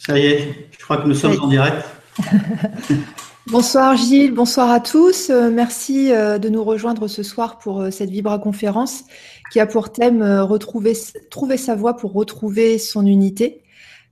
Ça 0.00 0.18
y 0.18 0.26
est, 0.28 0.70
je 0.78 0.82
crois 0.82 0.96
que 0.96 1.06
nous 1.06 1.14
sommes 1.14 1.38
en 1.42 1.46
direct. 1.46 1.84
bonsoir 3.48 3.98
Gilles, 3.98 4.32
bonsoir 4.32 4.70
à 4.70 4.80
tous. 4.80 5.28
Euh, 5.28 5.50
merci 5.50 6.10
euh, 6.10 6.38
de 6.38 6.48
nous 6.48 6.64
rejoindre 6.64 7.06
ce 7.06 7.22
soir 7.22 7.58
pour 7.58 7.82
euh, 7.82 7.90
cette 7.90 8.08
Vibra 8.08 8.38
conférence 8.38 9.04
qui 9.52 9.60
a 9.60 9.66
pour 9.66 9.92
thème 9.92 10.22
retrouver, 10.22 10.94
trouver 11.30 11.58
sa 11.58 11.74
voie 11.74 11.98
pour 11.98 12.14
retrouver 12.14 12.78
son 12.78 13.04
unité. 13.04 13.62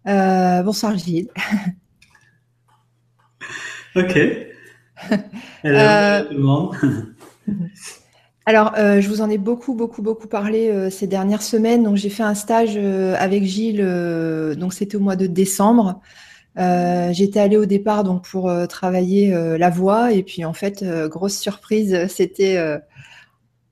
bonsoir 0.05 0.97
Gilles. 0.99 1.31
Ok. 3.97 4.17
Hello, 5.65 6.29
tout 6.29 6.35
le 6.35 6.39
monde. 6.39 6.77
Alors, 8.49 8.73
euh, 8.79 9.03
je 9.03 9.11
vous 9.11 9.21
en 9.21 9.29
ai 9.29 9.37
beaucoup, 9.37 9.75
beaucoup, 9.75 10.01
beaucoup 10.01 10.27
parlé 10.27 10.71
euh, 10.71 10.89
ces 10.89 11.07
dernières 11.07 11.43
semaines. 11.43 11.83
Donc, 11.83 11.97
j'ai 11.97 12.09
fait 12.09 12.23
un 12.23 12.35
stage 12.35 12.79
euh, 12.79 13.15
avec 13.19 13.45
Gilles. 13.45 13.85
donc, 14.59 14.73
c'était 14.73 14.97
au 14.97 15.01
mois 15.01 15.17
de 15.17 15.27
décembre. 15.27 16.01
J'étais 16.57 17.41
allée 17.41 17.59
au 17.59 17.67
départ 17.67 18.05
donc 18.05 18.25
pour 18.25 18.51
travailler 18.69 19.31
la 19.59 19.71
voix 19.71 20.13
et 20.13 20.23
puis 20.23 20.45
en 20.45 20.55
fait, 20.55 20.83
grosse 21.09 21.39
surprise, 21.39 22.07
c'était 22.09 22.57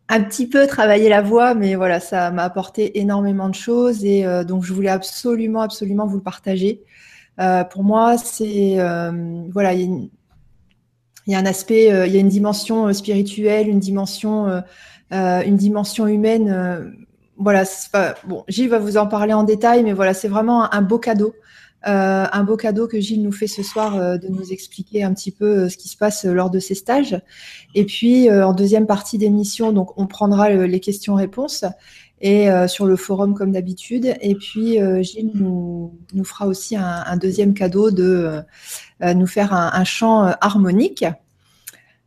un 0.09 0.23
petit 0.23 0.47
peu 0.49 0.67
travailler 0.69 1.09
la 1.09 1.23
voix, 1.23 1.55
mais 1.55 1.75
voilà, 1.75 1.99
ça 1.99 2.31
m'a 2.31 2.45
apporté 2.45 3.01
énormément 3.01 3.49
de 3.49 3.57
choses 3.57 4.05
et 4.05 4.25
donc 4.47 4.63
je 4.63 4.73
voulais 4.73 4.91
absolument, 4.91 5.63
absolument 5.63 6.07
vous 6.07 6.19
le 6.19 6.23
partager. 6.23 6.85
pour 7.71 7.83
moi, 7.83 8.19
c'est 8.19 8.77
voilà, 9.51 9.73
il 11.27 11.33
y 11.33 11.35
a 11.35 11.39
un 11.39 11.47
aspect, 11.47 11.93
euh, 11.93 12.07
il 12.07 12.15
y 12.15 12.17
a 12.17 12.21
une 12.21 12.29
dimension 12.29 12.89
euh, 12.89 12.93
spirituelle, 12.93 13.69
une 13.69 13.81
dimension, 13.81 14.63
euh, 15.13 15.43
une 15.43 15.57
dimension 15.57 16.07
humaine. 16.07 16.95
voilà, 17.37 17.65
bon, 18.27 18.45
Gilles 18.49 18.69
va 18.69 18.79
vous 18.79 18.97
en 18.97 19.07
parler 19.07 19.33
en 19.33 19.43
détail, 19.43 19.83
mais 19.83 19.93
voilà, 19.93 20.15
c'est 20.15 20.29
vraiment 20.29 20.73
un, 20.73 20.83
beau 20.83 20.99
cadeau. 20.99 21.35
Un 21.83 22.43
beau 22.43 22.57
cadeau 22.57 22.89
que 22.89 22.99
Gilles 22.99 23.23
nous 23.23 23.31
fait 23.31 23.47
ce 23.47 23.63
soir 23.63 24.19
de 24.19 24.27
nous 24.29 24.53
expliquer 24.53 25.05
un 25.05 25.15
petit 25.15 25.31
peu 25.31 25.69
ce 25.69 25.77
qui 25.77 25.89
se 25.89 25.97
passe 25.97 26.25
lors 26.25 26.51
de 26.51 26.59
ces 26.59 26.75
stages. 26.75 27.21
Et 27.77 27.85
puis 27.85 28.29
en 28.29 28.53
deuxième 28.53 28.87
partie 28.87 29.19
d'émission, 29.19 29.71
donc 29.71 29.97
on 29.97 30.07
prendra 30.09 30.51
les 30.51 30.81
questions-réponses 30.81 31.65
et 32.21 32.49
sur 32.67 32.87
le 32.87 32.97
forum 32.97 33.35
comme 33.35 33.53
d'habitude. 33.53 34.17
Et 34.21 34.35
puis 34.35 34.79
Gilles 35.03 35.31
nous, 35.35 35.95
nous, 36.13 36.25
fera 36.25 36.49
aussi 36.49 36.75
un, 36.75 37.17
deuxième 37.17 37.55
cadeau 37.55 37.93
de 37.93 38.41
nous 39.01 39.27
faire 39.29 39.53
un 39.53 39.85
chant 39.85 40.25
harmonique. 40.41 41.05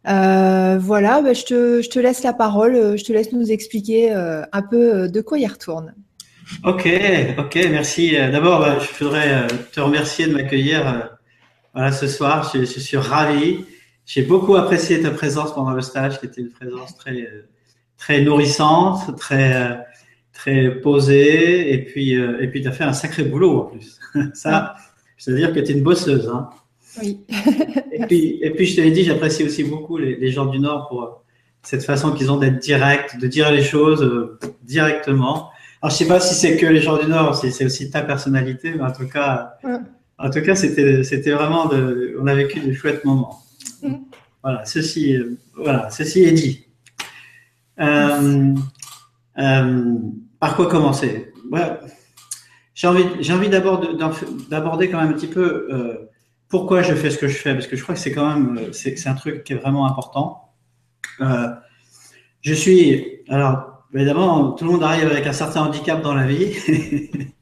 Euh, 0.08 0.78
voilà, 0.80 1.22
bah, 1.22 1.34
je, 1.34 1.44
te, 1.44 1.82
je, 1.82 1.90
te, 1.90 2.00
laisse 2.00 2.24
la 2.24 2.34
parole, 2.34 2.76
euh, 2.76 2.98
je 2.98 3.04
te 3.04 3.12
laisse 3.12 3.34
nous 3.34 3.52
expliquer 3.52 4.14
euh, 4.14 4.44
un 4.54 4.62
peu 4.62 5.10
de 5.10 5.22
quoi 5.22 5.38
il 5.38 5.48
retourne. 5.48 5.94
Ok, 6.64 6.88
ok, 7.38 7.56
merci. 7.70 8.14
D'abord, 8.14 8.62
bah, 8.62 8.78
je 8.80 9.04
voudrais 9.04 9.48
te 9.72 9.80
remercier 9.80 10.28
de 10.28 10.34
m'accueillir 10.34 11.10
voilà, 11.74 11.92
ce 11.92 12.08
soir. 12.08 12.50
Je, 12.54 12.60
je, 12.60 12.80
suis 12.80 12.98
ravi. 12.98 13.66
J'ai 14.06 14.24
beaucoup 14.24 14.56
apprécié 14.56 15.02
ta 15.02 15.12
présence 15.12 15.54
pendant 15.54 15.72
le 15.72 15.82
stage, 15.82 16.20
qui 16.20 16.26
était 16.26 16.42
une 16.42 16.50
présence 16.50 16.96
très, 16.98 17.28
très 17.98 18.22
nourrissante, 18.22 19.16
très, 19.18 19.86
très 20.34 20.72
posée. 20.82 21.72
Et 21.72 21.86
puis, 21.86 22.14
et 22.14 22.48
puis 22.48 22.64
tu 22.64 22.68
as 22.68 22.72
fait 22.72 22.86
un 22.86 22.94
sacré 22.94 23.24
boulot 23.24 23.60
en 23.60 23.66
plus. 23.66 24.00
Ça, 24.34 24.76
je 25.18 25.30
veux 25.30 25.38
dire 25.38 25.54
que 25.54 25.60
tu 25.60 25.72
es 25.72 25.76
une 25.76 25.84
bosseuse. 25.84 26.32
Hein. 26.34 26.50
Oui. 27.02 27.20
et, 27.92 28.06
puis, 28.06 28.40
et 28.42 28.52
puis, 28.52 28.66
je 28.66 28.76
te 28.76 28.82
l'ai 28.82 28.92
dit, 28.92 29.04
j'apprécie 29.04 29.44
aussi 29.44 29.64
beaucoup 29.64 29.98
les, 29.98 30.32
gens 30.32 30.46
du 30.46 30.60
Nord 30.60 30.88
pour 30.90 31.04
euh, 31.04 31.08
cette 31.64 31.84
façon 31.84 32.12
qu'ils 32.12 32.32
ont 32.32 32.38
d'être 32.38 32.60
directs, 32.60 33.20
de 33.20 33.28
dire 33.28 33.52
les 33.52 33.64
choses 33.64 34.04
euh, 34.04 34.40
directement. 34.64 35.50
Alors, 35.82 35.92
je 35.92 35.98
sais 35.98 36.08
pas 36.08 36.20
si 36.20 36.36
c'est 36.36 36.58
que 36.58 36.66
les 36.66 36.82
gens 36.82 36.98
du 36.98 37.08
Nord, 37.08 37.36
si 37.36 37.52
c'est 37.52 37.66
aussi 37.66 37.90
ta 37.90 38.02
personnalité, 38.02 38.74
mais 38.76 38.84
en 38.84 38.92
tout 38.92 39.08
cas, 39.08 39.54
en 40.18 40.30
tout 40.30 40.42
cas, 40.42 40.56
c'était, 40.56 41.04
c'était 41.04 41.32
vraiment 41.32 41.68
de, 41.68 42.18
on 42.22 42.28
a 42.28 42.36
vécu 42.36 42.60
de 42.60 42.74
chouettes 42.74 43.06
moments. 43.06 43.40
Mm. 43.82 43.96
Voilà, 44.44 44.66
ceci, 44.66 45.16
euh, 45.16 45.38
voilà, 45.56 45.90
ceci 45.90 46.24
est 46.24 46.32
dit. 46.32 46.66
par 50.40 50.56
quoi 50.56 50.68
commencer? 50.68 51.32
J'ai 52.76 52.88
envie, 52.88 53.06
j'ai 53.20 53.34
envie 53.34 53.50
d'abord 53.50 53.82
d'aborder 54.50 54.90
quand 54.90 55.02
même 55.02 55.10
un 55.10 55.14
petit 55.14 55.28
peu 55.28 56.09
pourquoi 56.50 56.82
je 56.82 56.96
fais 56.96 57.12
ce 57.12 57.18
que 57.18 57.28
je 57.28 57.38
fais 57.38 57.54
Parce 57.54 57.68
que 57.68 57.78
je 57.78 57.84
crois 57.84 57.96
que 57.96 58.02
c'est 58.02 58.12
quand 58.12 58.28
même 58.28 58.58
euh, 58.58 58.74
c'est, 58.74 59.08
un 59.08 59.14
truc 59.14 59.44
qui 59.44 59.54
est 59.54 59.56
vraiment 59.56 59.86
important. 59.86 60.50
Euh, 61.22 61.48
je 62.42 62.54
suis 62.54 63.22
alors 63.30 63.84
évidemment 63.94 64.52
tout 64.52 64.66
le 64.66 64.72
monde 64.72 64.84
arrive 64.84 65.08
avec 65.08 65.28
un 65.28 65.34
certain 65.34 65.62
handicap 65.62 66.02
dans 66.02 66.16
la 66.16 66.26
vie. 66.26 66.54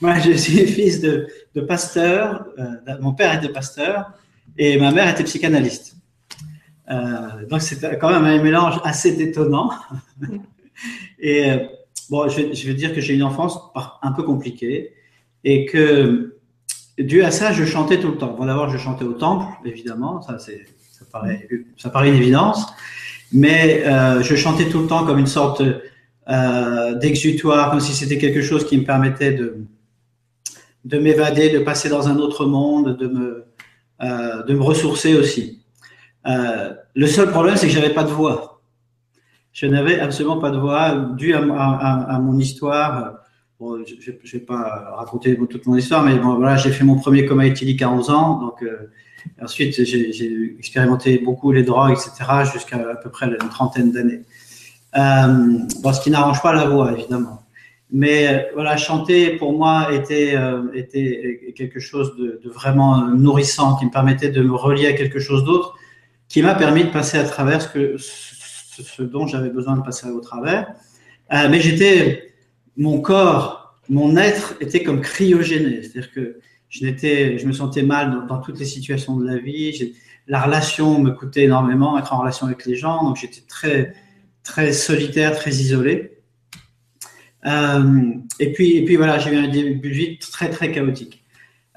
Moi, 0.00 0.18
je 0.18 0.32
suis 0.32 0.66
fils 0.66 1.00
de, 1.00 1.28
pasteur. 1.66 2.46
Euh, 2.58 2.98
mon 3.00 3.12
père 3.12 3.32
était 3.34 3.52
pasteur 3.52 4.12
et 4.58 4.78
ma 4.78 4.90
mère 4.90 5.08
était 5.08 5.24
psychanalyste. 5.24 5.96
Donc 7.48 7.62
c'est 7.62 7.98
quand 7.98 8.10
même 8.10 8.24
un 8.24 8.42
mélange 8.42 8.80
assez 8.84 9.16
détonnant. 9.16 9.70
et 11.20 11.52
bon, 12.10 12.28
je 12.28 12.52
je 12.52 12.66
vais 12.66 12.74
dire 12.74 12.92
que 12.94 13.00
j'ai 13.00 13.14
une 13.14 13.22
enfance 13.22 13.58
un 14.02 14.12
peu 14.12 14.24
compliquée 14.24 14.92
et 15.44 15.64
que 15.64 16.41
dû 16.98 17.22
à 17.22 17.30
ça, 17.30 17.52
je 17.52 17.64
chantais 17.64 17.98
tout 17.98 18.08
le 18.08 18.18
temps. 18.18 18.34
Bon, 18.38 18.46
d'abord, 18.46 18.68
je 18.68 18.78
chantais 18.78 19.04
au 19.04 19.12
temple, 19.14 19.46
évidemment, 19.64 20.20
ça, 20.22 20.38
ça, 20.38 20.52
paraît, 21.10 21.48
ça 21.76 21.90
paraît 21.90 22.10
une 22.10 22.16
évidence, 22.16 22.66
mais 23.32 23.84
euh, 23.86 24.22
je 24.22 24.36
chantais 24.36 24.68
tout 24.68 24.80
le 24.80 24.86
temps 24.86 25.04
comme 25.04 25.18
une 25.18 25.26
sorte 25.26 25.62
euh, 26.28 26.94
d'exutoire, 26.94 27.70
comme 27.70 27.80
si 27.80 27.92
c'était 27.92 28.18
quelque 28.18 28.42
chose 28.42 28.66
qui 28.66 28.78
me 28.78 28.84
permettait 28.84 29.32
de, 29.32 29.64
de 30.84 30.98
m'évader, 30.98 31.50
de 31.50 31.58
passer 31.58 31.88
dans 31.88 32.08
un 32.08 32.16
autre 32.18 32.46
monde, 32.46 32.96
de 32.96 33.06
me, 33.08 33.46
euh, 34.02 34.42
de 34.42 34.54
me 34.54 34.62
ressourcer 34.62 35.14
aussi. 35.14 35.62
Euh, 36.26 36.74
le 36.94 37.06
seul 37.06 37.30
problème, 37.30 37.56
c'est 37.56 37.66
que 37.66 37.72
j'avais 37.72 37.94
pas 37.94 38.04
de 38.04 38.10
voix. 38.10 38.62
Je 39.52 39.66
n'avais 39.66 39.98
absolument 39.98 40.38
pas 40.38 40.50
de 40.50 40.58
voix, 40.58 40.94
dû 41.16 41.34
à 41.34 41.40
mon 41.40 42.38
histoire 42.38 43.21
je 43.86 44.10
ne 44.10 44.30
vais 44.32 44.38
pas 44.40 44.94
raconter 44.96 45.36
toute 45.36 45.66
mon 45.66 45.76
histoire, 45.76 46.02
mais 46.02 46.18
voilà, 46.18 46.56
j'ai 46.56 46.70
fait 46.70 46.84
mon 46.84 46.96
premier 46.96 47.26
coma 47.26 47.46
éthylique 47.46 47.82
à 47.82 47.90
11 47.90 48.10
ans. 48.10 48.40
Donc, 48.40 48.62
euh, 48.62 48.90
ensuite, 49.40 49.84
j'ai 49.84 50.56
expérimenté 50.58 51.18
beaucoup 51.18 51.52
les 51.52 51.62
drogues, 51.62 51.92
etc., 51.92 52.50
jusqu'à 52.52 52.76
à 52.76 52.96
peu 52.96 53.10
près 53.10 53.26
une 53.26 53.48
trentaine 53.48 53.92
d'années. 53.92 54.22
Euh, 54.96 55.92
ce 55.92 56.00
qui 56.00 56.10
n'arrange 56.10 56.42
pas 56.42 56.52
la 56.52 56.66
voix, 56.66 56.92
évidemment. 56.92 57.42
Mais 57.90 58.26
euh, 58.26 58.42
voilà, 58.54 58.76
chanter 58.76 59.36
pour 59.36 59.52
moi 59.52 59.92
était, 59.92 60.34
était 60.74 61.52
quelque 61.56 61.78
chose 61.78 62.16
de, 62.16 62.40
vraiment 62.48 63.06
nourrissant, 63.08 63.76
qui 63.76 63.86
me 63.86 63.90
permettait 63.90 64.30
de 64.30 64.42
me 64.42 64.54
relier 64.54 64.86
à 64.86 64.92
quelque 64.94 65.20
chose 65.20 65.44
d'autre, 65.44 65.76
qui 66.28 66.42
m'a 66.42 66.54
permis 66.54 66.84
de 66.84 66.90
passer 66.90 67.18
à 67.18 67.24
travers 67.24 67.60
ce, 67.60 67.96
ce 67.98 69.02
dont 69.02 69.26
j'avais 69.26 69.50
besoin 69.50 69.76
de 69.76 69.82
passer 69.82 70.08
au 70.08 70.20
travers. 70.20 70.66
mais 71.30 71.60
j'étais 71.60 72.31
mon 72.76 73.00
corps, 73.00 73.80
mon 73.88 74.16
être 74.16 74.54
était 74.60 74.82
comme 74.82 75.00
cryogéné. 75.00 75.82
C'est-à-dire 75.82 76.12
que 76.12 76.38
je, 76.68 76.84
n'étais, 76.84 77.38
je 77.38 77.46
me 77.46 77.52
sentais 77.52 77.82
mal 77.82 78.26
dans, 78.28 78.38
toutes 78.38 78.58
les 78.58 78.64
situations 78.64 79.16
de 79.16 79.26
la 79.26 79.38
vie. 79.38 79.94
La 80.26 80.40
relation 80.40 80.98
me 81.00 81.10
coûtait 81.10 81.44
énormément, 81.44 81.98
être 81.98 82.12
en 82.12 82.20
relation 82.20 82.46
avec 82.46 82.64
les 82.66 82.76
gens. 82.76 83.04
Donc 83.04 83.16
j'étais 83.16 83.42
très, 83.46 83.94
très 84.42 84.72
solitaire, 84.72 85.36
très 85.36 85.50
isolé. 85.50 86.18
Euh, 87.44 88.12
et 88.38 88.52
puis, 88.52 88.76
et 88.76 88.84
puis 88.84 88.96
voilà, 88.96 89.18
j'ai 89.18 89.32
eu 89.32 89.36
un 89.36 89.48
début 89.48 89.88
de 89.88 89.94
vie 89.94 90.18
très, 90.18 90.48
très 90.48 90.70
chaotique. 90.70 91.24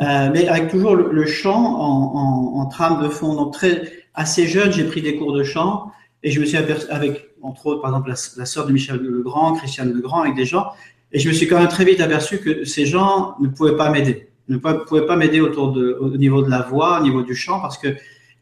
Euh, 0.02 0.30
mais 0.32 0.48
avec 0.48 0.70
toujours 0.70 0.96
le, 0.96 1.26
chant 1.26 1.80
en, 1.80 2.60
en, 2.60 2.66
trame 2.68 3.02
de 3.02 3.10
fond. 3.10 3.34
Donc 3.34 3.54
très, 3.54 3.92
assez 4.14 4.48
jeune, 4.48 4.72
j'ai 4.72 4.84
pris 4.84 5.02
des 5.02 5.16
cours 5.16 5.34
de 5.34 5.44
chant 5.44 5.92
et 6.24 6.32
je 6.32 6.40
me 6.40 6.46
suis 6.46 6.58
aperçu, 6.58 6.88
avec 6.90 7.25
entre 7.46 7.68
autres, 7.68 7.82
par 7.82 7.92
exemple, 7.92 8.10
la, 8.10 8.16
la 8.38 8.46
sœur 8.46 8.66
de 8.66 8.72
Michel 8.72 8.98
Legrand, 8.98 9.54
Christiane 9.54 9.94
Legrand, 9.94 10.22
avec 10.22 10.36
des 10.36 10.46
gens, 10.46 10.68
et 11.12 11.20
je 11.20 11.30
me 11.30 11.34
suis 11.34 11.48
quand 11.48 11.60
même 11.60 11.70
très 11.70 11.86
vite 11.86 12.02
aperçu 12.02 12.40
que 12.40 12.66
ces 12.66 12.86
gens 12.86 13.36
ne 13.40 13.48
pouvaient 13.48 13.78
pas 13.78 13.90
m'aider, 13.90 14.30
ne 14.50 14.58
pouvaient 14.58 15.06
pas 15.06 15.16
m'aider 15.16 15.40
autour 15.40 15.72
de, 15.72 15.98
au 16.00 16.18
niveau 16.18 16.42
de 16.42 16.50
la 16.50 16.62
voix, 16.62 17.00
au 17.00 17.04
niveau 17.04 17.22
du 17.24 17.36
chant, 17.36 17.60
parce 17.62 17.78
que 17.78 17.96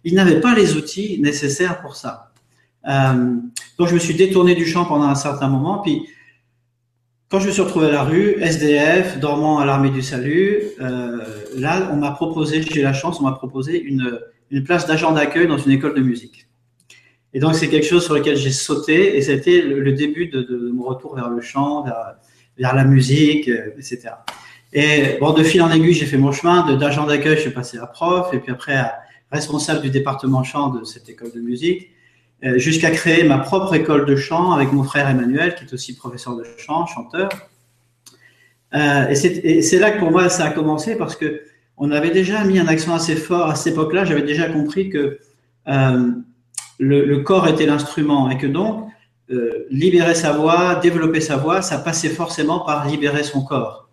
ils 0.04 0.16
n'avaient 0.16 0.42
pas 0.42 0.56
les 0.56 0.76
outils 0.76 1.20
nécessaires 1.22 1.82
pour 1.82 1.96
ça. 1.96 2.32
Euh, 2.90 3.36
donc 3.78 3.88
je 3.88 3.94
me 3.94 4.00
suis 4.00 4.16
détourné 4.16 4.56
du 4.56 4.66
chant 4.66 4.86
pendant 4.86 5.06
un 5.06 5.16
certain 5.16 5.48
moment, 5.48 5.80
puis 5.80 6.08
quand 7.30 7.40
je 7.40 7.48
me 7.48 7.52
suis 7.52 7.62
retrouvé 7.62 7.88
à 7.88 7.92
la 7.92 8.04
rue, 8.04 8.36
SDF, 8.42 9.20
dormant 9.20 9.60
à 9.60 9.66
l'armée 9.66 9.90
du 9.90 10.02
salut, 10.02 10.62
euh, 10.82 11.20
là, 11.56 11.90
on 11.92 11.98
m'a 11.98 12.12
proposé, 12.12 12.62
j'ai 12.62 12.82
la 12.82 12.94
chance, 12.94 13.20
on 13.20 13.24
m'a 13.24 13.32
proposé 13.32 13.82
une, 13.82 14.20
une 14.52 14.64
place 14.64 14.86
d'agent 14.86 15.12
d'accueil 15.12 15.48
dans 15.48 15.58
une 15.58 15.72
école 15.72 15.96
de 15.96 16.02
musique. 16.02 16.48
Et 17.34 17.40
donc, 17.40 17.56
c'est 17.56 17.68
quelque 17.68 17.86
chose 17.86 18.04
sur 18.04 18.14
lequel 18.14 18.38
j'ai 18.38 18.52
sauté 18.52 19.18
et 19.18 19.22
c'était 19.22 19.62
le, 19.62 19.80
le, 19.80 19.92
début 19.94 20.28
de, 20.28 20.72
mon 20.74 20.84
retour 20.84 21.16
vers 21.16 21.30
le 21.30 21.42
chant, 21.42 21.84
vers, 22.58 22.76
la 22.76 22.84
musique, 22.84 23.50
euh, 23.50 23.72
etc. 23.78 24.10
Et 24.72 25.18
bon, 25.20 25.34
de 25.34 25.44
fil 25.44 25.62
en 25.62 25.72
aiguille, 25.72 25.94
j'ai 25.94 26.06
fait 26.06 26.18
mon 26.18 26.32
chemin. 26.32 26.76
D'agent 26.76 27.06
d'accueil, 27.06 27.36
je 27.36 27.42
suis 27.42 27.52
passé 27.52 27.78
à 27.78 27.88
prof 27.88 28.34
et 28.34 28.40
puis 28.40 28.52
après 28.52 28.76
à 28.76 28.94
responsable 29.32 29.82
du 29.82 29.90
département 29.90 30.44
chant 30.44 30.70
de 30.70 30.84
cette 30.84 31.10
école 31.10 31.32
de 31.34 31.42
musique, 31.42 31.90
euh, 32.44 32.60
jusqu'à 32.60 32.92
créer 32.92 33.24
ma 33.24 33.40
propre 33.40 33.74
école 33.74 34.06
de 34.06 34.16
chant 34.16 34.52
avec 34.52 34.72
mon 34.72 34.84
frère 34.84 35.10
Emmanuel, 35.10 35.56
qui 35.56 35.66
est 35.66 35.74
aussi 35.74 35.96
professeur 35.96 36.36
de 36.36 36.44
chant, 36.58 36.86
chanteur. 36.86 37.30
Euh, 38.76 39.10
et 39.10 39.62
c'est 39.62 39.80
là 39.80 39.92
que 39.92 40.00
pour 40.00 40.12
moi 40.12 40.30
ça 40.30 40.46
a 40.46 40.50
commencé 40.52 40.96
parce 40.96 41.16
que 41.16 41.44
on 41.78 41.92
avait 41.92 42.10
déjà 42.12 42.44
mis 42.44 42.60
un 42.60 42.68
accent 42.68 42.94
assez 42.94 43.16
fort 43.16 43.50
à 43.50 43.56
cette 43.56 43.74
époque-là. 43.74 44.06
J'avais 44.06 44.24
déjà 44.24 44.48
compris 44.50 44.90
que 44.90 45.20
le, 46.80 47.18
corps 47.18 47.48
était 47.48 47.66
l'instrument 47.66 48.30
et 48.30 48.38
que 48.38 48.48
donc 48.48 48.88
euh, 49.32 49.66
libérer 49.70 50.16
sa 50.16 50.34
voix, 50.34 50.76
développer 50.76 51.22
sa 51.22 51.38
voix, 51.38 51.62
ça 51.62 51.78
passait 51.78 52.10
forcément 52.10 52.60
par 52.60 52.88
libérer 52.88 53.24
son 53.24 53.44
corps. 53.44 53.90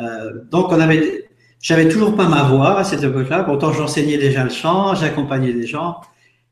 Euh, 0.00 0.42
donc 0.50 0.72
on 0.72 0.80
avait, 0.80 1.28
j'avais 1.60 1.88
toujours 1.88 2.16
pas 2.16 2.28
ma 2.28 2.42
voix 2.42 2.78
à 2.78 2.84
cette 2.84 3.02
époque-là. 3.02 3.44
Pourtant 3.44 3.72
j'enseignais 3.72 4.18
déjà 4.18 4.44
le 4.44 4.50
chant, 4.50 4.94
j'accompagnais 4.94 5.52
des 5.52 5.66
gens. 5.66 6.00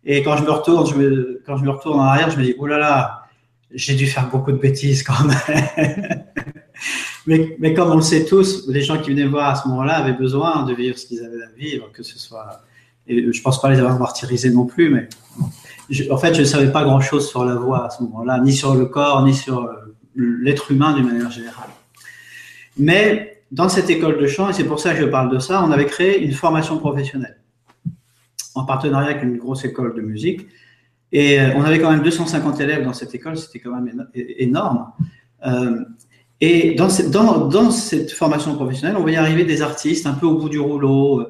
Et 0.05 0.23
quand 0.23 0.37
je 0.37 0.45
me 0.45 0.51
retourne, 0.51 0.87
quand 1.47 1.57
je 1.57 1.65
me 1.65 1.71
retourne 1.71 2.01
en 2.01 2.05
arrière, 2.05 2.31
je 2.31 2.39
me 2.39 2.45
dis 2.45 2.55
oh 2.59 2.67
là 2.67 2.79
là, 2.79 3.23
j'ai 3.75 3.95
dû 3.95 4.07
faire 4.07 4.29
beaucoup 4.29 4.53
de 4.53 4.59
bêtises 4.59 5.03
quand 5.03 5.25
même. 5.25 5.65
mais, 7.27 7.57
mais, 7.59 7.75
comme 7.75 7.91
on 7.91 7.97
le 7.97 8.03
sait 8.03 8.25
tous, 8.25 8.69
les 8.69 8.83
gens 8.83 8.99
qui 8.99 9.11
venaient 9.11 9.27
voir 9.27 9.51
à 9.51 9.55
ce 9.55 9.69
moment-là 9.69 9.95
avaient 9.95 10.13
besoin 10.13 10.65
de 10.65 10.75
vivre 10.75 10.99
ce 10.99 11.07
qu'ils 11.07 11.25
avaient 11.25 11.43
à 11.43 11.57
vivre, 11.57 11.91
que 11.93 12.03
ce 12.03 12.19
soit. 12.19 12.63
Et 13.07 13.33
je 13.33 13.43
pense 13.43 13.61
pas 13.61 13.71
les 13.71 13.79
avoir 13.79 13.99
martyrisés 13.99 14.51
non 14.51 14.67
plus, 14.67 14.91
mais 14.91 15.09
en 16.11 16.17
fait, 16.17 16.35
je 16.35 16.41
ne 16.41 16.47
savais 16.47 16.71
pas 16.71 16.85
grand-chose 16.85 17.29
sur 17.29 17.45
la 17.45 17.55
voix 17.55 17.87
à 17.87 17.91
ce 17.91 18.03
moment-là, 18.05 18.41
ni 18.41 18.53
sur 18.53 18.75
le 18.75 18.87
corps, 18.87 19.25
ni 19.25 19.35
sur 19.35 19.65
euh, 19.65 19.97
l'être 20.17 20.71
humain 20.71 20.95
d'une 20.95 21.07
manière 21.07 21.31
générale. 21.31 21.69
Mais 22.79 23.43
dans 23.51 23.69
cette 23.69 23.91
école 23.91 24.19
de 24.19 24.27
chant, 24.27 24.49
et 24.49 24.53
c'est 24.53 24.65
pour 24.65 24.81
ça 24.81 24.95
que 24.95 25.01
je 25.01 25.07
parle 25.07 25.31
de 25.31 25.39
ça, 25.39 25.63
on 25.65 25.71
avait 25.71 25.87
créé 25.87 26.23
une 26.23 26.33
formation 26.33 26.79
professionnelle 26.79 27.39
en 28.55 28.65
partenariat 28.65 29.11
avec 29.11 29.23
une 29.23 29.39
grosse 29.39 29.65
école 29.65 29.95
de 29.95 30.03
musique. 30.03 30.47
Et 31.11 31.41
euh, 31.41 31.51
on 31.57 31.63
avait 31.63 31.79
quand 31.79 31.91
même 31.91 32.03
250 32.03 32.61
élèves 32.61 32.85
dans 32.85 32.93
cette 32.93 33.15
école, 33.15 33.37
c'était 33.37 33.59
quand 33.59 33.79
même 33.79 34.07
énorme. 34.15 34.93
Euh, 35.47 35.81
et 36.41 36.75
dans 36.75 36.89
cette, 36.89 38.11
formation 38.13 38.55
professionnelle, 38.55 38.97
on 38.97 39.03
voyait 39.03 39.17
arriver 39.17 39.45
des 39.45 39.63
artistes 39.63 40.07
un 40.07 40.15
peu 40.15 40.27
au 40.27 40.37
bout 40.39 40.49
du 40.49 40.59
rouleau, 40.59 41.27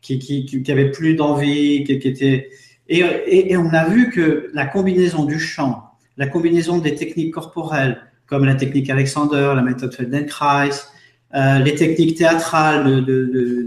qui, 0.00 0.18
qui, 0.18 0.62
plus 0.92 1.14
d'envie, 1.14 1.84
qui 1.84 1.92
étaient 1.92 2.48
et, 2.88 3.56
on 3.56 3.70
a 3.70 3.84
vu 3.88 4.10
que 4.10 4.50
la 4.52 4.66
combinaison 4.66 5.24
du 5.24 5.38
chant, 5.38 5.90
la 6.16 6.26
combinaison 6.26 6.78
des 6.78 6.94
techniques 6.94 7.34
corporelles, 7.34 8.00
comme 8.26 8.44
la 8.44 8.54
technique 8.54 8.90
Alexander, 8.90 9.52
la 9.54 9.62
méthode 9.62 9.94
Feldenkrais, 9.94 10.70
euh, 11.34 11.58
les 11.58 11.74
techniques 11.74 12.16
théâtrales 12.16 13.04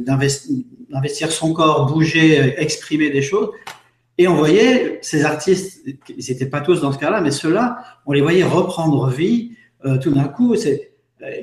d'investir 0.05 1.31
son 1.31 1.53
corps, 1.53 1.91
bouger, 1.91 2.55
exprimer 2.57 3.09
des 3.09 3.21
choses. 3.21 3.49
Et 4.17 4.27
on 4.27 4.35
voyait 4.35 4.99
ces 5.01 5.23
artistes, 5.23 5.81
ils 5.85 6.25
n'étaient 6.29 6.45
pas 6.45 6.61
tous 6.61 6.81
dans 6.81 6.91
ce 6.91 6.97
cas-là, 6.97 7.21
mais 7.21 7.31
ceux-là, 7.31 7.83
on 8.05 8.11
les 8.11 8.21
voyait 8.21 8.43
reprendre 8.43 9.09
vie. 9.09 9.51
Euh, 9.85 9.97
tout 9.97 10.11
d'un 10.11 10.25
coup, 10.25 10.55
euh, 10.55 10.77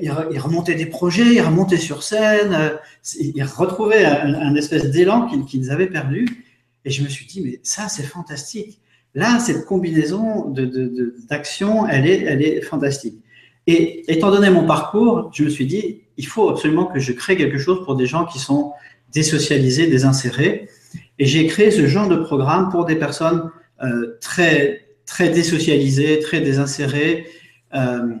ils 0.01 0.39
remontaient 0.39 0.75
des 0.75 0.85
projets, 0.85 1.35
ils 1.35 1.41
remontaient 1.41 1.77
sur 1.77 2.03
scène, 2.03 2.55
ils 3.19 3.43
retrouvaient 3.43 4.05
un, 4.05 4.53
espèce 4.55 4.91
d'élan 4.91 5.27
qu'ils 5.45 5.71
avaient 5.71 5.87
perdu. 5.87 6.46
Et 6.87 6.89
je 6.89 7.03
me 7.03 7.09
suis 7.09 7.25
dit, 7.25 7.41
mais 7.41 7.59
ça, 7.63 7.89
c'est 7.89 8.03
fantastique. 8.03 8.79
Là, 9.13 9.39
cette 9.39 9.65
combinaison 9.65 10.49
d'actions, 11.29 11.83
de, 11.83 11.89
elle, 11.91 12.07
est, 12.07 12.21
elle 12.21 12.41
est 12.41 12.61
fantastique. 12.61 13.21
Et 13.67 14.09
étant 14.09 14.31
donné 14.31 14.49
mon 14.49 14.65
parcours, 14.65 15.29
je 15.33 15.43
me 15.43 15.49
suis 15.49 15.65
dit, 15.65 16.03
il 16.15 16.25
faut 16.25 16.49
absolument 16.49 16.85
que 16.85 16.99
je 16.99 17.11
crée 17.11 17.35
quelque 17.35 17.57
chose 17.57 17.83
pour 17.83 17.97
des 17.97 18.05
gens 18.05 18.23
qui 18.23 18.39
sont 18.39 18.71
désocialisés, 19.11 19.87
désinsérés. 19.87 20.69
Et 21.19 21.25
j'ai 21.25 21.45
créé 21.47 21.71
ce 21.71 21.87
genre 21.87 22.07
de 22.07 22.15
programme 22.15 22.69
pour 22.69 22.85
des 22.85 22.95
personnes 22.95 23.51
euh, 23.83 24.17
très, 24.21 24.85
très 25.05 25.27
désocialisées, 25.27 26.19
très 26.19 26.39
désinsérées. 26.39 27.25
Euh, 27.73 28.15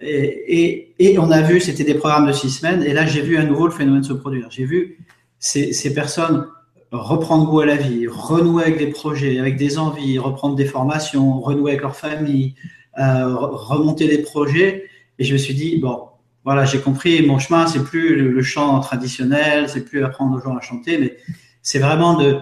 et, 0.00 0.92
et, 0.98 1.20
on 1.20 1.30
a 1.30 1.40
vu, 1.40 1.60
c'était 1.60 1.84
des 1.84 1.94
programmes 1.94 2.26
de 2.26 2.32
six 2.32 2.50
semaines. 2.50 2.82
Et 2.82 2.94
là, 2.94 3.06
j'ai 3.06 3.20
vu 3.20 3.36
à 3.36 3.44
nouveau 3.44 3.66
le 3.66 3.72
phénomène 3.72 4.02
se 4.02 4.12
produire. 4.12 4.48
J'ai 4.50 4.64
vu 4.64 4.98
ces 5.38 5.94
personnes 5.94 6.48
reprendre 6.92 7.46
goût 7.46 7.60
à 7.60 7.66
la 7.66 7.76
vie, 7.76 8.06
renouer 8.06 8.64
avec 8.64 8.78
des 8.78 8.88
projets, 8.88 9.38
avec 9.38 9.56
des 9.56 9.78
envies, 9.78 10.18
reprendre 10.18 10.54
des 10.54 10.66
formations, 10.66 11.40
renouer 11.40 11.72
avec 11.72 11.82
leur 11.82 11.96
famille, 11.96 12.54
euh, 12.98 13.34
remonter 13.34 14.08
des 14.08 14.18
projets. 14.18 14.84
Et 15.18 15.24
je 15.24 15.32
me 15.32 15.38
suis 15.38 15.54
dit, 15.54 15.78
bon, 15.78 16.08
voilà, 16.44 16.64
j'ai 16.64 16.80
compris, 16.80 17.24
mon 17.24 17.38
chemin, 17.38 17.66
c'est 17.66 17.82
plus 17.82 18.16
le, 18.16 18.42
chant 18.42 18.78
traditionnel, 18.80 19.68
c'est 19.68 19.84
plus 19.84 20.04
apprendre 20.04 20.36
aux 20.36 20.40
gens 20.40 20.56
à 20.56 20.60
chanter, 20.60 20.98
mais 20.98 21.16
c'est 21.62 21.78
vraiment 21.78 22.14
de, 22.14 22.38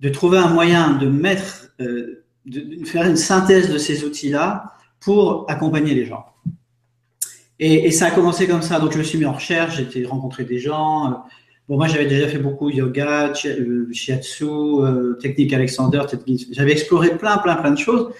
de 0.00 0.08
trouver 0.08 0.38
un 0.38 0.48
moyen 0.48 0.92
de 0.92 1.08
mettre, 1.08 1.72
euh, 1.80 2.24
de, 2.46 2.84
faire 2.86 3.06
une 3.06 3.16
synthèse 3.16 3.70
de 3.70 3.76
ces 3.76 4.04
outils-là 4.04 4.72
pour 5.00 5.44
accompagner 5.48 5.94
les 5.94 6.06
gens. 6.06 6.24
Et, 7.58 7.86
et, 7.86 7.90
ça 7.90 8.06
a 8.06 8.10
commencé 8.10 8.46
comme 8.46 8.62
ça. 8.62 8.80
Donc, 8.80 8.92
je 8.92 8.98
me 8.98 9.02
suis 9.02 9.18
mis 9.18 9.26
en 9.26 9.32
recherche, 9.32 9.76
j'ai 9.76 9.82
été 9.82 10.06
rencontrer 10.06 10.44
des 10.44 10.58
gens, 10.58 11.24
Bon, 11.70 11.76
moi, 11.76 11.86
j'avais 11.86 12.06
déjà 12.06 12.26
fait 12.26 12.38
beaucoup 12.38 12.68
yoga, 12.68 13.32
euh, 13.44 13.92
shiatsu, 13.92 14.44
euh, 14.44 15.12
technique 15.22 15.52
Alexander. 15.52 16.00
J'avais 16.50 16.72
exploré 16.72 17.16
plein, 17.16 17.38
plein, 17.38 17.54
plein 17.54 17.70
de 17.70 17.78
choses, 17.78 18.12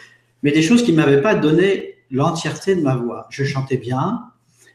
mais 0.45 0.53
des 0.53 0.63
choses 0.63 0.85
qui 0.85 0.93
ne 0.93 0.99
m'avaient 0.99 1.21
pas 1.21 1.35
donné 1.35 1.97
l'entièreté 2.13 2.77
de 2.77 2.81
ma 2.81 2.95
voix. 2.95 3.27
Je 3.29 3.43
chantais 3.43 3.77
bien, 3.77 4.21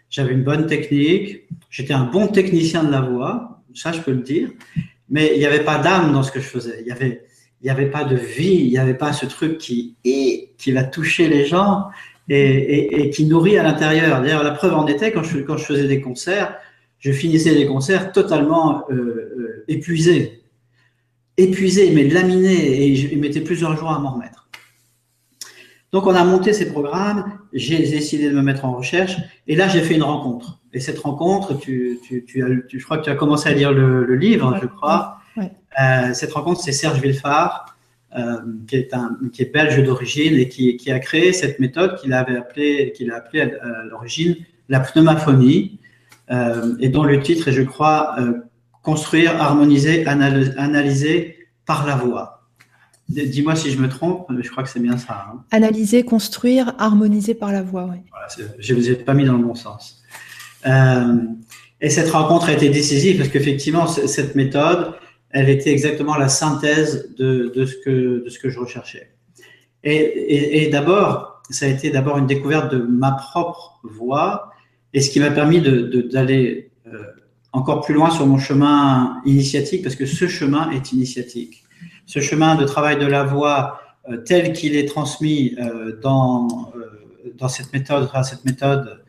j'avais 0.09 0.33
une 0.33 0.43
bonne 0.43 0.67
technique, 0.67 1.43
j'étais 1.69 1.93
un 1.93 2.03
bon 2.03 2.27
technicien 2.27 2.83
de 2.83 2.91
la 2.91 2.99
voix, 2.99 3.61
ça, 3.73 3.93
je 3.93 4.01
peux 4.01 4.11
le 4.11 4.23
dire, 4.23 4.49
mais 5.09 5.31
il 5.35 5.39
n'y 5.39 5.45
avait 5.45 5.63
pas 5.63 5.77
d'âme 5.77 6.11
dans 6.11 6.21
ce 6.21 6.33
que 6.33 6.41
je 6.41 6.47
faisais. 6.47 6.79
Il 6.81 6.87
y 6.87 6.91
avait, 6.91 7.23
il 7.61 7.63
n'y 7.63 7.69
avait 7.69 7.89
pas 7.89 8.03
de 8.03 8.17
vie, 8.17 8.55
il 8.55 8.71
n'y 8.71 8.77
avait 8.77 8.93
pas 8.93 9.13
ce 9.13 9.25
truc 9.25 9.57
qui, 9.57 9.95
qui 10.03 10.71
va 10.73 10.83
toucher 10.83 11.29
les 11.29 11.45
gens 11.45 11.85
et, 12.27 13.09
qui 13.13 13.23
nourrit 13.25 13.57
à 13.57 13.63
l'intérieur. 13.63 14.21
D'ailleurs, 14.21 14.43
la 14.43 14.51
preuve 14.51 14.73
en 14.73 14.85
était 14.85 15.13
quand 15.13 15.23
je 15.23 15.63
faisais 15.63 15.87
des 15.87 16.01
concerts, 16.01 16.57
je 17.05 17.11
finissais 17.11 17.53
les 17.53 17.67
concerts 17.67 18.11
totalement 18.11 18.83
euh, 18.89 18.95
euh, 18.95 19.65
épuisé. 19.67 20.41
Épuisé, 21.37 21.91
mais 21.91 22.07
laminé, 22.07 22.81
et 22.81 22.95
je 22.95 23.15
mettais 23.15 23.41
plusieurs 23.41 23.77
jours 23.77 23.91
à 23.91 23.99
m'en 23.99 24.13
remettre. 24.13 24.49
Donc 25.91 26.07
on 26.07 26.15
a 26.15 26.23
monté 26.23 26.51
ces 26.51 26.71
programmes, 26.71 27.37
j'ai 27.53 27.77
décidé 27.77 28.29
de 28.31 28.35
me 28.35 28.41
mettre 28.41 28.65
en 28.65 28.75
recherche, 28.75 29.17
et 29.47 29.55
là 29.55 29.67
j'ai 29.67 29.81
fait 29.81 29.93
une 29.93 30.03
rencontre. 30.03 30.59
Et 30.73 30.79
cette 30.79 30.97
rencontre, 30.97 31.59
tu, 31.59 31.99
tu, 32.03 32.25
tu, 32.25 32.43
as, 32.43 32.47
tu, 32.67 32.79
je 32.79 32.85
crois 32.85 32.97
que 32.97 33.03
tu 33.03 33.11
as 33.11 33.15
commencé 33.15 33.49
à 33.49 33.53
lire 33.53 33.71
le, 33.71 34.15
livre, 34.15 34.57
je 34.59 34.65
crois. 34.65 35.19
Euh, 35.37 36.13
cette 36.13 36.33
rencontre, 36.33 36.61
c'est 36.61 36.71
Serge 36.71 36.99
Villefard, 36.99 37.77
euh, 38.17 38.37
qui, 38.67 38.77
est 38.77 38.95
un, 38.95 39.15
qui 39.31 39.43
est 39.43 39.53
belge 39.53 39.83
d'origine 39.83 40.39
et 40.39 40.49
qui, 40.49 40.75
qui, 40.75 40.91
a 40.91 40.97
créé 40.97 41.33
cette 41.33 41.59
méthode 41.59 41.97
qu'il 41.97 42.13
avait 42.13 42.37
appelée, 42.37 42.93
qu'il 42.95 43.11
a 43.11 43.17
appelée 43.17 43.41
à 43.41 43.83
l'origine 43.83 44.35
la 44.69 44.79
pneumaphonie, 44.79 45.79
et 46.29 46.89
dont 46.89 47.03
le 47.03 47.21
titre 47.21 47.47
est, 47.47 47.53
je 47.53 47.61
crois, 47.61 48.15
euh, 48.19 48.33
Construire, 48.85 49.41
harmoniser, 49.41 50.05
analyser 50.05 51.47
par 51.65 51.87
la 51.87 51.95
voix. 51.95 52.43
Dis-moi 53.09 53.55
si 53.55 53.71
je 53.71 53.79
me 53.79 53.89
trompe, 53.89 54.27
mais 54.29 54.43
je 54.43 54.51
crois 54.51 54.63
que 54.63 54.69
c'est 54.69 54.79
bien 54.79 54.99
ça. 54.99 55.25
Hein. 55.27 55.39
Analyser, 55.49 56.03
construire, 56.03 56.75
harmoniser 56.77 57.33
par 57.33 57.51
la 57.51 57.63
voix, 57.63 57.89
oui. 57.91 57.97
je 58.59 58.73
ne 58.75 58.79
vous 58.79 58.91
ai 58.91 58.93
pas 58.93 59.15
mis 59.15 59.25
dans 59.25 59.37
le 59.37 59.43
bon 59.43 59.55
sens. 59.55 60.03
Euh, 60.67 61.15
et 61.81 61.89
cette 61.89 62.11
rencontre 62.11 62.49
a 62.49 62.53
été 62.53 62.69
décisive 62.69 63.17
parce 63.17 63.29
qu'effectivement, 63.29 63.87
cette 63.87 64.35
méthode, 64.35 64.93
elle 65.31 65.49
était 65.49 65.71
exactement 65.71 66.15
la 66.15 66.29
synthèse 66.29 67.11
de, 67.17 67.51
de, 67.55 67.65
ce, 67.65 67.73
que, 67.83 68.23
de 68.23 68.29
ce 68.29 68.37
que 68.37 68.51
je 68.51 68.59
recherchais. 68.59 69.15
Et, 69.83 69.95
et, 69.95 70.63
et 70.63 70.69
d'abord, 70.69 71.41
ça 71.49 71.65
a 71.65 71.69
été 71.69 71.89
d'abord 71.89 72.19
une 72.19 72.27
découverte 72.27 72.71
de 72.71 72.77
ma 72.77 73.13
propre 73.13 73.79
voix 73.83 74.51
et 74.95 75.01
ce 75.01 75.09
qui 75.11 75.19
m'a 75.19 75.29
permis 75.29 75.61
d'aller 75.61 76.71
euh, 76.87 77.03
encore 77.51 77.81
plus 77.81 77.93
loin 77.93 78.09
sur 78.09 78.25
mon 78.25 78.37
chemin 78.37 79.21
initiatique, 79.25 79.83
parce 79.83 79.97
que 79.97 80.05
ce 80.05 80.25
chemin 80.27 80.71
est 80.71 80.93
initiatique. 80.93 81.65
Ce 82.05 82.21
chemin 82.21 82.55
de 82.55 82.63
travail 82.63 82.97
de 82.97 83.05
la 83.05 83.25
voix 83.25 83.81
euh, 84.09 84.17
tel 84.17 84.53
qu'il 84.53 84.73
est 84.77 84.85
transmis 84.85 85.53
euh, 85.59 85.99
dans, 86.01 86.71
dans 87.37 87.49
cette 87.49 87.73
méthode, 87.73 88.09
cette 88.23 88.45
méthode 88.45 89.01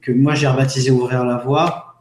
que 0.00 0.12
moi 0.12 0.34
j'ai 0.34 0.46
rebaptisé 0.46 0.90
Ouvrir 0.90 1.24
la 1.24 1.36
voix, 1.36 1.98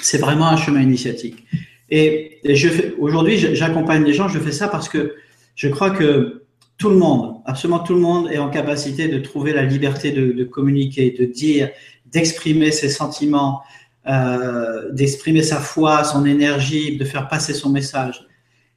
c'est 0.00 0.18
vraiment 0.18 0.48
un 0.48 0.56
chemin 0.56 0.80
initiatique. 0.80 1.44
Et, 1.90 2.40
et 2.42 2.56
aujourd'hui, 2.98 3.36
j'accompagne 3.38 4.02
les 4.02 4.14
gens, 4.14 4.28
je 4.28 4.40
fais 4.40 4.52
ça 4.52 4.66
parce 4.66 4.88
que 4.88 5.14
je 5.54 5.68
crois 5.68 5.90
que 5.90 6.44
tout 6.78 6.88
le 6.88 6.96
monde, 6.96 7.36
absolument 7.44 7.80
tout 7.80 7.94
le 7.94 8.00
monde 8.00 8.30
est 8.32 8.38
en 8.38 8.48
capacité 8.48 9.08
de 9.08 9.18
trouver 9.18 9.52
la 9.52 9.64
liberté 9.64 10.12
de 10.12 10.44
communiquer, 10.44 11.10
de 11.10 11.24
dire, 11.24 11.70
d'exprimer 12.12 12.72
ses 12.72 12.88
sentiments, 12.88 13.62
euh, 14.08 14.90
d'exprimer 14.92 15.42
sa 15.42 15.58
foi, 15.58 16.04
son 16.04 16.24
énergie, 16.24 16.96
de 16.96 17.04
faire 17.04 17.28
passer 17.28 17.52
son 17.52 17.70
message. 17.70 18.26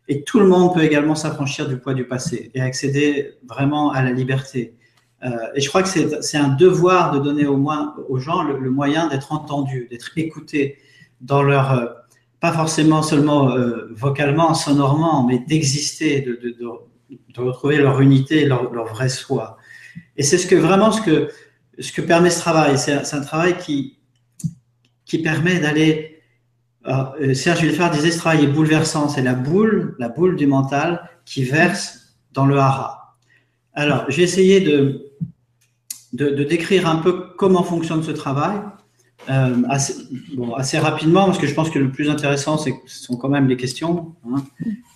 Et 0.07 0.23
tout 0.23 0.39
le 0.39 0.47
monde 0.47 0.73
peut 0.73 0.83
également 0.83 1.15
s'affranchir 1.15 1.67
du 1.67 1.77
poids 1.77 1.93
du 1.93 2.05
passé 2.05 2.51
et 2.53 2.61
accéder 2.61 3.35
vraiment 3.47 3.91
à 3.91 4.01
la 4.01 4.11
liberté. 4.11 4.75
Euh, 5.23 5.29
et 5.55 5.61
je 5.61 5.69
crois 5.69 5.81
que 5.81 5.87
c'est 5.87 6.37
un 6.37 6.49
devoir 6.49 7.11
de 7.11 7.19
donner 7.19 7.45
au 7.45 7.55
moins 7.55 7.95
aux 8.09 8.17
gens 8.17 8.43
le, 8.43 8.69
moyen 8.69 9.07
d'être 9.07 9.31
entendus, 9.31 9.87
d'être 9.89 10.11
écoutés 10.17 10.77
dans 11.21 11.41
leur, 11.41 11.71
euh, 11.71 11.85
pas 12.41 12.51
forcément 12.51 13.01
seulement 13.01 13.55
vocalement, 13.91 14.53
sonorement, 14.53 15.25
mais 15.25 15.39
d'exister, 15.39 16.19
de, 16.19 16.33
de, 16.33 16.49
de, 16.49 17.17
de, 17.33 17.41
retrouver 17.41 17.77
leur 17.77 18.01
unité, 18.01 18.43
leur, 18.43 18.73
leur 18.73 18.87
vrai 18.87 19.07
soi. 19.07 19.57
Et 20.17 20.23
c'est 20.23 20.37
ce 20.37 20.47
que 20.47 20.55
vraiment 20.55 20.91
ce 20.91 21.01
que 21.01 21.29
ce 21.79 21.91
que 21.91 22.01
permet 22.01 22.29
ce 22.29 22.39
travail. 22.39 22.77
C'est 22.77 23.13
un 23.13 23.21
travail 23.21 23.57
qui, 23.57 23.97
qui 25.05 25.19
permet 25.19 25.59
d'aller 25.59 26.13
euh, 26.87 27.33
Serge 27.33 27.61
Villefard 27.61 27.91
disait 27.91 28.11
ce 28.11 28.17
travail 28.17 28.43
est 28.43 28.47
bouleversant, 28.47 29.07
c'est 29.07 29.21
la 29.21 29.33
boule, 29.33 29.95
la 29.99 30.09
boule 30.09 30.35
du 30.35 30.47
mental 30.47 31.09
qui 31.25 31.43
verse 31.43 32.15
dans 32.33 32.45
le 32.45 32.57
hara. 32.57 33.15
Alors, 33.73 34.05
j'ai 34.09 34.23
essayé 34.23 34.59
de, 34.59 35.11
de, 36.11 36.43
décrire 36.43 36.87
un 36.87 36.97
peu 36.97 37.27
comment 37.37 37.63
fonctionne 37.63 38.03
ce 38.03 38.11
travail, 38.11 38.57
euh, 39.29 39.63
assez, 39.69 39.93
assez, 40.57 40.77
rapidement, 40.77 41.25
parce 41.25 41.37
que 41.37 41.47
je 41.47 41.53
pense 41.53 41.69
que 41.69 41.79
le 41.79 41.89
plus 41.89 42.09
intéressant, 42.09 42.57
ce 42.57 42.71
sont 42.85 43.15
quand 43.15 43.29
même 43.29 43.47
les 43.47 43.57
questions, 43.57 44.13
hein, 44.27 44.43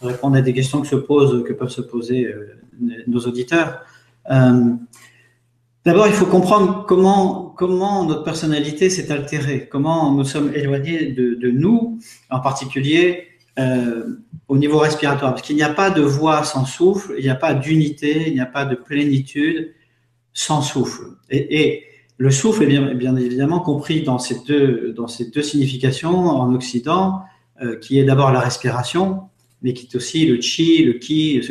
répondre 0.01 0.35
à 0.35 0.41
des 0.41 0.53
questions 0.53 0.81
que, 0.81 0.87
se 0.87 0.95
posent, 0.95 1.43
que 1.45 1.53
peuvent 1.53 1.69
se 1.69 1.81
poser 1.81 2.25
euh, 2.25 2.59
nos 3.07 3.21
auditeurs. 3.21 3.79
D'abord, 5.87 6.07
il 6.07 6.13
faut 6.13 6.25
comprendre 6.25 6.83
comment, 6.85 8.05
notre 8.05 8.25
personnalité 8.25 8.89
s'est 8.89 9.09
altérée, 9.09 9.69
comment 9.71 10.11
nous 10.11 10.25
sommes 10.25 10.53
éloignés 10.53 11.13
de, 11.13 11.49
nous, 11.49 11.97
en 12.29 12.41
particulier 12.41 13.29
euh, 13.57 14.17
au 14.49 14.57
niveau 14.57 14.79
respiratoire. 14.79 15.31
Parce 15.31 15.43
qu'il 15.43 15.55
n'y 15.55 15.63
a 15.63 15.73
pas 15.73 15.89
de 15.89 16.01
voix 16.01 16.43
sans 16.43 16.65
souffle, 16.65 17.15
il 17.17 17.23
n'y 17.23 17.29
a 17.29 17.35
pas 17.35 17.53
d'unité, 17.53 18.25
il 18.27 18.33
n'y 18.33 18.41
a 18.41 18.45
pas 18.45 18.65
de 18.65 18.75
plénitude 18.75 19.75
sans 20.33 20.61
souffle. 20.61 21.03
Et, 21.29 21.85
le 22.17 22.31
souffle 22.31 22.63
est 22.63 22.93
bien, 22.95 23.15
évidemment 23.15 23.61
compris 23.61 24.01
dans 24.01 24.19
ces 24.19 24.41
deux, 24.45 24.93
significations 25.41 26.17
en 26.17 26.53
Occident, 26.53 27.21
euh, 27.61 27.77
qui 27.77 27.97
est 27.97 28.03
d'abord 28.03 28.33
la 28.33 28.41
respiration, 28.41 29.21
mais 29.61 29.71
qui 29.71 29.85
est 29.85 29.95
aussi 29.95 30.25
le 30.25 30.41
chi, 30.41 30.83
le 30.83 30.93
ki, 30.95 31.41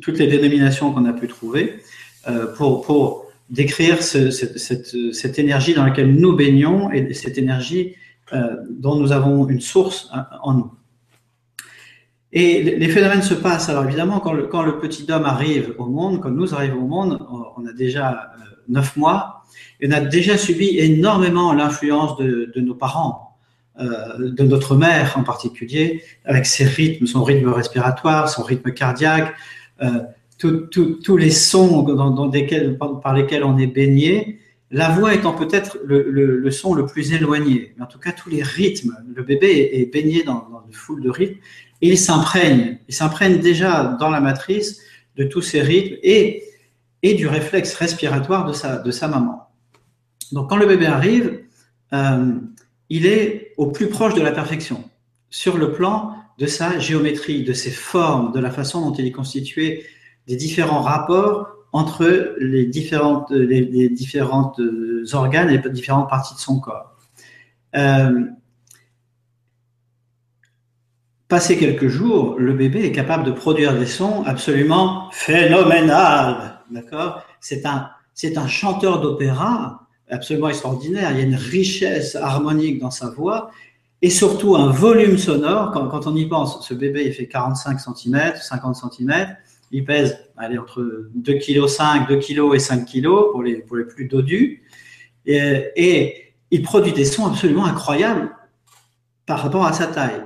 toutes 0.00 0.18
les 0.18 0.28
dénominations 0.28 0.92
qu'on 0.92 1.04
a 1.04 1.12
pu 1.12 1.28
trouver. 1.28 1.82
Euh, 2.26 2.54
pour, 2.54 2.82
pour 2.82 3.26
décrire 3.50 4.02
ce, 4.02 4.30
cette, 4.30 4.58
cette, 4.58 5.12
cette, 5.12 5.38
énergie 5.38 5.74
dans 5.74 5.84
laquelle 5.84 6.14
nous 6.14 6.34
baignons 6.34 6.90
et 6.90 7.12
cette 7.12 7.36
énergie 7.36 7.96
euh, 8.32 8.56
dont 8.70 8.96
nous 8.96 9.12
avons 9.12 9.46
une 9.48 9.60
source 9.60 10.10
euh, 10.14 10.20
en 10.42 10.54
nous. 10.54 10.72
Et 12.32 12.62
les 12.62 12.88
phénomènes 12.88 13.22
se 13.22 13.34
passent. 13.34 13.68
Alors 13.68 13.84
évidemment, 13.84 14.20
quand 14.20 14.32
le, 14.32 14.46
quand 14.46 14.62
le 14.62 14.78
petit 14.78 15.06
homme 15.12 15.24
arrive 15.24 15.74
au 15.78 15.86
monde, 15.86 16.20
quand 16.20 16.30
nous 16.30 16.54
arrivons 16.54 16.82
au 16.82 16.86
monde, 16.86 17.24
on 17.56 17.64
a 17.66 17.72
déjà 17.72 18.32
neuf 18.68 18.96
mois 18.96 19.44
et 19.80 19.86
on 19.86 19.92
a 19.92 20.00
déjà 20.00 20.36
subi 20.36 20.78
énormément 20.78 21.52
l'influence 21.52 22.16
de, 22.16 22.50
de, 22.52 22.60
nos 22.60 22.74
parents, 22.74 23.36
de 23.78 24.42
notre 24.42 24.74
mère 24.74 25.16
en 25.16 25.22
particulier, 25.22 26.02
avec 26.24 26.46
ses 26.46 26.64
rythmes, 26.64 27.06
son 27.06 27.22
rythme 27.22 27.50
respiratoire, 27.50 28.28
son 28.28 28.42
rythme 28.42 28.72
cardiaque, 28.72 29.32
tous 30.48 31.16
les 31.16 31.30
sons 31.30 31.82
dans, 31.82 32.10
dans 32.10 32.30
par 33.00 33.14
lesquels 33.14 33.44
on 33.44 33.58
est 33.58 33.66
baigné, 33.66 34.40
la 34.70 34.88
voix 34.88 35.14
étant 35.14 35.32
peut-être 35.32 35.78
le, 35.84 36.50
son 36.50 36.74
le 36.74 36.84
plus 36.86 37.12
éloigné. 37.12 37.74
Mais 37.76 37.84
en 37.84 37.86
tout 37.86 37.98
cas, 37.98 38.12
tous 38.12 38.28
les 38.28 38.42
rythmes, 38.42 38.96
le 39.14 39.22
bébé 39.22 39.70
est, 39.72 39.92
baigné 39.92 40.24
dans, 40.24 40.48
une 40.66 40.72
foule 40.72 41.02
de 41.02 41.10
rythmes 41.10 41.38
et 41.80 41.90
il 41.90 41.98
s'imprègne. 41.98 42.78
Il 42.88 42.94
s'imprègne 42.94 43.38
déjà 43.38 43.96
dans 44.00 44.10
la 44.10 44.20
matrice 44.20 44.80
de 45.16 45.24
tous 45.24 45.42
ces 45.42 45.60
rythmes 45.60 45.96
et, 46.02 46.42
du 47.02 47.28
réflexe 47.28 47.74
respiratoire 47.74 48.46
de 48.46 48.52
sa, 48.52 48.78
de 48.78 48.90
sa 48.90 49.08
maman. 49.08 49.42
Donc, 50.32 50.48
quand 50.48 50.56
le 50.56 50.66
bébé 50.66 50.86
arrive, 50.86 51.40
euh, 51.92 52.32
il 52.88 53.06
est 53.06 53.52
au 53.58 53.66
plus 53.66 53.88
proche 53.88 54.14
de 54.14 54.22
la 54.22 54.32
perfection 54.32 54.82
sur 55.28 55.58
le 55.58 55.72
plan 55.72 56.16
de 56.38 56.46
sa 56.46 56.78
géométrie, 56.78 57.44
de 57.44 57.52
ses 57.52 57.70
formes, 57.70 58.32
de 58.32 58.40
la 58.40 58.50
façon 58.50 58.80
dont 58.80 58.94
il 58.96 59.06
est 59.06 59.12
constitué 59.12 59.84
des 60.26 60.36
différents 60.36 60.82
rapports 60.82 61.48
entre 61.72 62.36
les 62.38 62.66
différentes, 62.66 63.30
les, 63.30 63.60
les 63.60 63.90
euh, 64.16 65.04
organes 65.12 65.50
et 65.50 65.58
les 65.58 65.70
différentes 65.70 66.08
parties 66.08 66.34
de 66.34 66.40
son 66.40 66.60
corps. 66.60 66.96
Euh, 67.76 68.26
passé 71.28 71.58
quelques 71.58 71.88
jours, 71.88 72.36
le 72.38 72.52
bébé 72.52 72.84
est 72.84 72.92
capable 72.92 73.24
de 73.24 73.32
produire 73.32 73.76
des 73.76 73.86
sons 73.86 74.22
absolument 74.24 75.10
phénoménal. 75.10 76.60
D'accord? 76.70 77.24
C'est 77.40 77.66
un, 77.66 77.90
c'est 78.14 78.38
un 78.38 78.46
chanteur 78.46 79.00
d'opéra 79.00 79.88
absolument 80.08 80.48
extraordinaire. 80.48 81.10
Il 81.10 81.18
y 81.18 81.20
a 81.20 81.24
une 81.24 81.34
richesse 81.34 82.14
harmonique 82.14 82.78
dans 82.78 82.92
sa 82.92 83.10
voix 83.10 83.50
et 84.00 84.10
surtout 84.10 84.54
un 84.54 84.70
volume 84.70 85.18
sonore. 85.18 85.72
Quand, 85.72 86.06
on 86.06 86.14
y 86.14 86.26
pense, 86.26 86.64
ce 86.66 86.74
bébé 86.74 87.10
fait 87.10 87.26
45 87.26 87.80
cm, 87.80 88.34
50 88.36 88.76
cm 88.76 89.36
il 89.74 89.84
pèse 89.84 90.16
allez, 90.36 90.56
entre 90.56 90.80
2,5 91.18 92.06
kg, 92.06 92.08
2 92.08 92.18
kg 92.20 92.54
et 92.54 92.58
5 92.60 92.86
kg 92.86 93.08
pour 93.32 93.42
les, 93.42 93.56
pour 93.56 93.76
les 93.76 93.84
plus 93.84 94.06
dodus. 94.06 94.62
Et, 95.26 96.20
il 96.50 96.62
produit 96.62 96.92
des 96.92 97.04
sons 97.04 97.26
absolument 97.26 97.64
incroyables 97.64 98.30
par 99.26 99.40
rapport 99.40 99.66
à 99.66 99.72
sa 99.72 99.88
taille. 99.88 100.22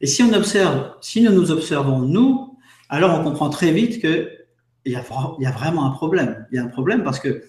Et 0.00 0.08
si 0.08 0.24
on 0.24 0.32
observe, 0.32 0.94
si 1.00 1.22
nous 1.22 1.30
nous 1.30 1.52
observons 1.52 2.00
nous, 2.00 2.58
alors 2.88 3.20
on 3.20 3.22
comprend 3.22 3.48
très 3.50 3.70
vite 3.70 4.02
que 4.02 4.32
il 4.84 4.92
y 4.92 4.96
a, 4.96 5.04
il 5.38 5.44
y 5.44 5.46
a 5.46 5.52
vraiment 5.52 5.86
un 5.86 5.90
problème. 5.90 6.46
Il 6.50 6.56
y 6.56 6.58
a 6.58 6.64
un 6.64 6.68
problème 6.68 7.04
parce 7.04 7.20
que 7.20 7.44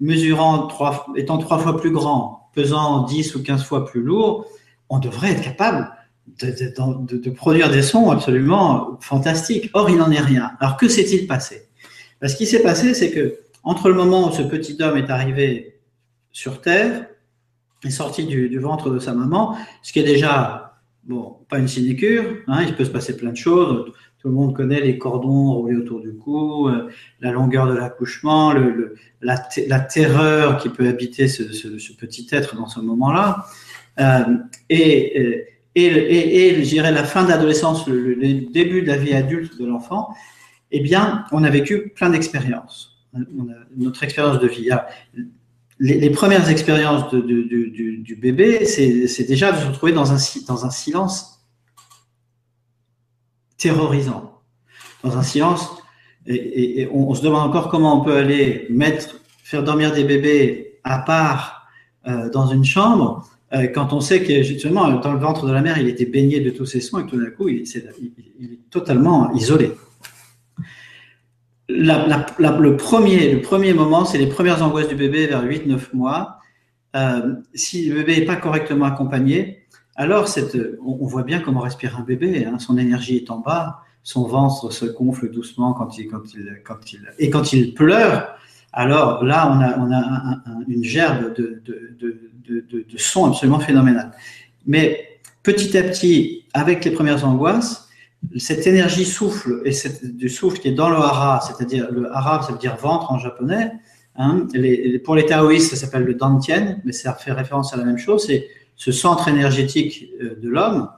mesurant 0.00 0.66
trois, 0.68 1.06
étant 1.16 1.36
trois 1.36 1.58
fois 1.58 1.76
plus 1.76 1.90
grand, 1.90 2.48
pesant 2.54 3.02
10 3.02 3.34
ou 3.34 3.42
15 3.42 3.62
fois 3.64 3.84
plus 3.84 4.02
lourd, 4.02 4.46
on 4.88 4.98
devrait 4.98 5.32
être 5.32 5.42
capable 5.42 5.90
de, 6.26 7.30
produire 7.30 7.70
des 7.70 7.82
sons 7.82 8.10
absolument 8.10 8.98
fantastiques. 9.00 9.70
Or, 9.74 9.90
il 9.90 9.96
n'en 9.96 10.10
est 10.10 10.20
rien. 10.20 10.52
Alors, 10.60 10.76
que 10.76 10.88
s'est-il 10.88 11.26
passé? 11.26 11.68
Ben, 12.20 12.28
Ce 12.28 12.36
qui 12.36 12.46
s'est 12.46 12.62
passé, 12.62 12.94
c'est 12.94 13.10
que 13.10 13.38
entre 13.62 13.88
le 13.88 13.94
moment 13.94 14.28
où 14.28 14.32
ce 14.32 14.42
petit 14.42 14.76
homme 14.82 14.96
est 14.96 15.10
arrivé 15.10 15.80
sur 16.32 16.60
Terre, 16.60 17.06
est 17.82 17.90
sorti 17.90 18.24
du, 18.26 18.58
ventre 18.58 18.90
de 18.90 18.98
sa 18.98 19.12
maman, 19.12 19.56
ce 19.82 19.92
qui 19.92 20.00
est 20.00 20.04
déjà, 20.04 20.78
bon, 21.04 21.36
pas 21.48 21.58
une 21.58 21.68
sinécure, 21.68 22.24
hein, 22.46 22.62
il 22.66 22.74
peut 22.74 22.84
se 22.84 22.90
passer 22.90 23.16
plein 23.16 23.30
de 23.30 23.36
choses. 23.36 23.92
Tout 24.20 24.28
le 24.28 24.34
monde 24.34 24.56
connaît 24.56 24.80
les 24.80 24.96
cordons 24.96 25.52
roulés 25.52 25.76
autour 25.76 26.00
du 26.00 26.14
cou, 26.14 26.68
euh, 26.68 26.88
la 27.20 27.30
longueur 27.30 27.66
de 27.66 27.74
l'accouchement, 27.74 28.54
la, 29.20 29.80
terreur 29.80 30.56
qui 30.56 30.70
peut 30.70 30.88
habiter 30.88 31.28
ce, 31.28 31.42
petit 31.92 32.26
être 32.32 32.56
dans 32.56 32.66
ce 32.66 32.80
moment-là. 32.80 33.44
Euh, 34.00 34.36
et, 34.70 35.20
et 35.20 35.53
et, 35.74 36.62
la 36.76 37.04
fin 37.04 37.24
d'adolescence, 37.24 37.86
le, 37.86 38.14
le, 38.14 38.50
début 38.52 38.82
de 38.82 38.86
la 38.86 38.96
vie 38.96 39.12
adulte 39.12 39.58
de 39.58 39.66
l'enfant, 39.66 40.14
eh 40.70 40.80
bien, 40.80 41.24
on 41.32 41.42
a 41.44 41.50
vécu 41.50 41.90
plein 41.94 42.10
d'expériences. 42.10 42.90
Notre 43.76 44.02
expérience 44.02 44.40
de 44.40 44.48
vie. 44.48 44.68
les, 45.78 46.00
les, 46.00 46.10
premières 46.10 46.48
expériences 46.48 47.12
du, 47.14 48.18
bébé, 48.20 48.64
c'est 48.66 49.24
déjà 49.24 49.52
de 49.52 49.60
se 49.60 49.66
retrouver 49.66 49.92
dans 49.92 50.12
un, 50.12 50.18
silence 50.18 51.46
terrorisant, 53.56 54.40
dans 55.02 55.16
un 55.16 55.22
silence. 55.22 55.70
Et, 56.26 56.88
on, 56.92 57.14
se 57.14 57.22
demande 57.22 57.48
encore 57.48 57.68
comment 57.68 58.00
on 58.00 58.04
peut 58.04 58.16
aller 58.16 58.66
mettre, 58.70 59.20
faire 59.42 59.62
dormir 59.62 59.92
des 59.92 60.04
bébés 60.04 60.80
à 60.82 60.98
part 60.98 61.68
euh, 62.06 62.30
dans 62.30 62.46
une 62.46 62.64
chambre 62.64 63.28
euh, 63.54 63.66
quand 63.68 63.92
on 63.92 64.00
sait 64.00 64.22
que 64.22 64.42
justement 64.42 64.88
dans 64.88 65.12
le 65.12 65.18
ventre 65.18 65.46
de 65.46 65.52
la 65.52 65.62
mère, 65.62 65.78
il 65.78 65.88
était 65.88 66.06
baigné 66.06 66.40
de 66.40 66.50
tous 66.50 66.66
ces 66.66 66.80
soins 66.80 67.04
et 67.04 67.06
tout 67.06 67.18
d'un 67.18 67.30
coup, 67.30 67.48
il, 67.48 67.62
est, 67.62 68.70
totalement 68.70 69.32
isolé. 69.32 69.72
Le, 71.68 72.76
premier, 72.76 73.32
le 73.32 73.40
premier 73.40 73.72
moment, 73.72 74.04
c'est 74.04 74.18
les 74.18 74.26
premières 74.26 74.62
angoisses 74.62 74.88
du 74.88 74.96
bébé 74.96 75.26
vers 75.26 75.44
8-9 75.44 75.94
mois. 75.94 76.38
Euh, 76.96 77.34
si 77.54 77.88
le 77.88 77.96
bébé 77.96 78.20
n'est 78.20 78.26
pas 78.26 78.36
correctement 78.36 78.86
accompagné, 78.86 79.66
alors 79.96 80.28
on, 80.84 81.06
voit 81.06 81.22
bien 81.22 81.40
comment 81.40 81.60
respire 81.60 81.96
un 81.98 82.02
bébé. 82.02 82.44
Hein, 82.44 82.58
son 82.58 82.76
énergie 82.76 83.16
est 83.16 83.30
en 83.30 83.38
bas, 83.38 83.80
son 84.02 84.26
ventre 84.26 84.72
se 84.72 84.84
gonfle 84.84 85.30
doucement 85.30 85.72
quand 85.72 85.96
il, 85.96 86.08
quand 86.08 86.34
il, 86.34 86.60
quand 86.64 86.92
il, 86.92 87.08
et 87.18 87.30
quand 87.30 87.52
il 87.52 87.74
pleure, 87.74 88.36
alors 88.76 89.24
là, 89.24 89.76
on 89.78 89.92
a, 89.92 90.42
une 90.66 90.82
gerbe 90.82 91.34
de, 91.36 91.62
de, 92.48 92.84
son 92.96 93.26
absolument 93.26 93.60
phénoménal. 93.60 94.12
Mais 94.66 95.20
petit 95.42 95.76
à 95.76 95.82
petit, 95.82 96.44
avec 96.54 96.84
les 96.84 96.90
premières 96.90 97.26
angoisses, 97.26 97.88
cette 98.36 98.66
énergie 98.66 99.04
souffle 99.04 99.60
et 99.64 99.72
cette, 99.72 100.16
du 100.16 100.28
souffle 100.28 100.58
qui 100.58 100.68
est 100.68 100.72
dans 100.72 100.88
le 100.88 100.96
hara, 100.96 101.40
c'est-à-dire 101.40 101.90
le 101.90 102.10
hara, 102.10 102.42
ça 102.42 102.52
veut 102.52 102.58
dire 102.58 102.76
ventre 102.76 103.12
en 103.12 103.18
japonais. 103.18 103.72
Hein, 104.16 104.46
pour 105.04 105.16
les 105.16 105.26
taoïstes, 105.26 105.70
ça 105.70 105.76
s'appelle 105.76 106.04
le 106.04 106.14
dantien, 106.14 106.78
mais 106.84 106.92
ça 106.92 107.14
fait 107.14 107.32
référence 107.32 107.74
à 107.74 107.76
la 107.76 107.84
même 107.84 107.98
chose. 107.98 108.24
C'est 108.26 108.48
ce 108.76 108.92
centre 108.92 109.28
énergétique 109.28 110.08
euh, 110.22 110.36
de 110.40 110.48
l'homme. 110.48 110.88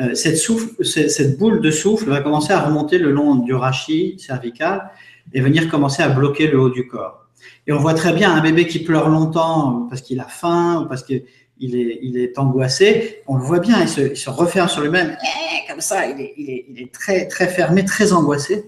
Euh, 0.00 0.14
cette, 0.14 0.36
cette 0.36 1.38
boule 1.38 1.60
de 1.60 1.70
souffle 1.70 2.08
va 2.08 2.20
commencer 2.20 2.52
à 2.52 2.60
remonter 2.60 2.98
le 2.98 3.10
long 3.10 3.36
du 3.36 3.52
rachis 3.52 4.16
cervical 4.18 4.90
et 5.32 5.40
venir 5.40 5.68
commencer 5.68 6.02
à 6.02 6.08
bloquer 6.08 6.46
le 6.46 6.60
haut 6.60 6.70
du 6.70 6.86
corps. 6.86 7.21
Et 7.66 7.72
on 7.72 7.78
voit 7.78 7.94
très 7.94 8.12
bien 8.12 8.32
un 8.32 8.40
bébé 8.40 8.66
qui 8.66 8.80
pleure 8.80 9.08
longtemps 9.08 9.86
parce 9.88 10.02
qu'il 10.02 10.20
a 10.20 10.24
faim 10.24 10.82
ou 10.82 10.88
parce 10.88 11.02
qu'il 11.02 11.22
est, 11.60 11.98
il 12.02 12.18
est 12.18 12.38
angoissé. 12.38 13.22
On 13.26 13.36
le 13.36 13.42
voit 13.42 13.60
bien, 13.60 13.80
il 13.82 13.88
se, 13.88 14.30
referme 14.30 14.68
sur 14.68 14.82
lui-même, 14.82 15.16
eh, 15.22 15.70
comme 15.70 15.80
ça, 15.80 16.06
il 16.06 16.20
est, 16.20 16.34
il 16.36 16.50
est, 16.50 16.66
il 16.68 16.82
est 16.82 16.92
très, 16.92 17.28
très 17.28 17.48
fermé, 17.48 17.84
très 17.84 18.12
angoissé. 18.12 18.66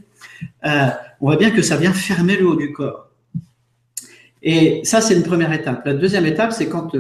Euh, 0.65 0.89
on 1.21 1.27
voit 1.27 1.37
bien 1.37 1.51
que 1.51 1.63
ça 1.63 1.77
vient 1.77 1.93
fermer 1.93 2.37
le 2.37 2.47
haut 2.47 2.57
du 2.57 2.73
corps. 2.73 3.09
Et 4.43 4.83
ça, 4.85 5.01
c'est 5.01 5.15
une 5.15 5.23
première 5.23 5.53
étape. 5.53 5.85
La 5.87 5.95
deuxième 5.95 6.27
étape, 6.27 6.53
c'est 6.53 6.69
quand, 6.69 6.95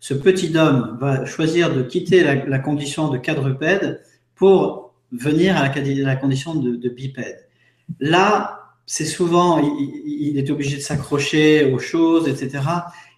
ce 0.00 0.14
petit 0.14 0.56
homme 0.56 0.98
va 1.00 1.24
choisir 1.24 1.74
de 1.74 1.82
quitter 1.82 2.22
la, 2.22 2.58
condition 2.58 3.08
de 3.08 3.18
quadrupède 3.18 4.02
pour 4.34 4.94
venir 5.12 5.56
à 5.56 5.62
la, 5.62 6.16
condition 6.16 6.54
de, 6.54 6.88
bipède. 6.88 7.48
Là, 8.00 8.59
c'est 8.92 9.04
souvent, 9.04 9.60
il, 9.60 10.36
est 10.36 10.50
obligé 10.50 10.76
de 10.76 10.82
s'accrocher 10.82 11.72
aux 11.72 11.78
choses, 11.78 12.26
etc. 12.26 12.64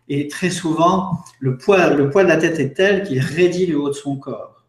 Et 0.07 0.29
très 0.29 0.51
souvent, 0.51 1.13
le 1.41 1.57
poids, 1.57 1.95
le 1.95 2.11
poids 2.11 2.25
de 2.25 2.29
la 2.29 2.37
tête 2.37 2.61
est 2.61 2.75
tel 2.75 3.05
qu'il 3.05 3.21
raidit 3.21 3.65
le 3.65 3.81
haut 3.81 3.89
de 3.89 3.95
son 3.95 4.17
corps. 4.17 4.67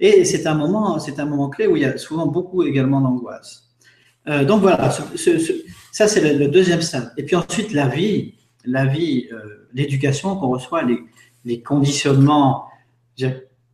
Et 0.00 0.24
c'est 0.24 0.46
un 0.46 0.54
moment, 0.54 0.98
c'est 1.00 1.20
un 1.20 1.26
moment 1.26 1.50
clé 1.50 1.66
où 1.66 1.76
il 1.76 1.82
y 1.82 1.84
a 1.84 1.98
souvent 1.98 2.26
beaucoup 2.26 2.62
également 2.62 3.02
d'angoisse. 3.02 3.68
Euh, 4.26 4.46
donc 4.46 4.62
voilà, 4.62 4.90
ça 4.90 6.08
c'est 6.08 6.38
le, 6.38 6.48
deuxième 6.48 6.80
stade. 6.80 7.12
Et 7.18 7.24
puis 7.24 7.36
ensuite 7.36 7.74
la 7.74 7.88
vie, 7.88 8.32
la 8.64 8.86
vie, 8.86 9.28
euh, 9.30 9.68
l'éducation 9.74 10.34
qu'on 10.36 10.48
reçoit, 10.48 10.82
les, 10.82 10.98
les 11.44 11.60
conditionnements. 11.60 12.68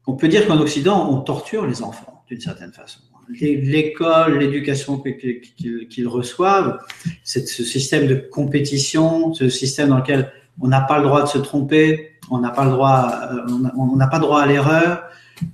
On 0.09 0.15
peut 0.15 0.27
dire 0.27 0.49
qu'en 0.49 0.59
Occident, 0.59 1.09
on 1.09 1.21
torture 1.21 1.69
les 1.69 1.85
enfants 1.85 2.25
d'une 2.27 2.41
certaine 2.41 2.73
façon. 2.73 2.99
L'école, 3.29 4.39
l'éducation 4.39 4.99
qu'ils 4.99 6.09
reçoivent, 6.09 6.79
c'est 7.23 7.47
ce 7.47 7.65
système 7.65 8.07
de 8.07 8.15
compétition, 8.15 9.35
ce 9.35 9.49
système 9.49 9.89
dans 9.89 9.99
lequel 9.99 10.33
on 10.61 10.69
n'a 10.69 10.81
pas 10.81 10.99
le 10.99 11.05
droit 11.05 11.23
de 11.23 11.29
se 11.29 11.39
tromper, 11.39 12.11
on 12.31 12.39
n'a 12.39 12.51
pas 12.51 12.65
le 12.65 12.71
droit, 12.71 13.11
euh, 13.33 13.71
on 13.77 13.97
n'a 13.97 14.07
pas 14.07 14.19
droit 14.19 14.41
à 14.41 14.47
l'erreur. 14.47 15.05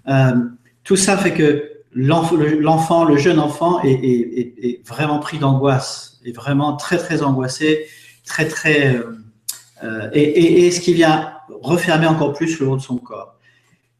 Euh, 0.08 0.32
tout 0.84 0.96
ça 0.96 1.16
fait 1.16 1.32
que 1.32 1.70
l'enfant, 1.92 3.04
le 3.04 3.16
jeune 3.16 3.38
enfant, 3.38 3.80
est, 3.82 4.86
vraiment 4.86 5.18
pris 5.18 5.38
d'angoisse, 5.38 6.20
est 6.24 6.32
vraiment 6.32 6.76
très 6.76 6.98
très 6.98 7.22
angoissé, 7.22 7.86
très 8.24 8.46
très 8.46 9.00
euh, 9.82 10.10
et, 10.12 10.66
et, 10.66 10.70
ce 10.70 10.80
qui 10.80 10.92
vient 10.92 11.32
refermer 11.62 12.06
encore 12.06 12.34
plus 12.34 12.60
le 12.60 12.68
haut 12.68 12.76
de 12.76 12.82
son 12.82 12.98
corps. 12.98 13.39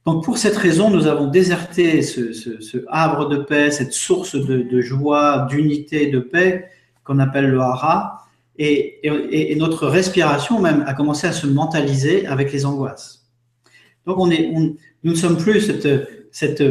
Donc 0.07 0.25
pour 0.25 0.39
cette 0.39 0.57
raison, 0.57 0.91
nous 0.91 1.07
avons 1.07 1.27
déserté 1.27 2.03
ce, 2.03 2.33
ce, 2.33 2.61
ce 2.61 2.79
havre 2.89 3.29
de 3.29 3.37
paix, 3.37 3.71
cette 3.71 3.93
source 3.93 4.35
de, 4.35 4.63
de 4.63 4.81
joie, 4.81 5.47
d'unité, 5.51 6.07
de 6.07 6.21
paix 6.21 6.69
qu'on 7.05 7.19
appelle 7.19 7.51
le 7.51 7.61
hara, 7.61 8.27
et, 8.57 8.99
et, 9.03 9.57
notre 9.57 9.87
respiration 9.87 10.61
même 10.61 10.85
a 10.87 10.93
commencé 10.93 11.27
à 11.27 11.33
se 11.33 11.47
mentaliser 11.47 12.27
avec 12.27 12.53
les 12.53 12.67
angoisses. 12.67 13.27
Donc 14.05 14.19
on 14.19 14.31
est, 14.31 14.51
nous 14.51 14.77
ne 15.03 15.15
sommes 15.15 15.39
plus 15.39 15.63
cette, 15.63 15.89
cette 16.31 16.63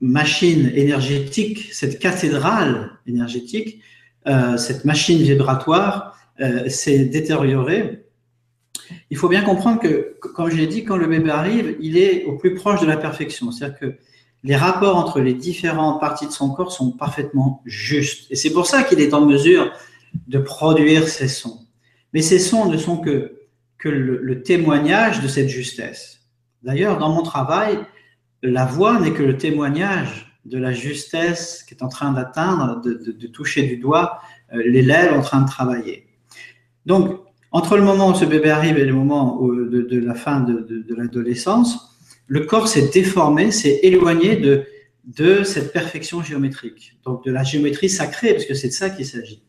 machine 0.00 0.70
énergétique, 0.74 1.68
cette 1.72 1.98
cathédrale 1.98 2.92
énergétique, 3.06 3.80
euh, 4.26 4.56
cette 4.56 4.84
machine 4.86 5.18
vibratoire 5.18 6.16
euh, 6.40 6.68
s'est 6.68 7.04
détériorée 7.04 8.06
il 9.10 9.16
faut 9.16 9.28
bien 9.28 9.42
comprendre 9.42 9.80
que, 9.80 10.16
comme 10.20 10.50
je 10.50 10.56
l'ai 10.56 10.66
dit, 10.66 10.84
quand 10.84 10.96
le 10.96 11.06
bébé 11.06 11.30
arrive, 11.30 11.76
il 11.80 11.96
est 11.96 12.24
au 12.24 12.36
plus 12.36 12.54
proche 12.54 12.80
de 12.80 12.86
la 12.86 12.96
perfection. 12.96 13.50
C'est-à-dire 13.50 13.78
que 13.78 13.94
les 14.42 14.56
rapports 14.56 14.96
entre 14.96 15.20
les 15.20 15.34
différentes 15.34 16.00
parties 16.00 16.26
de 16.26 16.32
son 16.32 16.50
corps 16.50 16.72
sont 16.72 16.92
parfaitement 16.92 17.62
justes. 17.66 18.30
Et 18.30 18.36
c'est 18.36 18.52
pour 18.52 18.66
ça 18.66 18.82
qu'il 18.82 19.00
est 19.00 19.14
en 19.14 19.26
mesure 19.26 19.72
de 20.28 20.38
produire 20.38 21.08
ces 21.08 21.28
sons. 21.28 21.66
Mais 22.12 22.22
ces 22.22 22.38
sons 22.38 22.68
ne 22.68 22.76
sont 22.76 22.98
que, 22.98 23.36
le, 23.84 24.42
témoignage 24.42 25.20
de 25.20 25.28
cette 25.28 25.48
justesse. 25.48 26.20
D'ailleurs, 26.62 26.98
dans 26.98 27.10
mon 27.10 27.22
travail, 27.22 27.78
la 28.42 28.64
voix 28.64 28.98
n'est 29.00 29.12
que 29.12 29.22
le 29.22 29.36
témoignage 29.36 30.38
de 30.44 30.58
la 30.58 30.72
justesse 30.72 31.62
qui 31.62 31.74
est 31.74 31.82
en 31.82 31.88
train 31.88 32.12
d'atteindre, 32.12 32.80
de, 32.82 33.26
toucher 33.26 33.62
du 33.62 33.76
doigt 33.76 34.20
euh, 34.52 34.62
les 34.64 34.82
lèvres 34.82 35.16
en 35.16 35.22
train 35.22 35.42
de 35.42 35.48
travailler. 35.48 36.06
Donc, 36.86 37.20
entre 37.52 37.76
le 37.76 37.82
moment 37.82 38.10
où 38.10 38.14
ce 38.14 38.24
bébé 38.24 38.50
arrive 38.50 38.78
et 38.78 38.84
le 38.84 38.94
moment 38.94 39.40
de, 39.42 39.98
la 39.98 40.14
fin 40.14 40.40
de, 40.40 40.94
l'adolescence, 40.94 41.96
le 42.26 42.40
corps 42.40 42.68
s'est 42.68 42.90
déformé, 42.92 43.50
s'est 43.50 43.80
éloigné 43.82 44.36
de, 44.36 45.42
cette 45.42 45.72
perfection 45.72 46.22
géométrique, 46.22 46.96
donc 47.04 47.24
de 47.24 47.32
la 47.32 47.42
géométrie 47.42 47.88
sacrée, 47.88 48.32
parce 48.32 48.44
que 48.44 48.54
c'est 48.54 48.68
de 48.68 48.72
ça 48.72 48.90
qu'il 48.90 49.06
s'agit. 49.06 49.42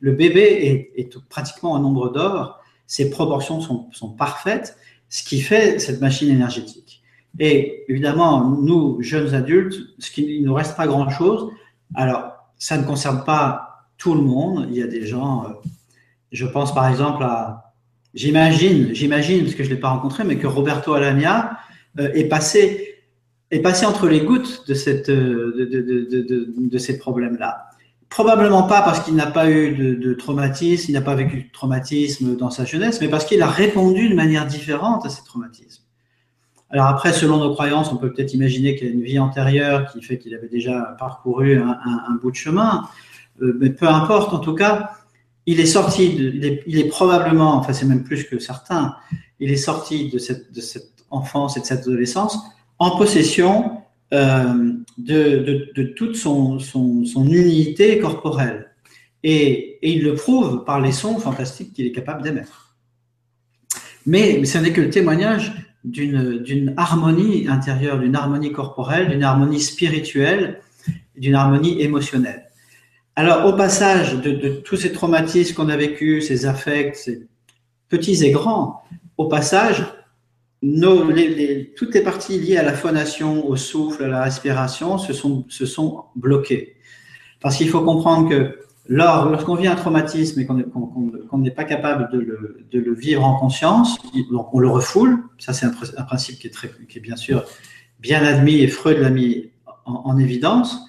Le 0.00 0.12
bébé 0.12 0.90
est, 0.96 1.18
pratiquement 1.28 1.72
en 1.72 1.78
nombre 1.78 2.10
d'or, 2.10 2.60
ses 2.86 3.08
proportions 3.08 3.60
sont, 3.60 4.08
parfaites, 4.10 4.76
ce 5.08 5.24
qui 5.24 5.40
fait 5.40 5.78
cette 5.78 6.00
machine 6.00 6.28
énergétique. 6.28 7.02
Et 7.38 7.84
évidemment, 7.88 8.50
nous, 8.50 9.00
jeunes 9.00 9.34
adultes, 9.34 9.76
il 10.16 10.42
ne 10.42 10.48
nous 10.48 10.54
reste 10.54 10.76
pas 10.76 10.86
grand-chose. 10.86 11.50
Alors, 11.94 12.32
ça 12.58 12.76
ne 12.76 12.84
concerne 12.84 13.24
pas 13.24 13.86
tout 13.96 14.14
le 14.14 14.20
monde. 14.20 14.66
Il 14.70 14.76
y 14.76 14.82
a 14.82 14.86
des 14.86 15.06
gens 15.06 15.44
euh, 15.44 15.52
je 16.32 16.46
pense 16.46 16.74
par 16.74 16.88
exemple 16.88 17.22
à, 17.22 17.70
j'imagine, 18.14 18.94
j'imagine, 18.94 19.42
parce 19.42 19.54
que 19.54 19.62
je 19.62 19.68
ne 19.70 19.74
l'ai 19.74 19.80
pas 19.80 19.90
rencontré, 19.90 20.24
mais 20.24 20.36
que 20.36 20.46
Roberto 20.46 20.94
Alagna 20.94 21.58
euh, 21.98 22.10
est, 22.14 22.24
passé, 22.24 22.96
est 23.50 23.60
passé 23.60 23.86
entre 23.86 24.08
les 24.08 24.20
gouttes 24.20 24.64
euh, 24.68 25.52
de, 25.56 26.78
ces 26.78 26.98
problèmes-là. 26.98 27.66
Probablement 28.08 28.64
pas 28.64 28.82
parce 28.82 29.00
qu'il 29.00 29.14
n'a 29.14 29.26
pas 29.26 29.50
eu 29.50 29.96
de, 29.96 30.14
traumatisme, 30.14 30.86
il 30.90 30.94
n'a 30.94 31.00
pas 31.00 31.14
vécu 31.14 31.44
de 31.44 31.52
traumatisme 31.52 32.36
dans 32.36 32.50
sa 32.50 32.64
jeunesse, 32.64 33.00
mais 33.00 33.08
parce 33.08 33.24
qu'il 33.24 33.40
a 33.42 33.48
répondu 33.48 34.08
de 34.08 34.14
manière 34.14 34.46
différente 34.46 35.06
à 35.06 35.08
ces 35.08 35.22
traumatismes. 35.24 35.84
Alors 36.70 36.86
après, 36.86 37.12
selon 37.12 37.38
nos 37.38 37.52
croyances, 37.52 37.92
on 37.92 37.96
peut 37.96 38.12
peut-être 38.12 38.32
imaginer 38.32 38.76
qu'il 38.76 38.88
a 38.88 38.90
une 38.90 39.02
vie 39.02 39.18
antérieure 39.18 39.92
qui 39.92 40.02
fait 40.02 40.18
qu'il 40.18 40.34
avait 40.34 40.48
déjà 40.48 40.94
parcouru 40.98 41.60
un 41.60 42.14
bout 42.20 42.30
de 42.30 42.36
chemin, 42.36 42.88
euh, 43.42 43.56
mais 43.58 43.70
peu 43.70 43.88
importe, 43.88 44.32
en 44.32 44.38
tout 44.38 44.54
cas, 44.54 44.92
il 45.46 45.60
est 45.60 45.66
sorti, 45.66 46.14
de, 46.14 46.60
il, 46.66 46.78
est, 46.78 46.88
probablement, 46.88 47.56
enfin 47.56 47.72
c'est 47.72 47.86
même 47.86 48.04
plus 48.04 48.24
que 48.24 48.38
certain, 48.38 48.94
il 49.38 49.50
est 49.50 49.56
sorti 49.56 50.08
de 50.10 50.18
cette, 50.18 50.46
enfance 51.10 51.56
et 51.56 51.60
de 51.60 51.64
cette 51.64 51.80
adolescence 51.80 52.38
en 52.78 52.96
possession 52.96 53.82
euh, 54.12 54.72
de, 54.96 55.92
toute 55.96 56.16
son, 56.16 56.58
unité 57.16 57.98
corporelle. 57.98 58.70
Et, 59.22 59.78
et, 59.82 59.92
il 59.92 60.04
le 60.04 60.14
prouve 60.14 60.64
par 60.64 60.80
les 60.80 60.92
sons 60.92 61.18
fantastiques 61.18 61.72
qu'il 61.72 61.86
est 61.86 61.92
capable 61.92 62.22
d'émettre. 62.22 62.76
Mais, 64.06 64.44
ce 64.44 64.58
n'est 64.58 64.72
que 64.72 64.80
le 64.80 64.90
témoignage 64.90 65.52
d'une 65.84 66.74
harmonie 66.76 67.48
intérieure, 67.48 67.98
d'une 67.98 68.14
harmonie 68.14 68.52
corporelle, 68.52 69.08
d'une 69.08 69.22
harmonie 69.22 69.60
spirituelle, 69.60 70.60
d'une 71.16 71.34
harmonie 71.34 71.80
émotionnelle. 71.80 72.49
Alors, 73.20 73.44
au 73.44 73.52
passage 73.52 74.14
de, 74.22 74.48
tous 74.64 74.76
ces 74.76 74.92
traumatismes 74.92 75.54
qu'on 75.54 75.68
a 75.68 75.76
vécus, 75.76 76.28
ces 76.28 76.46
affects, 76.46 77.10
petits 77.90 78.24
et 78.24 78.30
grands, 78.30 78.82
au 79.18 79.28
passage, 79.28 79.84
toutes 80.62 81.94
les 81.94 82.00
parties 82.02 82.38
liées 82.38 82.56
à 82.56 82.62
la 82.62 82.72
phonation, 82.72 83.46
au 83.46 83.56
souffle, 83.56 84.04
à 84.04 84.08
la 84.08 84.22
respiration 84.22 84.96
se 84.96 85.12
sont, 85.12 86.04
bloquées. 86.16 86.76
Parce 87.42 87.58
qu'il 87.58 87.68
faut 87.68 87.82
comprendre 87.82 88.30
que 88.30 88.58
lorsqu'on 88.86 89.54
vit 89.54 89.66
un 89.66 89.74
traumatisme 89.74 90.40
et 90.40 90.46
qu'on 90.46 91.38
n'est 91.38 91.50
pas 91.50 91.64
capable 91.64 92.08
de 92.10 92.78
le, 92.78 92.94
vivre 92.94 93.22
en 93.22 93.38
conscience, 93.38 93.98
on 94.50 94.58
le 94.58 94.68
refoule. 94.70 95.24
Ça, 95.36 95.52
c'est 95.52 95.66
un, 95.66 96.04
principe 96.04 96.38
qui 96.38 96.46
est 96.46 97.00
bien 97.02 97.16
sûr 97.16 97.44
bien 97.98 98.24
admis 98.24 98.60
et 98.60 98.66
Freud 98.66 98.96
l'a 98.96 99.10
mis 99.10 99.50
en 99.84 100.16
évidence. 100.16 100.86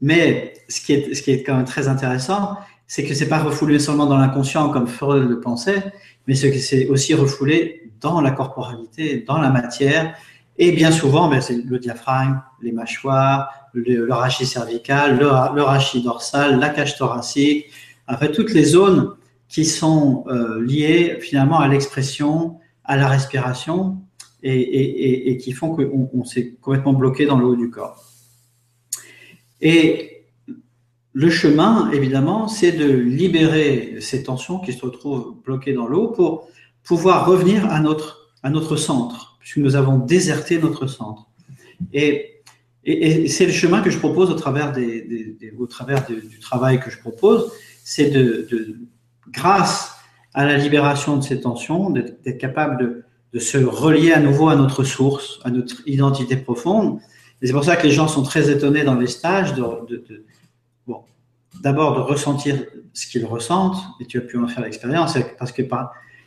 Mais 0.00 0.54
ce 0.68 0.80
qui 0.80 0.92
est, 0.92 1.14
ce 1.14 1.22
qui 1.22 1.30
est 1.30 1.42
quand 1.42 1.56
même 1.56 1.64
très 1.64 1.88
intéressant, 1.88 2.56
c'est 2.86 3.04
que 3.04 3.14
c'est 3.14 3.28
pas 3.28 3.42
refoulé 3.42 3.78
seulement 3.78 4.06
dans 4.06 4.18
l'inconscient 4.18 4.68
comme 4.68 4.86
Freud 4.86 5.28
le 5.28 5.40
pensait, 5.40 5.82
mais 6.26 6.34
c'est 6.34 6.86
aussi 6.88 7.14
refoulé 7.14 7.90
dans 8.00 8.20
la 8.20 8.30
corporalité, 8.30 9.24
dans 9.26 9.38
la 9.38 9.50
matière. 9.50 10.14
Et 10.58 10.72
bien 10.72 10.92
souvent, 10.92 11.28
ben, 11.28 11.40
c'est 11.40 11.56
le 11.56 11.78
diaphragme, 11.78 12.40
les 12.62 12.72
mâchoires, 12.72 13.50
le, 13.72 14.12
rachis 14.12 14.46
cervical, 14.46 15.18
le, 15.18 15.26
rachis 15.62 16.02
dorsal, 16.02 16.60
la 16.60 16.68
cage 16.68 16.96
thoracique, 16.96 17.66
en 18.06 18.14
toutes 18.32 18.52
les 18.52 18.64
zones 18.64 19.14
qui 19.48 19.64
sont 19.64 20.24
euh, 20.28 20.62
liées 20.64 21.18
finalement 21.20 21.58
à 21.58 21.68
l'expression, 21.68 22.58
à 22.84 22.96
la 22.96 23.08
respiration 23.08 23.98
et, 24.42 25.38
qui 25.38 25.52
font 25.52 25.74
qu'on 25.74 26.10
on, 26.12 26.24
s'est 26.24 26.54
complètement 26.60 26.92
bloqué 26.92 27.24
dans 27.24 27.38
le 27.38 27.46
haut 27.46 27.56
du 27.56 27.70
corps. 27.70 28.03
Et 29.60 30.14
le 31.12 31.30
chemin, 31.30 31.90
évidemment, 31.92 32.48
c'est 32.48 32.72
de 32.72 32.86
libérer 32.86 33.98
ces 34.00 34.24
tensions 34.24 34.58
qui 34.58 34.72
se 34.72 34.84
retrouvent 34.84 35.36
bloquées 35.44 35.72
dans 35.72 35.86
l'eau 35.86 36.08
pour 36.08 36.48
pouvoir 36.82 37.26
revenir 37.26 37.70
à 37.70 37.80
notre, 37.80 38.32
à 38.42 38.50
notre 38.50 38.76
centre, 38.76 39.36
puisque 39.38 39.58
nous 39.58 39.76
avons 39.76 39.98
déserté 39.98 40.58
notre 40.58 40.86
centre. 40.88 41.28
Et, 41.92 42.30
c'est 43.28 43.46
le 43.46 43.52
chemin 43.52 43.80
que 43.80 43.88
je 43.88 43.98
propose 43.98 44.30
au 44.30 44.34
travers, 44.34 44.70
des, 44.70 45.54
au 45.58 45.66
travers 45.66 46.04
du 46.06 46.38
travail 46.38 46.80
que 46.80 46.90
je 46.90 46.98
propose, 46.98 47.50
c'est 47.82 48.10
de, 48.10 48.46
grâce 49.30 49.94
à 50.34 50.44
la 50.44 50.58
libération 50.58 51.16
de 51.16 51.22
ces 51.22 51.40
tensions, 51.40 51.88
d'être 51.88 52.36
capable 52.36 53.04
de 53.32 53.38
se 53.38 53.56
relier 53.56 54.12
à 54.12 54.20
nouveau 54.20 54.48
à 54.50 54.56
notre 54.56 54.84
source, 54.84 55.40
à 55.44 55.50
notre 55.50 55.76
identité 55.86 56.36
profonde, 56.36 56.98
et 57.42 57.46
c'est 57.46 57.52
pour 57.52 57.64
ça 57.64 57.76
que 57.76 57.86
les 57.86 57.92
gens 57.92 58.08
sont 58.08 58.22
très 58.22 58.50
étonnés 58.50 58.84
dans 58.84 58.94
les 58.94 59.06
stages 59.06 59.54
de, 59.54 59.62
de, 59.88 60.24
bon, 60.86 61.02
d'abord 61.62 61.94
de 61.96 62.00
ressentir 62.00 62.64
ce 62.92 63.06
qu'ils 63.06 63.26
ressentent, 63.26 63.82
et 64.00 64.06
tu 64.06 64.18
as 64.18 64.22
pu 64.22 64.38
en 64.38 64.46
faire 64.46 64.62
l'expérience, 64.62 65.18
parce 65.38 65.52
que 65.52 65.62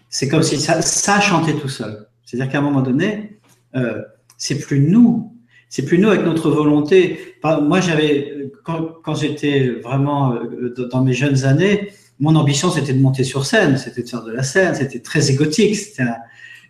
c'est 0.10 0.28
comme 0.28 0.43
si 0.43 0.60
ça, 0.60 0.82
ça 0.82 1.20
chantait 1.20 1.54
tout 1.56 1.70
seul. 1.70 2.08
C'est-à-dire 2.26 2.52
qu'à 2.52 2.60
un 2.60 2.62
moment 2.62 2.82
donné, 2.82 3.39
euh, 3.76 4.02
c'est 4.38 4.60
plus 4.60 4.80
nous, 4.80 5.34
c'est 5.70 5.86
plus 5.86 5.98
nous 5.98 6.10
avec 6.10 6.24
notre 6.24 6.50
volonté. 6.50 7.36
Moi, 7.43 7.80
j'avais 7.80 8.52
quand, 8.63 8.98
quand 9.04 9.15
j'étais 9.15 9.70
vraiment 9.70 10.34
euh, 10.34 10.74
dans 10.91 11.04
mes 11.04 11.13
jeunes 11.13 11.46
années, 11.46 11.91
mon 12.20 12.36
ambition 12.36 12.70
c'était 12.70 12.93
de 12.93 13.02
monter 13.02 13.24
sur 13.24 13.46
scène, 13.46 13.78
c'était 13.78 14.04
de 14.04 14.10
faire 14.10 14.24
de 14.24 14.32
la 14.32 14.43
scène, 14.43 14.76
c'était 14.76 15.00
très 15.00 15.30
égotique, 15.32 15.76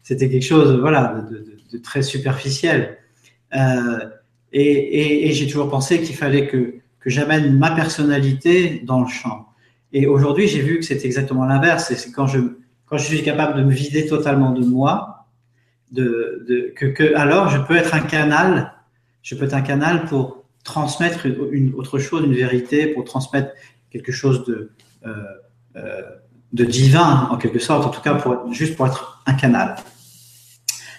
c'était 0.03 0.29
quelque 0.29 0.45
chose, 0.45 0.79
voilà, 0.79 1.25
de, 1.29 1.37
de, 1.37 1.57
de 1.71 1.77
très 1.77 2.01
superficiel. 2.01 2.97
Euh, 3.55 3.99
et, 4.53 5.31
j'ai 5.33 5.47
toujours 5.47 5.69
pensé 5.69 6.01
qu'il 6.01 6.15
fallait 6.15 6.47
que, 6.47 6.75
que 6.99 7.09
j'amène 7.09 7.57
ma 7.57 7.71
personnalité 7.71 8.81
dans 8.85 9.01
le 9.01 9.07
chant. 9.07 9.47
Et 9.93 10.07
aujourd'hui, 10.07 10.47
j'ai 10.47 10.61
vu 10.61 10.79
que 10.79 10.85
c'est 10.85 11.03
exactement 11.05 11.45
l'inverse. 11.45 11.93
C'est 11.93 12.11
quand 12.11 12.27
je, 12.27 12.39
quand 12.85 12.97
je 12.97 13.05
suis 13.05 13.23
capable 13.23 13.57
de 13.57 13.63
me 13.63 13.71
vider 13.71 14.05
totalement 14.05 14.51
de 14.51 14.65
moi, 14.65 15.27
que, 15.95 17.15
alors 17.15 17.49
je 17.49 17.59
peux 17.59 17.75
être 17.75 17.93
un 17.93 18.01
canal, 18.01 18.73
je 19.21 19.35
peux 19.35 19.45
être 19.45 19.53
un 19.53 19.61
canal 19.61 20.05
pour 20.05 20.43
transmettre 20.63 21.25
une, 21.25 21.73
autre 21.75 21.99
chose, 21.99 22.25
une 22.25 22.33
vérité, 22.33 22.87
pour 22.87 23.05
transmettre 23.05 23.51
quelque 23.89 24.11
chose 24.11 24.43
de, 24.45 24.71
euh, 25.05 25.13
euh, 25.77 26.01
de 26.53 26.65
divin, 26.65 27.29
en 27.31 27.37
quelque 27.37 27.59
sorte, 27.59 27.85
en 27.85 27.89
tout 27.89 28.01
cas, 28.01 28.21
juste 28.51 28.75
pour 28.75 28.87
être 28.87 29.21
un 29.25 29.33
canal. 29.33 29.75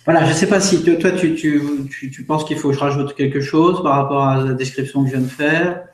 Voilà, 0.09 0.25
je 0.25 0.31
ne 0.31 0.35
sais 0.35 0.47
pas 0.47 0.59
si 0.59 0.83
toi, 0.83 1.11
tu, 1.11 1.35
tu, 1.35 2.11
tu, 2.11 2.25
penses 2.25 2.47
qu'il 2.47 2.57
faut 2.57 2.71
que 2.71 2.75
je 2.75 2.81
rajoute 2.81 3.14
quelque 3.14 3.42
chose 3.42 3.83
par 3.83 3.97
rapport 3.97 4.25
à 4.25 4.42
la 4.42 4.55
description 4.55 5.05
que 5.05 5.11
je 5.11 5.16
viens 5.16 5.23
de 5.23 5.31
faire? 5.31 5.85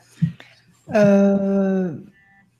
Euh, 0.94 1.90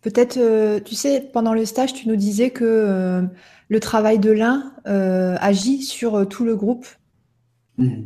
Peut-être, 0.03 0.37
euh, 0.37 0.81
tu 0.81 0.97
sais, 0.97 1.31
pendant 1.33 1.55
le 1.55 1.65
stage, 1.65 1.95
tu 1.95 2.09
nous 2.09 2.17
disais 2.17 2.51
que 2.51 2.65
euh, 2.65 3.23
le 3.69 3.79
travail 3.79 4.19
de 4.19 4.33
l'un 4.33 4.73
agit 4.85 5.85
sur 5.85 6.29
tout 6.29 6.45
le 6.45 6.57
groupe. 6.57 6.89
Mmh. 7.79 8.03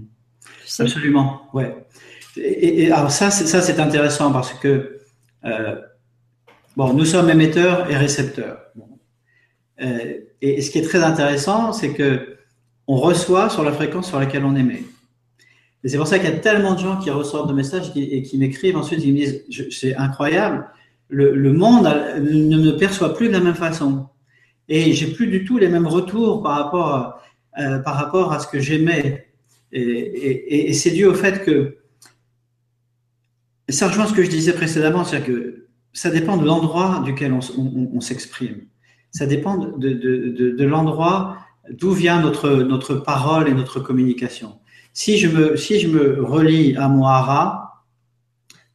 Absolument, 0.81 1.41
ouais. 1.55 1.75
Et, 2.37 2.83
et 2.83 2.93
alors 2.93 3.11
ça, 3.11 3.31
c'est 3.31 3.81
intéressant 3.81 4.31
parce 4.31 4.53
que 4.53 4.99
bon, 6.77 6.93
nous 6.93 7.07
sommes 7.07 7.31
émetteurs 7.31 7.91
et 7.91 7.97
récepteurs. 7.97 8.61
et, 9.81 10.29
et, 10.43 10.61
ce 10.61 10.71
qui 10.71 10.81
est 10.81 10.83
très 10.83 11.03
intéressant, 11.03 11.73
c'est 11.73 11.95
que 11.95 12.38
on 12.89 12.97
reçoit 12.97 13.49
sur 13.51 13.63
la 13.63 13.73
fréquence 13.73 14.09
sur 14.09 14.19
laquelle 14.19 14.45
on 14.45 14.57
émet. 14.57 14.83
Et 15.85 15.89
c'est 15.89 15.99
pour 15.99 16.09
ça 16.09 16.19
qu'il 16.19 16.29
y 16.29 16.33
a 16.33 16.37
tellement 16.37 16.75
de 16.75 16.81
gens 16.81 16.97
qui 16.97 17.11
ressortent 17.11 17.49
de 17.49 17.55
messages 17.55 17.93
et 17.95 18.23
qui, 18.23 18.39
m'écrivent 18.39 18.77
ensuite, 18.77 19.05
ils 19.05 19.13
me 19.13 19.19
disent, 19.19 19.45
c'est 19.71 19.95
incroyable 19.95 20.67
le, 21.09 21.53
monde 21.53 21.85
ne 21.85 22.57
me 22.57 22.77
perçoit 22.77 23.15
plus 23.15 23.29
de 23.29 23.33
la 23.33 23.41
même 23.41 23.55
façon. 23.55 24.07
Et 24.69 24.93
j'ai 24.93 25.13
plus 25.13 25.27
du 25.27 25.45
tout 25.45 25.59
les 25.59 25.69
mêmes 25.69 25.87
retours 25.87 26.43
par 26.43 26.57
rapport, 26.57 27.21
euh, 27.59 27.79
par 27.79 27.95
rapport 27.95 28.33
à 28.33 28.39
ce 28.39 28.47
que 28.47 28.61
j'aimais. 28.61 29.27
Et, 29.73 30.73
c'est 30.73 30.91
dû 30.91 31.05
au 31.05 31.15
fait 31.15 31.45
que, 31.45 31.79
ça 33.69 33.89
rejoint 33.89 34.07
ce 34.07 34.15
que 34.15 34.23
je 34.23 34.31
disais 34.31 34.53
précédemment, 34.53 35.05
c'est-à-dire 35.05 35.29
que 35.29 35.67
ça 35.93 36.11
dépend 36.11 36.37
de 36.37 36.47
l'endroit 36.47 37.03
duquel 37.05 37.33
on, 37.33 38.01
s'exprime. 38.01 38.63
Ça 39.11 39.27
dépend 39.27 39.57
de, 39.57 39.93
de, 39.93 40.65
l'endroit 40.65 41.37
d'où 41.71 41.93
vient 41.93 42.21
notre, 42.21 42.51
notre 42.51 42.95
parole 42.95 43.49
et 43.49 43.55
notre 43.55 43.81
communication. 43.81 44.59
Si 44.93 45.19
je 45.19 45.29
me, 45.29 45.57
si 45.57 45.79
je 45.79 45.89
me 45.89 46.23
relie 46.23 46.77
à 46.77 46.89
Moara, 46.89 47.85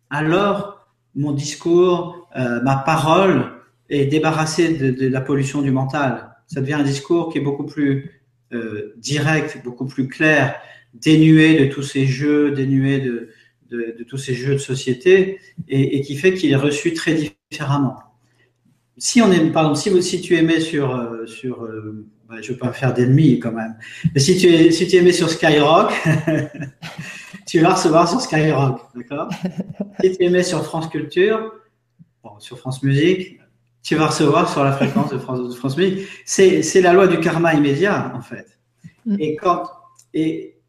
alors 0.09 0.87
mon 1.15 1.31
discours, 1.31 2.29
euh, 2.35 2.61
ma 2.61 2.77
parole 2.77 3.51
est 3.89 4.05
débarrassée 4.05 4.73
de, 4.73 5.07
la 5.07 5.21
pollution 5.21 5.61
du 5.61 5.71
mental. 5.71 6.35
Ça 6.47 6.61
devient 6.61 6.73
un 6.73 6.83
discours 6.83 7.31
qui 7.31 7.39
est 7.39 7.41
beaucoup 7.41 7.65
plus 7.65 8.23
euh, 8.53 8.93
direct, 8.97 9.61
beaucoup 9.63 9.85
plus 9.85 10.07
clair, 10.07 10.55
dénué 10.93 11.65
de 11.65 11.71
tous 11.71 11.83
ces 11.83 12.05
jeux, 12.05 12.51
dénué 12.51 12.99
de, 12.99 13.29
de, 13.69 14.03
tous 14.07 14.17
ces 14.17 14.33
jeux 14.35 14.53
de 14.53 14.59
société, 14.59 15.39
et, 15.67 16.01
qui 16.01 16.15
fait 16.15 16.33
qu'il 16.33 16.51
est 16.51 16.55
reçu 16.55 16.93
très 16.93 17.15
différemment. 17.49 17.97
Si 18.97 19.21
on 19.21 19.31
est, 19.31 19.39
pardon, 19.51 19.73
si, 19.73 19.89
vous, 19.89 20.01
si 20.01 20.21
tu 20.21 20.35
aimais 20.35 20.59
sur, 20.59 20.95
euh, 20.95 21.25
sur 21.25 21.67
bah, 22.27 22.35
je 22.41 22.49
ne 22.49 22.53
veux 22.53 22.59
pas 22.59 22.71
faire 22.71 22.93
d'ennemis 22.93 23.39
quand 23.39 23.51
même, 23.51 23.75
mais 24.13 24.19
si 24.19 24.37
tu, 24.37 24.47
es, 24.47 24.71
si 24.71 24.87
tu 24.87 24.95
aimais 24.95 25.11
sur 25.11 25.29
Skyrock, 25.29 25.91
tu 27.47 27.59
vas 27.59 27.73
recevoir 27.73 28.09
sur 28.09 28.21
Skyrock, 28.21 28.81
d'accord? 28.95 29.29
Si 30.01 30.17
tu 30.17 30.23
aimais 30.23 30.43
sur 30.43 30.63
France 30.63 30.89
Culture, 30.89 31.51
sur 32.39 32.57
France 32.57 32.81
Musique, 32.83 33.39
tu 33.83 33.95
vas 33.95 34.07
recevoir 34.07 34.49
sur 34.49 34.63
la 34.63 34.71
fréquence 34.71 35.11
de 35.11 35.17
France, 35.17 35.47
de 35.47 35.53
France 35.53 35.77
Musique. 35.77 36.07
C'est 36.25 36.81
la 36.81 36.93
loi 36.93 37.07
du 37.07 37.19
karma 37.19 37.53
immédiat, 37.53 38.13
en 38.15 38.21
fait. 38.21 38.57
Mm. 39.05 39.17
Et 39.19 39.35
quand 39.35 39.63
et 40.13 40.59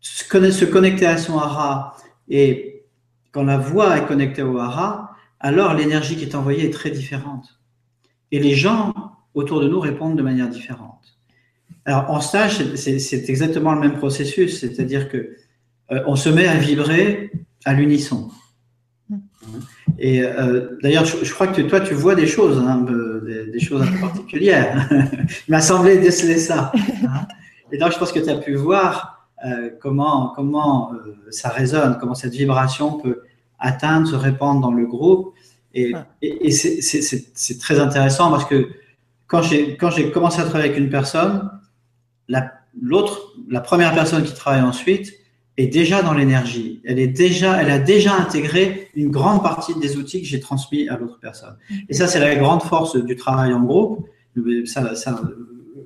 se 0.00 0.64
connecter 0.64 1.06
à 1.06 1.18
son 1.18 1.38
hara 1.38 1.96
et 2.28 2.84
quand 3.32 3.42
la 3.42 3.58
voix 3.58 3.98
est 3.98 4.06
connectée 4.06 4.42
au 4.42 4.58
hara, 4.58 5.16
alors 5.40 5.74
l'énergie 5.74 6.16
qui 6.16 6.24
est 6.24 6.34
envoyée 6.34 6.66
est 6.66 6.72
très 6.72 6.90
différente. 6.90 7.60
Et 8.30 8.38
les 8.38 8.54
gens 8.54 9.07
autour 9.38 9.60
de 9.60 9.68
nous 9.68 9.80
répondent 9.80 10.16
de 10.16 10.22
manière 10.22 10.48
différente. 10.48 11.16
Alors 11.84 12.10
en 12.10 12.20
stage, 12.20 12.74
c'est 12.74 13.30
exactement 13.30 13.72
le 13.72 13.80
même 13.80 13.96
processus, 13.96 14.60
c'est-à-dire 14.60 15.08
que 15.08 15.36
euh, 15.90 16.02
on 16.06 16.16
se 16.16 16.28
met 16.28 16.46
à 16.46 16.56
vibrer 16.56 17.30
à 17.64 17.72
l'unisson. 17.72 18.30
Et 19.98 20.22
euh, 20.22 20.76
d'ailleurs, 20.82 21.04
je, 21.04 21.32
crois 21.32 21.46
que 21.46 21.62
toi, 21.62 21.80
tu 21.80 21.94
vois 21.94 22.14
des 22.14 22.26
choses, 22.26 22.58
hein, 22.58 22.84
des, 23.52 23.60
choses 23.60 23.82
un 23.82 23.86
peu 23.86 24.00
particulières. 24.00 24.88
Il 25.48 25.50
m'a 25.50 25.60
semblé 25.60 25.98
déceler 25.98 26.38
ça. 26.38 26.72
Hein. 26.74 27.26
Et 27.72 27.78
donc, 27.78 27.92
je 27.92 27.98
pense 27.98 28.12
que 28.12 28.20
tu 28.20 28.28
as 28.28 28.36
pu 28.36 28.54
voir 28.54 29.28
euh, 29.46 29.70
comment, 29.80 30.32
comment 30.36 30.92
ça 31.30 31.48
résonne, 31.48 31.96
comment 31.98 32.14
cette 32.14 32.34
vibration 32.34 32.98
peut 32.98 33.22
atteindre, 33.58 34.06
se 34.08 34.16
répandre 34.16 34.60
dans 34.60 34.72
le 34.72 34.86
groupe. 34.86 35.34
Et, 35.74 35.94
et, 36.22 36.50
c'est 36.50 37.58
très 37.58 37.78
intéressant 37.80 38.30
parce 38.30 38.44
que 38.44 38.68
quand 39.28 39.42
j'ai 39.42 40.10
commencé 40.10 40.40
à 40.40 40.44
travailler 40.44 40.70
avec 40.70 40.82
une 40.82 40.90
personne, 40.90 41.50
l'autre, 42.80 43.34
la, 43.48 43.58
la 43.58 43.60
première 43.60 43.94
personne 43.94 44.24
qui 44.24 44.34
travaille 44.34 44.62
ensuite, 44.62 45.12
est 45.58 45.66
déjà 45.66 46.02
dans 46.02 46.14
l'énergie. 46.14 46.80
Elle 46.84 47.00
est 47.00 47.08
déjà, 47.08 47.60
elle 47.60 47.70
a 47.70 47.80
déjà 47.80 48.14
intégré 48.14 48.90
une 48.94 49.10
grande 49.10 49.42
partie 49.42 49.74
des 49.78 49.96
outils 49.96 50.22
que 50.22 50.26
j'ai 50.26 50.40
transmis 50.40 50.88
à 50.88 50.96
l'autre 50.96 51.18
personne. 51.20 51.56
Et 51.88 51.94
ça, 51.94 52.06
c'est 52.06 52.20
la 52.20 52.36
grande 52.36 52.62
force 52.62 52.96
du 52.96 53.16
travail 53.16 53.52
en 53.52 53.62
groupe. 53.62 54.08
Ça, 54.66 54.94
ça 54.94 55.20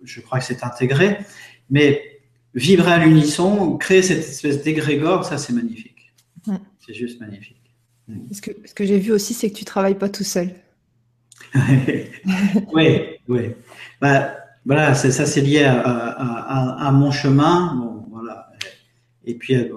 je 0.04 0.20
crois 0.20 0.40
que 0.40 0.44
c'est 0.44 0.62
intégré. 0.62 1.18
Mais 1.70 2.02
vibrer 2.54 2.92
à 2.92 2.98
l'unisson, 2.98 3.78
créer 3.78 4.02
cette 4.02 4.18
espèce 4.18 4.62
d'égrégore, 4.62 5.24
ça, 5.24 5.38
c'est 5.38 5.54
magnifique. 5.54 6.12
C'est 6.86 6.94
juste 6.94 7.20
magnifique. 7.20 7.56
Ce 8.30 8.42
que, 8.42 8.50
ce 8.66 8.74
que 8.74 8.84
j'ai 8.84 8.98
vu 8.98 9.12
aussi, 9.12 9.32
c'est 9.32 9.50
que 9.50 9.56
tu 9.56 9.64
travailles 9.64 9.98
pas 9.98 10.10
tout 10.10 10.24
seul. 10.24 10.50
Oui, 12.74 13.00
oui. 13.28 13.50
Bah, 14.00 14.34
voilà, 14.64 14.94
ça, 14.94 15.26
c'est 15.26 15.40
lié 15.40 15.64
à, 15.64 15.80
à, 15.80 16.86
à, 16.86 16.92
mon 16.92 17.10
chemin. 17.10 17.74
Bon, 17.74 17.92
et 19.24 19.34
puis 19.34 19.54
euh, 19.54 19.68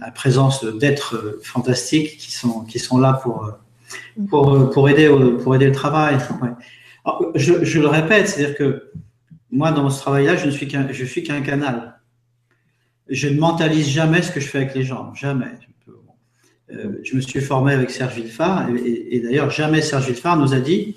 la 0.00 0.10
présence 0.10 0.64
d'êtres 0.64 1.38
fantastiques 1.42 2.16
qui 2.16 2.32
sont, 2.32 2.64
qui 2.64 2.78
sont 2.78 2.98
là 2.98 3.14
pour, 3.22 3.52
pour, 4.28 4.70
pour, 4.70 4.88
aider, 4.88 5.08
pour 5.42 5.54
aider 5.54 5.66
le 5.66 5.72
travail. 5.72 6.18
je, 7.34 7.78
le 7.78 7.88
répète, 7.88 8.28
c'est-à-dire 8.28 8.56
que 8.56 8.90
moi, 9.50 9.70
dans 9.70 9.88
ce 9.90 10.00
travail-là, 10.00 10.36
je 10.36 10.46
ne 10.46 10.50
suis 10.50 10.66
qu'un, 10.68 10.90
je 10.90 11.04
suis 11.04 11.22
qu'un 11.22 11.40
canal. 11.42 12.00
Je 13.08 13.28
ne 13.28 13.38
mentalise 13.38 13.88
jamais 13.88 14.22
ce 14.22 14.32
que 14.32 14.40
je 14.40 14.48
fais 14.48 14.58
avec 14.58 14.74
les 14.74 14.82
gens, 14.82 15.14
jamais. 15.14 15.52
Euh, 16.72 16.98
je 17.04 17.14
me 17.14 17.20
suis 17.20 17.40
formé 17.40 17.72
avec 17.72 17.90
Serge 17.90 18.16
Villefard, 18.16 18.68
et, 18.70 19.14
et, 19.14 19.20
d'ailleurs, 19.20 19.50
jamais 19.50 19.82
Serge 19.82 20.06
Villefard 20.06 20.36
nous 20.36 20.52
a 20.52 20.58
dit 20.58 20.96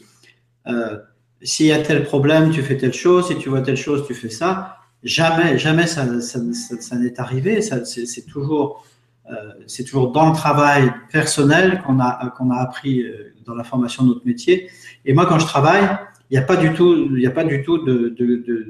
euh, 0.67 0.98
s'il 1.41 1.67
y 1.67 1.72
a 1.72 1.82
tel 1.82 2.04
problème, 2.04 2.52
tu 2.52 2.62
fais 2.62 2.78
telle 2.78 2.93
chose, 2.93 3.28
si 3.28 3.38
tu 3.38 3.50
vois 3.50 3.62
telle 3.62 3.78
chose, 3.78 4.06
tu 4.08 4.13
fais 4.13 4.30
ça. 4.30 4.78
Jamais, 5.04 5.58
jamais 5.58 5.88
ça, 5.88 6.19
ça, 6.22 6.39
ça, 6.52 6.95
n'est 6.98 7.19
arrivé. 7.19 7.62
C'est 7.62 8.26
toujours, 8.26 8.86
euh, 9.32 9.54
c'est 9.67 9.86
toujours 9.86 10.12
dans 10.12 10.30
le 10.30 10.36
travail 10.36 10.91
personnel 11.12 11.82
qu'on 11.86 12.00
a, 12.00 12.34
qu'on 12.38 12.52
a 12.52 12.58
appris 12.58 13.04
euh, 13.04 13.34
dans 13.45 13.56
la 13.56 13.63
formation 13.63 14.04
de 14.04 14.10
notre 14.10 14.26
métier. 14.26 14.69
Et 15.06 15.13
moi, 15.13 15.26
quand 15.26 15.39
je 15.39 15.45
travaille, 15.45 15.88
il 16.30 16.38
n'y 16.38 16.43
a 16.43 16.45
pas 16.45 16.58
du 16.58 16.74
tout, 16.74 16.93
il 16.93 17.13
n'y 17.13 17.28
a 17.28 17.32
pas 17.32 17.45
du 17.45 17.63
tout 17.63 17.78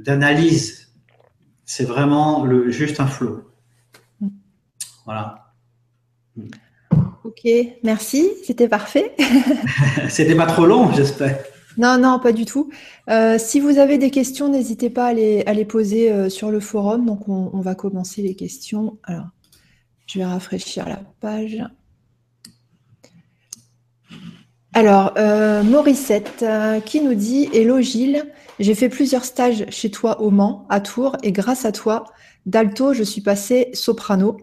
d'analyse. 0.03 0.69
De, 0.69 0.83
de, 0.83 0.89
c'est 1.65 1.85
vraiment 1.85 2.45
le, 2.45 2.69
juste 2.69 2.99
un 2.99 3.07
flow. 3.07 3.43
Voilà. 5.05 5.53
Ok, 7.23 7.41
merci. 7.83 8.29
C'était 8.43 8.67
parfait. 8.67 9.15
C'était 10.09 10.35
pas 10.35 10.45
trop 10.45 10.65
long, 10.65 10.91
j'espère. 10.93 11.37
Non, 11.79 11.97
non, 11.97 12.19
pas 12.19 12.33
du 12.33 12.43
tout. 12.43 12.69
Euh, 13.09 13.37
si 13.39 13.61
vous 13.61 13.77
avez 13.77 13.97
des 13.97 14.11
questions, 14.11 14.49
n'hésitez 14.49 14.89
pas 14.89 15.05
à 15.05 15.13
les, 15.13 15.65
poser 15.65 16.11
euh, 16.11 16.27
sur 16.27 16.51
le 16.51 16.59
forum. 16.59 17.05
Donc, 17.05 17.29
on, 17.29 17.61
va 17.61 17.73
commencer 17.73 18.21
les 18.21 18.35
questions. 18.35 18.97
Alors, 19.05 19.27
je 20.05 20.19
vais 20.19 20.25
rafraîchir 20.25 20.89
la 20.89 20.99
page. 21.21 21.63
Alors, 24.73 25.13
euh, 25.17 25.63
Morissette 25.63 26.43
qui 26.85 26.99
nous 26.99 27.13
dit 27.13 27.47
Hello 27.53 27.79
Gilles, 27.79 28.25
j'ai 28.59 28.75
fait 28.75 28.89
plusieurs 28.89 29.23
stages 29.23 29.65
chez 29.69 29.89
toi 29.89 30.19
au 30.19 30.31
Mans, 30.31 30.67
à 30.69 30.81
Tours, 30.81 31.15
et 31.23 31.31
grâce 31.31 31.63
à 31.63 31.71
toi, 31.71 32.03
d'alto, 32.45 32.93
je 32.93 33.03
suis 33.03 33.21
passé 33.21 33.69
soprano. 33.71 34.35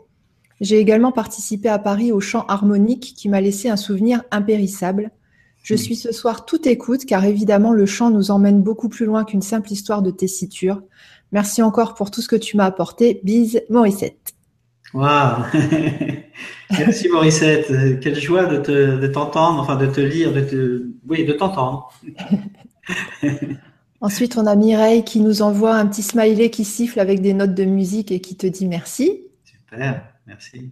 J'ai 0.63 0.79
également 0.79 1.13
participé 1.13 1.69
à 1.69 1.79
Paris 1.79 2.13
au 2.13 2.21
chant 2.21 2.47
harmonique 2.47 3.13
qui 3.15 3.29
m'a 3.29 3.43
laissé 3.43 3.69
un 3.69 3.77
souvenir 3.77 4.23
impérissable. 4.31 5.11
Je 5.67 5.75
Hmm. 5.75 5.79
suis 5.79 5.97
ce 5.97 6.13
soir 6.13 6.45
tout 6.45 6.69
écoute 6.69 7.05
car 7.07 7.25
évidemment 7.25 7.73
le 7.73 7.87
chant 7.87 8.11
nous 8.11 8.31
emmène 8.31 8.63
beaucoup 8.63 8.89
plus 8.89 9.05
loin 9.05 9.25
qu'une 9.25 9.43
simple 9.43 9.73
histoire 9.73 10.01
de 10.01 10.13
tessiture. 10.13 10.81
Merci 11.33 11.61
encore 11.61 11.95
pour 11.95 12.13
tout 12.13 12.23
ce 12.23 12.29
que 12.29 12.37
tu 12.37 12.57
m'as 12.57 12.67
apporté. 12.67 13.21
Bise, 13.25 13.63
Morissette. 13.69 14.35
Waouh 14.95 15.43
Merci 16.79 17.09
Morissette. 17.09 17.99
Quelle 18.01 18.15
joie 18.21 18.47
de 18.47 18.59
te, 18.59 18.97
de 19.01 19.07
t'entendre, 19.09 19.61
enfin 19.61 19.75
de 19.75 19.87
te 19.89 20.01
lire, 20.01 20.33
de 20.33 20.41
te, 20.43 20.87
oui, 21.09 21.25
de 21.25 21.33
t'entendre. 21.33 21.91
Ensuite, 24.01 24.37
on 24.39 24.47
a 24.47 24.55
Mireille 24.55 25.05
qui 25.05 25.21
nous 25.21 25.43
envoie 25.43 25.75
un 25.75 25.87
petit 25.87 26.03
smiley 26.03 26.51
qui 26.51 26.65
siffle 26.65 27.01
avec 27.01 27.21
des 27.23 27.35
notes 27.35 27.55
de 27.55 27.65
musique 27.65 28.13
et 28.13 28.21
qui 28.21 28.37
te 28.37 28.47
dit 28.47 28.67
merci. 28.69 29.23
Super, 29.45 30.05
merci. 30.27 30.71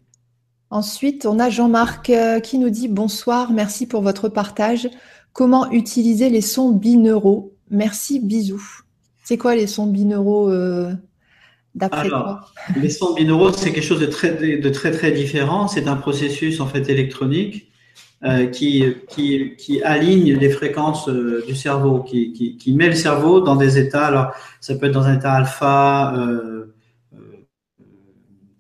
Ensuite, 0.71 1.27
on 1.27 1.39
a 1.39 1.51
Jean-Marc 1.51 2.11
euh, 2.11 2.41
qui 2.41 2.59
nous 2.59 2.71
dit 2.71 2.89
bonsoir, 2.89 3.53
merci 3.53 3.87
pour 3.87 4.03
votre 4.03 4.29
partage. 4.29 4.89
Comment 5.33 5.71
utiliser 5.71 6.31
les 6.31 6.41
sons 6.41 6.71
binauraux 6.71 7.53
Merci, 7.71 8.21
bisous. 8.21 8.83
C'est 9.25 9.39
quoi 9.39 9.55
les 9.55 9.67
sons 9.67 9.87
binauraux 9.87 10.51
euh, 10.51 10.93
d'après 11.75 12.09
toi? 12.09 12.41
les 12.77 12.91
sons 12.91 13.15
binauraux, 13.15 13.53
c'est 13.53 13.73
quelque 13.73 13.85
chose 13.85 14.01
de 14.01 14.07
très, 14.07 14.59
de 14.59 14.69
très, 14.69 14.91
très 14.91 15.13
différent. 15.13 15.69
C'est 15.69 15.89
un 15.89 15.97
processus 15.97 16.61
en 16.61 16.67
fait 16.67 16.89
électronique 16.89 17.71
euh, 18.25 18.47
qui, 18.47 18.83
qui, 19.11 19.55
qui 19.57 19.83
aligne 19.83 20.33
les 20.39 20.49
fréquences 20.49 21.11
euh, 21.11 21.45
du 21.47 21.55
cerveau, 21.55 22.01
qui, 22.01 22.33
qui, 22.33 22.57
qui 22.57 22.73
met 22.73 22.87
le 22.87 22.95
cerveau 22.95 23.43
dans 23.43 23.55
des 23.55 23.77
états. 23.77 24.07
Alors, 24.07 24.33
ça 24.61 24.75
peut 24.77 24.87
être 24.87 24.93
dans 24.93 25.05
un 25.05 25.19
état 25.19 25.35
alpha, 25.35 26.15
euh, 26.17 26.74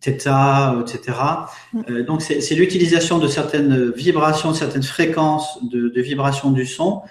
euh, 0.08 0.12
theta, 0.12 0.76
etc. 0.80 1.18
Euh, 1.90 2.04
donc, 2.04 2.22
c'est 2.22 2.54
l'utilisation 2.54 3.18
de 3.18 3.28
certaines 3.28 3.90
vibrations, 3.92 4.50
de 4.52 4.56
certaines 4.56 4.82
fréquences 4.82 5.58
de, 5.64 5.88
de 5.88 6.00
vibration 6.02 6.50
du 6.50 6.66
son 6.66 7.02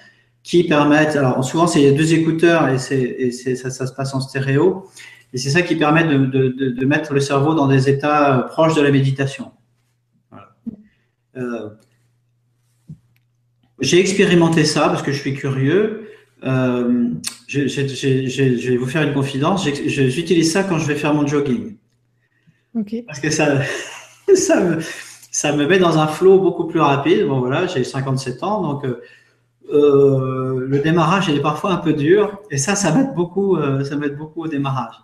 qui 0.43 0.63
permettent. 0.65 1.15
Alors, 1.15 1.43
souvent, 1.43 1.67
c'est 1.67 1.91
deux 1.91 2.13
écouteurs 2.13 2.67
et, 2.69 2.77
c'est 2.77 3.01
et 3.01 3.31
ça, 3.31 3.69
ça 3.69 3.87
se 3.87 3.93
passe 3.93 4.13
en 4.13 4.19
stéréo. 4.21 4.85
Et 5.33 5.37
c'est 5.37 5.49
ça 5.49 5.61
qui 5.63 5.75
permet 5.75 6.03
de, 6.03 6.17
de, 6.25 6.49
de, 6.49 6.69
de 6.69 6.85
mettre 6.85 7.13
le 7.13 7.19
cerveau 7.19 7.55
dans 7.55 7.67
des 7.67 7.89
états 7.89 8.37
euh, 8.39 8.41
proches 8.43 8.75
de 8.75 8.81
la 8.81 8.91
méditation. 8.91 9.51
Voilà. 10.29 10.49
Euh, 11.37 11.69
j'ai 13.79 13.99
expérimenté 13.99 14.63
ça 14.65 14.87
parce 14.89 15.01
que 15.01 15.11
je 15.11 15.19
suis 15.19 15.33
curieux. 15.33 16.09
Euh, 16.43 17.09
je, 17.47 17.67
je- 17.67 17.87
je- 17.87 18.27
je- 18.27 18.57
je 18.57 18.69
vais 18.71 18.77
vous 18.77 18.85
faire 18.85 19.01
une 19.03 19.13
confidence. 19.13 19.65
J'utilise 19.65 20.51
ça 20.51 20.63
quand 20.63 20.77
je 20.77 20.85
vais 20.85 20.95
faire 20.95 21.13
mon 21.13 21.25
jogging. 21.25 21.77
Parce 23.03 23.19
que 23.19 23.29
ça, 23.29 23.61
ça, 24.35 24.59
me, 24.61 24.79
ça 25.31 25.55
me 25.55 25.65
met 25.67 25.79
dans 25.79 25.97
un 25.99 26.07
flow 26.07 26.39
beaucoup 26.39 26.65
plus 26.65 26.79
rapide. 26.79 27.25
Bon, 27.27 27.39
voilà, 27.39 27.67
j'ai 27.67 27.83
57 27.83 28.43
ans, 28.43 28.61
donc 28.61 28.85
euh, 28.85 29.01
euh, 29.71 30.65
le 30.67 30.79
démarrage 30.79 31.29
est 31.29 31.41
parfois 31.41 31.71
un 31.73 31.77
peu 31.77 31.93
dur. 31.93 32.39
Et 32.51 32.57
ça, 32.57 32.75
ça 32.75 32.91
m'aide 32.93 33.13
beaucoup, 33.13 33.57
euh, 33.57 33.83
beaucoup 34.17 34.43
au 34.43 34.47
démarrage. 34.47 34.95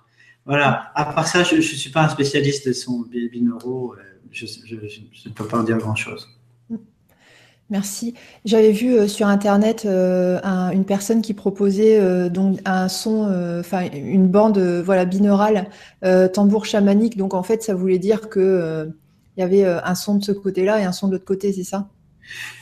Voilà. 0.45 0.91
À 0.95 1.05
part 1.05 1.27
ça, 1.27 1.43
je 1.43 1.55
ne 1.55 1.62
suis 1.62 1.91
pas 1.91 2.03
un 2.03 2.10
spécialiste 2.10 2.67
de 2.67 2.73
son 2.73 3.01
bi- 3.01 3.29
binauraux. 3.29 3.95
Je 4.32 4.45
je- 4.45 4.75
je- 4.88 5.01
je 5.12 5.29
ne 5.29 5.34
peux 5.34 5.45
pas 5.45 5.60
en 5.60 5.63
dire 5.63 5.77
grand-chose. 5.77 6.27
Merci. 7.69 8.15
J'avais 8.45 8.71
vu 8.71 8.93
euh, 8.97 9.08
sur 9.08 9.27
Internet 9.27 9.84
euh, 9.86 10.39
un- 10.43 10.71
une 10.71 10.86
personne 10.86 11.21
qui 11.21 11.34
proposait 11.36 11.99
euh, 11.99 12.27
donc 12.29 12.60
un 12.65 12.88
son, 12.89 13.27
euh, 13.29 13.60
enfin 13.60 13.84
une 13.93 14.27
bande 14.27 14.58
euh, 14.58 14.82
voilà 14.84 15.05
binaurale 15.05 15.67
euh, 16.03 16.27
tambour 16.27 16.65
chamanique. 16.65 17.15
Donc 17.15 17.34
en 17.36 17.43
fait, 17.43 17.62
ça 17.62 17.75
voulait 17.75 17.99
dire 17.99 18.29
que 18.29 18.39
euh, 18.39 18.86
il 19.38 19.41
y 19.41 19.43
avait 19.43 19.65
euh, 19.65 19.79
un 19.84 19.93
son 19.95 20.15
de 20.15 20.23
ce 20.23 20.32
côté-là 20.32 20.79
et 20.82 20.84
un 20.84 20.91
son 20.91 21.08
de 21.08 21.13
l'autre 21.13 21.25
côté, 21.25 21.53
c'est 21.53 21.63
ça? 21.63 21.88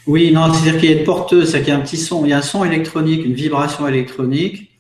Oui, 0.08 0.32
non, 0.32 0.52
c'est-à-dire 0.54 0.80
qu'il 0.80 0.92
y 0.92 0.94
a 0.94 0.98
une 0.98 1.06
porteuse, 1.06 1.50
c'est-à-dire 1.52 1.66
qu'il 1.66 1.74
y 1.74 1.78
a 1.78 1.80
un 1.80 1.84
petit 1.84 1.98
son, 1.98 2.26
il 2.26 2.30
y 2.30 2.34
a 2.34 2.38
un 2.38 2.42
son 2.42 2.64
électronique, 2.66 3.26
une 3.26 3.34
vibration 3.34 3.88
électronique 3.88 4.72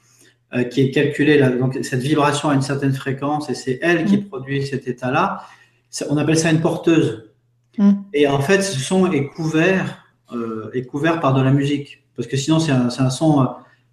euh, 0.53 0.63
qui 0.63 0.81
est 0.81 0.91
calculée. 0.91 1.37
Là. 1.37 1.49
Donc 1.49 1.77
cette 1.83 2.01
vibration 2.01 2.49
a 2.49 2.53
une 2.53 2.61
certaine 2.61 2.93
fréquence 2.93 3.49
et 3.49 3.55
c'est 3.55 3.79
elle 3.81 4.03
qui 4.05 4.17
Mm. 4.17 4.25
produit 4.25 4.65
cet 4.67 4.87
état-là. 4.89 5.41
Ça- 5.89 6.05
On 6.09 6.17
appelle 6.17 6.37
ça 6.37 6.51
une 6.51 6.59
porteuse. 6.61 7.31
Mm. 7.77 7.91
Et 8.13 8.27
en 8.27 8.39
fait, 8.41 8.61
ce 8.61 8.77
son 8.79 9.09
est 9.11 9.25
couvert, 9.27 10.03
euh, 10.33 10.69
est 10.73 10.83
couvert 10.85 11.19
par 11.19 11.33
de 11.33 11.41
la 11.41 11.51
musique, 11.51 12.03
parce 12.15 12.27
que 12.27 12.37
sinon 12.37 12.59
c'est 12.59 12.71
un, 12.71 12.89
c'est 12.89 13.01
un 13.01 13.09
son, 13.09 13.41
euh, 13.41 13.45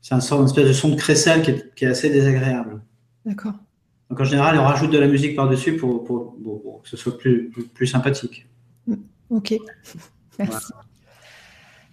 c'est 0.02 0.14
un 0.14 0.20
son, 0.20 0.40
une 0.40 0.46
espèce 0.46 0.66
de 0.68 0.72
son 0.72 0.90
de 0.90 0.96
crécelle 0.96 1.42
qui 1.42 1.50
est, 1.52 1.74
qui 1.74 1.84
est 1.84 1.88
assez 1.88 2.10
désagréable. 2.10 2.80
D'accord. 3.24 3.54
Donc 4.10 4.20
en 4.20 4.24
général, 4.24 4.58
on 4.58 4.64
rajoute 4.64 4.90
de 4.90 4.98
la 4.98 5.06
musique 5.08 5.34
par-dessus 5.34 5.76
pour, 5.76 6.04
pour, 6.04 6.36
pour- 6.42 6.62
pour 6.62 6.82
que 6.82 6.88
ce 6.88 6.96
soit 6.96 7.16
plus, 7.16 7.48
plus, 7.50 7.64
plus 7.64 7.86
sympathique. 7.86 8.46
Ok. 9.30 9.54
Merci. 10.38 10.72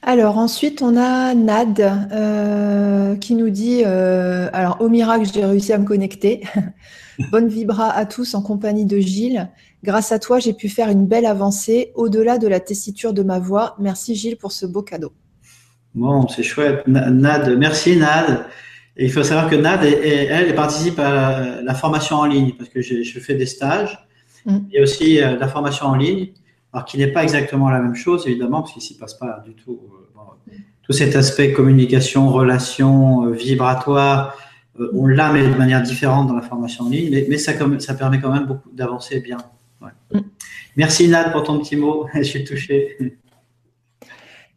Alors 0.03 0.37
ensuite, 0.39 0.81
on 0.81 0.97
a 0.97 1.33
Nad 1.35 1.79
euh, 1.79 3.15
qui 3.17 3.35
nous 3.35 3.49
dit, 3.51 3.83
euh, 3.85 4.49
alors 4.51 4.81
au 4.81 4.89
miracle, 4.89 5.25
j'ai 5.31 5.45
réussi 5.45 5.73
à 5.73 5.77
me 5.77 5.85
connecter. 5.85 6.41
Bonne 7.31 7.47
vibra 7.47 7.91
à 7.91 8.05
tous 8.05 8.33
en 8.33 8.41
compagnie 8.41 8.85
de 8.85 8.97
Gilles. 8.97 9.49
Grâce 9.83 10.11
à 10.11 10.19
toi, 10.19 10.39
j'ai 10.39 10.53
pu 10.53 10.69
faire 10.69 10.89
une 10.89 11.07
belle 11.07 11.25
avancée 11.25 11.91
au-delà 11.95 12.37
de 12.37 12.47
la 12.47 12.59
tessiture 12.59 13.13
de 13.13 13.23
ma 13.23 13.39
voix. 13.39 13.75
Merci 13.79 14.15
Gilles 14.15 14.37
pour 14.37 14.51
ce 14.51 14.65
beau 14.65 14.83
cadeau. 14.83 15.11
Bon, 15.95 16.27
c'est 16.27 16.43
chouette. 16.43 16.87
Na- 16.87 17.09
Nad, 17.09 17.57
merci 17.57 17.97
Nad. 17.97 18.45
Et 18.95 19.05
il 19.05 19.11
faut 19.11 19.23
savoir 19.23 19.49
que 19.49 19.55
Nad, 19.55 19.83
elle, 19.83 20.03
elle 20.03 20.55
participe 20.55 20.99
à 20.99 21.61
la, 21.61 21.73
formation 21.73 22.17
en 22.17 22.25
ligne, 22.25 22.53
parce 22.57 22.69
que 22.69 22.81
je, 22.81 23.19
fais 23.19 23.33
des 23.35 23.45
stages. 23.47 23.97
Mm. 24.45 24.57
A 24.77 24.81
aussi 24.81 25.21
euh, 25.21 25.37
la 25.37 25.47
formation 25.47 25.87
en 25.87 25.95
ligne, 25.95 26.29
alors 26.73 26.85
qui 26.85 26.97
n'est 26.97 27.11
pas 27.11 27.23
exactement 27.23 27.69
la 27.69 27.79
même 27.79 27.95
chose, 27.95 28.27
évidemment, 28.27 28.61
parce 28.61 28.73
qu'il 28.73 28.81
s'y 28.81 28.97
passe 28.97 29.15
pas 29.15 29.41
du 29.45 29.55
tout. 29.55 29.79
euh, 29.93 30.11
bon, 30.15 30.21
tout 30.83 30.93
cet 30.93 31.15
aspect 31.15 31.53
communication, 31.53 32.29
relation, 32.29 33.25
euh, 33.25 33.31
vibratoire, 33.31 34.35
on 34.93 35.05
l'a, 35.07 35.31
mais 35.31 35.43
de 35.47 35.53
manière 35.55 35.81
différente 35.81 36.27
dans 36.27 36.35
la 36.35 36.41
formation 36.41 36.85
en 36.85 36.89
ligne, 36.89 37.09
mais, 37.11 37.25
mais 37.29 37.37
ça, 37.37 37.53
comme- 37.53 37.79
ça 37.79 37.93
permet 37.93 38.19
quand 38.19 38.31
même 38.31 38.45
beaucoup 38.45 38.69
d'avancer 38.71 39.19
bien. 39.19 39.37
Merci 40.75 41.07
Nad 41.07 41.31
pour 41.31 41.43
ton 41.43 41.59
petit 41.59 41.75
mot, 41.75 42.07
je 42.13 42.21
suis 42.21 42.43
touché. 42.43 42.97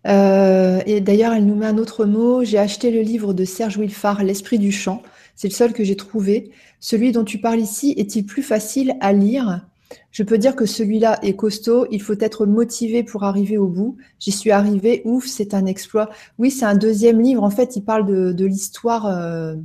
Euh, 0.07 0.81
et 0.87 1.01
d'ailleurs, 1.01 1.33
elle 1.33 1.47
nous 1.47 1.55
met 1.55 1.67
un 1.67 1.79
autre 1.79 2.05
mot. 2.05 2.45
J'ai 2.45 2.59
acheté 2.59 2.91
le 2.91 3.01
livre 3.01 3.33
de 3.33 3.45
Serge 3.45 3.79
Wilfard, 3.79 4.23
L'esprit 4.23 4.59
du 4.59 4.71
chant. 4.71 5.03
C'est 5.35 5.49
le 5.49 5.55
seul 5.55 5.73
que 5.73 5.83
j'ai 5.83 5.97
trouvé. 5.97 6.51
Celui 6.79 7.11
dont 7.13 7.25
tu 7.25 7.39
parles 7.39 7.61
ici 7.61 7.95
est-il 7.97 8.27
plus 8.27 8.43
facile 8.43 8.95
à 9.01 9.13
lire? 9.13 9.67
Je 10.11 10.23
peux 10.23 10.39
dire 10.39 10.55
que 10.57 10.67
celui-là 10.67 11.19
est 11.23 11.35
costaud. 11.37 11.87
Il 11.91 12.03
faut 12.03 12.19
être 12.21 12.47
motivé 12.47 13.03
pour 13.03 13.25
arriver 13.25 13.57
au 13.59 13.67
bout. 13.67 13.97
J'y 14.19 14.31
suis 14.33 14.51
arrivée. 14.51 15.03
Ouf, 15.05 15.27
c'est 15.27 15.55
un 15.55 15.67
exploit. 15.67 16.11
Oui, 16.39 16.51
c'est 16.51 16.65
un 16.67 16.77
deuxième 16.77 17.21
livre. 17.21 17.43
En 17.43 17.51
fait, 17.51 17.77
il 17.77 17.83
parle 17.83 18.07
de, 18.07 18.33
de 18.33 18.45
l'histoire. 18.45 19.07
euh, 19.07 19.57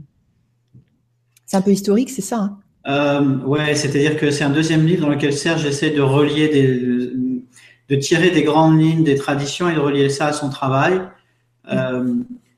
C'est 1.46 1.58
un 1.58 1.62
peu 1.62 1.72
historique, 1.72 2.10
c'est 2.10 2.22
ça 2.22 2.38
hein? 2.38 2.60
Euh, 2.88 3.38
ouais, 3.40 3.76
c'est-à-dire 3.76 4.18
que 4.18 4.32
c'est 4.32 4.44
un 4.44 4.50
deuxième 4.50 4.86
livre 4.86 5.02
dans 5.02 5.10
lequel 5.10 5.34
Serge 5.34 5.66
essaie 5.66 5.92
de 5.92 6.02
relier 6.02 6.48
de 7.90 7.96
tirer 7.96 8.30
des 8.30 8.44
grandes 8.44 8.80
lignes 8.80 9.04
des 9.04 9.16
traditions 9.16 9.70
et 9.70 9.74
de 9.74 9.80
relier 9.80 10.10
ça 10.10 10.28
à 10.28 10.34
son 10.34 10.50
travail. 10.50 11.02
Euh, 11.72 12.16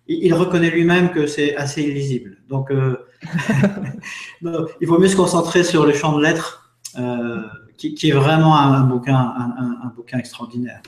il, 0.07 0.34
reconnaît 0.34 0.69
lui-même 0.69 1.12
que 1.12 1.25
c'est 1.25 1.55
assez 1.55 1.81
illisible. 1.81 2.38
Donc, 2.49 2.69
euh, 2.69 2.97
il 4.81 4.88
vaut 4.88 4.99
mieux 4.99 5.07
se 5.07 5.15
concentrer 5.15 5.63
sur 5.63 5.86
le 5.86 5.93
champ 5.93 6.17
de 6.17 6.23
lettres, 6.23 6.75
euh, 6.99 7.41
qui, 7.77 8.10
est 8.10 8.13
vraiment 8.13 8.57
un, 8.57 8.81
bouquin, 8.81 9.15
un, 9.15 9.91
bouquin 9.95 10.17
extraordinaire. 10.19 10.81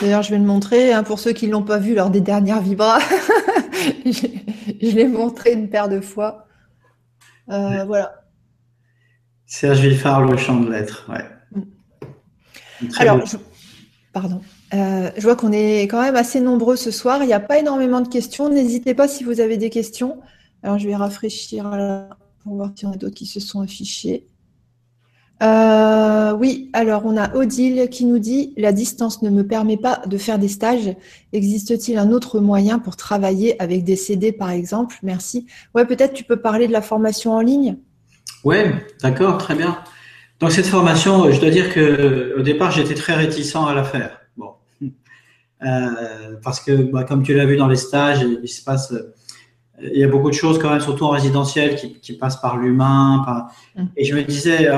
D'ailleurs, 0.00 0.22
je 0.22 0.30
vais 0.30 0.38
le 0.38 0.44
montrer 0.44 0.92
hein, 0.92 1.02
pour 1.02 1.18
ceux 1.18 1.32
qui 1.32 1.46
ne 1.48 1.52
l'ont 1.52 1.62
pas 1.62 1.78
vu 1.78 1.94
lors 1.94 2.10
des 2.10 2.20
dernières 2.20 2.60
vibras. 2.60 3.00
je 4.06 4.96
l'ai 4.96 5.06
montré 5.06 5.52
une 5.52 5.68
paire 5.68 5.88
de 5.88 6.00
fois. 6.00 6.46
Euh, 7.50 7.84
voilà. 7.84 8.24
Serge 9.46 9.80
Villefard, 9.80 10.24
le 10.24 10.36
champ 10.36 10.60
de 10.60 10.70
lettres. 10.70 11.08
Ouais. 11.08 11.24
Très 12.88 13.02
Alors, 13.02 13.24
je... 13.26 13.36
pardon. 14.12 14.40
Euh, 14.74 15.10
je 15.16 15.22
vois 15.22 15.36
qu'on 15.36 15.52
est 15.52 15.82
quand 15.82 16.00
même 16.00 16.16
assez 16.16 16.40
nombreux 16.40 16.76
ce 16.76 16.90
soir. 16.90 17.22
Il 17.22 17.26
n'y 17.26 17.32
a 17.32 17.40
pas 17.40 17.58
énormément 17.58 18.00
de 18.00 18.08
questions. 18.08 18.48
N'hésitez 18.48 18.94
pas 18.94 19.08
si 19.08 19.24
vous 19.24 19.40
avez 19.40 19.56
des 19.56 19.70
questions. 19.70 20.20
Alors, 20.62 20.78
je 20.78 20.86
vais 20.86 20.96
rafraîchir 20.96 21.68
là 21.70 22.08
pour 22.42 22.56
voir 22.56 22.70
s'il 22.74 22.88
y 22.88 22.90
en 22.90 22.94
a 22.94 22.96
d'autres 22.96 23.14
qui 23.14 23.26
se 23.26 23.40
sont 23.40 23.60
affichés. 23.60 24.26
Euh, 25.42 26.32
oui, 26.32 26.70
alors 26.72 27.02
on 27.04 27.16
a 27.16 27.34
Odile 27.34 27.88
qui 27.90 28.04
nous 28.04 28.20
dit 28.20 28.54
La 28.56 28.72
distance 28.72 29.22
ne 29.22 29.30
me 29.30 29.44
permet 29.44 29.76
pas 29.76 30.02
de 30.06 30.16
faire 30.16 30.38
des 30.38 30.48
stages. 30.48 30.94
Existe-t-il 31.32 31.98
un 31.98 32.12
autre 32.12 32.38
moyen 32.38 32.78
pour 32.78 32.96
travailler 32.96 33.60
avec 33.60 33.82
des 33.82 33.96
CD 33.96 34.30
par 34.30 34.50
exemple? 34.50 34.96
Merci. 35.02 35.46
Ouais, 35.74 35.84
peut-être 35.84 36.12
tu 36.12 36.22
peux 36.22 36.40
parler 36.40 36.68
de 36.68 36.72
la 36.72 36.82
formation 36.82 37.32
en 37.32 37.40
ligne? 37.40 37.76
Ouais, 38.44 38.72
d'accord, 39.02 39.38
très 39.38 39.56
bien. 39.56 39.78
Donc 40.38 40.52
cette 40.52 40.66
formation, 40.66 41.30
je 41.30 41.40
dois 41.40 41.50
dire 41.50 41.72
que 41.72 41.80
euh, 41.80 42.38
au 42.38 42.42
départ, 42.42 42.70
j'étais 42.70 42.94
très 42.94 43.14
réticent 43.14 43.56
à 43.56 43.74
la 43.74 43.84
faire. 43.84 44.18
Euh, 45.64 46.34
parce 46.42 46.58
que, 46.58 46.72
bah, 46.72 47.04
comme 47.04 47.22
tu 47.22 47.34
l'as 47.34 47.46
vu 47.46 47.56
dans 47.56 47.68
les 47.68 47.76
stages, 47.76 48.26
il 48.42 48.48
se 48.48 48.64
passe, 48.64 48.92
il 49.82 49.98
y 49.98 50.04
a 50.04 50.08
beaucoup 50.08 50.30
de 50.30 50.34
choses 50.34 50.58
quand 50.58 50.70
même, 50.70 50.80
surtout 50.80 51.04
en 51.04 51.10
résidentiel, 51.10 51.76
qui, 51.76 51.94
qui 51.94 52.12
passent 52.14 52.40
par 52.40 52.56
l'humain. 52.56 53.46
Mm. 53.76 53.84
Et 53.96 54.04
je 54.04 54.14
me 54.14 54.22
disais, 54.22 54.68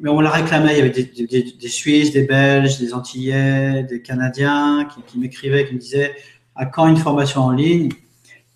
mais 0.00 0.10
on 0.10 0.20
la 0.20 0.30
réclamait. 0.30 0.74
Il 0.74 0.78
y 0.78 0.80
avait 0.80 0.90
des, 0.90 1.54
des, 1.60 1.68
Suisses, 1.68 2.12
des 2.12 2.24
Belges, 2.24 2.78
des 2.78 2.92
Antillais, 2.92 3.84
des 3.84 4.02
Canadiens 4.02 4.86
qui, 4.92 5.00
qui 5.02 5.18
m'écrivaient, 5.18 5.66
qui 5.66 5.74
me 5.74 5.78
disaient 5.78 6.14
à 6.54 6.66
quand 6.66 6.86
une 6.86 6.96
formation 6.96 7.42
en 7.42 7.50
ligne 7.50 7.90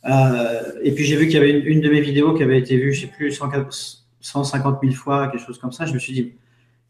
euh, 0.05 0.61
Et 0.83 0.93
puis 0.93 1.05
j'ai 1.05 1.17
vu 1.17 1.27
qu'il 1.27 1.35
y 1.35 1.39
avait 1.39 1.59
une, 1.59 1.81
de 1.81 1.89
mes 1.89 2.01
vidéos 2.01 2.35
qui 2.35 2.43
avait 2.43 2.59
été 2.59 2.77
vue, 2.77 2.93
je 2.93 3.03
sais 3.03 3.07
plus, 3.07 3.33
150 3.33 4.79
000 4.83 4.95
fois, 4.95 5.29
quelque 5.29 5.45
chose 5.45 5.59
comme 5.59 5.73
ça. 5.73 5.87
Je 5.87 5.95
me 5.95 5.99
suis 5.99 6.13
dit, 6.13 6.33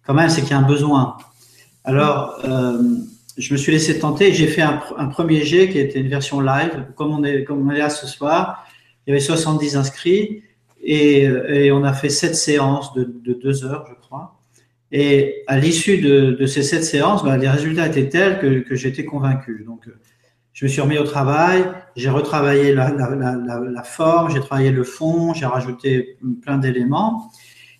quand 0.05 0.14
même, 0.14 0.29
c'est 0.29 0.42
qu'il 0.42 0.51
y 0.51 0.55
a 0.55 0.59
un 0.59 0.66
besoin. 0.66 1.16
Alors, 1.85 2.40
euh, 2.44 2.83
je 3.38 3.53
me 3.53 3.59
suis 3.59 3.72
laissé 3.72 3.98
tenter. 3.98 4.33
J'ai 4.33 4.48
fait 4.48 4.62
un, 4.62 5.07
premier 5.07 5.44
jet 5.44 5.68
qui 5.68 5.79
était 5.79 6.01
une 6.01 6.09
version 6.09 6.40
live, 6.40 6.87
comme 6.96 7.12
on 7.12 7.24
est, 7.24 7.44
comme 7.44 7.66
on 7.66 7.70
est 7.72 7.79
là 7.79 7.88
ce 7.88 8.07
soir. 8.07 8.66
Il 9.07 9.11
y 9.11 9.12
avait 9.12 9.20
70 9.20 9.77
inscrits 9.77 10.42
et, 10.83 11.70
on 11.72 11.85
a 11.85 11.92
fait 11.92 12.11
sept 12.11 12.35
séances 12.35 12.92
de, 12.94 13.05
de 13.24 13.33
deux 13.33 13.64
heures, 13.64 13.87
je 13.88 13.94
crois. 13.94 14.38
Et 14.90 15.44
à 15.46 15.59
l'issue 15.59 15.98
de, 15.98 16.46
ces 16.46 16.62
sept 16.62 16.85
séances, 16.85 17.22
bah, 17.22 17.37
les 17.37 17.48
résultats 17.48 17.87
étaient 17.87 18.09
tels 18.09 18.38
que, 18.38 18.74
j'étais 18.74 19.05
convaincu. 19.05 19.64
Donc, 19.66 19.88
je 20.53 20.64
me 20.64 20.70
suis 20.70 20.81
remis 20.81 20.98
au 20.98 21.05
travail, 21.05 21.64
j'ai 21.94 22.11
retravaillé 22.11 22.74
la, 22.74 23.83
forme, 23.85 24.31
j'ai 24.33 24.40
travaillé 24.40 24.70
le 24.70 24.85
fond, 24.85 25.35
j'ai 25.35 25.46
rajouté 25.46 26.16
plein 26.42 26.59
d'éléments. 26.59 27.31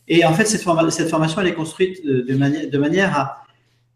Et 0.07 0.25
en 0.25 0.33
fait, 0.33 0.45
cette, 0.45 0.63
formation, 0.63 1.41
elle 1.41 1.49
est 1.49 1.55
construite 1.55 2.05
manière, 2.05 2.71
de 2.71 2.79
manière 2.79 3.19
à, 3.19 3.43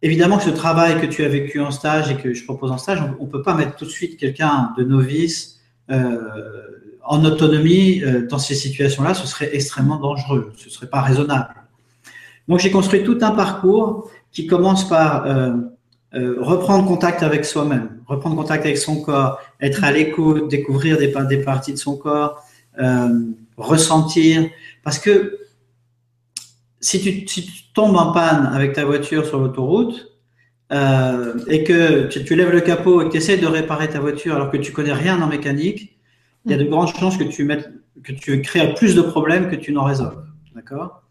évidemment, 0.03 0.37
que 0.39 0.45
ce 0.45 0.51
travail 0.51 1.01
que 1.01 1.07
tu 1.07 1.25
as 1.25 1.29
vécu 1.29 1.61
en 1.61 1.71
stage 1.71 2.11
et 2.11 2.17
que 2.17 2.35
je 2.35 2.45
propose 2.45 2.71
en 2.71 2.79
stage, 2.79 3.03
on 3.19 3.25
ne 3.25 3.31
peut 3.31 3.43
pas 3.43 3.55
mettre 3.55 3.77
tout 3.77 3.85
de 3.85 3.91
suite 3.91 4.19
quelqu'un 4.19 4.73
de 4.77 4.85
novice 4.85 5.61
euh, 5.91 6.19
en 7.05 7.25
autonomie 7.25 8.03
euh, 8.03 8.27
dans 8.27 8.39
ces 8.39 8.55
situations-là. 8.55 9.15
Ce 9.15 9.27
serait 9.27 9.51
extrêmement 9.55 9.97
dangereux, 9.99 10.53
ce 10.57 10.71
serait 10.71 10.89
pas 10.89 11.01
raisonnable. 11.01 11.55
Donc 12.49 12.59
j'ai 12.59 12.71
construit 12.71 13.05
tout 13.05 13.19
un 13.23 13.31
parcours 13.31 14.11
qui 14.33 14.47
commence 14.47 14.89
par 14.89 15.27
euh, 15.27 15.57
reprendre 16.13 16.87
contact 16.87 17.23
avec 17.23 17.45
soi-même, 17.45 18.01
reprendre 18.07 18.37
contact 18.37 18.65
avec 18.65 18.79
son 18.79 19.01
corps, 19.01 19.41
être 19.61 19.85
à 19.85 19.93
l'écoute, 19.93 20.51
découvrir 20.51 20.99
des, 20.99 21.13
des, 21.29 21.39
parties 21.39 21.73
de 21.73 21.79
son 21.79 21.97
corps, 21.97 22.45
ressentir. 23.57 24.49
Parce 24.83 24.99
que 24.99 25.39
si 26.83 27.25
tu, 27.25 27.43
tombes 27.75 27.97
en 27.97 28.13
panne 28.13 28.51
avec 28.53 28.75
ta 28.75 28.85
voiture 28.85 29.25
sur 29.25 29.39
l'autoroute 29.39 30.13
euh, 30.73 31.35
et 31.47 31.65
que 31.65 32.07
tu, 32.09 32.35
lèves 32.35 32.51
le 32.51 32.61
capot 32.61 33.01
et 33.01 33.07
que 33.07 33.13
tu 33.13 33.17
essaies 33.17 33.39
de 33.39 33.47
réparer 33.47 33.89
ta 33.89 34.01
voiture 34.01 34.35
alors 34.35 34.51
que 34.51 34.59
tu 34.59 34.73
connais 34.73 34.93
rien 34.93 35.23
en 35.23 35.27
mécanique, 35.27 35.97
il 36.45 36.51
y 36.51 36.55
a 36.55 36.59
de 36.59 36.65
grandes 36.65 36.89
chances 36.89 37.17
que 37.17 37.25
tu, 37.25 37.45
mettes, 37.45 37.71
que 38.03 38.13
tu 38.13 38.43
crées 38.43 38.75
plus 38.75 38.95
de 38.95 39.01
problèmes 39.01 39.49
que 39.49 39.57
tu 39.57 39.73
n'en 39.73 39.85
résolves. 39.85 40.23
D'accord? 40.55 41.03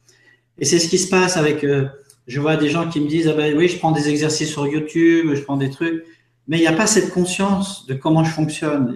Et 0.60 0.66
c'est 0.66 0.78
ce 0.78 0.88
qui 0.88 1.00
se 1.00 1.10
passe 1.10 1.38
avec. 1.38 1.64
Euh, 1.64 1.88
je 2.28 2.40
vois 2.40 2.58
des 2.58 2.70
gens 2.70 2.88
qui 2.88 3.00
me 3.00 3.08
disent 3.08 3.28
ah 3.28 3.34
ben 3.34 3.58
oui, 3.58 3.68
je 3.68 3.80
prends 3.80 3.92
des 3.92 4.08
exercices 4.10 4.52
sur 4.52 4.68
YouTube, 4.68 5.34
je 5.34 5.42
prends 5.42 5.58
des 5.58 5.72
trucs, 5.72 6.06
mais 6.48 6.58
il 6.58 6.62
n'y 6.62 6.68
a 6.68 6.74
pas 6.74 6.86
cette 6.86 7.10
conscience 7.10 7.88
de 7.88 7.96
comment 7.96 8.24
je 8.24 8.32
fonctionne. 8.32 8.94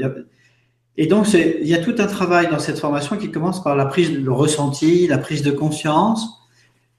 Et 0.98 1.08
donc, 1.08 1.34
il 1.34 1.68
y 1.68 1.74
a 1.74 1.80
tout 1.80 1.96
un 1.98 2.06
travail 2.06 2.48
dans 2.50 2.60
cette 2.60 2.80
formation 2.80 3.18
qui 3.18 3.32
commence 3.32 3.64
par 3.64 3.76
la 3.76 3.86
prise, 3.86 4.12
le 4.12 4.32
ressenti, 4.32 5.08
la 5.08 5.18
prise 5.18 5.42
de 5.42 5.52
conscience. 5.52 6.45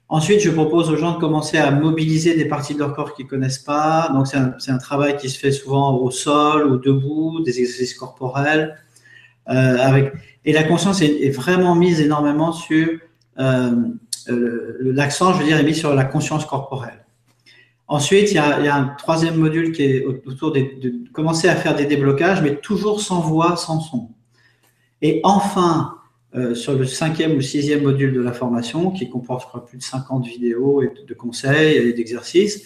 Ensuite, 0.09 0.39
je 0.39 0.49
propose 0.49 0.89
aux 0.89 0.95
gens 0.95 1.15
de 1.15 1.19
commencer 1.19 1.57
à 1.57 1.69
mobiliser 1.69 2.35
des 2.35 2.45
parties 2.45 2.73
de 2.73 2.79
leur 2.79 2.93
corps 2.93 3.13
qu'ils 3.13 3.27
connaissent 3.27 3.59
pas. 3.59 4.09
Donc, 4.13 4.27
c'est 4.27 4.71
un, 4.71 4.77
travail 4.77 5.17
qui 5.17 5.29
se 5.29 5.37
fait 5.37 5.51
souvent 5.51 5.97
au 5.97 6.11
sol, 6.11 6.65
ou 6.67 6.77
debout, 6.77 7.41
des 7.41 7.59
exercices 7.59 7.93
corporels. 7.93 8.77
Euh, 9.49 10.09
et 10.45 10.53
la 10.53 10.63
conscience 10.63 11.01
est, 11.01 11.29
vraiment 11.29 11.75
mise 11.75 11.99
énormément 11.99 12.53
sur 12.53 12.87
euh, 13.39 13.71
euh, 14.29 14.77
l'accent, 14.79 15.33
je 15.33 15.39
veux 15.39 15.45
dire, 15.45 15.57
est 15.57 15.63
mis 15.63 15.75
sur 15.75 15.93
la 15.93 16.05
conscience 16.05 16.45
corporelle. 16.45 17.05
Ensuite, 17.89 18.31
il 18.31 18.35
y, 18.35 18.37
a, 18.37 18.75
un 18.75 18.87
troisième 18.97 19.35
module 19.35 19.73
qui 19.73 19.83
est 19.83 20.05
autour 20.05 20.53
de, 20.53 21.11
commencer 21.11 21.49
à 21.49 21.55
faire 21.55 21.75
des 21.75 21.85
déblocages, 21.85 22.41
mais 22.41 22.55
toujours 22.55 23.01
sans 23.01 23.19
voix, 23.19 23.57
sans 23.57 23.81
son. 23.81 24.09
Et 25.01 25.19
enfin, 25.23 25.96
euh, 26.35 26.55
sur 26.55 26.73
le 26.73 26.85
cinquième 26.85 27.37
ou 27.37 27.41
sixième 27.41 27.83
module 27.83 28.13
de 28.13 28.21
la 28.21 28.33
formation, 28.33 28.91
qui 28.91 29.09
comporte, 29.09 29.43
je 29.43 29.47
crois, 29.47 29.65
plus 29.65 29.77
de 29.77 29.83
50 29.83 30.25
vidéos 30.25 30.81
et 30.81 30.91
de 31.07 31.13
conseils 31.13 31.77
et 31.77 31.93
d'exercices, 31.93 32.63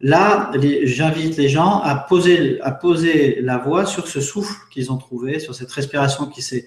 là, 0.00 0.50
j'invite 0.82 1.36
les 1.36 1.48
gens 1.48 1.80
à 1.80 1.94
poser, 1.94 2.60
à 2.62 2.72
poser 2.72 3.38
la 3.40 3.58
voix 3.58 3.86
sur 3.86 4.08
ce 4.08 4.20
souffle 4.20 4.56
qu'ils 4.70 4.92
ont 4.92 4.96
trouvé, 4.96 5.38
sur 5.38 5.54
cette 5.54 5.70
respiration 5.70 6.26
qui 6.26 6.42
s'est 6.42 6.66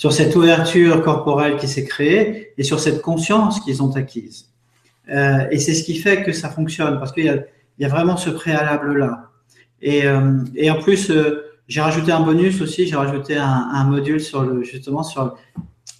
sur 0.00 0.14
cette 0.14 0.34
ouverture 0.34 1.02
corporelle 1.02 1.58
qui 1.58 1.68
s'est 1.68 1.84
créée 1.84 2.54
et 2.56 2.62
sur 2.62 2.80
cette 2.80 3.02
conscience 3.02 3.60
qu'ils 3.60 3.82
ont 3.82 3.94
acquise. 3.96 4.48
Euh, 5.10 5.46
et 5.50 5.58
c'est 5.58 5.74
ce 5.74 5.84
qui 5.84 5.98
fait 5.98 6.22
que 6.22 6.32
ça 6.32 6.48
fonctionne, 6.48 6.98
parce 6.98 7.12
qu'il 7.12 7.26
y 7.26 7.28
a, 7.28 7.34
il 7.78 7.82
y 7.82 7.84
a 7.84 7.88
vraiment 7.90 8.16
ce 8.16 8.30
préalable-là. 8.30 9.30
Et, 9.82 10.06
euh, 10.06 10.38
et, 10.54 10.70
en 10.70 10.80
plus, 10.80 11.10
euh, 11.10 11.49
j'ai 11.70 11.80
rajouté 11.80 12.10
un 12.10 12.20
bonus 12.20 12.60
aussi, 12.60 12.88
j'ai 12.88 12.96
rajouté 12.96 13.36
un, 13.36 13.84
module 13.84 14.20
sur 14.20 14.42
le, 14.42 14.64
justement 14.64 15.04
sur 15.04 15.36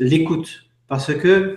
l'écoute, 0.00 0.64
parce 0.88 1.14
que, 1.14 1.56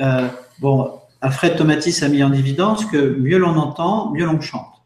euh, 0.00 0.28
bon, 0.60 1.00
Alfred 1.22 1.56
Tomatis 1.56 2.02
a 2.02 2.08
mis 2.08 2.22
en 2.22 2.34
évidence 2.34 2.84
que 2.84 3.16
mieux 3.18 3.38
l'on 3.38 3.56
entend, 3.56 4.12
mieux 4.12 4.26
l'on 4.26 4.38
chante. 4.42 4.84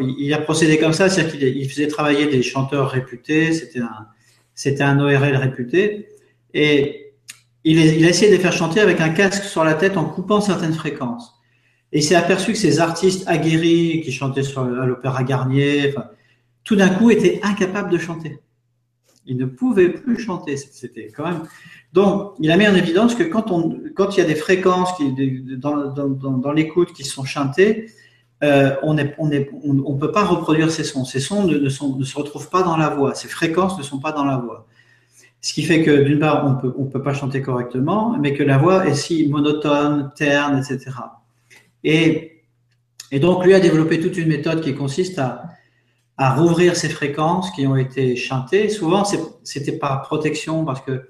Il, 0.00 0.32
a 0.32 0.38
procédé 0.38 0.78
comme 0.78 0.94
ça, 0.94 1.10
c'est-à-dire 1.10 1.38
qu'il 1.38 1.68
faisait 1.68 1.88
travailler 1.88 2.28
des 2.28 2.42
chanteurs 2.42 2.88
réputés, 2.88 3.52
c'était 3.52 3.80
un, 3.80 4.06
c'était 4.54 4.82
un 4.82 4.98
ORL 4.98 5.36
réputé. 5.36 6.08
Et 6.54 7.12
il, 7.64 7.78
il, 7.78 8.06
a 8.06 8.08
essayé 8.08 8.30
de 8.30 8.36
les 8.36 8.42
faire 8.42 8.54
chanter 8.54 8.80
avec 8.80 9.02
un 9.02 9.10
casque 9.10 9.44
sur 9.44 9.64
la 9.64 9.74
tête 9.74 9.98
en 9.98 10.06
coupant 10.06 10.40
certaines 10.40 10.72
fréquences. 10.72 11.34
Et 11.92 11.98
il 11.98 12.02
s'est 12.02 12.14
aperçu 12.14 12.52
que 12.52 12.58
ces 12.58 12.80
artistes 12.80 13.24
aguerris 13.26 14.00
qui 14.02 14.12
chantaient 14.12 14.44
à 14.56 14.86
l'Opéra 14.86 15.24
Garnier, 15.24 15.90
enfin, 15.90 16.06
tout 16.70 16.76
d'un 16.76 16.90
coup 16.90 17.10
étaient 17.10 17.40
incapables 17.42 17.90
de 17.90 17.98
chanter. 17.98 18.38
Ils 19.26 19.36
ne 19.36 19.44
pouvaient 19.44 19.88
plus 19.88 20.16
chanter. 20.16 20.56
C'était 20.56 21.08
quand 21.08 21.24
même. 21.24 21.42
Donc, 21.92 22.34
il 22.38 22.48
a 22.52 22.56
mis 22.56 22.68
en 22.68 22.76
évidence 22.76 23.16
que 23.16 23.24
quand, 23.24 23.50
on, 23.50 23.76
quand 23.96 24.16
il 24.16 24.20
y 24.20 24.22
a 24.22 24.24
des 24.24 24.36
fréquences 24.36 24.92
qui, 24.96 25.12
dans, 25.56 25.88
dans, 25.88 26.52
l'écoute 26.52 26.92
qui 26.92 27.02
sont 27.02 27.24
chantées, 27.24 27.90
euh, 28.44 28.76
on 28.84 28.94
ne 28.94 29.02
on 29.18 29.82
on, 29.84 29.96
peut 29.96 30.12
pas 30.12 30.24
reproduire 30.24 30.70
ces 30.70 30.84
sons. 30.84 31.04
Ces 31.04 31.18
sons 31.18 31.42
ne, 31.44 31.58
ne, 31.58 31.68
sont, 31.68 31.96
ne, 31.96 32.04
se 32.04 32.16
retrouvent 32.16 32.50
pas 32.50 32.62
dans 32.62 32.76
la 32.76 32.90
voix. 32.90 33.16
Ces 33.16 33.26
fréquences 33.26 33.76
ne 33.76 33.82
sont 33.82 33.98
pas 33.98 34.12
dans 34.12 34.24
la 34.24 34.36
voix. 34.36 34.68
Ce 35.40 35.52
qui 35.52 35.64
fait 35.64 35.82
que 35.82 36.04
d'une 36.04 36.20
part, 36.20 36.46
on 36.46 36.54
peut, 36.54 36.72
on 36.78 36.84
peut 36.84 37.02
pas 37.02 37.14
chanter 37.14 37.42
correctement, 37.42 38.16
mais 38.16 38.32
que 38.32 38.44
la 38.44 38.58
voix 38.58 38.86
est 38.86 38.94
si 38.94 39.26
monotone, 39.26 40.12
terne, 40.14 40.56
etc. 40.56 40.92
Et, 41.82 42.44
et 43.10 43.18
donc, 43.18 43.44
lui 43.44 43.54
a 43.54 43.58
développé 43.58 43.98
toute 43.98 44.16
une 44.16 44.28
méthode 44.28 44.60
qui 44.60 44.76
consiste 44.76 45.18
à, 45.18 45.42
à 46.20 46.34
rouvrir 46.34 46.76
ces 46.76 46.90
fréquences 46.90 47.50
qui 47.52 47.66
ont 47.66 47.76
été 47.76 48.14
chantées. 48.14 48.68
Souvent, 48.68 49.04
c'était 49.42 49.72
par 49.72 50.02
protection 50.02 50.66
parce 50.66 50.82
que 50.82 51.08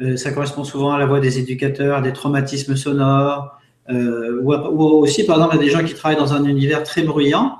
euh, 0.00 0.16
ça 0.16 0.32
correspond 0.32 0.64
souvent 0.64 0.92
à 0.92 0.98
la 0.98 1.04
voix 1.04 1.20
des 1.20 1.38
éducateurs, 1.38 1.98
à 1.98 2.00
des 2.00 2.14
traumatismes 2.14 2.74
sonores, 2.74 3.54
euh, 3.90 4.40
ou, 4.42 4.52
aussi, 4.52 5.26
par 5.26 5.36
exemple, 5.36 5.56
a 5.56 5.58
des 5.58 5.68
gens 5.68 5.84
qui 5.84 5.92
travaillent 5.92 6.18
dans 6.18 6.32
un 6.32 6.44
univers 6.44 6.82
très 6.84 7.02
bruyant. 7.02 7.58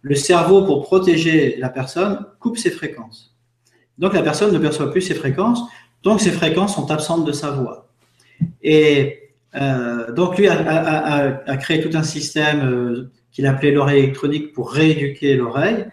Le 0.00 0.14
cerveau, 0.14 0.62
pour 0.62 0.84
protéger 0.84 1.56
la 1.58 1.68
personne, 1.68 2.24
coupe 2.40 2.56
ses 2.56 2.70
fréquences. 2.70 3.36
Donc 3.98 4.14
la 4.14 4.22
personne 4.22 4.50
ne 4.50 4.58
perçoit 4.58 4.90
plus 4.90 5.02
ses 5.02 5.14
fréquences, 5.14 5.60
donc 6.02 6.22
ces 6.22 6.30
fréquences 6.30 6.76
sont 6.76 6.90
absentes 6.90 7.26
de 7.26 7.32
sa 7.32 7.50
voix. 7.50 7.88
Et 8.62 9.34
euh, 9.54 10.10
donc 10.12 10.38
lui 10.38 10.48
a, 10.48 11.42
a, 11.46 11.56
créé 11.58 11.82
tout 11.82 11.94
un 11.94 12.04
système 12.04 13.10
qu'il 13.32 13.44
appelait 13.44 13.72
l'oreille 13.72 14.04
électronique 14.04 14.54
pour 14.54 14.72
rééduquer 14.72 15.36
l'oreille. 15.36 15.84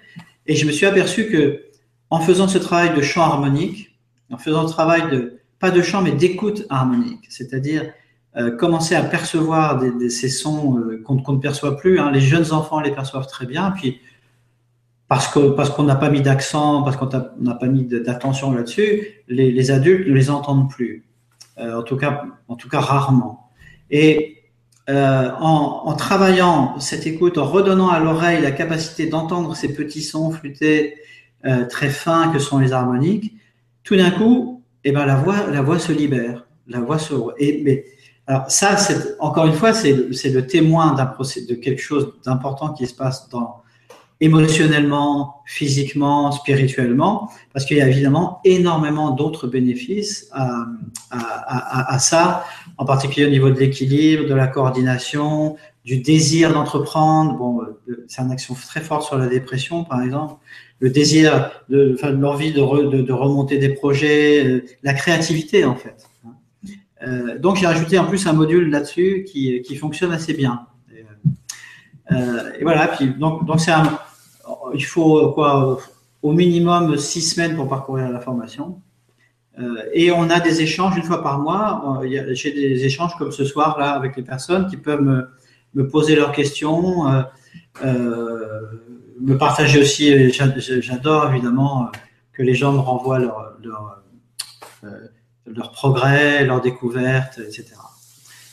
Et 0.48 0.56
je 0.56 0.66
me 0.66 0.72
suis 0.72 0.86
aperçu 0.86 1.28
que 1.28 1.64
en 2.10 2.20
faisant 2.20 2.48
ce 2.48 2.58
travail 2.58 2.96
de 2.96 3.02
chant 3.02 3.24
harmonique, 3.24 3.98
en 4.32 4.38
faisant 4.38 4.64
le 4.64 4.70
travail 4.70 5.10
de 5.10 5.40
pas 5.60 5.72
de 5.72 5.82
chant 5.82 6.02
mais 6.02 6.12
d'écoute 6.12 6.66
harmonique, 6.70 7.26
c'est-à-dire 7.30 7.92
euh, 8.38 8.52
commencer 8.52 8.96
à 8.96 9.02
percevoir 9.02 9.82
ces 10.10 10.30
sons 10.30 10.78
euh, 10.78 11.02
qu'on 11.04 11.18
qu 11.18 11.32
ne 11.32 11.38
perçoit 11.38 11.78
plus. 11.78 12.00
Hein. 12.00 12.12
Les 12.12 12.20
jeunes 12.20 12.52
enfants 12.52 12.80
les 12.80 12.92
perçoivent 12.92 13.28
très 13.28 13.46
bien, 13.46 13.72
puis 13.72 14.00
parce 15.08 15.28
que 15.28 15.52
parce 15.52 15.70
qu'on 15.70 15.84
n'a 15.84 15.96
pas 15.96 16.10
mis 16.10 16.22
d'accent, 16.22 16.84
parce 16.84 16.98
qu'on 16.98 17.10
n'a 17.40 17.56
pas 17.56 17.68
mis 17.68 17.86
d'attention 17.86 18.52
là-dessus, 18.52 19.24
les, 19.28 19.52
les, 19.52 19.72
adultes 19.72 20.08
ne 20.08 20.14
les 20.14 20.30
entendent 20.30 20.70
plus. 20.70 21.06
Euh, 21.58 21.80
en 21.80 21.84
tout 21.84 21.96
cas, 21.96 22.26
en 22.48 22.56
tout 22.56 22.68
cas 22.68 22.82
rarement. 22.82 23.50
Et 23.90 24.35
euh, 24.90 25.32
en, 25.40 25.82
en, 25.86 25.94
travaillant 25.96 26.80
cette 26.80 27.08
écoute, 27.08 27.38
en 27.38 27.46
redonnant 27.46 27.90
à 27.90 28.00
l'oreille 28.00 28.42
la 28.42 28.52
capacité 28.52 29.08
d'entendre 29.08 29.56
ces 29.56 29.74
petits 29.74 30.04
sons 30.04 30.30
flûtés 30.30 30.96
euh, 31.46 31.66
très 31.66 31.90
fins 31.90 32.32
que 32.32 32.40
sont 32.40 32.60
les 32.60 32.72
harmoniques, 32.72 33.36
tout 33.84 33.96
d'un 33.96 34.12
coup, 34.12 34.64
eh 34.84 34.92
ben 34.92 35.06
la 35.06 35.16
voix 35.16 35.48
la 35.52 35.62
voix 35.62 35.80
se 35.80 35.92
libère, 35.92 36.46
la 36.68 36.80
voix 36.80 37.00
se 37.00 37.14
et 37.40 37.62
mais 37.64 37.86
alors 38.28 38.50
ça, 38.50 38.76
encore 39.20 39.46
une 39.46 39.54
fois, 39.54 39.74
c'est 39.74 39.94
le, 39.94 40.48
témoin 40.48 40.94
d'un 40.96 41.06
de 41.06 41.56
quelque 41.56 41.82
chose 41.82 42.14
d'important 42.26 42.74
qui 42.74 42.88
se 42.88 42.96
passe 42.96 43.30
dans 43.30 43.62
émotionnellement, 44.22 45.42
physiquement, 45.46 46.32
spirituellement, 46.32 47.30
parce 47.54 47.66
qu'il 47.66 47.78
y 47.78 47.82
a 47.82 47.88
évidemment 47.88 48.40
énormément 48.46 49.12
d'autres 49.12 49.48
bénéfices 49.48 50.30
à, 50.32 50.66
à, 51.12 51.94
à, 51.94 52.00
ça, 52.00 52.46
en 52.78 52.86
particulier 52.86 53.26
au 53.28 53.30
niveau 53.30 53.50
de 53.50 53.60
l'équilibre, 53.60 54.28
de 54.28 54.34
la 54.34 54.48
coordination, 54.48 55.58
du 55.84 55.98
désir 55.98 56.54
d'entreprendre. 56.54 57.38
Bon, 57.38 57.62
euh, 57.62 58.06
c'est 58.08 58.22
une 58.22 58.32
action 58.32 58.56
très 58.56 58.82
forte 58.82 59.04
sur 59.04 59.18
la 59.18 59.28
dépression, 59.28 59.84
par 59.84 60.02
exemple. 60.02 60.36
Le 60.80 60.90
désir, 60.90 61.52
de, 61.70 61.94
enfin, 61.96 62.12
l'envie 62.12 62.52
de, 62.52 62.90
de, 62.90 63.02
de, 63.02 63.14
remonter 63.14 63.58
des 63.58 63.70
projets, 63.70 64.46
euh, 64.46 64.66
la 64.84 64.94
créativité, 64.94 65.66
en 65.66 65.76
fait. 65.76 66.08
Euh, 67.06 67.38
donc, 67.38 67.58
j'ai 67.58 67.68
rajouté 67.68 68.00
en 68.00 68.06
plus 68.06 68.26
un 68.28 68.34
module 68.34 68.70
là-dessus 68.70 69.26
qui, 69.28 69.62
qui 69.62 69.76
fonctionne 69.76 70.12
assez 70.12 70.34
bien. 70.34 70.68
Euh, 72.12 72.52
et 72.60 72.64
voilà, 72.64 72.92
donc, 73.18 73.46
donc 73.46 73.60
c'est 73.60 73.72
il 74.74 74.86
faut 74.86 75.32
quoi, 75.32 75.80
au 76.22 76.32
minimum 76.32 76.98
six 76.98 77.22
semaines 77.22 77.56
pour 77.56 77.68
parcourir 77.68 78.10
la 78.10 78.20
formation. 78.20 78.82
Euh, 79.60 79.84
et 79.94 80.12
on 80.12 80.30
a 80.30 80.40
des 80.40 80.62
échanges 80.62 80.98
une 80.98 81.04
fois 81.04 81.24
par 81.24 81.40
mois. 81.40 82.02
Euh, 82.04 82.34
j'ai 82.34 82.52
des 82.52 82.84
échanges 82.86 83.16
comme 83.18 83.32
ce 83.32 83.46
soir 83.46 83.80
là 83.80 83.92
avec 83.92 84.16
les 84.18 84.24
personnes 84.24 84.68
qui 84.68 84.78
peuvent 84.78 85.02
me, 85.02 85.88
poser 85.88 86.16
leurs 86.16 86.32
questions, 86.32 87.06
me 87.84 89.38
partager 89.38 89.82
aussi. 89.82 90.32
J'adore 90.82 91.32
évidemment 91.32 91.92
que 92.34 92.44
les 92.44 92.54
gens 92.54 92.72
me 92.74 92.80
renvoient 92.80 93.20
leur, 93.20 93.54
leur, 93.64 94.02
leur 95.46 95.72
progrès, 95.72 96.46
leurs 96.46 96.62
découvertes, 96.62 97.40
etc. 97.40 97.74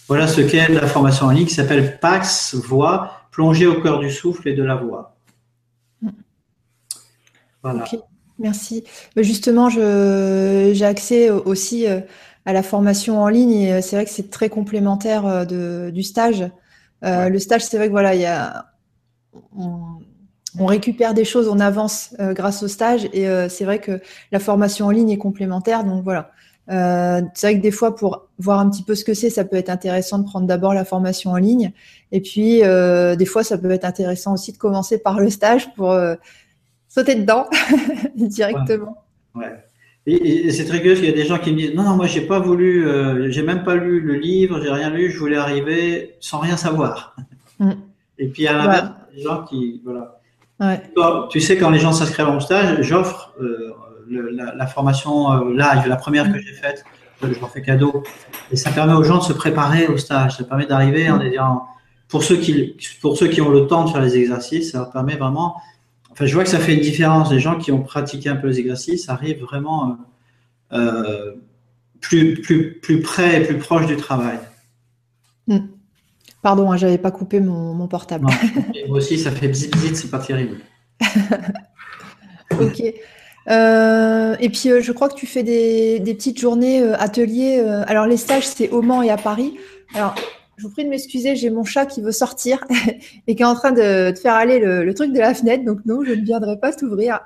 Voilà 0.09 0.27
ce 0.27 0.41
qu'est 0.41 0.69
la 0.69 0.87
formation 0.87 1.27
en 1.27 1.31
ligne 1.31 1.47
qui 1.47 1.55
s'appelle 1.55 1.99
Pax 2.01 2.55
Voix 2.55 3.22
plonger 3.33 3.67
au 3.67 3.81
cœur 3.81 3.99
du 3.99 4.11
souffle 4.11 4.49
et 4.49 4.55
de 4.55 4.63
la 4.63 4.77
voix. 4.77 5.17
Voilà. 7.63 7.85
merci. 8.39 8.85
Justement, 9.17 9.69
j'ai 9.71 10.85
accès 10.85 11.31
aussi 11.31 11.87
euh, 11.87 12.01
à 12.45 12.53
la 12.53 12.63
formation 12.63 13.21
en 13.23 13.29
ligne 13.29 13.53
et 13.53 13.73
euh, 13.73 13.81
c'est 13.81 13.97
vrai 13.97 14.05
que 14.05 14.11
c'est 14.11 14.31
très 14.31 14.49
complémentaire 14.49 15.27
euh, 15.27 15.45
de, 15.45 15.91
du 15.91 16.03
stage. 16.03 16.49
Le 17.05 17.39
stage, 17.39 17.65
c'est 17.65 17.79
vrai 17.79 17.87
que 17.87 17.93
voilà, 17.93 18.15
il 18.15 18.21
y 18.21 18.27
a, 18.27 18.67
on, 19.57 20.67
récupère 20.67 21.15
des 21.15 21.25
choses, 21.25 21.49
on 21.49 21.59
avance 21.59 22.15
grâce 22.21 22.63
au 22.63 22.69
stage 22.69 23.09
et 23.13 23.27
c'est 23.49 23.65
vrai 23.65 23.81
que 23.81 24.01
la 24.31 24.39
formation 24.39 24.87
en 24.87 24.91
ligne 24.91 25.11
est 25.11 25.19
complémentaire. 25.19 25.83
Donc 25.83 26.05
voilà, 26.05 26.31
euh, 26.73 27.21
c'est 27.35 27.49
vrai 27.49 27.57
que 27.59 27.63
des 27.63 27.71
fois, 27.71 27.95
pour 27.95 28.29
voir 28.39 28.59
un 28.59 28.71
petit 28.71 28.83
peu 28.83 28.95
ce 28.95 29.05
que 29.05 29.15
c'est, 29.15 29.31
ça 29.31 29.45
peut 29.45 29.57
être 29.57 29.69
intéressant 29.69 30.19
de 30.19 30.25
prendre 30.25 30.47
d'abord 30.47 30.75
la 30.75 30.85
formation 30.85 31.33
en 31.33 31.37
ligne. 31.37 31.73
Et 32.13 32.21
puis, 32.21 32.65
euh, 32.65 33.15
des 33.15 33.27
fois, 33.27 33.45
ça 33.45 33.59
peut 33.59 33.71
être 33.71 33.85
intéressant 33.85 34.35
aussi 34.35 34.53
de 34.53 34.59
commencer 34.59 34.99
par 34.99 35.21
le 35.21 35.29
stage 35.29 35.75
pour 35.75 35.93
euh, 35.93 36.15
sauter 36.89 37.15
dedans 37.15 37.47
directement. 38.17 39.05
Ouais. 39.35 39.53
Et, 40.07 40.51
c'est 40.51 40.65
très 40.65 40.81
curieux, 40.81 40.97
qu'il 40.97 41.05
y 41.05 41.13
a 41.13 41.13
des 41.13 41.27
gens 41.27 41.39
qui 41.39 41.53
me 41.53 41.59
disent 41.59 41.75
non, 41.75 41.83
non, 41.83 41.97
moi, 41.97 42.07
j'ai 42.07 42.23
pas 42.23 42.41
voulu, 42.41 42.87
j'ai 43.31 43.43
même 43.43 43.65
pas 43.65 43.77
lu 43.77 44.01
le 44.01 44.15
livre, 44.15 44.61
j'ai 44.63 44.71
rien 44.71 44.91
lu, 44.91 45.11
je 45.11 45.19
voulais 45.19 45.37
arriver 45.37 46.17
sans 46.21 46.39
rien 46.39 46.57
savoir. 46.57 47.15
Mm. 47.59 47.73
Et 48.19 48.29
puis, 48.29 48.47
à 48.47 48.55
l'inverse, 48.55 48.91
des 49.15 49.23
gens 49.23 49.45
qui, 49.45 49.81
voilà. 49.85 50.19
Ouais. 50.59 50.81
Tu 51.31 51.41
sais, 51.41 51.57
quand 51.57 51.71
les 51.71 51.79
gens 51.79 51.93
s'inscrivent 51.93 52.29
en 52.29 52.41
stage, 52.41 52.83
j'offre 52.83 53.35
la, 54.09 54.67
formation 54.67 55.33
euh, 55.33 55.51
live, 55.53 55.87
la 55.87 55.97
première 55.97 56.33
que 56.33 56.39
j'ai 56.39 56.53
faite, 56.53 56.85
je 57.23 57.39
leur 57.39 57.51
fais 57.51 57.63
cadeau. 57.63 58.03
Et 58.51 58.57
ça 58.57 58.71
permet 58.71 58.95
aux 58.95 59.05
gens 59.05 59.19
de 59.19 59.23
se 59.23 59.33
préparer 59.33 59.87
au 59.87 59.97
stage. 59.97 60.37
Ça 60.37 60.45
permet 60.45 60.67
d'arriver 60.67 61.11
en 61.11 61.19
disant, 61.19 61.67
pour 62.09 62.25
ceux 62.25 62.37
qui, 62.37 62.77
pour 63.01 63.17
ceux 63.17 63.29
qui 63.29 63.41
ont 63.41 63.51
le 63.51 63.67
temps 63.67 63.85
de 63.85 63.91
faire 63.91 64.03
les 64.03 64.17
exercices, 64.17 64.73
ça 64.73 64.79
leur 64.79 64.91
permet 64.91 65.17
vraiment. 65.17 65.57
Enfin, 66.11 66.27
je 66.27 66.35
vois 66.35 66.45
que 66.45 66.51
ça 66.51 66.59
fait 66.59 66.75
une 66.75 66.81
différence. 66.81 67.31
Les 67.33 67.41
gens 67.41 67.59
qui 67.59 67.73
ont 67.73 67.83
pratiqué 67.83 68.29
un 68.29 68.37
peu 68.37 68.49
les 68.49 68.59
exercices 68.59 69.09
arrivent 69.09 69.41
vraiment 69.41 69.97
euh, 70.73 70.77
euh, 70.79 71.33
plus, 72.01 72.41
plus, 72.41 72.75
plus 72.81 73.01
près 73.01 73.41
et 73.41 73.45
plus 73.45 73.59
proche 73.59 73.87
du 73.87 73.97
travail. 73.97 74.39
Hmm. 75.47 75.69
Pardon, 76.43 76.71
hein, 76.73 76.77
j'avais 76.77 76.99
pas 76.99 77.13
coupé 77.13 77.41
mon, 77.41 77.87
portable. 77.87 78.27
moi 78.89 78.99
aussi, 78.99 79.17
ça 79.17 79.31
fait 79.31 79.49
bzit 79.49 79.71
bzit, 79.73 79.97
c'est 79.97 80.11
pas 80.11 80.19
terrible. 80.19 80.59
ok. 82.61 82.83
Euh, 83.49 84.37
et 84.39 84.49
puis, 84.49 84.71
euh, 84.71 84.81
je 84.81 84.93
crois 84.93 85.09
que 85.09 85.15
tu 85.15 85.27
fais 85.27 85.43
des, 85.43 86.01
petites 86.05 86.39
journées 86.39 86.83
euh, 86.83 86.95
ateliers. 86.99 87.61
alors, 87.87 88.07
les 88.07 88.17
stages, 88.17 88.47
c'est 88.47 88.71
au 88.71 88.83
Mans 88.83 89.03
et 89.03 89.11
à 89.11 89.17
Paris. 89.17 89.57
Alors, 89.95 90.15
je 90.57 90.65
vous 90.65 90.71
prie 90.71 90.85
de 90.85 90.91
m'excuser, 90.91 91.35
j'ai 91.35 91.51
mon 91.51 91.65
chat 91.65 91.87
qui 91.87 92.03
veut 92.03 92.13
sortir 92.13 92.65
et 93.27 93.35
qui 93.35 93.43
est 93.43 93.47
en 93.47 93.55
train 93.55 93.73
de, 93.73 94.15
faire 94.21 94.35
aller 94.35 94.59
le, 94.59 94.95
truc 94.95 95.13
de 95.13 95.19
la 95.19 95.35
fenêtre. 95.35 95.65
Donc, 95.65 95.81
non, 95.87 96.05
je 96.05 96.13
ne 96.13 96.23
viendrai 96.23 96.59
pas 96.59 96.73
t'ouvrir. 96.73 97.21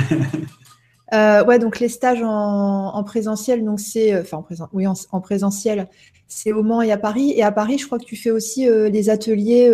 ouais, 1.12 1.58
donc 1.58 1.80
les 1.80 1.88
stages 1.88 2.22
en, 2.22 3.02
présentiel, 3.04 3.64
donc 3.64 3.80
c'est, 3.80 4.18
enfin, 4.18 4.38
en, 4.38 4.42
présent, 4.42 4.68
oui, 4.72 4.86
en, 4.86 5.20
présentiel, 5.20 5.88
c'est 6.28 6.52
au 6.52 6.62
Mans 6.62 6.82
et 6.82 6.92
à 6.92 6.98
Paris. 6.98 7.32
Et 7.36 7.42
à 7.42 7.52
Paris, 7.52 7.78
je 7.78 7.86
crois 7.86 7.98
que 7.98 8.04
tu 8.04 8.16
fais 8.16 8.30
aussi 8.30 8.66
des 8.66 9.10
ateliers 9.10 9.72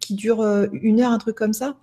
qui 0.00 0.14
durent 0.14 0.66
une 0.72 1.00
heure, 1.00 1.12
un 1.12 1.18
truc 1.18 1.36
comme 1.36 1.52
ça. 1.52 1.76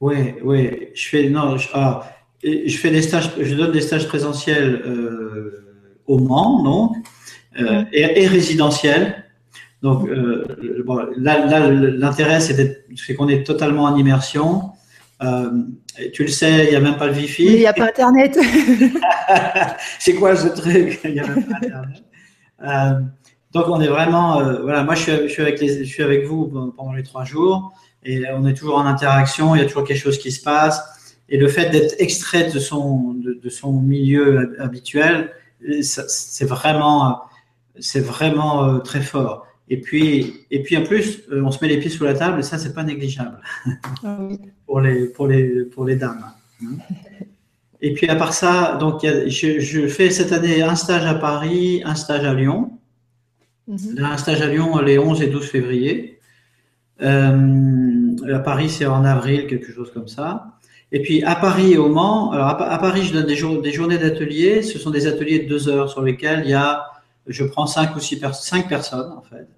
Oui, 0.00 0.34
oui. 0.44 0.88
Je 0.94 1.08
fais, 1.08 1.30
non, 1.30 1.56
ah, 1.72 2.04
je 2.42 2.76
fais 2.76 2.90
des 2.90 3.02
stages, 3.02 3.30
je 3.40 3.54
donne 3.54 3.72
des 3.72 3.80
stages 3.80 4.06
présentiels 4.08 4.82
euh, 4.86 5.74
au 6.06 6.18
Mans, 6.18 6.62
donc, 6.62 6.96
euh, 7.60 7.84
et, 7.92 8.26
résidentiels. 8.26 9.24
Donc 9.82 10.08
euh, 10.08 10.44
là, 11.16 11.70
l'intérêt, 11.70 12.40
c'est 12.40 13.14
qu'on 13.14 13.28
est 13.28 13.44
totalement 13.44 13.84
en 13.84 13.96
immersion. 13.96 14.70
tu 16.12 16.22
le 16.24 16.28
sais, 16.28 16.64
il 16.64 16.70
n'y 16.70 16.76
a 16.76 16.80
même 16.80 16.96
pas 16.96 17.06
le 17.06 17.14
Wi-Fi. 17.14 17.44
Il 17.44 17.58
n'y 17.58 17.66
a 17.66 17.72
pas 17.72 17.88
Internet. 17.88 18.38
c'est 19.98 20.14
quoi 20.14 20.34
ce 20.36 20.48
truc? 20.48 21.00
Il 21.04 21.12
n'y 21.12 21.20
a 21.20 21.26
même 21.26 21.44
pas 21.44 21.56
Internet. 21.62 23.04
donc 23.52 23.64
on 23.68 23.80
est 23.80 23.88
vraiment, 23.88 24.42
voilà, 24.62 24.82
moi 24.82 24.94
je 24.94 25.02
suis, 25.02 25.12
je 25.12 25.28
suis, 25.28 25.42
avec 25.42 25.60
les, 25.60 25.84
je 25.84 25.90
suis 25.90 26.02
avec 26.02 26.26
vous 26.26 26.72
pendant 26.76 26.92
les 26.92 27.02
trois 27.02 27.24
jours 27.24 27.72
et 28.02 28.22
on 28.32 28.46
est 28.46 28.54
toujours 28.54 28.78
en 28.78 28.86
interaction. 28.86 29.54
Il 29.54 29.60
y 29.60 29.64
a 29.64 29.66
toujours 29.66 29.84
quelque 29.84 30.00
chose 30.00 30.18
qui 30.18 30.32
se 30.32 30.42
passe. 30.42 30.95
Et 31.28 31.38
le 31.38 31.48
fait 31.48 31.70
d'être 31.70 31.94
extrait 31.98 32.50
de 32.50 32.58
son, 32.58 33.14
de, 33.14 33.48
son 33.48 33.72
milieu 33.72 34.54
habituel, 34.60 35.32
c'est 35.80 36.44
vraiment, 36.44 37.22
c'est 37.80 38.00
vraiment 38.00 38.64
euh, 38.64 38.78
très 38.78 39.00
fort. 39.00 39.46
Et 39.68 39.80
puis, 39.80 40.46
et 40.52 40.62
puis 40.62 40.76
en 40.76 40.84
plus, 40.84 41.22
euh, 41.32 41.42
on 41.44 41.50
se 41.50 41.58
met 41.62 41.68
les 41.68 41.78
pieds 41.78 41.90
sous 41.90 42.04
la 42.04 42.14
table, 42.14 42.38
et 42.38 42.42
ça, 42.44 42.58
c'est 42.58 42.72
pas 42.72 42.84
négligeable 42.84 43.40
ah 44.04 44.18
pour, 44.66 44.80
les, 44.80 45.06
pour, 45.06 45.26
les, 45.26 45.64
pour 45.64 45.84
les 45.84 45.96
dames. 45.96 46.24
Hein. 46.62 46.76
Et 47.82 47.92
puis 47.92 48.08
à 48.08 48.16
part 48.16 48.32
ça, 48.32 48.76
donc 48.80 49.00
je, 49.02 49.60
je, 49.60 49.86
fais 49.86 50.10
cette 50.10 50.32
année 50.32 50.62
un 50.62 50.76
stage 50.76 51.04
à 51.04 51.14
Paris, 51.14 51.82
un 51.84 51.94
stage 51.94 52.24
à 52.24 52.32
Lyon. 52.32 52.78
Mm-hmm. 53.68 54.02
Un 54.02 54.16
stage 54.16 54.40
à 54.40 54.46
Lyon 54.46 54.78
les 54.78 54.98
11 54.98 55.20
et 55.22 55.26
12 55.26 55.44
février. 55.44 56.16
Euh, 57.02 58.16
à 58.32 58.38
Paris, 58.38 58.70
c'est 58.70 58.86
en 58.86 59.04
avril, 59.04 59.46
quelque 59.46 59.72
chose 59.72 59.92
comme 59.92 60.08
ça. 60.08 60.55
Et 60.92 61.02
puis 61.02 61.22
à 61.24 61.34
Paris 61.34 61.72
et 61.72 61.78
au 61.78 61.88
Mans, 61.88 62.30
alors 62.30 62.48
à, 62.48 62.78
Paris, 62.78 63.02
je 63.02 63.12
donne 63.12 63.26
des, 63.26 63.34
des 63.62 63.72
journées 63.72 63.98
d'ateliers. 63.98 64.62
Ce 64.62 64.78
sont 64.78 64.90
des 64.90 65.06
ateliers 65.06 65.40
de 65.40 65.48
deux 65.48 65.68
heures 65.68 65.90
sur 65.90 66.02
lesquels 66.02 66.42
il 66.44 66.50
y 66.50 66.54
a, 66.54 66.86
je 67.26 67.44
prends 67.44 67.66
cinq 67.66 67.96
ou 67.96 68.00
six 68.00 68.20
cinq 68.34 68.68
personnes 68.68 69.12
en 69.12 69.22
fait, 69.22 69.48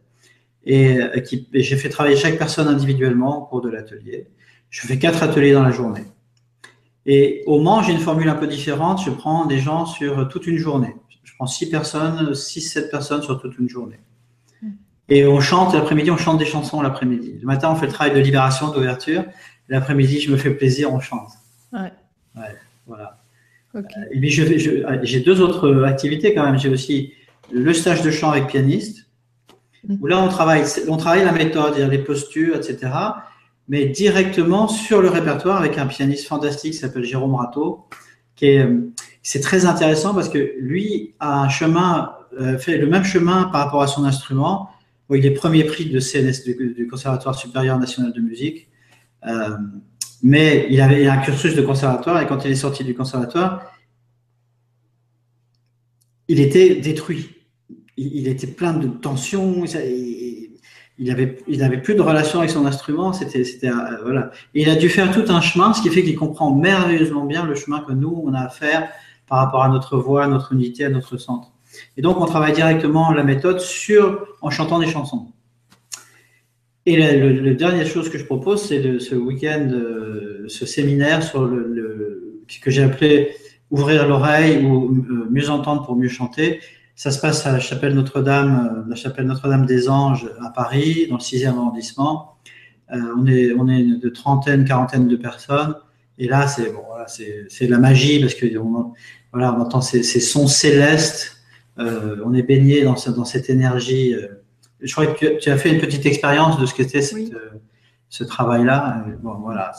et, 0.64 0.98
euh, 0.98 1.20
qui, 1.20 1.46
j'ai 1.52 1.76
fait 1.76 1.90
travailler 1.90 2.16
chaque 2.16 2.38
personne 2.38 2.68
individuellement 2.68 3.42
au 3.42 3.46
cours 3.46 3.60
de 3.60 3.68
l'atelier. 3.68 4.26
Je 4.70 4.86
fais 4.86 4.98
quatre 4.98 5.22
ateliers 5.22 5.52
dans 5.52 5.62
la 5.62 5.70
journée. 5.70 6.04
Et 7.06 7.42
au 7.46 7.58
Mans, 7.58 7.82
j'ai 7.82 7.92
une 7.92 8.00
formule 8.00 8.28
un 8.28 8.34
peu 8.34 8.46
différente. 8.46 9.00
Je 9.04 9.10
prends 9.10 9.46
des 9.46 9.58
gens 9.58 9.86
sur 9.86 10.28
toute 10.28 10.46
une 10.46 10.58
journée. 10.58 10.94
Je 11.24 11.32
prends 11.38 11.46
six 11.46 11.70
personnes, 11.70 12.34
six, 12.34 12.60
sept 12.60 12.90
personnes 12.90 13.22
sur 13.22 13.40
toute 13.40 13.58
une 13.58 13.68
journée. 13.68 13.98
Hmm. 14.60 14.72
Et 15.08 15.26
on 15.26 15.40
chante 15.40 15.72
l'après-midi, 15.72 16.10
on 16.10 16.18
chante 16.18 16.38
des 16.38 16.44
chansons 16.44 16.82
l'après-midi. 16.82 17.38
Le 17.40 17.46
matin, 17.46 17.70
on 17.70 17.76
fait 17.76 17.86
le 17.86 17.92
travail 17.92 18.14
de 18.14 18.20
libération, 18.20 18.70
d'ouverture. 18.70 19.24
L'après-midi, 19.68 20.20
je 20.20 20.30
me 20.30 20.36
fais 20.36 20.50
plaisir, 20.50 20.92
on 20.92 21.00
chante. 21.00 21.30
Ouais. 21.72 21.92
ouais 22.36 22.56
voilà. 22.86 23.18
Euh, 23.74 23.82
et 24.10 24.18
puis, 24.18 24.30
j'ai 24.30 25.20
deux 25.20 25.40
autres 25.40 25.84
activités 25.84 26.34
quand 26.34 26.44
même. 26.44 26.58
J'ai 26.58 26.68
aussi 26.68 27.12
le 27.52 27.72
stage 27.72 28.02
de 28.02 28.10
chant 28.10 28.30
avec 28.30 28.46
pianiste, 28.46 29.06
où 30.00 30.06
là, 30.06 30.20
on 30.22 30.28
travaille, 30.28 30.64
on 30.88 30.96
travaille 30.96 31.24
la 31.24 31.32
méthode, 31.32 31.76
les 31.76 31.98
postures, 31.98 32.56
etc. 32.56 32.92
Mais 33.68 33.86
directement 33.86 34.68
sur 34.68 35.02
le 35.02 35.08
répertoire 35.08 35.58
avec 35.58 35.78
un 35.78 35.86
pianiste 35.86 36.26
fantastique 36.26 36.72
qui 36.72 36.78
s'appelle 36.78 37.04
Jérôme 37.04 37.34
Rateau, 37.34 37.84
qui 38.34 38.46
est, 38.46 38.66
c'est 39.22 39.40
très 39.40 39.66
intéressant 39.66 40.14
parce 40.14 40.28
que 40.28 40.54
lui 40.58 41.14
a 41.20 41.40
un 41.42 41.48
chemin, 41.48 42.12
euh, 42.40 42.56
fait 42.58 42.78
le 42.78 42.86
même 42.86 43.04
chemin 43.04 43.44
par 43.44 43.64
rapport 43.64 43.82
à 43.82 43.86
son 43.86 44.04
instrument. 44.04 44.70
Où 45.10 45.14
il 45.14 45.24
est 45.24 45.30
premier 45.30 45.64
prix 45.64 45.86
de 45.86 46.00
CNS 46.00 46.44
du 46.44 46.86
Conservatoire 46.86 47.34
supérieur 47.34 47.78
national 47.78 48.12
de 48.12 48.20
musique. 48.20 48.67
Euh, 49.26 49.56
mais 50.22 50.66
il 50.70 50.80
avait 50.80 51.06
un 51.06 51.18
cursus 51.18 51.54
de 51.54 51.62
conservatoire 51.62 52.20
et 52.20 52.26
quand 52.26 52.44
il 52.44 52.50
est 52.50 52.56
sorti 52.56 52.84
du 52.84 52.94
conservatoire, 52.94 53.72
il 56.28 56.40
était 56.40 56.76
détruit. 56.76 57.30
Il, 57.96 58.28
était 58.28 58.46
plein 58.46 58.74
de 58.74 58.86
tensions. 58.86 59.64
il 59.64 61.08
n'avait 61.08 61.38
il 61.48 61.62
avait 61.64 61.80
plus 61.80 61.94
de 61.94 62.02
relation 62.02 62.40
avec 62.40 62.50
son 62.50 62.66
instrument. 62.66 63.12
C'était, 63.12 63.44
c'était 63.44 63.70
euh, 63.70 64.02
voilà. 64.02 64.30
Il 64.54 64.68
a 64.70 64.76
dû 64.76 64.88
faire 64.88 65.10
tout 65.12 65.24
un 65.32 65.40
chemin, 65.40 65.72
ce 65.72 65.82
qui 65.82 65.88
fait 65.88 66.04
qu'il 66.04 66.16
comprend 66.16 66.54
merveilleusement 66.54 67.24
bien 67.24 67.44
le 67.44 67.54
chemin 67.54 67.80
que 67.80 67.92
nous 67.92 68.22
on 68.24 68.34
a 68.34 68.40
à 68.40 68.48
faire 68.48 68.88
par 69.26 69.38
rapport 69.38 69.64
à 69.64 69.68
notre 69.68 69.98
voix, 69.98 70.24
à 70.24 70.28
notre 70.28 70.52
unité, 70.52 70.84
à 70.84 70.90
notre 70.90 71.16
centre. 71.16 71.50
Et 71.96 72.02
donc 72.02 72.20
on 72.20 72.26
travaille 72.26 72.52
directement 72.52 73.10
la 73.12 73.24
méthode 73.24 73.60
sur 73.60 74.26
en 74.42 74.50
chantant 74.50 74.78
des 74.78 74.88
chansons. 74.88 75.32
Et 76.88 76.96
la, 76.96 77.14
le, 77.14 77.54
dernière 77.54 77.86
chose 77.86 78.08
que 78.08 78.16
je 78.16 78.24
propose, 78.24 78.62
c'est 78.62 78.80
de, 78.80 78.98
ce 78.98 79.14
week-end, 79.14 79.68
euh, 79.72 80.46
ce 80.48 80.64
séminaire 80.64 81.22
sur 81.22 81.44
le, 81.44 81.68
le 81.68 82.42
que 82.62 82.70
j'ai 82.70 82.82
appelé 82.82 83.34
ouvrir 83.70 84.08
l'oreille 84.08 84.64
ou 84.64 84.86
euh, 84.94 85.26
mieux 85.30 85.50
entendre 85.50 85.84
pour 85.84 85.96
mieux 85.96 86.08
chanter. 86.08 86.60
Ça 86.96 87.10
se 87.10 87.20
passe 87.20 87.44
à 87.46 87.52
la 87.52 87.60
chapelle 87.60 87.94
Notre-Dame, 87.94 88.72
euh, 88.74 88.88
la 88.88 88.96
chapelle 88.96 89.26
Notre-Dame 89.26 89.66
des 89.66 89.90
Anges 89.90 90.30
à 90.40 90.48
Paris, 90.48 91.08
dans 91.10 91.16
le 91.16 91.20
6e 91.20 91.58
arrondissement. 91.58 92.38
Euh, 92.94 92.96
on 93.18 93.26
est 93.26 93.52
on 93.52 93.68
est 93.68 93.84
de 93.84 94.08
trentaine, 94.08 94.64
quarantaine 94.64 95.08
de 95.08 95.16
personnes. 95.16 95.74
Et 96.16 96.26
là, 96.26 96.48
c'est 96.48 96.72
bon, 96.72 96.84
voilà, 96.88 97.06
c'est 97.06 97.68
la 97.68 97.78
magie 97.78 98.18
parce 98.18 98.34
que 98.34 98.46
voilà, 99.30 99.54
on 99.54 99.60
entend 99.60 99.82
ces, 99.82 100.02
ces 100.02 100.20
sons 100.20 100.46
célestes. 100.46 101.36
Euh, 101.78 102.16
on 102.24 102.32
est 102.32 102.42
baigné 102.42 102.82
dans, 102.82 102.96
dans 103.14 103.26
cette 103.26 103.50
énergie. 103.50 104.16
Je 104.80 104.92
crois 104.92 105.06
que 105.06 105.18
tu, 105.18 105.38
tu, 105.38 105.50
as 105.50 105.56
fait 105.58 105.70
une 105.72 105.80
petite 105.80 106.06
expérience 106.06 106.58
de 106.60 106.66
ce 106.66 106.74
qu'était 106.74 107.02
oui. 107.14 107.32
ce 108.08 108.24
travail-là. 108.24 109.04
Bon, 109.22 109.34
voilà, 109.34 109.72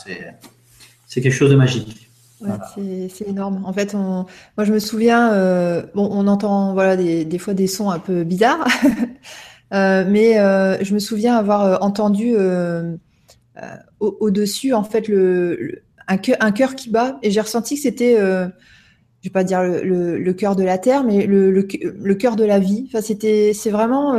c'est 1.08 1.22
quelque 1.22 1.32
chose 1.32 1.52
de 1.52 1.56
magique. 1.56 2.10
Ouais, 2.42 3.10
c'est 3.10 3.28
énorme. 3.28 3.64
En 3.66 3.74
fait, 3.74 3.94
on, 3.96 4.26
moi, 4.58 4.64
je 4.64 4.72
me 4.72 4.80
souviens, 4.80 5.34
euh, 5.34 5.84
bon, 5.94 6.08
on 6.10 6.26
entend 6.28 6.74
voilà 6.74 6.96
des, 6.96 7.26
des, 7.26 7.38
fois 7.38 7.54
des 7.54 7.68
sons 7.68 7.90
un 7.90 8.00
peu 8.00 8.24
bizarres, 8.24 8.66
euh, 9.74 10.06
mais 10.08 10.40
euh, 10.40 10.82
je 10.82 10.94
me 10.94 11.00
souviens 11.00 11.36
avoir 11.36 11.66
euh, 11.66 11.78
entendu 11.82 12.34
euh, 12.38 12.96
euh, 13.62 13.76
au-dessus, 14.00 14.74
en 14.74 14.84
fait, 14.84 15.10
le, 15.10 15.56
le, 15.56 15.84
un, 16.08 16.18
cœur, 16.18 16.38
un 16.40 16.52
cœur 16.52 16.76
qui 16.76 16.90
bat, 16.90 17.20
et 17.24 17.32
j'ai 17.32 17.42
ressenti 17.42 17.76
que 17.76 17.82
c'était, 17.82 18.18
je 19.22 19.30
vais 19.30 19.34
pas 19.34 19.44
dire 19.44 19.62
le, 19.62 20.32
cœur 20.34 20.56
de 20.56 20.64
la 20.64 20.78
terre, 20.78 21.04
mais 21.04 21.26
le, 21.26 22.14
cœur 22.14 22.36
de 22.36 22.44
la 22.46 22.60
vie. 22.60 22.86
Enfin, 22.88 23.02
c'était, 23.02 23.52
c'est 23.54 23.72
vraiment, 23.72 24.14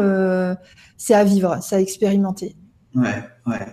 c'est 0.97 1.15
à 1.15 1.25
vivre, 1.25 1.59
c'est 1.63 1.77
à 1.77 1.81
expérimenter. 1.81 2.57
Ouais, 2.95 3.25
ouais 3.47 3.67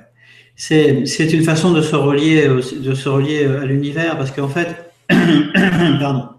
c'est 0.57 1.33
une 1.33 1.43
façon 1.43 1.71
de 1.71 1.81
se 1.81 1.95
relier, 1.95 2.47
de 2.47 2.93
se 2.93 3.09
relier 3.09 3.45
à 3.45 3.65
l'univers 3.65 4.17
parce 4.17 4.31
qu'en 4.31 4.47
fait, 4.47 4.91
pardon, 5.99 6.29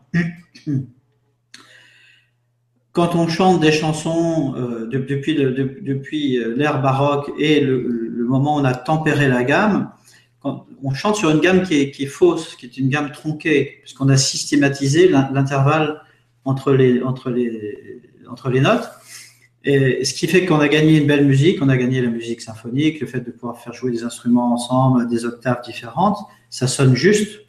quand 2.92 3.14
on 3.14 3.28
chante 3.28 3.60
des 3.60 3.70
chansons 3.70 4.54
euh, 4.56 4.86
de, 4.86 4.98
depuis 4.98 6.40
l'ère 6.56 6.82
baroque 6.82 7.30
et 7.38 7.60
le, 7.60 8.06
moment 8.28 8.56
où 8.56 8.60
on 8.60 8.64
a 8.64 8.74
tempéré 8.74 9.26
la 9.26 9.42
gamme, 9.42 9.90
quand 10.40 10.66
on 10.82 10.94
chante 10.94 11.16
sur 11.16 11.30
une 11.30 11.40
gamme 11.40 11.62
qui 11.62 11.80
est, 11.80 11.90
qui 11.90 12.04
est 12.04 12.08
fausse, 12.08 12.54
qui 12.56 12.66
est 12.66 12.76
une 12.78 12.88
gamme 12.88 13.10
tronquée, 13.10 13.78
puisqu'on 13.80 14.08
a 14.08 14.16
systématisé 14.16 15.08
l'intervalle 15.08 16.00
entre 16.44 16.72
les, 16.72 17.02
entre, 17.02 17.30
les, 17.30 18.00
entre 18.28 18.48
les 18.48 18.60
notes. 18.60 18.88
Et 19.64 20.04
ce 20.04 20.14
qui 20.14 20.28
fait 20.28 20.46
qu'on 20.46 20.60
a 20.60 20.68
gagné 20.68 20.98
une 20.98 21.06
belle 21.06 21.26
musique, 21.26 21.60
on 21.60 21.68
a 21.68 21.76
gagné 21.76 22.00
la 22.00 22.08
musique 22.08 22.40
symphonique, 22.40 23.00
le 23.00 23.06
fait 23.06 23.20
de 23.20 23.30
pouvoir 23.30 23.58
faire 23.58 23.72
jouer 23.72 23.90
des 23.90 24.04
instruments 24.04 24.52
ensemble 24.52 25.08
des 25.08 25.24
octaves 25.24 25.62
différentes, 25.64 26.18
ça 26.48 26.68
sonne 26.68 26.94
juste, 26.94 27.40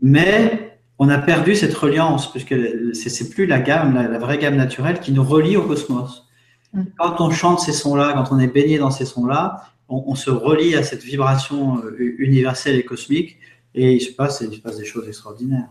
mais 0.00 0.80
on 0.98 1.08
a 1.10 1.18
perdu 1.18 1.54
cette 1.54 1.74
reliance, 1.74 2.32
puisque 2.32 2.56
c'est 2.94 3.28
plus 3.28 3.46
la 3.46 3.60
gamme, 3.60 3.94
la, 3.94 4.08
la, 4.08 4.18
vraie 4.18 4.38
gamme 4.38 4.56
naturelle 4.56 4.98
qui 4.98 5.12
nous 5.12 5.22
relie 5.22 5.56
au 5.56 5.62
cosmos. 5.62 6.26
Mm. 6.72 6.82
Quand 6.98 7.20
on 7.20 7.30
chante 7.30 7.60
ces 7.60 7.72
sons-là, 7.72 8.14
quand 8.14 8.34
on 8.34 8.40
est 8.40 8.48
baigné 8.48 8.78
dans 8.78 8.90
ces 8.90 9.04
sons-là, 9.04 9.62
on, 9.88 10.04
on, 10.06 10.14
se 10.14 10.30
relie 10.30 10.74
à 10.74 10.82
cette 10.82 11.02
vibration 11.02 11.78
euh, 11.84 11.96
universelle 12.18 12.76
et 12.76 12.84
cosmique, 12.84 13.38
et 13.74 13.92
il 13.92 14.00
se 14.00 14.12
passe, 14.12 14.42
il 14.48 14.56
se 14.56 14.60
passe 14.60 14.78
des 14.78 14.84
choses 14.84 15.08
extraordinaires. 15.08 15.68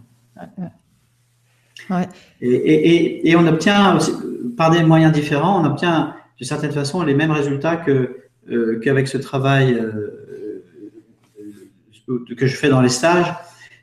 Ouais. 1.90 2.10
Et, 2.42 2.50
et, 2.50 3.30
et, 3.30 3.36
on 3.36 3.46
obtient, 3.48 3.98
aussi, 3.98 4.12
par 4.56 4.72
des 4.72 4.84
moyens 4.84 5.14
différents, 5.14 5.62
on 5.62 5.66
obtient 5.66 6.16
d'une 6.38 6.48
certaine 6.48 6.72
façon 6.72 7.04
les 7.04 7.14
mêmes 7.14 7.32
résultats 7.32 7.78
que 7.78 8.18
euh, 8.50 8.80
qu'avec 8.80 9.08
ce 9.08 9.18
travail 9.18 9.74
euh, 9.74 10.64
que 12.38 12.48
je 12.48 12.56
fais 12.56 12.70
dans 12.70 12.82
les 12.82 12.90
stages, 12.90 13.34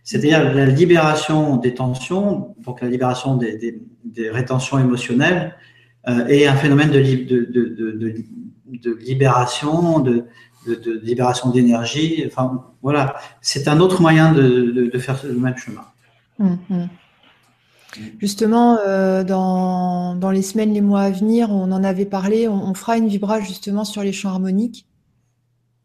c'est-à-dire 0.03 0.55
la 0.55 0.65
libération 0.67 1.57
des 1.57 1.75
tensions, 1.75 2.55
donc 2.59 2.81
la 2.81 2.89
libération 2.89 3.37
des, 3.37 3.57
des, 3.59 3.83
des 4.05 4.31
rétentions 4.31 4.79
émotionnelles, 4.79 5.55
euh, 6.09 6.27
et 6.29 6.47
un 6.47 6.55
phénomène 6.55 6.91
de, 6.91 7.01
de, 7.01 7.45
de, 7.45 7.93
de, 7.93 8.15
de 8.83 8.93
libération, 8.93 10.01
de, 10.01 10.27
de, 10.67 11.01
libération 11.03 11.51
d'énergie. 11.51 12.25
Enfin, 12.27 12.65
voilà, 12.83 13.17
c'est 13.41 13.69
un 13.69 13.81
autre 13.81 14.01
moyen 14.01 14.33
de, 14.33 14.91
de, 14.93 14.99
faire 14.99 15.21
le 15.25 15.39
même 15.39 15.57
chemin. 15.57 15.85
Mmh, 16.39 16.55
mmh. 16.71 16.85
Justement, 18.19 18.79
euh, 18.87 19.23
dans, 19.23 20.17
dans, 20.17 20.31
les 20.31 20.43
semaines, 20.43 20.73
les 20.73 20.81
mois 20.81 21.03
à 21.03 21.11
venir, 21.11 21.51
on 21.51 21.71
en 21.71 21.85
avait 21.85 22.07
parlé, 22.07 22.49
on, 22.49 22.71
on, 22.71 22.75
fera 22.75 22.97
une 22.97 23.07
vibrage 23.07 23.47
justement 23.47 23.85
sur 23.85 24.03
les 24.03 24.13
champs 24.13 24.31
harmoniques. 24.31 24.87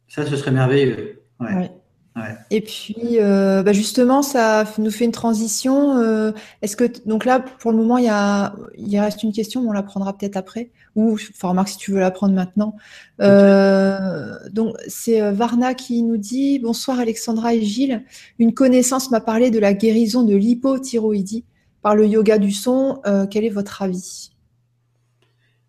Ça, 0.07 0.25
ce 0.25 0.35
serait 0.35 0.51
merveilleux. 0.51 1.21
Ouais. 1.39 1.53
Ouais. 1.53 1.71
Ouais. 2.15 2.35
Et 2.49 2.61
puis, 2.61 3.19
euh, 3.19 3.63
bah 3.63 3.71
justement, 3.71 4.21
ça 4.21 4.65
nous 4.77 4.91
fait 4.91 5.05
une 5.05 5.11
transition. 5.11 5.97
Euh, 5.97 6.31
Est-ce 6.61 6.75
que, 6.75 6.85
donc 7.07 7.23
là, 7.25 7.39
pour 7.39 7.71
le 7.71 7.77
moment, 7.77 7.97
il, 7.97 8.05
y 8.05 8.09
a, 8.09 8.55
il 8.77 8.99
reste 8.99 9.23
une 9.23 9.31
question, 9.31 9.61
mais 9.61 9.69
on 9.69 9.73
la 9.73 9.83
prendra 9.83 10.17
peut-être 10.17 10.35
après. 10.37 10.71
Ou, 10.99 11.13
enfin, 11.13 11.47
remarque 11.49 11.69
si 11.69 11.77
tu 11.77 11.91
veux 11.93 11.99
la 11.99 12.11
prendre 12.11 12.33
maintenant. 12.33 12.75
Euh, 13.21 14.33
donc, 14.51 14.75
c'est 14.89 15.21
euh, 15.21 15.31
Varna 15.31 15.73
qui 15.73 16.03
nous 16.03 16.17
dit 16.17 16.59
Bonsoir 16.59 16.99
Alexandra 16.99 17.53
et 17.53 17.61
Gilles. 17.61 18.03
Une 18.37 18.53
connaissance 18.53 19.09
m'a 19.09 19.21
parlé 19.21 19.49
de 19.49 19.59
la 19.59 19.73
guérison 19.73 20.23
de 20.23 20.35
l'hypothyroïdie 20.35 21.45
par 21.81 21.95
le 21.95 22.05
yoga 22.05 22.37
du 22.37 22.51
son. 22.51 22.99
Euh, 23.05 23.27
quel 23.27 23.45
est 23.45 23.49
votre 23.49 23.81
avis? 23.81 24.31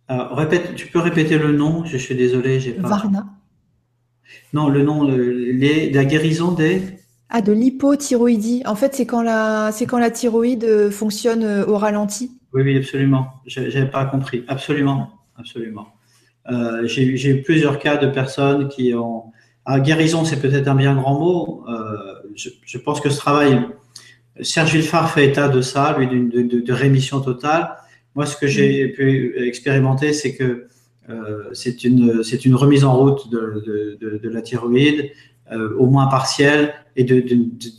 Alors, 0.08 0.36
répète, 0.36 0.74
Tu 0.74 0.88
peux 0.88 0.98
répéter 0.98 1.38
le 1.38 1.52
nom? 1.52 1.84
Je 1.84 1.96
suis 1.96 2.16
désolé, 2.16 2.58
j'ai 2.58 2.72
pas. 2.72 2.88
Varna. 2.88 3.26
Non, 4.52 4.68
le 4.68 4.82
nom, 4.82 5.04
le, 5.04 5.30
les, 5.52 5.92
la 5.92 6.04
guérison 6.04 6.50
des. 6.50 6.82
Ah, 7.28 7.40
de 7.40 7.52
l'hypothyroïdie. 7.52 8.62
En 8.66 8.74
fait, 8.74 8.96
c'est 8.96 9.06
quand 9.06 9.22
la, 9.22 9.70
c'est 9.72 9.86
quand 9.86 9.98
la 10.00 10.10
thyroïde 10.10 10.90
fonctionne 10.90 11.44
au 11.68 11.76
ralenti. 11.76 12.32
Oui, 12.52 12.62
oui, 12.62 12.76
absolument. 12.76 13.28
J'avais 13.46 13.86
pas 13.88 14.04
compris. 14.06 14.42
Absolument, 14.48 15.10
absolument. 15.40 15.88
Euh, 16.50 16.86
j'ai 16.86 17.30
eu 17.30 17.42
plusieurs 17.42 17.78
cas 17.78 17.96
de 17.96 18.06
personnes 18.06 18.68
qui 18.68 18.94
ont. 18.94 19.24
Ah, 19.66 19.78
guérison, 19.78 20.24
c'est 20.24 20.40
peut-être 20.40 20.68
un 20.68 20.74
bien 20.74 20.94
grand 20.94 21.18
mot. 21.18 21.64
Euh, 21.68 22.14
je, 22.34 22.48
je, 22.64 22.78
pense 22.78 23.00
que 23.00 23.10
ce 23.10 23.18
travail 23.18 23.66
Serge 24.42 24.72
Villefard 24.72 25.10
fait 25.10 25.26
état 25.26 25.48
de 25.48 25.60
ça, 25.60 25.96
lui, 25.98 26.06
de, 26.06 26.42
de, 26.42 26.60
de 26.60 26.72
rémission 26.72 27.20
totale. 27.20 27.76
Moi, 28.14 28.26
ce 28.26 28.36
que 28.36 28.46
j'ai 28.46 28.88
pu 28.88 29.34
expérimenter, 29.36 30.12
c'est 30.12 30.34
que 30.34 30.66
euh, 31.08 31.50
c'est 31.52 31.84
une, 31.84 32.54
remise 32.54 32.84
en 32.84 32.96
route 32.96 33.30
de, 33.30 33.96
de, 34.00 34.18
de 34.18 34.28
la 34.28 34.42
thyroïde, 34.42 35.10
euh, 35.52 35.76
au 35.76 35.86
moins 35.86 36.06
partielle, 36.06 36.74
et 36.96 37.04
de, 37.04 37.24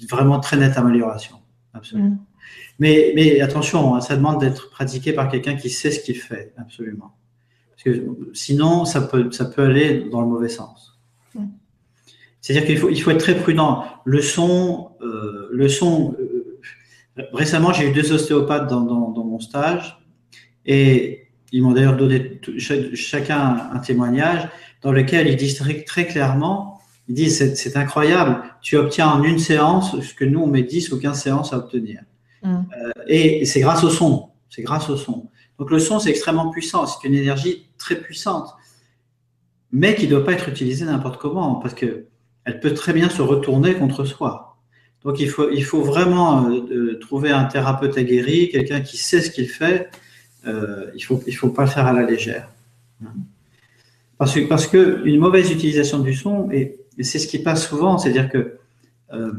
vraiment 0.09 0.39
très 0.39 0.57
nette 0.57 0.77
amélioration. 0.77 1.37
Absolument. 1.73 2.09
Mm. 2.09 2.19
Mais, 2.79 3.13
mais 3.15 3.41
attention, 3.41 3.95
hein, 3.95 4.01
ça 4.01 4.15
demande 4.15 4.39
d'être 4.39 4.69
pratiqué 4.71 5.13
par 5.13 5.29
quelqu'un 5.29 5.55
qui 5.55 5.69
sait 5.69 5.91
ce 5.91 5.99
qu'il 5.99 6.17
fait, 6.17 6.53
absolument. 6.57 7.13
Sinon, 8.33 8.85
ça 8.85 9.01
peut, 9.01 9.31
ça 9.31 9.45
peut 9.45 9.63
aller 9.63 10.07
dans 10.11 10.21
le 10.21 10.27
mauvais 10.27 10.49
sens. 10.49 10.99
Mm. 11.35 11.45
C'est-à-dire 12.39 12.65
qu'il 12.65 12.77
faut, 12.77 12.89
il 12.89 13.01
faut 13.01 13.11
être 13.11 13.19
très 13.19 13.35
prudent. 13.35 13.85
Le 14.05 14.21
son, 14.21 14.91
euh, 15.01 15.49
le 15.51 15.67
son 15.67 16.15
Récemment, 17.33 17.73
j'ai 17.73 17.89
eu 17.89 17.91
deux 17.91 18.13
ostéopathes 18.13 18.69
dans, 18.69 18.81
dans, 18.81 19.09
dans, 19.09 19.23
mon 19.25 19.39
stage 19.39 19.99
et 20.65 21.27
ils 21.51 21.61
m'ont 21.61 21.73
d'ailleurs 21.73 21.97
donné 21.97 22.39
chacun 22.93 23.69
un 23.73 23.79
témoignage 23.79 24.47
dans 24.81 24.93
lequel 24.93 25.27
ils 25.27 25.35
disent 25.35 25.55
très, 25.55 25.83
très 25.83 26.07
clairement, 26.07 26.79
ils 27.09 27.15
disent 27.15 27.53
c'est 27.55 27.75
incroyable, 27.75 28.41
tu 28.61 28.77
obtiens 28.77 29.09
en 29.09 29.23
une 29.23 29.39
séance 29.39 29.99
ce 29.99 30.13
que 30.13 30.23
nous 30.23 30.39
on 30.39 30.47
met 30.47 30.63
10 30.63 30.93
ou 30.93 30.99
15 30.99 31.21
séances 31.21 31.53
à 31.53 31.57
obtenir. 31.57 32.01
Mmh. 32.43 32.55
Euh, 32.55 32.91
et 33.07 33.45
c'est 33.45 33.59
grâce 33.59 33.83
au 33.83 33.89
son, 33.89 34.29
c'est 34.49 34.61
grâce 34.61 34.89
au 34.89 34.95
son. 34.95 35.29
Donc 35.59 35.69
le 35.69 35.79
son 35.79 35.99
c'est 35.99 36.09
extrêmement 36.09 36.49
puissant, 36.49 36.85
c'est 36.87 37.05
une 37.05 37.15
énergie 37.15 37.67
très 37.81 37.95
puissante, 37.95 38.49
mais 39.71 39.95
qui 39.95 40.05
ne 40.05 40.11
doit 40.11 40.23
pas 40.23 40.33
être 40.33 40.47
utilisée 40.47 40.85
n'importe 40.85 41.19
comment 41.19 41.55
parce 41.55 41.73
que 41.73 42.05
elle 42.45 42.59
peut 42.59 42.73
très 42.73 42.93
bien 42.93 43.09
se 43.09 43.21
retourner 43.21 43.75
contre 43.75 44.05
soi. 44.05 44.57
Donc 45.03 45.19
il 45.19 45.29
faut, 45.29 45.49
il 45.51 45.63
faut 45.63 45.81
vraiment 45.81 46.49
euh, 46.49 46.97
trouver 46.99 47.31
un 47.31 47.45
thérapeute 47.45 47.97
aguerri, 47.97 48.49
quelqu'un 48.49 48.81
qui 48.81 48.97
sait 48.97 49.21
ce 49.21 49.31
qu'il 49.31 49.49
fait. 49.49 49.89
Euh, 50.47 50.91
il 50.95 51.01
faut, 51.01 51.21
il 51.27 51.33
faut 51.33 51.49
pas 51.49 51.63
le 51.63 51.69
faire 51.69 51.87
à 51.87 51.93
la 51.93 52.03
légère. 52.03 52.49
Parce 54.17 54.35
que, 54.35 54.41
parce 54.41 54.67
que 54.67 55.01
une 55.05 55.19
mauvaise 55.19 55.51
utilisation 55.51 55.99
du 55.99 56.13
son, 56.13 56.49
et, 56.51 56.77
c'est 56.99 57.17
ce 57.17 57.27
qui 57.27 57.39
passe 57.39 57.67
souvent, 57.67 57.97
c'est-à-dire 57.97 58.29
que 58.29 58.57
euh, 59.13 59.31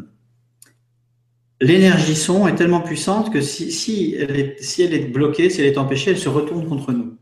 l'énergie 1.60 2.16
son 2.16 2.48
est 2.48 2.56
tellement 2.56 2.80
puissante 2.80 3.32
que 3.32 3.40
si, 3.40 3.70
si, 3.70 4.16
elle 4.18 4.36
est, 4.36 4.56
si 4.60 4.82
elle 4.82 4.94
est 4.94 5.06
bloquée, 5.06 5.48
si 5.48 5.60
elle 5.60 5.68
est 5.68 5.78
empêchée, 5.78 6.10
elle 6.10 6.18
se 6.18 6.28
retourne 6.28 6.68
contre 6.68 6.92
nous. 6.92 7.16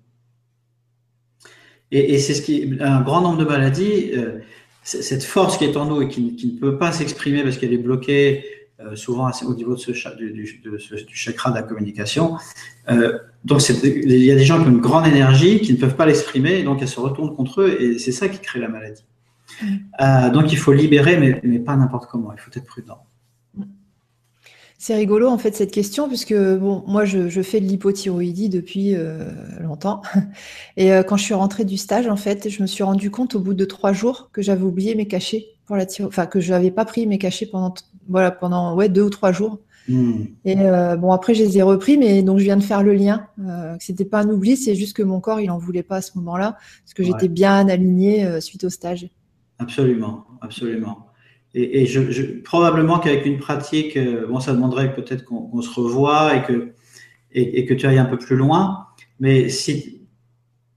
Et, 1.93 2.19
c'est 2.19 2.35
ce 2.35 2.43
qui, 2.43 2.77
un 2.81 3.01
grand 3.01 3.21
nombre 3.21 3.39
de 3.39 3.45
maladies, 3.45 4.13
euh, 4.17 4.39
cette 4.83 5.25
force 5.25 5.59
qui 5.59 5.65
est 5.65 5.77
en 5.77 5.87
nous 5.87 6.03
et 6.03 6.09
qui, 6.09 6.53
ne 6.55 6.61
peut 6.61 6.79
pas 6.79 6.93
s'exprimer 6.93 7.43
parce 7.43 7.59
qu'elle 7.59 7.73
est 7.73 7.79
bloquée 7.79 8.45
euh, 8.81 8.97
souvent 8.97 9.31
au 9.47 9.55
niveau 9.55 9.75
de 9.75 9.81
ce, 9.81 9.91
du, 10.17 10.33
du, 10.33 10.63
du, 10.63 11.15
chakra 11.15 11.51
de 11.51 11.57
la 11.57 11.63
communication. 11.63 12.39
Euh, 12.89 13.19
donc 13.45 13.61
il 13.69 14.25
y 14.25 14.31
a 14.31 14.35
des 14.35 14.45
gens 14.45 14.63
qui 14.63 14.69
ont 14.69 14.73
une 14.73 14.81
grande 14.81 15.07
énergie 15.07 15.61
qui 15.61 15.73
ne 15.73 15.79
peuvent 15.79 15.97
pas 15.97 16.07
l'exprimer, 16.07 16.63
donc 16.63 16.81
elles 16.81 16.89
se 16.89 17.01
retournent 17.01 17.35
contre 17.35 17.63
eux, 17.63 17.77
et 17.81 17.99
c'est 17.99 18.13
ça 18.13 18.29
qui 18.29 18.39
crée 18.39 18.61
la 18.61 18.69
maladie. 18.69 19.05
Euh, 20.01 20.31
donc 20.31 20.53
il 20.53 20.59
faut 20.59 20.73
libérer, 20.73 21.19
mais, 21.19 21.41
mais 21.43 21.59
pas 21.59 21.77
n'importe 21.77 22.09
comment. 22.11 22.33
Il 22.33 22.41
faut 22.41 22.51
être 22.55 22.65
prudent. 22.65 23.05
C'est 24.83 24.95
rigolo 24.95 25.29
en 25.29 25.37
fait 25.37 25.55
cette 25.55 25.73
question 25.73 26.09
puisque 26.09 26.33
bon 26.33 26.83
moi 26.87 27.05
je, 27.05 27.43
fais 27.43 27.61
de 27.61 27.67
l'hypothyroïdie 27.67 28.49
depuis 28.49 28.95
euh, 28.95 29.29
longtemps 29.61 30.01
et 30.79 30.91
euh, 30.91 31.03
quand 31.03 31.19
je 31.19 31.23
suis 31.23 31.35
rentrée 31.35 31.67
du 31.67 31.77
stage 31.77 32.07
en 32.07 32.17
fait 32.17 32.49
je 32.49 32.63
me 32.63 32.67
suis 32.67 32.83
rendu 32.83 33.11
compte 33.11 33.35
au 33.35 33.41
bout 33.41 33.53
de 33.53 33.67
trois 33.67 33.93
jours 33.93 34.31
que 34.33 34.41
j'avais 34.41 34.63
oublié 34.63 34.95
mes 34.95 35.07
cachets 35.07 35.49
pour 35.67 35.77
la 35.77 35.85
enfin 36.03 36.25
que 36.25 36.41
je 36.41 36.55
n'avais 36.55 36.71
pas 36.71 36.87
pris 36.87 37.07
mes 37.07 37.19
cachets 37.19 37.45
pendant 37.45 37.75
voilà 38.09 38.31
pendant 38.31 38.75
ouais 38.75 38.89
deux 38.89 39.03
ou 39.03 39.11
trois 39.11 39.33
jours 39.33 39.59
hmm. 39.87 40.23
et 40.47 40.59
euh, 40.59 40.97
bon 40.97 41.13
après 41.13 41.35
je 41.35 41.45
les 41.45 41.59
ai 41.59 41.63
repris 41.63 41.99
mais 41.99 42.23
donc 42.23 42.39
je 42.39 42.45
viens 42.45 42.57
de 42.57 42.63
faire 42.63 42.83
le 42.83 42.95
lien 42.95 43.27
c'était 43.81 44.07
pas 44.07 44.21
un 44.21 44.31
oubli 44.31 44.57
c'est 44.57 44.75
juste 44.75 44.97
que 44.97 45.03
mon 45.03 45.21
corps 45.21 45.41
il 45.41 45.51
en 45.51 45.59
voulait 45.59 45.83
pas 45.83 45.97
à 45.97 46.03
ce 46.03 46.17
moment-là 46.17 46.57
parce 46.85 46.95
que 46.95 47.03
j'étais 47.03 47.29
bien 47.29 47.69
alignée 47.69 48.41
suite 48.41 48.65
au 48.65 48.71
stage. 48.71 49.11
Absolument 49.59 50.25
absolument. 50.41 51.10
Et, 51.55 51.87
je, 51.87 52.41
probablement 52.43 53.01
qu'avec 53.01 53.27
une 53.27 53.39
pratique, 53.39 53.97
euh, 53.97 54.27
bon, 54.29 54.39
ça 54.39 54.53
demanderait 54.53 54.95
peut-être 54.95 55.25
qu'on 55.25 55.63
se 55.63 55.71
revoie 55.71 56.37
et 56.37 56.43
que, 56.43 56.73
et, 57.33 57.65
que 57.67 57.75
tu 57.75 57.87
ailles 57.87 57.99
un 57.99 58.05
peu 58.05 58.19
plus 58.19 58.37
loin. 58.37 58.87
Mais 59.19 59.49
si 59.49 60.03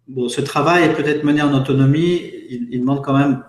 bon, 0.08 0.30
ce 0.30 0.42
travail 0.42 0.86
est 0.86 0.94
peut-être 0.94 1.24
mené 1.24 1.44
en 1.44 1.54
autonomie, 1.54 2.22
il, 2.50 2.80
demande 2.80 3.04
quand 3.04 3.16
même 3.16 3.44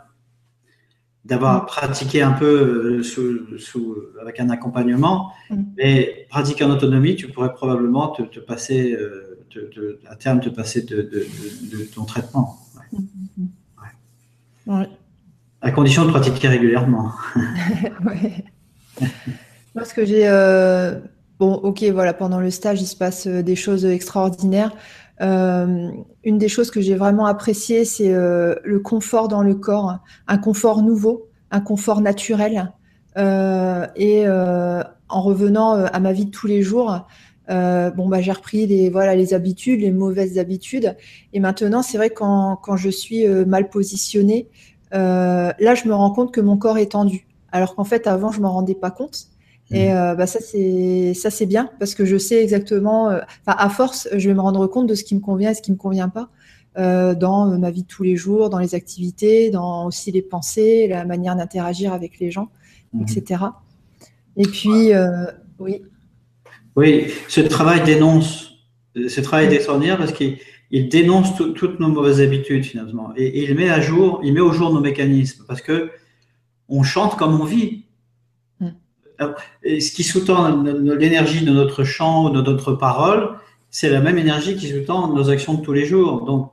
d'avoir 1.25 1.62
mm. 1.62 1.66
pratiqué 1.66 2.20
un 2.20 2.33
peu 2.33 2.99
euh, 2.99 3.03
sous, 3.03 3.59
sous, 3.59 3.97
avec 4.20 4.39
un 4.39 4.51
accompagnement. 4.51 5.33
Mm. 5.49 5.62
Mais 5.79 6.27
pratiquer 6.29 6.64
en 6.64 6.70
autonomie, 6.70 7.16
tu 7.16 7.29
pourrais 7.29 7.55
probablement 7.55 8.09
te, 8.09 8.22
te 8.22 8.39
passer, 8.39 8.93
euh, 8.93 9.47
te, 9.49 9.99
à 10.07 10.16
terme, 10.16 10.41
te 10.41 10.51
passer 10.51 10.83
de, 10.83 10.97
de, 10.97 11.27
de 11.75 11.85
ton 11.85 12.05
traitement. 12.05 12.59
Ouais. 12.77 12.99
Mm, 14.66 14.79
ouais. 14.79 14.89
À 15.65 15.71
condition 15.71 16.05
de 16.05 16.11
pratiquer 16.11 16.49
régulièrement. 16.49 17.11
Parce 19.75 19.95
que 19.95 20.05
j'ai. 20.05 20.29
Euh, 20.29 21.01
bon, 21.39 21.55
ok, 21.55 21.83
voilà, 21.85 22.12
pendant 22.12 22.39
le 22.39 22.51
stage, 22.51 22.83
il 22.83 22.87
se 22.87 22.95
passe 22.95 23.27
euh, 23.27 23.43
des 23.43 23.57
choses 23.57 23.87
extraordinaires. 23.87 24.77
Euh, 25.23 25.89
une 26.23 26.37
des 26.37 26.49
choses 26.49 26.71
que 26.71 26.83
j'ai 26.83 26.97
vraiment 26.97 27.25
appréciées, 27.25 27.87
c'est 27.87 28.12
le 28.12 28.79
confort 28.81 29.29
dans 29.29 29.43
le 29.43 29.55
corps, 29.55 30.01
un 30.29 30.37
confort 30.37 30.83
nouveau, 30.83 31.31
un 31.51 31.61
confort 31.61 32.03
naturel. 32.03 32.71
et 33.17 34.29
en 34.29 35.23
revenant 35.23 35.75
à 35.75 36.01
ma 36.01 36.12
vie 36.12 36.27
de 36.27 36.31
tous 36.31 36.49
les 36.49 36.62
jours, 36.62 37.07
bon 37.49 38.09
bah 38.09 38.21
j'ai 38.21 38.33
repris 38.33 38.67
les 38.67 38.91
voilà 38.91 39.15
les 39.15 39.35
habitudes, 39.35 39.81
les 39.81 39.93
mauvaises 39.93 40.37
habitudes. 40.37 40.97
Et 41.33 41.39
maintenant, 41.39 41.83
c'est 41.83 41.97
vrai 41.97 42.11
quand, 42.11 42.57
quand 42.57 42.77
je 42.77 42.91
suis 42.91 43.25
mal 43.47 43.69
positionnée, 43.69 44.49
euh, 44.95 45.53
là, 45.59 45.74
je 45.74 45.88
me 45.88 45.95
rends 45.95 46.11
compte 46.11 46.32
que 46.32 46.40
mon 46.40 46.57
corps 46.57 46.78
est 46.78 46.92
tendu. 46.92 47.26
Alors 47.53 47.74
qu'en 47.74 47.84
fait, 47.84 48.07
avant, 48.07 48.30
je 48.30 48.40
m'en 48.40 48.53
rendais 48.53 48.74
pas 48.74 48.90
compte. 48.90 49.26
Et 49.70 49.88
mmh. 49.88 49.97
euh, 49.97 50.14
bah, 50.14 50.26
ça, 50.26 50.40
c'est 50.40 51.14
ça, 51.14 51.30
c'est 51.30 51.47
bien 51.47 51.70
parce 51.78 51.95
que 51.95 52.05
je 52.05 52.16
sais 52.16 52.42
exactement. 52.42 53.11
Euh, 53.11 53.20
à 53.47 53.68
force, 53.70 54.09
je 54.14 54.28
vais 54.28 54.34
me 54.34 54.40
rendre 54.40 54.66
compte 54.66 54.86
de 54.86 54.95
ce 54.95 55.05
qui 55.05 55.14
me 55.14 55.20
convient 55.20 55.51
et 55.51 55.55
ce 55.55 55.62
qui 55.62 55.72
me 55.72 55.76
convient 55.76 56.09
pas 56.09 56.28
dans 56.76 57.57
ma 57.57 57.70
vie 57.70 57.84
de 57.84 57.86
tous 57.86 58.03
les 58.03 58.16
jours, 58.16 58.51
dans 58.51 58.59
les 58.59 58.74
activités, 58.74 59.49
dans 59.51 59.86
aussi 59.86 60.11
les 60.11 60.22
pensées, 60.22 60.88
la 60.88 61.05
manière 61.05 61.36
d'interagir 61.36 61.92
avec 61.92 62.18
les 62.18 62.32
gens, 62.32 62.49
mmh. 62.92 63.03
etc. 63.03 63.45
Et 64.36 64.42
puis, 64.42 64.90
oui. 65.61 65.82
Oui, 66.74 67.07
ce 67.28 67.40
travail 67.42 67.84
dénonce, 67.84 68.57
ce 68.97 69.20
travail 69.20 69.47
mmh. 69.47 69.97
parce 69.97 70.11
qu'il 70.11 70.38
il 70.75 70.89
dénonce 70.89 71.37
toutes 71.55 71.79
nos 71.79 71.89
mauvaises 71.89 72.20
habitudes 72.20 72.64
finalement 72.64 73.12
et, 73.16 73.45
il 73.45 73.55
met 73.55 73.70
à 73.70 73.81
jour, 73.81 74.20
il 74.25 74.35
met 74.35 74.41
au 74.41 74.51
jour 74.51 74.75
nos 74.75 74.81
mécanismes 74.81 75.45
parce 75.47 75.62
que 75.62 75.93
on 76.68 76.83
chante 76.83 77.16
comme 77.16 77.41
on 77.41 77.45
vit. 77.45 77.85
Mm. 78.59 78.70
Et 79.62 79.81
ce 79.81 79.93
qui 79.93 80.03
sous-tend 80.03 80.64
l'énergie 80.64 81.45
de 81.45 81.53
notre 81.53 81.85
chant 81.85 82.27
ou 82.27 82.31
de 82.31 82.43
notre 82.43 82.72
parole, 82.72 83.37
c'est 83.70 83.89
la 83.89 84.01
même 84.01 84.18
énergie 84.18 84.57
qui 84.57 84.68
sous-tend 84.68 85.14
nos 85.14 85.31
actions 85.31 85.55
de 85.55 85.62
tous 85.62 85.72
les 85.72 85.85
jours. 85.85 86.25
Donc, 86.25 86.51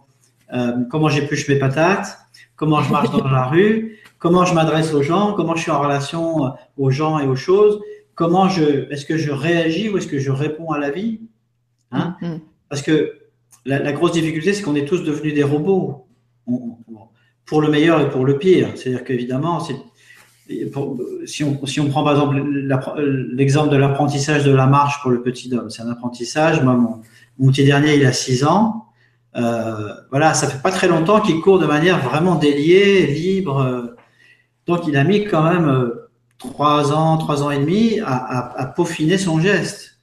euh, 0.53 0.73
comment 0.91 1.09
j'épluche 1.09 1.47
mes 1.47 1.55
patates, 1.55 2.19
comment 2.55 2.83
je 2.83 2.91
marche 2.91 3.09
dans 3.09 3.27
la 3.27 3.45
rue, 3.53 3.97
comment 4.19 4.45
je 4.45 4.53
m'adresse 4.53 4.93
aux 4.93 5.01
gens, 5.01 5.33
comment 5.33 5.55
je 5.55 5.63
suis 5.63 5.71
en 5.71 5.81
relation 5.81 6.45
euh, 6.45 6.49
aux 6.77 6.91
gens 6.91 7.17
et 7.17 7.25
aux 7.25 7.35
choses, 7.35 7.81
comment 8.13 8.49
je, 8.49 8.91
est-ce 8.91 9.05
que 9.05 9.17
je 9.17 9.31
réagis 9.31 9.89
ou 9.89 9.97
est-ce 9.97 10.07
que 10.07 10.19
je 10.19 10.29
réponds 10.29 10.71
à 10.71 10.77
la 10.77 10.91
vie, 10.91 11.21
hein? 11.91 12.17
Mm, 12.21 12.27
mm. 12.27 12.39
Parce 12.69 12.83
que 12.83 13.20
la, 13.65 13.91
grosse 13.91 14.13
difficulté, 14.13 14.53
c'est 14.53 14.63
qu'on 14.63 14.75
est 14.75 14.85
tous 14.85 15.03
devenus 15.03 15.33
des 15.33 15.43
robots, 15.43 16.07
pour 17.45 17.61
le 17.61 17.69
meilleur 17.69 18.01
et 18.01 18.09
pour 18.09 18.25
le 18.25 18.37
pire. 18.37 18.69
C'est-à-dire 18.75 19.03
qu'évidemment, 19.03 19.59
si 21.25 21.43
on, 21.43 21.65
si 21.65 21.79
on 21.79 21.89
prend 21.89 22.03
par 22.03 22.13
exemple 22.13 22.41
l'exemple 23.33 23.69
de 23.69 23.77
l'apprentissage 23.77 24.43
de 24.45 24.51
la 24.51 24.67
marche 24.67 25.01
pour 25.01 25.11
le 25.11 25.21
petit 25.21 25.53
homme, 25.53 25.69
c'est 25.69 25.81
un 25.81 25.89
apprentissage. 25.89 26.61
Moi, 26.63 27.01
mon, 27.37 27.51
petit 27.51 27.65
dernier, 27.65 27.95
il 27.95 28.05
a 28.05 28.13
6 28.13 28.45
ans. 28.45 28.85
Euh, 29.35 29.93
voilà, 30.09 30.33
ça 30.33 30.47
fait 30.47 30.61
pas 30.61 30.71
très 30.71 30.87
longtemps 30.87 31.21
qu'il 31.21 31.39
court 31.39 31.59
de 31.59 31.65
manière 31.65 31.99
vraiment 31.99 32.35
déliée, 32.35 33.05
libre. 33.07 33.95
Donc, 34.65 34.87
il 34.87 34.97
a 34.97 35.03
mis 35.03 35.25
quand 35.25 35.43
même 35.43 35.69
euh, 35.69 36.09
trois 36.37 36.93
ans, 36.93 37.17
trois 37.17 37.43
ans 37.43 37.51
et 37.51 37.59
demi 37.59 37.99
à, 37.99 38.59
à 38.59 38.65
peaufiner 38.65 39.17
son 39.17 39.39
geste. 39.39 39.99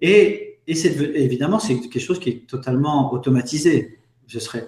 Et 0.00 0.43
et 0.66 1.24
évidemment, 1.24 1.58
c'est 1.58 1.78
quelque 1.78 2.00
chose 2.00 2.18
qui 2.18 2.30
est 2.30 2.46
totalement 2.46 3.12
automatisé. 3.12 3.98
Ce 4.26 4.40
serait, 4.40 4.66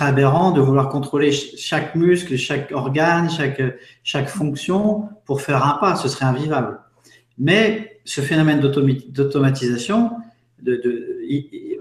aberrant 0.00 0.52
de 0.52 0.60
vouloir 0.60 0.88
contrôler 0.88 1.32
chaque 1.32 1.96
muscle, 1.96 2.36
chaque 2.36 2.70
organe, 2.72 3.28
chaque, 3.28 3.60
chaque 4.04 4.28
fonction 4.28 5.08
pour 5.24 5.40
faire 5.42 5.66
un 5.66 5.78
pas. 5.78 5.96
Ce 5.96 6.08
serait 6.08 6.26
invivable. 6.26 6.78
Mais 7.38 8.00
ce 8.04 8.20
phénomène 8.20 8.60
d'automatisation, 8.60 10.12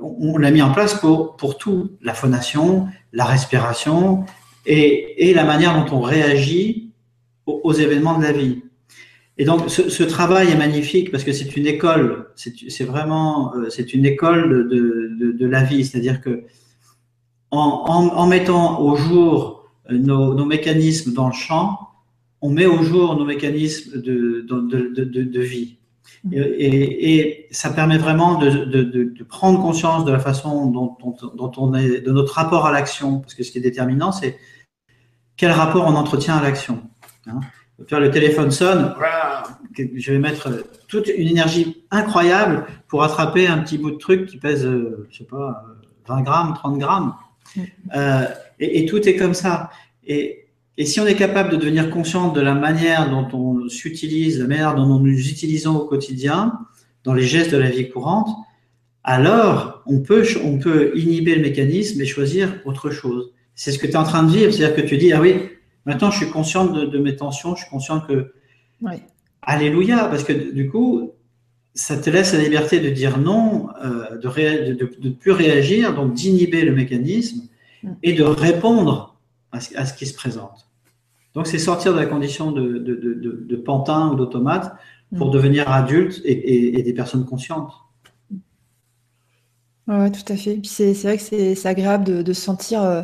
on 0.01 0.37
l'a 0.37 0.51
mis 0.51 0.61
en 0.63 0.71
place 0.71 0.95
pour, 0.95 1.35
pour 1.35 1.57
tout, 1.57 1.91
la 2.01 2.15
phonation, 2.15 2.87
la 3.13 3.25
respiration 3.25 4.25
et 4.65 5.33
la 5.35 5.43
manière 5.43 5.85
dont 5.85 5.97
on 5.97 6.01
réagit 6.01 6.91
aux 7.45 7.73
événements 7.73 8.17
de 8.17 8.23
la 8.23 8.31
vie. 8.31 8.63
Et 9.41 9.43
donc, 9.43 9.71
ce, 9.71 10.03
travail 10.03 10.51
est 10.51 10.55
magnifique 10.55 11.09
parce 11.09 11.23
que 11.23 11.33
c'est 11.33 11.57
une 11.57 11.65
école, 11.65 12.27
c'est 12.35 12.83
vraiment, 12.83 13.55
euh, 13.55 13.71
c'est 13.71 13.91
une 13.95 14.05
école 14.05 14.69
de, 14.69 15.47
la 15.47 15.63
vie. 15.63 15.83
C'est-à-dire 15.83 16.21
que 16.21 16.43
en, 17.49 18.27
mettant 18.27 18.79
au 18.79 18.95
jour 18.95 19.65
euh, 19.89 19.97
nos, 19.97 20.45
mécanismes 20.45 21.13
dans 21.13 21.25
le 21.25 21.33
champ, 21.33 21.89
on 22.41 22.51
met 22.51 22.67
au 22.67 22.83
jour 22.83 23.15
nos 23.15 23.25
mécanismes 23.25 23.99
de, 23.99 25.41
vie. 25.41 25.77
Mmh. 26.23 26.33
Et, 26.35 27.47
ça 27.49 27.71
permet 27.71 27.97
vraiment 27.97 28.37
de, 28.37 29.23
prendre 29.23 29.59
conscience 29.59 30.05
de 30.05 30.11
la 30.11 30.19
façon 30.19 30.67
dont, 30.67 30.95
on 31.57 31.73
est, 31.73 32.01
de 32.01 32.11
notre 32.11 32.35
rapport 32.35 32.67
à 32.67 32.71
l'action. 32.71 33.21
Parce 33.21 33.33
que 33.33 33.41
ce 33.41 33.51
qui 33.51 33.57
est 33.57 33.61
déterminant, 33.61 34.11
c'est 34.11 34.37
quel 35.35 35.49
rapport 35.49 35.87
on 35.87 35.95
entretient 35.95 36.37
à 36.37 36.43
l'action. 36.43 36.83
Hein. 37.25 37.39
Tu 37.87 37.95
vois, 37.95 37.99
le 37.99 38.11
téléphone 38.11 38.51
sonne, 38.51 38.93
je 39.75 40.11
vais 40.11 40.19
mettre 40.19 40.65
toute 40.87 41.07
une 41.07 41.27
énergie 41.27 41.83
incroyable 41.91 42.65
pour 42.87 43.03
attraper 43.03 43.47
un 43.47 43.59
petit 43.59 43.77
bout 43.77 43.91
de 43.91 43.97
truc 43.97 44.27
qui 44.27 44.37
pèse, 44.37 44.65
euh, 44.65 45.07
je 45.09 45.19
sais 45.19 45.23
pas, 45.23 45.63
20 46.07 46.21
grammes, 46.21 46.53
30 46.55 46.77
grammes. 46.77 47.13
Mm. 47.55 47.61
Euh, 47.95 48.25
et, 48.59 48.85
tout 48.85 49.07
est 49.07 49.15
comme 49.15 49.33
ça. 49.33 49.69
Et, 50.05 50.45
et, 50.77 50.85
si 50.85 50.99
on 50.99 51.05
est 51.05 51.15
capable 51.15 51.49
de 51.49 51.57
devenir 51.57 51.89
conscient 51.89 52.31
de 52.31 52.41
la 52.41 52.53
manière 52.53 53.09
dont 53.09 53.27
on 53.33 53.69
s'utilise, 53.69 54.39
la 54.39 54.47
manière 54.47 54.75
dont 54.75 54.85
nous 54.85 54.99
nous 54.99 55.29
utilisons 55.29 55.75
au 55.75 55.85
quotidien, 55.85 56.59
dans 57.03 57.13
les 57.13 57.23
gestes 57.23 57.51
de 57.51 57.57
la 57.57 57.69
vie 57.69 57.89
courante, 57.89 58.29
alors 59.03 59.81
on 59.87 60.01
peut, 60.01 60.25
on 60.43 60.59
peut 60.59 60.91
inhiber 60.95 61.35
le 61.35 61.41
mécanisme 61.41 61.99
et 62.01 62.05
choisir 62.05 62.61
autre 62.65 62.91
chose. 62.91 63.33
C'est 63.55 63.71
ce 63.71 63.79
que 63.79 63.87
tu 63.87 63.93
es 63.93 63.97
en 63.97 64.03
train 64.03 64.23
de 64.23 64.31
vivre. 64.31 64.53
C'est-à-dire 64.53 64.75
que 64.75 64.87
tu 64.87 64.97
dis, 64.97 65.11
ah 65.11 65.19
oui, 65.19 65.35
Maintenant, 65.85 66.11
je 66.11 66.17
suis 66.17 66.29
consciente 66.29 66.73
de, 66.73 66.97
mes 66.99 67.15
tensions, 67.15 67.55
je 67.55 67.61
suis 67.61 67.69
consciente 67.69 68.07
que. 68.07 68.33
Alléluia, 69.41 70.05
parce 70.05 70.23
que 70.23 70.51
du 70.51 70.69
coup, 70.69 71.11
ça 71.73 71.97
te 71.97 72.09
laisse 72.09 72.33
la 72.33 72.39
liberté 72.39 72.79
de 72.79 72.89
dire 72.89 73.17
non, 73.17 73.69
euh, 73.83 74.17
de 74.17 75.07
ne 75.07 75.09
plus 75.09 75.31
réagir, 75.31 75.95
donc 75.95 76.13
d'inhiber 76.13 76.63
le 76.63 76.73
mécanisme 76.73 77.47
mm. 77.83 77.91
et 78.03 78.13
de 78.13 78.23
répondre 78.23 79.17
à 79.51 79.59
ce, 79.59 79.93
qui 79.93 80.05
se 80.05 80.13
présente. 80.13 80.69
Donc, 81.33 81.47
c'est 81.47 81.59
sortir 81.59 81.93
de 81.93 81.99
la 81.99 82.05
condition 82.05 82.51
de, 82.51 83.55
pantin 83.65 84.11
ou 84.11 84.15
d'automate 84.15 84.75
pour 85.17 85.27
mm. 85.27 85.31
devenir 85.31 85.71
adulte 85.71 86.21
et, 86.23 86.83
des 86.83 86.93
personnes 86.93 87.25
conscientes. 87.25 87.73
Ouais, 89.87 90.11
tout 90.11 90.31
à 90.31 90.35
fait. 90.35 90.59
C'est 90.63 90.93
vrai 90.93 91.17
que 91.17 91.23
c'est 91.23 91.65
agréable 91.65 92.03
de, 92.03 92.21
de 92.21 92.33
sentir 92.33 92.83
euh, 92.83 93.01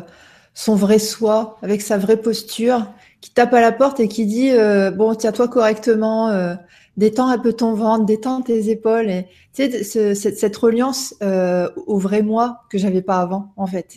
son 0.54 0.74
vrai 0.74 0.98
soi, 0.98 1.58
avec 1.62 1.82
sa 1.82 1.98
vraie 1.98 2.16
posture, 2.16 2.86
qui 3.20 3.30
tape 3.32 3.52
à 3.54 3.60
la 3.60 3.72
porte 3.72 4.00
et 4.00 4.08
qui 4.08 4.26
dit 4.26 4.50
euh, 4.52 4.90
bon, 4.90 5.14
tiens-toi 5.14 5.48
correctement, 5.48 6.28
euh, 6.30 6.54
détends 6.96 7.28
un 7.28 7.38
peu 7.38 7.52
ton 7.52 7.74
ventre, 7.74 8.04
détends 8.06 8.42
tes 8.42 8.70
épaules. 8.70 9.10
Et 9.10 9.24
tu 9.54 9.64
sais, 9.70 9.82
ce- 9.84 10.14
cette, 10.14 10.38
cette 10.38 10.56
reliance 10.56 11.14
euh, 11.22 11.68
au 11.86 11.98
vrai 11.98 12.22
moi 12.22 12.60
que 12.70 12.78
j'avais 12.78 13.02
pas 13.02 13.18
avant, 13.18 13.52
en 13.56 13.66
fait. 13.66 13.96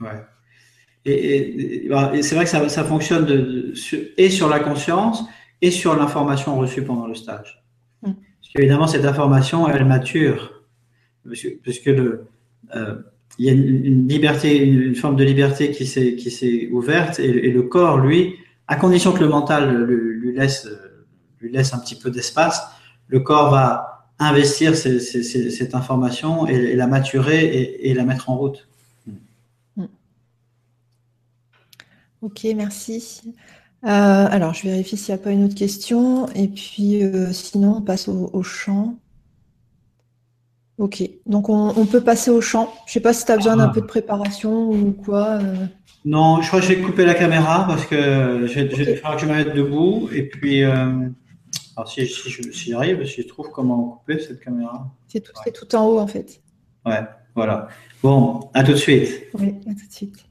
Ouais. 0.00 0.08
Et, 1.04 1.12
et- 1.12 1.84
et- 1.86 1.88
bah, 1.88 2.12
c'est 2.20 2.34
vrai 2.34 2.44
que 2.44 2.50
ça, 2.50 2.68
ça 2.68 2.84
fonctionne 2.84 3.24
de- 3.24 3.36
de- 3.36 3.74
sur- 3.74 4.00
et 4.16 4.28
sur 4.30 4.48
la 4.48 4.60
conscience 4.60 5.24
et 5.62 5.70
sur 5.70 5.96
l'information 5.96 6.56
reçue 6.58 6.82
pendant 6.82 7.06
le 7.06 7.14
stage. 7.14 7.64
Mm. 8.02 8.12
Parce 8.12 8.52
qu'évidemment, 8.54 8.86
cette 8.86 9.04
information, 9.04 9.68
elle 9.68 9.84
mature. 9.84 10.62
Parce 11.26 11.40
que, 11.42 11.48
parce 11.64 11.78
que 11.78 11.90
le, 11.90 12.26
il 13.38 13.46
y 13.46 13.50
a 13.50 13.52
une, 13.52 13.84
une 13.84 14.08
liberté, 14.08 14.56
une, 14.58 14.80
une 14.82 14.94
forme 14.94 15.16
de 15.16 15.24
liberté 15.24 15.70
qui 15.70 15.86
s'est, 15.86 16.16
qui 16.16 16.30
s'est 16.30 16.68
ouverte 16.72 17.18
et, 17.18 17.46
et 17.46 17.50
le 17.50 17.62
corps, 17.62 17.98
lui, 17.98 18.34
à 18.68 18.76
condition 18.76 19.12
que 19.12 19.20
le 19.20 19.28
mental 19.28 19.84
lui, 19.84 20.20
lui 20.20 20.36
laisse, 20.36 20.66
euh, 20.66 21.06
lui 21.40 21.50
laisse 21.50 21.72
un 21.74 21.78
petit 21.78 21.94
peu 21.96 22.10
d'espace, 22.10 22.62
le 23.08 23.20
corps 23.20 23.50
va 23.50 24.10
investir 24.18 24.76
ces- 24.76 25.00
ces- 25.00 25.22
ces- 25.22 25.50
cette 25.50 25.74
information 25.74 26.46
et, 26.48 26.54
et 26.54 26.76
la 26.76 26.86
maturer 26.86 27.44
et, 27.46 27.90
et 27.90 27.94
la 27.94 28.04
mettre 28.04 28.28
en 28.30 28.36
route. 28.36 28.68
Ok, 32.20 32.46
merci. 32.56 33.22
Euh, 33.84 33.88
alors, 33.88 34.52
je 34.54 34.64
vérifie 34.64 34.96
s'il 34.96 35.14
n'y 35.14 35.20
a 35.20 35.22
pas 35.22 35.30
une 35.30 35.44
autre 35.44 35.54
question. 35.54 36.28
Et 36.34 36.48
puis, 36.48 37.04
euh, 37.04 37.32
sinon, 37.32 37.76
on 37.76 37.80
passe 37.82 38.08
au, 38.08 38.28
au 38.32 38.42
chant. 38.42 38.96
Ok, 40.78 41.08
donc 41.26 41.48
on, 41.48 41.68
on 41.76 41.86
peut 41.86 42.02
passer 42.02 42.30
au 42.30 42.40
chant. 42.40 42.72
Je 42.86 42.92
sais 42.94 43.00
pas 43.00 43.12
si 43.12 43.24
tu 43.24 43.32
as 43.32 43.36
besoin 43.36 43.56
d'un 43.56 43.68
Ah. 43.68 43.72
peu 43.72 43.80
de 43.80 43.86
préparation 43.86 44.70
ou 44.70 44.92
quoi. 44.92 45.38
euh. 45.40 45.66
Non, 46.08 46.40
je 46.40 46.48
crois 46.48 46.60
que 46.60 46.66
je 46.66 46.72
vais 46.72 46.80
couper 46.80 47.04
la 47.04 47.14
caméra 47.14 47.66
parce 47.66 47.84
que 47.84 48.46
je 48.46 48.54
vais, 48.54 48.70
je 48.70 48.76
vais- 48.76 48.82
Ok. 48.82 48.88
il 48.88 48.96
faudra 48.96 49.14
que 49.16 49.20
je 49.22 49.26
me 49.26 49.34
mette 49.34 49.54
debout. 49.54 50.08
Et 50.12 50.22
puis, 50.22 50.62
euh, 50.64 51.08
alors 51.76 51.90
si, 51.90 52.06
si 52.06 52.30
si 52.30 52.52
j'y 52.52 52.72
arrive, 52.72 53.04
si 53.04 53.22
je 53.22 53.28
trouve 53.28 53.50
comment 53.50 53.82
couper 54.06 54.18
cette 54.18 54.40
caméra. 54.40 54.88
C'est 55.06 55.20
tout, 55.20 55.32
c'est 55.44 55.52
tout 55.52 55.74
en 55.76 55.86
haut, 55.86 55.98
en 55.98 56.06
fait. 56.06 56.40
Ouais, 56.86 57.00
voilà. 57.34 57.68
Bon, 58.02 58.48
à 58.54 58.64
tout 58.64 58.72
de 58.72 58.76
suite. 58.76 59.24
Oui, 59.34 59.54
à 59.68 59.74
tout 59.74 59.86
de 59.86 59.92
suite. 59.92 60.24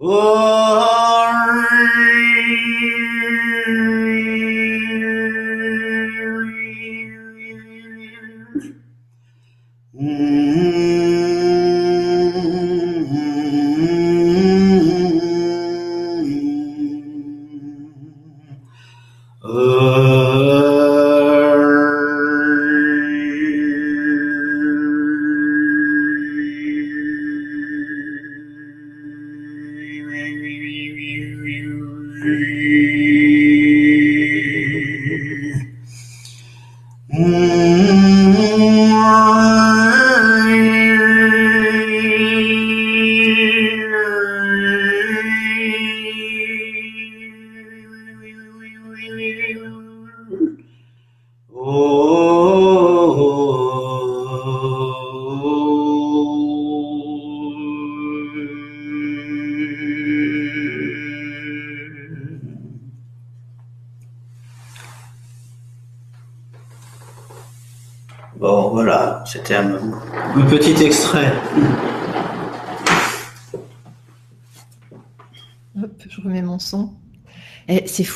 Bon, 0.00 0.87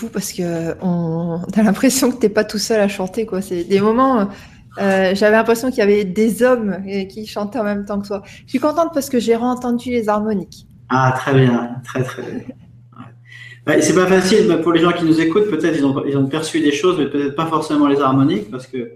fou 0.03 0.11
parce 0.13 0.33
que 0.33 0.75
on 0.83 1.41
a 1.55 1.63
l'impression 1.63 2.11
que 2.11 2.17
t'es 2.17 2.29
pas 2.29 2.45
tout 2.45 2.59
seul 2.59 2.81
à 2.81 2.89
chanter 2.89 3.27
quoi. 3.27 3.41
C'est 3.41 3.65
des 3.65 3.81
moments. 3.81 4.29
Euh, 4.79 5.15
j'avais 5.15 5.37
l'impression 5.37 5.69
qu'il 5.69 5.79
y 5.79 5.83
avait 5.83 6.05
des 6.05 6.43
hommes 6.43 6.83
qui 7.09 7.27
chantaient 7.27 7.59
en 7.59 7.65
même 7.65 7.85
temps 7.85 8.01
que 8.01 8.09
toi. 8.09 8.23
Je 8.45 8.51
suis 8.51 8.59
contente 8.59 8.91
parce 8.95 9.09
que 9.11 9.19
j'ai 9.19 9.37
entendu 9.37 9.91
les 9.91 10.09
harmoniques. 10.09 10.67
Ah 10.89 11.15
très 11.17 11.35
bien, 11.35 11.77
très 11.85 12.03
très 12.03 12.23
bien. 12.23 12.41
Ouais. 13.67 13.81
c'est 13.81 13.95
pas 13.95 14.07
facile 14.07 14.61
pour 14.63 14.73
les 14.73 14.81
gens 14.81 14.93
qui 14.93 15.05
nous 15.05 15.21
écoutent. 15.21 15.49
Peut-être 15.51 15.77
ils 15.77 15.85
ont, 15.85 16.05
ils 16.07 16.17
ont 16.17 16.27
perçu 16.27 16.61
des 16.61 16.73
choses, 16.73 16.99
mais 16.99 17.09
peut-être 17.09 17.37
pas 17.37 17.47
forcément 17.47 17.87
les 17.87 18.01
harmoniques 18.01 18.51
parce 18.51 18.67
que 18.67 18.93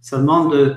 ça 0.00 0.18
demande 0.18 0.52
de. 0.52 0.74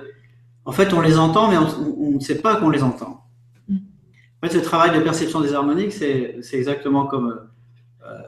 En 0.66 0.72
fait, 0.72 0.94
on 0.94 1.02
les 1.02 1.18
entend, 1.18 1.50
mais 1.50 1.58
on 1.58 2.12
ne 2.12 2.20
sait 2.20 2.40
pas 2.40 2.56
qu'on 2.58 2.70
les 2.70 2.84
entend. 2.84 3.26
Mm. 3.68 3.76
En 3.76 4.48
fait, 4.48 4.54
ce 4.54 4.64
travail 4.64 4.98
de 4.98 5.04
perception 5.04 5.42
des 5.42 5.54
harmoniques, 5.54 5.92
c'est 5.94 6.40
exactement 6.54 7.06
comme 7.06 7.40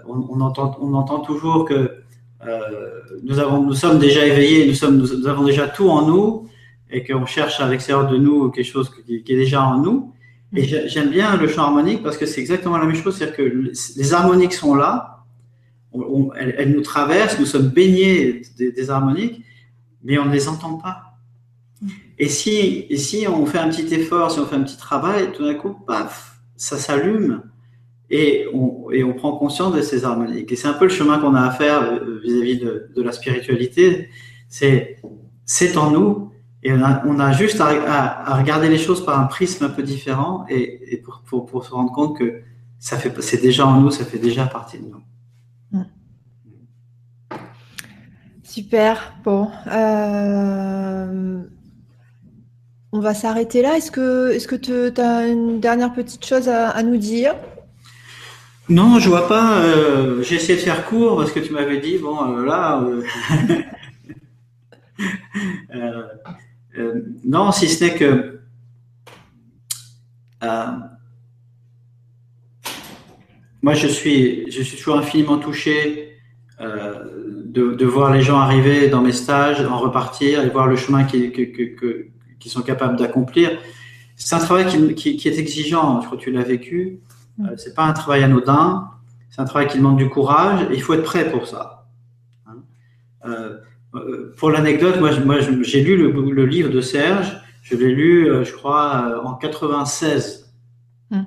on, 0.07 0.41
entend, 0.41 0.77
on 0.81 0.93
entend 0.93 1.19
toujours 1.19 1.65
que 1.65 1.91
euh, 2.45 2.59
nous, 3.23 3.39
avons, 3.39 3.63
nous 3.63 3.73
sommes 3.73 3.99
déjà 3.99 4.25
éveillés, 4.25 4.67
nous, 4.67 4.73
sommes, 4.73 4.97
nous, 4.97 5.27
avons 5.27 5.43
déjà 5.43 5.67
tout 5.67 5.89
en 5.89 6.05
nous 6.07 6.47
et 6.89 7.03
qu'on 7.03 7.25
cherche 7.25 7.59
à 7.59 7.67
l'extérieur 7.67 8.07
de 8.07 8.17
nous 8.17 8.51
quelque 8.51 8.65
chose 8.65 8.91
qui, 9.05 9.15
est 9.15 9.35
déjà 9.35 9.63
en 9.63 9.79
nous. 9.79 10.13
Et 10.55 10.63
j'aime 10.63 11.09
bien 11.09 11.35
le 11.35 11.47
chant 11.47 11.63
harmonique 11.63 12.03
parce 12.03 12.17
que 12.17 12.25
c'est 12.25 12.39
exactement 12.39 12.77
la 12.77 12.85
même 12.85 12.95
chose, 12.95 13.17
c'est-à-dire 13.17 13.35
que 13.35 13.71
les 13.97 14.13
harmoniques 14.13 14.53
sont 14.53 14.75
là, 14.75 15.23
elles, 16.37 16.71
nous 16.71 16.81
traversent, 16.81 17.39
nous 17.39 17.45
sommes 17.45 17.69
baignés 17.69 18.41
des 18.57 18.89
harmoniques, 18.89 19.41
mais 20.03 20.17
on 20.17 20.25
ne 20.25 20.31
les 20.31 20.47
entend 20.47 20.75
pas. 20.75 21.17
Et 22.17 22.29
si, 22.29 22.85
et 22.89 22.97
si 22.97 23.27
on 23.27 23.45
fait 23.45 23.57
un 23.57 23.69
petit 23.69 23.93
effort, 23.93 24.31
si 24.31 24.39
on 24.39 24.45
fait 24.45 24.55
un 24.55 24.63
petit 24.63 24.77
travail, 24.77 25.31
tout 25.33 25.43
d'un 25.43 25.55
coup, 25.55 25.75
paf, 25.85 26.39
ça 26.55 26.77
s'allume 26.77 27.41
et 28.09 28.45
on, 28.53 29.13
prend 29.13 29.37
conscience 29.37 29.73
de 29.73 29.81
ces 29.81 30.05
harmoniques. 30.05 30.51
Et 30.51 30.55
c'est 30.55 30.67
un 30.67 30.73
peu 30.73 30.85
le 30.85 30.91
chemin 30.91 31.17
qu'on 31.19 31.33
a 31.33 31.41
à 31.41 31.51
faire 31.51 31.81
euh, 31.81 32.19
vis-à-vis 32.23 32.59
de, 32.59 33.01
la 33.01 33.11
spiritualité. 33.11 34.09
C'est, 34.47 34.97
en 35.77 35.91
nous 35.91 36.31
et 36.63 36.71
on 36.73 37.19
a, 37.19 37.31
juste 37.31 37.61
à, 37.61 38.35
regarder 38.37 38.69
les 38.69 38.77
choses 38.77 39.05
par 39.05 39.19
un 39.19 39.25
prisme 39.25 39.65
un 39.65 39.69
peu 39.69 39.83
différent 39.83 40.45
et, 40.49 41.01
pour, 41.27 41.63
se 41.63 41.71
rendre 41.71 41.91
compte 41.91 42.17
que 42.17 42.41
ça 42.79 42.97
fait, 42.97 43.13
c'est 43.21 43.41
déjà 43.41 43.67
en 43.67 43.79
nous, 43.79 43.91
ça 43.91 44.05
fait 44.05 44.17
déjà 44.17 44.45
partie 44.45 44.79
de 44.79 44.85
nous. 44.85 45.03
Super. 48.55 49.13
Bon. 49.25 49.49
Euh, 49.67 51.41
on 52.93 52.99
va 53.01 53.13
s'arrêter 53.13 53.61
là. 53.61 53.75
Est-ce 53.75 53.91
que 53.91 54.31
est-ce 54.31 54.47
que 54.47 54.55
tu 54.55 55.01
as 55.01 55.27
une 55.27 55.59
dernière 55.59 55.93
petite 55.93 56.25
chose 56.25 56.47
à, 56.47 56.81
nous 56.81 56.95
dire? 56.95 57.35
Non, 58.67 58.99
je 58.99 59.09
vois 59.09 59.27
pas. 59.27 59.59
Euh, 59.59 60.23
j'ai 60.23 60.35
essayé 60.35 60.55
de 60.57 60.63
faire 60.63 60.85
court 60.85 61.17
parce 61.17 61.31
que 61.31 61.39
tu 61.39 61.53
m'avais 61.53 61.79
dit, 61.79 61.99
bon, 61.99 62.37
euh, 62.37 62.45
là. 62.45 62.83
non, 67.23 67.51
si 67.51 67.67
ce 67.67 67.83
n'est 67.83 67.93
que. 67.95 68.39
moi, 73.61 73.73
je 73.73 73.87
suis, 73.87 74.49
je 74.51 74.61
suis 74.61 74.77
toujours 74.77 74.97
infiniment 74.97 75.37
touché 75.37 76.19
de, 76.59 77.85
voir 77.85 78.13
les 78.13 78.21
gens 78.21 78.39
arriver 78.39 78.89
dans 78.89 79.01
mes 79.01 79.11
stages, 79.11 79.61
en 79.61 79.77
repartir 79.79 80.43
et 80.43 80.49
voir 80.49 80.67
le 80.67 80.75
chemin 80.75 81.03
qu'ils 81.03 81.31
qui, 82.39 82.49
sont 82.49 82.61
capables 82.61 82.97
d'accomplir. 82.97 83.57
C'est 84.15 84.35
un 84.35 84.39
travail 84.39 84.65
qui, 84.95 85.17
qui, 85.17 85.27
est 85.27 85.37
exigeant, 85.37 86.01
je 86.01 86.05
crois 86.07 86.17
que 86.17 86.23
tu 86.23 86.31
l'as 86.31 86.43
vécu. 86.43 86.99
Euh, 87.39 87.55
c'est 87.57 87.75
pas 87.75 87.83
un 87.83 87.93
travail 87.93 88.23
anodin, 88.23 88.89
c'est 89.29 89.41
un 89.41 89.45
travail 89.45 89.67
qui 89.67 89.77
demande 89.77 89.97
du 89.97 90.09
courage 90.09 90.67
et 90.71 90.75
il 90.75 90.81
faut 90.81 90.93
être 90.93 91.03
prêt 91.03 91.29
pour 91.29 91.47
ça. 91.47 91.87
Hein. 92.47 92.57
Euh, 93.25 93.57
euh, 93.95 94.33
pour 94.37 94.51
l'anecdote, 94.51 94.99
moi, 94.99 95.11
moi 95.19 95.37
j'ai 95.39 95.81
lu 95.81 95.97
le, 95.97 96.45
livre 96.45 96.69
de 96.69 96.81
Serge, 96.81 97.37
je 97.61 97.75
l'ai 97.75 97.93
lu, 97.93 98.29
je 98.43 98.53
crois, 98.53 99.21
en 99.25 99.33
96. 99.33 100.53
Mm. 101.09 101.21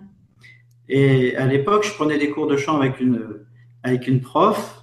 Et 0.89 1.37
à 1.37 1.47
l'époque, 1.47 1.85
je 1.87 1.95
prenais 1.95 2.19
des 2.19 2.31
cours 2.31 2.47
de 2.47 2.57
chant 2.57 2.79
avec 2.79 3.01
une, 3.01 3.21
avec 3.83 4.07
une 4.07 4.21
prof 4.21 4.79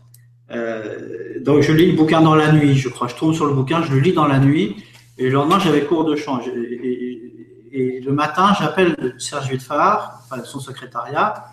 euh, 0.51 1.39
donc 1.41 1.61
je 1.61 1.71
lis 1.71 1.91
le 1.91 1.97
bouquin 1.97 2.21
dans 2.21 2.35
la 2.35 2.51
nuit, 2.51 2.75
je 2.75 2.89
crois. 2.89 3.07
Je 3.07 3.15
tombe 3.15 3.33
sur 3.33 3.45
le 3.45 3.53
bouquin, 3.53 3.83
je 3.83 3.93
le 3.93 3.99
lis 3.99 4.13
dans 4.13 4.27
la 4.27 4.39
nuit. 4.39 4.75
Et 5.17 5.25
le 5.25 5.31
lendemain, 5.31 5.59
j'avais 5.59 5.81
cours 5.81 6.05
de 6.05 6.15
chant. 6.15 6.41
Et, 6.41 7.24
le 8.01 8.11
matin, 8.11 8.53
j'appelle 8.57 9.15
Serge 9.17 9.49
enfin, 9.69 10.43
son 10.43 10.59
secrétariat, 10.59 11.45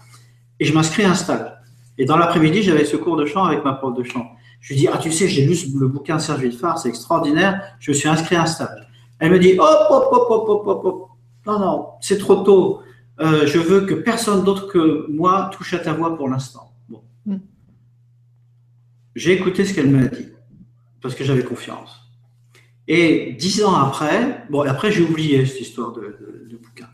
et 0.60 0.64
je 0.64 0.72
m'inscris 0.72 1.04
à 1.04 1.10
un 1.10 1.14
stage. 1.14 1.52
Et 1.98 2.04
dans 2.04 2.16
l'après-midi, 2.16 2.62
j'avais 2.62 2.84
ce 2.84 2.96
cours 2.96 3.16
de 3.16 3.26
chant 3.26 3.44
avec 3.44 3.64
ma 3.64 3.72
prof 3.72 3.94
de 3.96 4.02
chant. 4.02 4.32
Je 4.60 4.72
lui 4.72 4.80
dis, 4.80 4.88
ah 4.88 4.98
tu 4.98 5.10
sais, 5.10 5.28
j'ai 5.28 5.44
lu 5.44 5.56
le 5.78 5.88
bouquin 5.88 6.18
Serge 6.18 6.42
Wittfar, 6.42 6.78
c'est 6.78 6.88
extraordinaire, 6.88 7.60
je 7.80 7.90
me 7.90 7.96
suis 7.96 8.08
inscrit 8.08 8.36
à 8.36 8.42
un 8.42 8.46
stage. 8.46 8.88
Elle 9.18 9.32
me 9.32 9.38
dit, 9.38 9.56
hop, 9.58 9.86
hop, 9.90 10.08
hop, 10.12 10.26
hop, 10.30 10.48
hop, 10.48 10.66
hop, 10.66 10.84
hop. 10.84 11.08
Non, 11.46 11.58
non, 11.58 11.88
c'est 12.00 12.18
trop 12.18 12.36
tôt. 12.36 12.82
Euh, 13.20 13.46
je 13.46 13.58
veux 13.58 13.82
que 13.82 13.94
personne 13.94 14.44
d'autre 14.44 14.68
que 14.68 15.06
moi 15.10 15.50
touche 15.52 15.74
à 15.74 15.78
ta 15.78 15.92
voix 15.92 16.16
pour 16.16 16.28
l'instant. 16.28 16.72
J'ai 19.14 19.32
écouté 19.32 19.66
ce 19.66 19.74
qu'elle 19.74 19.90
m'a 19.90 20.06
dit, 20.06 20.28
parce 21.02 21.14
que 21.14 21.22
j'avais 21.22 21.44
confiance. 21.44 22.01
Et 22.88 23.36
dix 23.38 23.62
ans 23.64 23.74
après, 23.74 24.44
bon, 24.50 24.62
après 24.62 24.90
j'ai 24.90 25.02
oublié 25.02 25.46
cette 25.46 25.60
histoire 25.60 25.92
de, 25.92 26.16
de, 26.50 26.56
bouquin. 26.56 26.88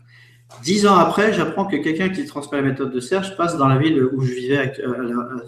Dix 0.63 0.85
ans 0.85 0.95
après, 0.95 1.33
j'apprends 1.33 1.65
que 1.65 1.77
quelqu'un 1.77 2.09
qui 2.09 2.25
transmet 2.25 2.61
la 2.61 2.67
méthode 2.67 2.93
de 2.93 2.99
Serge 2.99 3.35
passe 3.37 3.57
dans 3.57 3.67
la 3.67 3.77
ville 3.77 4.03
où 4.03 4.21
je 4.21 4.33
vivais 4.33 4.57
à, 4.57 4.71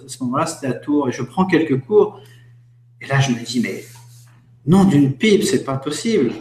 ce 0.07 0.23
moment-là, 0.23 0.45
c'était 0.45 0.67
à 0.67 0.73
Tours, 0.73 1.09
et 1.09 1.11
je 1.11 1.21
prends 1.21 1.45
quelques 1.45 1.79
cours. 1.81 2.21
Et 3.01 3.07
là, 3.07 3.19
je 3.19 3.31
me 3.31 3.43
dis, 3.43 3.59
mais 3.59 3.83
non, 4.65 4.83
d'une 4.85 5.13
pipe, 5.13 5.43
c'est 5.43 5.63
pas 5.63 5.77
possible. 5.77 6.31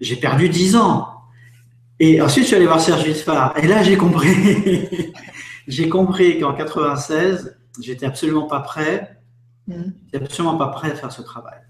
J'ai 0.00 0.16
perdu 0.16 0.48
dix 0.48 0.76
ans. 0.76 1.08
Et 1.98 2.20
ensuite, 2.20 2.44
je 2.44 2.48
suis 2.48 2.56
allé 2.56 2.66
voir 2.66 2.80
Serge 2.80 3.06
Wittfar. 3.06 3.56
Et 3.58 3.66
là, 3.66 3.82
j'ai 3.82 3.96
compris. 3.96 4.32
j'ai 5.68 5.88
compris 5.88 6.40
qu'en 6.40 6.54
96, 6.54 7.56
j'étais 7.80 8.06
absolument 8.06 8.46
pas 8.46 8.60
prêt 8.60 9.20
Mm. 9.70 9.92
n'est 10.12 10.22
absolument 10.22 10.56
pas 10.56 10.68
prêt 10.68 10.90
à 10.90 10.94
faire 10.94 11.12
ce 11.12 11.22
travail. 11.22 11.60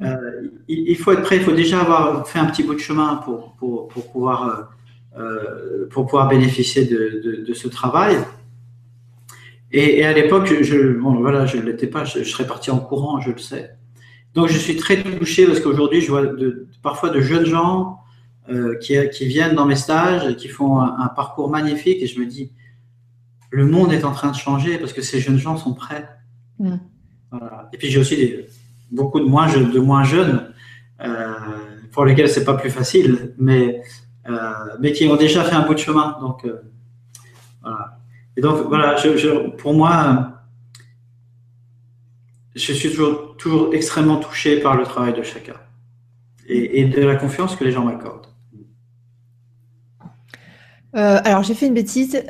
Euh, 0.00 0.27
il, 0.68 0.96
faut 0.96 1.12
être 1.12 1.22
prêt, 1.22 1.36
il 1.36 1.42
faut 1.42 1.52
déjà 1.52 1.80
avoir 1.80 2.26
fait 2.26 2.38
un 2.38 2.46
petit 2.46 2.62
bout 2.62 2.74
de 2.74 2.80
chemin 2.80 3.16
pour, 3.16 3.54
pour, 3.56 3.88
pour 3.88 4.10
pouvoir, 4.10 4.70
euh, 5.16 5.20
euh, 5.20 5.88
pour 5.90 6.06
pouvoir 6.06 6.28
bénéficier 6.28 6.84
de, 6.84 7.44
de, 7.46 7.54
ce 7.54 7.68
travail. 7.68 8.16
Et, 9.72 10.04
à 10.04 10.12
l'époque, 10.12 10.46
je, 10.62 10.98
bon, 10.98 11.14
voilà, 11.20 11.46
je 11.46 11.56
ne 11.56 11.62
l'étais 11.62 11.86
pas, 11.86 12.04
je, 12.04 12.22
serais 12.22 12.46
parti 12.46 12.70
en 12.70 12.78
courant, 12.78 13.20
je 13.20 13.30
le 13.30 13.38
sais. 13.38 13.72
Donc 14.34 14.48
je 14.48 14.58
suis 14.58 14.76
très 14.76 15.02
touché 15.02 15.46
parce 15.46 15.60
qu'aujourd'hui, 15.60 16.00
je 16.00 16.10
vois 16.10 16.26
de, 16.26 16.66
parfois 16.82 17.10
de 17.10 17.20
jeunes 17.20 17.46
gens 17.46 18.00
qui, 18.80 18.96
qui, 19.10 19.26
viennent 19.26 19.54
dans 19.54 19.66
mes 19.66 19.76
stages 19.76 20.26
et 20.30 20.36
qui 20.36 20.48
font 20.48 20.80
un, 20.80 21.08
parcours 21.08 21.50
magnifique 21.50 22.02
et 22.02 22.06
je 22.06 22.18
me 22.18 22.26
dis, 22.26 22.52
le 23.50 23.66
monde 23.66 23.92
est 23.92 24.04
en 24.04 24.12
train 24.12 24.30
de 24.30 24.36
changer 24.36 24.78
parce 24.78 24.92
que 24.92 25.02
ces 25.02 25.20
jeunes 25.20 25.38
gens 25.38 25.56
sont 25.56 25.74
prêts. 25.74 26.08
Mm. 26.58 26.76
Et 27.72 27.78
puis 27.78 27.90
j'ai 27.90 27.98
aussi 27.98 28.46
beaucoup 28.90 29.20
de 29.20 29.24
moins, 29.24 29.48
de 29.48 29.80
moins 29.80 30.04
jeunes 30.04 30.52
euh, 31.00 31.34
pour 31.92 32.04
lesquels 32.04 32.28
c'est 32.28 32.44
pas 32.44 32.54
plus 32.54 32.70
facile, 32.70 33.34
mais, 33.38 33.82
euh, 34.28 34.52
mais 34.80 34.92
qui 34.92 35.06
ont 35.06 35.16
déjà 35.16 35.44
fait 35.44 35.54
un 35.54 35.66
bout 35.66 35.74
de 35.74 35.78
chemin. 35.78 36.16
Donc, 36.20 36.44
euh, 36.44 36.62
voilà. 37.62 37.98
Et 38.36 38.40
donc, 38.40 38.66
voilà, 38.68 38.96
pour 39.58 39.74
moi, 39.74 40.32
je 42.54 42.72
suis 42.72 42.90
toujours, 42.90 43.36
toujours 43.36 43.74
extrêmement 43.74 44.16
touché 44.16 44.60
par 44.60 44.76
le 44.76 44.84
travail 44.84 45.12
de 45.12 45.22
chacun 45.22 45.54
et 46.50 46.86
de 46.86 47.02
la 47.02 47.16
confiance 47.16 47.56
que 47.56 47.64
les 47.64 47.72
gens 47.72 47.84
m'accordent. 47.84 48.26
alors 50.94 51.42
j'ai 51.42 51.52
fait 51.52 51.66
une 51.66 51.74
bêtise, 51.74 52.24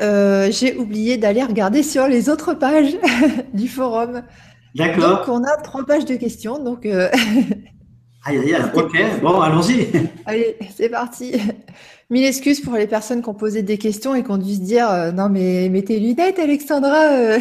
j'ai 0.50 0.76
oublié 0.76 1.18
d'aller 1.18 1.44
regarder 1.44 1.84
sur 1.84 2.08
les 2.08 2.28
autres 2.28 2.54
pages 2.54 2.96
du 3.54 3.68
forum. 3.68 4.22
D'accord. 4.74 5.26
Donc, 5.26 5.28
on 5.28 5.44
a 5.44 5.56
trois 5.56 5.84
pages 5.84 6.04
de 6.04 6.16
questions. 6.16 6.62
Donc, 6.62 6.86
euh, 6.86 7.08
aïe, 8.24 8.38
aïe, 8.38 8.54
aïe. 8.54 8.62
Ok, 8.74 8.96
bon, 9.22 9.40
allons-y. 9.40 9.88
Allez, 10.26 10.56
c'est 10.76 10.88
parti. 10.88 11.32
Mille 12.10 12.24
excuses 12.24 12.60
pour 12.60 12.74
les 12.74 12.86
personnes 12.86 13.22
qui 13.22 13.28
ont 13.28 13.34
posé 13.34 13.62
des 13.62 13.76
questions 13.76 14.14
et 14.14 14.22
qui 14.22 14.30
ont 14.30 14.38
dû 14.38 14.54
se 14.54 14.60
dire 14.60 14.90
euh, 14.90 15.12
Non, 15.12 15.28
mais 15.28 15.68
mets 15.68 15.82
tes 15.82 15.98
lunettes, 15.98 16.38
Alexandra. 16.38 17.12
Euh. 17.12 17.38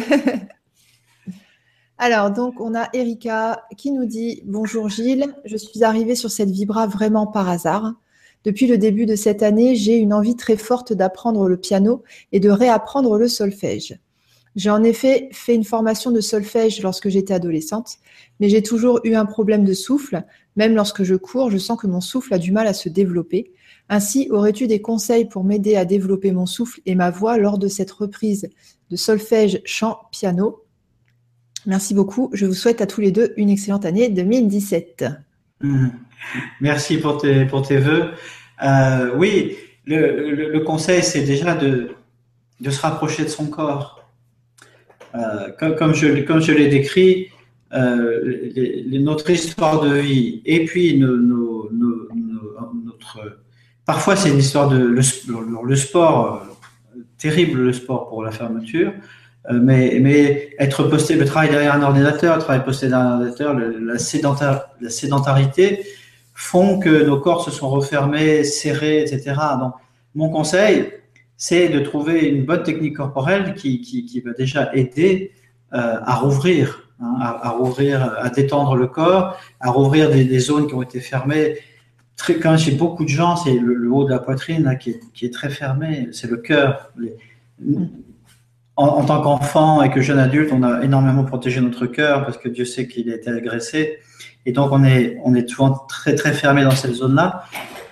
Alors, 1.96 2.30
donc, 2.30 2.60
on 2.60 2.74
a 2.74 2.88
Erika 2.92 3.64
qui 3.76 3.90
nous 3.90 4.04
dit 4.04 4.42
Bonjour 4.44 4.88
Gilles, 4.88 5.34
je 5.44 5.56
suis 5.56 5.84
arrivée 5.84 6.14
sur 6.14 6.30
cette 6.30 6.50
vibra 6.50 6.86
vraiment 6.86 7.26
par 7.26 7.48
hasard. 7.48 7.94
Depuis 8.44 8.66
le 8.66 8.78
début 8.78 9.04
de 9.04 9.16
cette 9.16 9.42
année, 9.42 9.74
j'ai 9.74 9.96
une 9.96 10.12
envie 10.12 10.36
très 10.36 10.56
forte 10.56 10.92
d'apprendre 10.92 11.48
le 11.48 11.56
piano 11.56 12.04
et 12.32 12.40
de 12.40 12.50
réapprendre 12.50 13.18
le 13.18 13.26
solfège. 13.26 13.98
J'ai 14.56 14.70
en 14.70 14.82
effet 14.82 15.28
fait 15.32 15.54
une 15.54 15.64
formation 15.64 16.10
de 16.10 16.20
solfège 16.20 16.82
lorsque 16.82 17.08
j'étais 17.08 17.34
adolescente, 17.34 17.98
mais 18.40 18.48
j'ai 18.48 18.62
toujours 18.62 19.00
eu 19.04 19.14
un 19.14 19.26
problème 19.26 19.64
de 19.64 19.72
souffle. 19.72 20.24
Même 20.56 20.74
lorsque 20.74 21.04
je 21.04 21.14
cours, 21.14 21.50
je 21.50 21.58
sens 21.58 21.78
que 21.78 21.86
mon 21.86 22.00
souffle 22.00 22.34
a 22.34 22.38
du 22.38 22.52
mal 22.52 22.66
à 22.66 22.72
se 22.72 22.88
développer. 22.88 23.52
Ainsi, 23.88 24.28
aurais-tu 24.30 24.66
des 24.66 24.80
conseils 24.80 25.26
pour 25.26 25.44
m'aider 25.44 25.76
à 25.76 25.84
développer 25.84 26.32
mon 26.32 26.46
souffle 26.46 26.80
et 26.86 26.94
ma 26.94 27.10
voix 27.10 27.38
lors 27.38 27.58
de 27.58 27.68
cette 27.68 27.90
reprise 27.90 28.50
de 28.90 28.96
solfège, 28.96 29.60
chant, 29.64 29.98
piano? 30.10 30.64
Merci 31.66 31.94
beaucoup. 31.94 32.30
Je 32.32 32.46
vous 32.46 32.54
souhaite 32.54 32.80
à 32.80 32.86
tous 32.86 33.00
les 33.00 33.12
deux 33.12 33.32
une 33.36 33.50
excellente 33.50 33.84
année 33.84 34.08
2017. 34.08 35.04
Merci 36.60 36.98
pour 36.98 37.18
tes, 37.18 37.44
pour 37.46 37.66
tes 37.66 37.78
voeux. 37.78 38.10
Euh, 38.62 39.14
oui, 39.16 39.56
le, 39.84 40.58
conseil, 40.60 41.02
c'est 41.02 41.22
déjà 41.22 41.54
de, 41.54 41.90
de 42.60 42.70
se 42.70 42.80
rapprocher 42.80 43.24
de 43.24 43.28
son 43.28 43.46
corps. 43.46 43.97
Euh, 45.14 45.50
comme, 45.76 45.94
je, 45.94 46.22
comme 46.22 46.40
l'ai 46.40 46.68
décrit, 46.68 47.28
euh, 47.72 48.50
notre 48.90 49.30
histoire 49.30 49.80
de 49.80 49.94
vie 49.94 50.42
et 50.44 50.64
puis 50.64 50.98
notre. 50.98 51.58
Parfois, 53.86 54.16
c'est 54.16 54.30
une 54.30 54.38
histoire 54.38 54.68
de. 54.68 54.78
Le, 54.78 55.02
sport, 55.76 56.46
terrible 57.16 57.60
le 57.60 57.72
sport 57.72 58.08
pour 58.08 58.22
la 58.22 58.30
fermeture, 58.30 58.92
mais, 59.50 59.98
mais 60.00 60.50
être 60.58 60.84
posté, 60.84 61.16
le 61.16 61.24
travail 61.24 61.50
derrière 61.50 61.74
un 61.74 61.82
ordinateur, 61.82 62.36
le 62.36 62.42
travail 62.42 62.64
posté 62.64 62.88
derrière 62.88 63.06
un 63.06 63.20
ordinateur, 63.20 63.56
la 64.80 64.90
sédentarité, 64.90 65.86
font 66.34 66.78
que 66.78 67.04
nos 67.04 67.18
corps 67.18 67.44
se 67.44 67.50
sont 67.50 67.68
refermés, 67.68 68.44
serrés, 68.44 69.00
etc. 69.00 69.34
Donc, 69.58 69.72
mon 70.14 70.30
conseil, 70.30 70.90
c'est 71.38 71.68
de 71.68 71.78
trouver 71.78 72.28
une 72.28 72.44
bonne 72.44 72.64
technique 72.64 72.96
corporelle 72.96 73.54
qui, 73.54 73.80
qui, 73.80 74.20
va 74.20 74.32
déjà 74.32 74.74
aider 74.74 75.32
euh, 75.72 75.96
à 76.04 76.16
rouvrir, 76.16 76.90
hein, 77.00 77.14
à, 77.20 77.50
rouvrir, 77.50 78.16
à 78.18 78.28
détendre 78.28 78.74
le 78.74 78.88
corps, 78.88 79.38
à 79.60 79.70
rouvrir 79.70 80.10
des, 80.10 80.38
zones 80.40 80.66
qui 80.66 80.74
ont 80.74 80.82
été 80.82 81.00
fermées. 81.00 81.54
Très, 82.16 82.34
quand 82.34 82.56
j'ai 82.56 82.72
beaucoup 82.72 83.04
de 83.04 83.08
gens, 83.08 83.36
c'est 83.36 83.54
le, 83.54 83.90
haut 83.90 84.04
de 84.04 84.10
la 84.10 84.18
poitrine 84.18 84.64
là, 84.64 84.74
qui, 84.74 84.90
est, 84.90 85.00
qui, 85.14 85.26
est, 85.26 85.32
très 85.32 85.48
fermé, 85.48 86.08
c'est 86.10 86.28
le 86.28 86.38
cœur. 86.38 86.92
En, 88.74 88.84
en, 88.84 89.04
tant 89.04 89.22
qu'enfant 89.22 89.82
et 89.82 89.90
que 89.90 90.00
jeune 90.00 90.18
adulte, 90.18 90.50
on 90.52 90.64
a 90.64 90.82
énormément 90.82 91.24
protégé 91.24 91.60
notre 91.60 91.86
cœur 91.86 92.24
parce 92.24 92.36
que 92.36 92.48
Dieu 92.48 92.64
sait 92.64 92.88
qu'il 92.88 93.10
a 93.12 93.14
été 93.14 93.30
agressé. 93.30 93.98
Et 94.44 94.52
donc, 94.52 94.72
on 94.72 94.82
est, 94.82 95.18
on 95.24 95.34
est 95.34 95.48
souvent 95.48 95.70
très, 95.88 96.16
très 96.16 96.32
fermé 96.32 96.64
dans 96.64 96.72
cette 96.72 96.94
zone-là. 96.94 97.44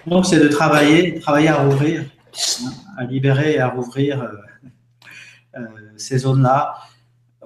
Donc, 0.06 0.26
c'est 0.26 0.40
de 0.40 0.48
travailler, 0.48 1.20
travailler 1.20 1.48
à 1.48 1.56
rouvrir, 1.56 2.00
hein, 2.00 2.15
à 2.96 3.04
libérer 3.04 3.54
et 3.54 3.60
à 3.60 3.68
rouvrir 3.68 4.22
euh, 4.22 4.28
euh, 5.56 5.66
ces 5.96 6.18
zones-là. 6.18 6.74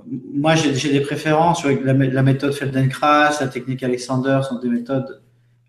Moi, 0.07 0.55
j'ai 0.55 0.93
des 0.93 1.01
préférences 1.01 1.65
avec 1.65 1.85
la, 1.85 2.23
méthode 2.23 2.53
Feldenkrais, 2.53 3.31
la 3.41 3.49
technique 3.49 3.83
Alexander 3.83 4.41
sont 4.49 4.59
des 4.59 4.69
méthodes 4.69 5.23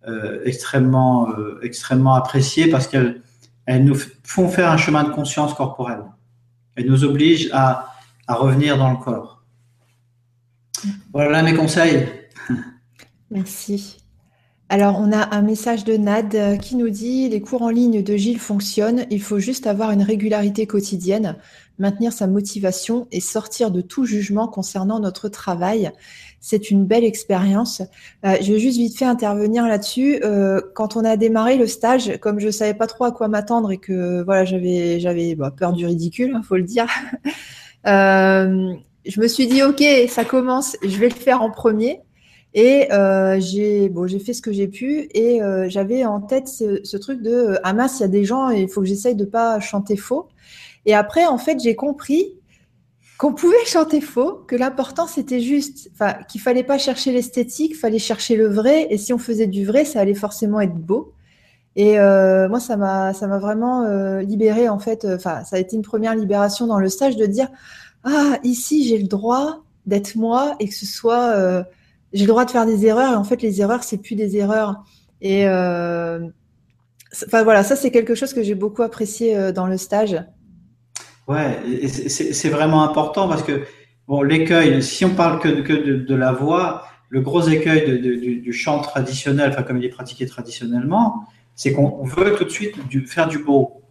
euh, 0.08 0.40
extrêmement, 0.46 1.28
extrêmement 1.62 2.14
appréciées 2.14 2.70
parce 2.70 2.88
qu'elles 2.88 3.22
elles 3.66 3.84
nous 3.84 3.98
font 4.24 4.50
faire 4.50 4.72
un 4.72 4.78
chemin 4.78 5.04
de 5.04 5.12
conscience 5.12 5.54
corporelle. 5.54 6.04
Elles 6.76 6.88
nous 6.88 7.04
obligent 7.04 7.52
à 7.54 7.88
revenir 8.28 8.78
dans 8.78 8.92
le 8.92 8.98
corps. 8.98 9.44
Voilà 11.14 11.44
mes 11.44 11.54
conseils. 11.54 12.08
Merci. 13.30 14.01
Alors, 14.74 15.02
on 15.02 15.12
a 15.12 15.36
un 15.36 15.42
message 15.42 15.84
de 15.84 15.98
Nad 15.98 16.34
euh, 16.34 16.56
qui 16.56 16.78
nous 16.78 16.88
dit 16.88 17.28
les 17.28 17.42
cours 17.42 17.62
en 17.62 17.70
ligne 17.70 18.02
de 18.02 18.16
Gilles 18.16 18.40
fonctionnent. 18.40 19.06
Il 19.10 19.22
faut 19.22 19.38
juste 19.38 19.68
avoir 19.68 19.92
une 19.92 20.02
régularité 20.02 20.66
quotidienne, 20.66 21.36
maintenir 21.78 22.14
sa 22.14 22.26
motivation 22.26 23.06
et 23.12 23.20
sortir 23.20 23.72
de 23.72 23.82
tout 23.82 24.06
jugement 24.06 24.48
concernant 24.48 25.02
notre 25.02 25.28
travail. 25.28 25.92
C'est 26.40 26.72
une 26.72 26.86
belle 26.86 27.04
expérience. 27.04 27.82
Euh, 28.26 28.38
je 28.42 28.54
vais 28.54 28.60
juste 28.60 28.78
vite 28.78 28.98
fait 28.98 29.04
intervenir 29.04 29.68
là-dessus. 29.68 30.22
Euh, 30.24 30.62
quand 30.74 30.96
on 30.96 31.04
a 31.04 31.18
démarré 31.18 31.58
le 31.58 31.68
stage, 31.68 32.18
comme 32.22 32.40
je 32.40 32.50
savais 32.50 32.74
pas 32.74 32.88
trop 32.88 33.04
à 33.04 33.12
quoi 33.12 33.28
m'attendre 33.28 33.74
et 33.74 33.78
que 33.78 34.24
voilà, 34.24 34.46
j'avais 34.46 35.02
j'avais 35.02 35.36
bah, 35.36 35.52
peur 35.52 35.74
du 35.74 35.86
ridicule, 35.86 36.38
il 36.42 36.46
faut 36.46 36.56
le 36.56 36.64
dire. 36.64 36.88
je 37.86 39.20
me 39.20 39.28
suis 39.28 39.48
dit 39.48 39.64
ok, 39.64 39.84
ça 40.08 40.24
commence, 40.24 40.78
je 40.82 40.96
vais 40.96 41.10
le 41.10 41.16
faire 41.16 41.42
en 41.42 41.52
premier. 41.52 42.04
Et 42.54 42.92
euh, 42.92 43.40
j'ai 43.40 43.88
bon, 43.88 44.08
j'ai 44.08 44.20
fait 44.20 44.34
ce 44.34 44.42
que 44.42 44.52
j'ai 44.52 44.68
pu 44.68 45.08
et 45.14 45.42
euh, 45.42 45.70
j'avais 45.70 46.04
en 46.04 46.20
tête 46.20 46.50
ce, 46.50 46.82
ce, 46.84 46.98
truc 46.98 47.22
de 47.22 47.32
euh, 47.32 47.60
ah 47.64 47.74
mince, 47.74 48.00
il 48.00 48.02
y 48.02 48.06
a 48.06 48.10
des 48.10 48.26
gens 48.26 48.50
et 48.50 48.62
il 48.62 48.68
faut 48.68 48.82
que 48.82 48.88
j'essaye 48.88 49.16
de 49.16 49.24
pas 49.26 49.60
chanter 49.62 49.96
faux. 49.96 50.28
Et 50.86 50.94
après, 50.94 51.26
en 51.26 51.38
fait, 51.38 51.60
j'ai 51.62 51.76
compris 51.76 52.34
qu'on 53.18 53.34
pouvait 53.34 53.66
chanter 53.66 54.02
faux, 54.02 54.44
que 54.48 54.56
l'important 54.56 55.08
c'était 55.08 55.40
juste, 55.40 55.92
enfin, 55.94 56.16
qu'il 56.28 56.42
fallait 56.42 56.64
pas 56.64 56.78
chercher 56.78 57.14
l'esthétique, 57.14 57.78
fallait 57.78 58.00
chercher 58.00 58.36
le 58.36 58.48
vrai. 58.48 58.88
Et 58.90 58.98
si 58.98 59.14
on 59.14 59.18
faisait 59.18 59.48
du 59.48 59.66
vrai, 59.66 59.86
ça 59.86 60.02
allait 60.02 60.14
forcément 60.14 60.60
être 60.60 60.76
beau. 60.76 61.14
Et 61.78 62.00
euh, 62.00 62.50
moi, 62.50 62.60
ça 62.60 62.76
m'a 62.76 63.14
ça 63.14 63.28
m'a 63.28 63.40
vraiment 63.40 63.84
euh, 63.84 64.22
libéré 64.24 64.68
en 64.68 64.80
fait. 64.80 65.06
Enfin, 65.06 65.46
ça 65.46 65.56
a 65.56 65.60
été 65.60 65.78
une 65.78 65.84
première 65.84 66.16
libération 66.16 66.68
dans 66.68 66.80
le 66.80 66.90
stage 66.90 67.16
de 67.16 67.26
dire 67.26 67.48
ah 68.04 68.40
ici 68.44 68.84
j'ai 68.88 68.98
le 68.98 69.08
droit 69.08 69.64
d'être 69.86 70.16
moi 70.16 70.56
et 70.60 70.68
que 70.68 70.76
ce 70.76 70.86
soit 70.86 71.64
j'ai 72.14 72.26
le 72.26 72.30
droit 72.30 72.46
de 72.46 72.52
faire 72.52 72.66
des 72.66 72.86
erreurs 72.86 73.14
et 73.14 73.16
en 73.16 73.24
fait 73.24 73.42
les 73.42 73.62
erreurs 73.62 73.84
c'est 73.84 73.98
plus 73.98 74.16
des 74.16 74.38
erreurs. 74.38 74.84
Et 75.22 75.48
euh, 75.48 76.20
voilà 77.32 77.64
ça 77.64 77.76
c'est 77.76 77.92
quelque 77.92 78.16
chose 78.16 78.34
que 78.34 78.44
j'ai 78.44 78.56
beaucoup 78.56 78.82
apprécié 78.82 79.38
euh, 79.38 79.52
dans 79.52 79.68
le 79.68 79.78
stage. 79.78 80.18
Ouais 81.28 81.60
c'est 81.88 82.50
vraiment 82.50 82.84
important 82.84 83.28
parce 83.28 83.44
que 83.44 83.62
bon 84.08 84.22
l'écueil 84.22 84.82
si 84.84 85.06
on 85.06 85.16
parle 85.16 85.40
que, 85.40 85.62
que 85.62 85.74
de, 85.74 86.16
la 86.16 86.32
voix 86.32 86.84
le 87.10 87.22
gros 87.22 87.48
écueil 87.48 87.86
de, 87.88 87.96
du, 88.42 88.54
chant 88.54 88.80
traditionnel 88.80 89.52
enfin 89.52 89.64
comme 89.64 89.78
il 89.78 89.86
est 89.86 89.90
pratiqué 89.90 90.26
traditionnellement 90.26 91.26
c'est 91.56 91.74
qu'on 91.74 92.04
veut 92.04 92.36
tout 92.36 92.44
de 92.44 92.50
suite 92.50 92.76
faire 93.08 93.28
du 93.28 93.40
beau. 93.40 93.84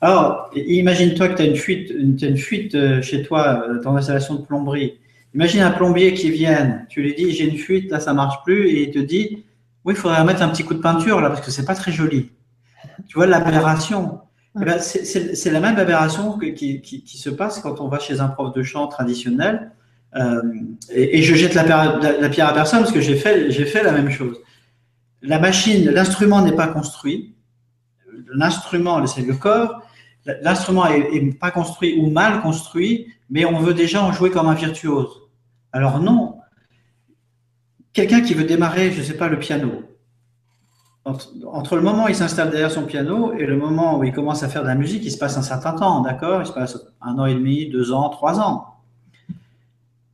Alors 0.00 0.50
imagine-toi 0.54 1.28
que 1.28 1.36
tu 1.36 1.42
as 1.42 1.46
une 1.46 1.56
fuite 1.56 1.90
une, 1.90 2.18
as 2.20 2.26
une 2.26 2.36
fuite 2.36 2.74
euh, 2.74 3.00
chez 3.00 3.22
toi 3.22 3.66
dans 3.82 3.92
l'installation 3.92 4.34
de 4.34 4.42
plomberie 4.42 4.98
Imagine 5.34 5.62
un 5.62 5.72
plombier 5.72 6.14
qui 6.14 6.30
vient, 6.30 6.82
tu 6.88 7.02
lui 7.02 7.14
dis 7.14 7.32
j'ai 7.32 7.44
une 7.44 7.58
fuite, 7.58 7.90
là 7.90 7.98
ça 7.98 8.14
marche 8.14 8.42
plus, 8.44 8.68
et 8.68 8.84
il 8.84 8.90
te 8.92 9.00
dit 9.00 9.44
oui, 9.84 9.94
il 9.94 9.96
faudrait 9.96 10.24
mettre 10.24 10.42
un 10.42 10.48
petit 10.48 10.64
coup 10.64 10.74
de 10.74 10.80
peinture 10.80 11.20
là 11.20 11.28
parce 11.28 11.40
que 11.40 11.50
c'est 11.50 11.64
pas 11.64 11.74
très 11.74 11.92
joli. 11.92 12.30
Tu 13.06 13.14
vois 13.14 13.26
l'aberration. 13.26 14.20
C'est 14.80 15.50
la 15.50 15.60
même 15.60 15.76
aberration 15.76 16.38
que, 16.38 16.46
qui, 16.46 16.80
qui, 16.80 17.02
qui, 17.02 17.18
se 17.18 17.28
passe 17.28 17.58
quand 17.58 17.80
on 17.80 17.88
va 17.88 17.98
chez 17.98 18.20
un 18.20 18.28
prof 18.28 18.54
de 18.54 18.62
chant 18.62 18.86
traditionnel. 18.86 19.72
Euh, 20.14 20.42
et, 20.90 21.18
et, 21.18 21.22
je 21.22 21.34
jette 21.34 21.54
la, 21.54 21.64
la, 21.64 22.20
la, 22.20 22.28
pierre 22.28 22.48
à 22.48 22.54
personne 22.54 22.80
parce 22.80 22.92
que 22.92 23.00
j'ai 23.00 23.16
fait, 23.16 23.50
fait 23.50 23.82
la 23.82 23.90
même 23.90 24.10
chose. 24.10 24.36
La 25.22 25.40
machine, 25.40 25.90
l'instrument 25.90 26.40
n'est 26.40 26.54
pas 26.54 26.68
construit. 26.68 27.34
L'instrument, 28.32 29.04
c'est 29.06 29.22
le 29.22 29.34
corps. 29.34 29.82
L'instrument 30.42 30.86
est, 30.86 31.12
est 31.12 31.38
pas 31.38 31.50
construit 31.50 31.98
ou 31.98 32.08
mal 32.10 32.40
construit, 32.40 33.08
mais 33.28 33.44
on 33.44 33.58
veut 33.58 33.74
déjà 33.74 34.04
en 34.04 34.12
jouer 34.12 34.30
comme 34.30 34.46
un 34.46 34.54
virtuose. 34.54 35.23
Alors 35.74 35.98
non. 35.98 36.38
Quelqu'un 37.92 38.20
qui 38.20 38.32
veut 38.32 38.44
démarrer, 38.44 38.92
je 38.92 39.00
ne 39.00 39.04
sais 39.04 39.16
pas, 39.16 39.26
le 39.26 39.40
piano, 39.40 39.82
entre, 41.04 41.74
le 41.76 41.82
moment 41.82 42.04
où 42.04 42.08
il 42.08 42.14
s'installe 42.14 42.50
derrière 42.50 42.70
son 42.70 42.84
piano 42.84 43.32
et 43.32 43.44
le 43.44 43.56
moment 43.56 43.98
où 43.98 44.04
il 44.04 44.12
commence 44.12 44.44
à 44.44 44.48
faire 44.48 44.62
de 44.62 44.68
la 44.68 44.76
musique, 44.76 45.04
il 45.04 45.10
se 45.10 45.18
passe 45.18 45.36
un 45.36 45.42
certain 45.42 45.72
temps, 45.72 46.00
d'accord? 46.00 46.40
Il 46.40 46.46
se 46.46 46.52
passe 46.52 46.78
un 47.02 47.18
an 47.18 47.26
et 47.26 47.34
demi, 47.34 47.68
deux 47.68 47.92
ans, 47.92 48.08
trois 48.08 48.38
ans. 48.40 48.76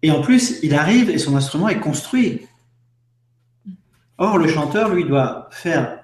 Et 0.03 0.11
en 0.11 0.23
plus, 0.23 0.59
il 0.63 0.75
arrive 0.75 1.11
et 1.11 1.19
son 1.19 1.37
instrument 1.37 1.69
est 1.69 1.79
construit. 1.79 2.49
Or, 4.17 4.39
le 4.39 4.49
chanteur, 4.49 4.89
lui, 4.89 5.05
doit 5.05 5.49
faire. 5.51 6.01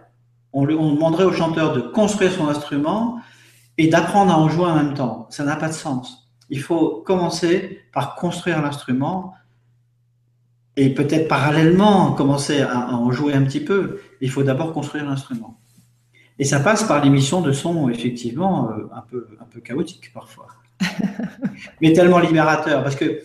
On, 0.53 0.69
on 0.69 0.93
demanderait 0.93 1.25
au 1.25 1.33
chanteur 1.33 1.73
de 1.73 1.81
construire 1.81 2.31
son 2.31 2.47
instrument 2.49 3.21
et 3.79 3.89
d'apprendre 3.89 4.33
à 4.33 4.39
en 4.39 4.51
jouer 4.51 4.67
en 4.67 4.77
même 4.77 4.93
temps. 4.93 5.27
Ça 5.31 5.45
n'a 5.45 5.57
pas 5.57 5.69
de 5.69 5.75
sens. 5.75 6.31
Il 6.51 6.61
faut 6.61 7.03
commencer 7.07 7.81
par 7.95 8.17
construire 8.17 8.61
l'instrument 8.61 9.33
et 10.77 10.91
peut-être 10.91 11.29
parallèlement 11.29 12.13
commencer 12.13 12.61
à, 12.61 12.95
en 12.95 13.11
jouer 13.11 13.33
un 13.35 13.43
petit 13.43 13.61
peu. 13.61 14.01
Il 14.21 14.31
faut 14.31 14.43
d'abord 14.43 14.73
construire 14.73 15.05
l'instrument. 15.05 15.59
Et 16.39 16.45
ça 16.45 16.61
passe 16.61 16.85
par 16.85 17.03
l'émission 17.03 17.41
de 17.41 17.53
son, 17.53 17.89
effectivement, 17.89 18.71
euh, 18.71 18.89
un 18.95 19.01
peu, 19.01 19.27
un 19.41 19.47
peu 19.47 19.61
chaotique 19.61 20.13
parfois. 20.13 20.49
Mais 21.81 21.93
tellement 21.95 22.19
libérateur. 22.19 22.83
Parce 22.83 22.97
que 22.97 23.21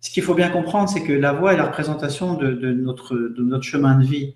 ce 0.00 0.10
qu'il 0.10 0.24
faut 0.24 0.34
bien 0.34 0.48
comprendre, 0.48 0.88
c'est 0.88 1.02
que 1.02 1.12
la 1.12 1.32
voix 1.32 1.54
est 1.54 1.56
la 1.56 1.66
représentation 1.66 2.34
de, 2.34 2.50
de, 2.52 2.72
notre, 2.72 3.16
de 3.16 3.42
notre 3.42 3.64
chemin 3.64 3.96
de 3.96 4.04
vie. 4.04 4.34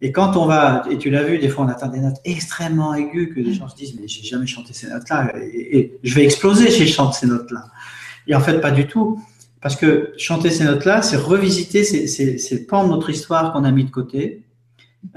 Et 0.00 0.12
quand 0.12 0.36
on 0.36 0.46
va, 0.46 0.84
et 0.90 0.98
tu 0.98 1.10
l'as 1.10 1.22
vu, 1.22 1.38
des 1.38 1.48
fois 1.48 1.64
on 1.66 1.68
atteint 1.68 1.88
des 1.88 2.00
notes 2.00 2.16
extrêmement 2.24 2.94
aiguës 2.94 3.34
que 3.34 3.40
les 3.40 3.52
gens 3.52 3.68
se 3.68 3.76
disent, 3.76 3.94
mais 4.00 4.08
j'ai 4.08 4.22
jamais 4.22 4.46
chanté 4.46 4.72
ces 4.72 4.88
notes-là, 4.88 5.30
et, 5.36 5.78
et, 5.78 5.98
je 6.02 6.14
vais 6.14 6.24
exploser 6.24 6.70
si 6.70 6.86
je 6.86 6.92
chante 6.92 7.12
ces 7.12 7.26
notes-là. 7.26 7.66
Et 8.26 8.34
en 8.34 8.40
fait, 8.40 8.60
pas 8.60 8.70
du 8.70 8.86
tout. 8.86 9.22
Parce 9.60 9.76
que 9.76 10.12
chanter 10.16 10.50
ces 10.50 10.64
notes-là, 10.64 11.02
c'est 11.02 11.16
revisiter 11.16 11.84
ces, 11.84 12.06
ces, 12.06 12.38
ces, 12.38 12.66
pans 12.66 12.84
de 12.84 12.90
notre 12.90 13.10
histoire 13.10 13.52
qu'on 13.52 13.64
a 13.64 13.70
mis 13.70 13.84
de 13.84 13.90
côté, 13.90 14.42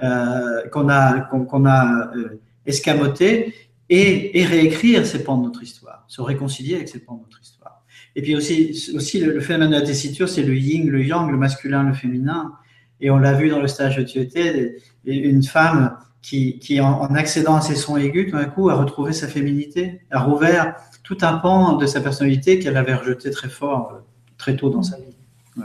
euh, 0.03 0.67
qu'on 0.69 0.89
a, 0.89 1.21
qu'on 1.21 1.65
a 1.65 2.11
euh, 2.15 2.41
escamoté, 2.65 3.53
et, 3.89 4.39
et, 4.39 4.45
réécrire 4.45 5.05
ces 5.05 5.23
pans 5.23 5.37
de 5.37 5.43
notre 5.43 5.61
histoire, 5.61 6.05
se 6.07 6.21
réconcilier 6.21 6.75
avec 6.75 6.89
ces 6.89 6.99
pans 6.99 7.15
de 7.15 7.21
notre 7.21 7.41
histoire. 7.41 7.83
Et 8.15 8.21
puis 8.21 8.35
aussi, 8.35 8.91
aussi 8.95 9.19
le, 9.19 9.33
le 9.33 9.41
phénomène 9.41 9.71
de 9.71 9.75
la 9.75 9.81
tessiture, 9.81 10.29
c'est 10.29 10.43
le 10.43 10.55
yin, 10.55 10.89
le 10.89 11.03
yang, 11.03 11.29
le 11.29 11.37
masculin, 11.37 11.83
le 11.83 11.93
féminin. 11.93 12.53
Et 13.01 13.09
on 13.09 13.17
l'a 13.17 13.33
vu 13.33 13.49
dans 13.49 13.59
le 13.59 13.67
stage 13.67 13.97
de 13.97 14.03
Tuété, 14.03 14.77
une 15.05 15.43
femme 15.43 15.97
qui, 16.23 16.57
qui 16.59 16.79
en, 16.79 17.03
accédant 17.13 17.55
à 17.55 17.61
ses 17.61 17.75
sons 17.75 17.97
aigus, 17.97 18.31
tout 18.31 18.37
d'un 18.37 18.45
coup, 18.45 18.69
a 18.69 18.75
retrouvé 18.75 19.11
sa 19.13 19.27
féminité, 19.27 20.01
a 20.09 20.21
rouvert 20.21 20.75
tout 21.03 21.17
un 21.21 21.33
pan 21.33 21.73
de 21.75 21.85
sa 21.85 21.99
personnalité 21.99 22.59
qu'elle 22.59 22.77
avait 22.77 22.95
rejeté 22.95 23.29
très 23.29 23.49
fort, 23.49 23.91
euh, 23.93 23.99
très 24.43 24.57
tôt 24.57 24.69
dans 24.69 24.83
sa 24.83 24.97
vie. 24.97 25.15
Mmh, 25.55 25.63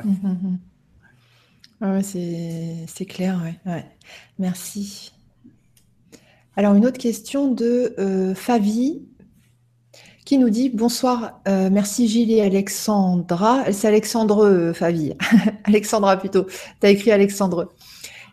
mmh, 1.81 1.91
mmh. 1.99 2.03
c'est 2.87 3.07
clair, 3.07 3.43
ouais. 3.67 3.85
Merci. 4.39 5.13
Alors, 6.55 6.75
une 6.75 6.87
autre 6.87 6.99
question 6.99 7.51
de 7.51 7.97
euh, 7.99 8.35
qui 10.25 10.39
nous 10.39 10.51
dit 10.51 10.69
Bonsoir, 10.69 11.41
euh, 11.49 11.71
merci 11.73 12.07
Gilles 12.07 12.31
et 12.31 12.41
Alexandra. 12.41 13.73
C'est 13.73 13.89
Alexandre 13.89 14.47
euh, 14.47 14.73
Favi, 14.73 15.15
Alexandra 15.65 16.17
plutôt. 16.17 16.45
Tu 16.45 16.87
as 16.87 16.91
écrit 16.91 17.11
Alexandre. 17.11 17.73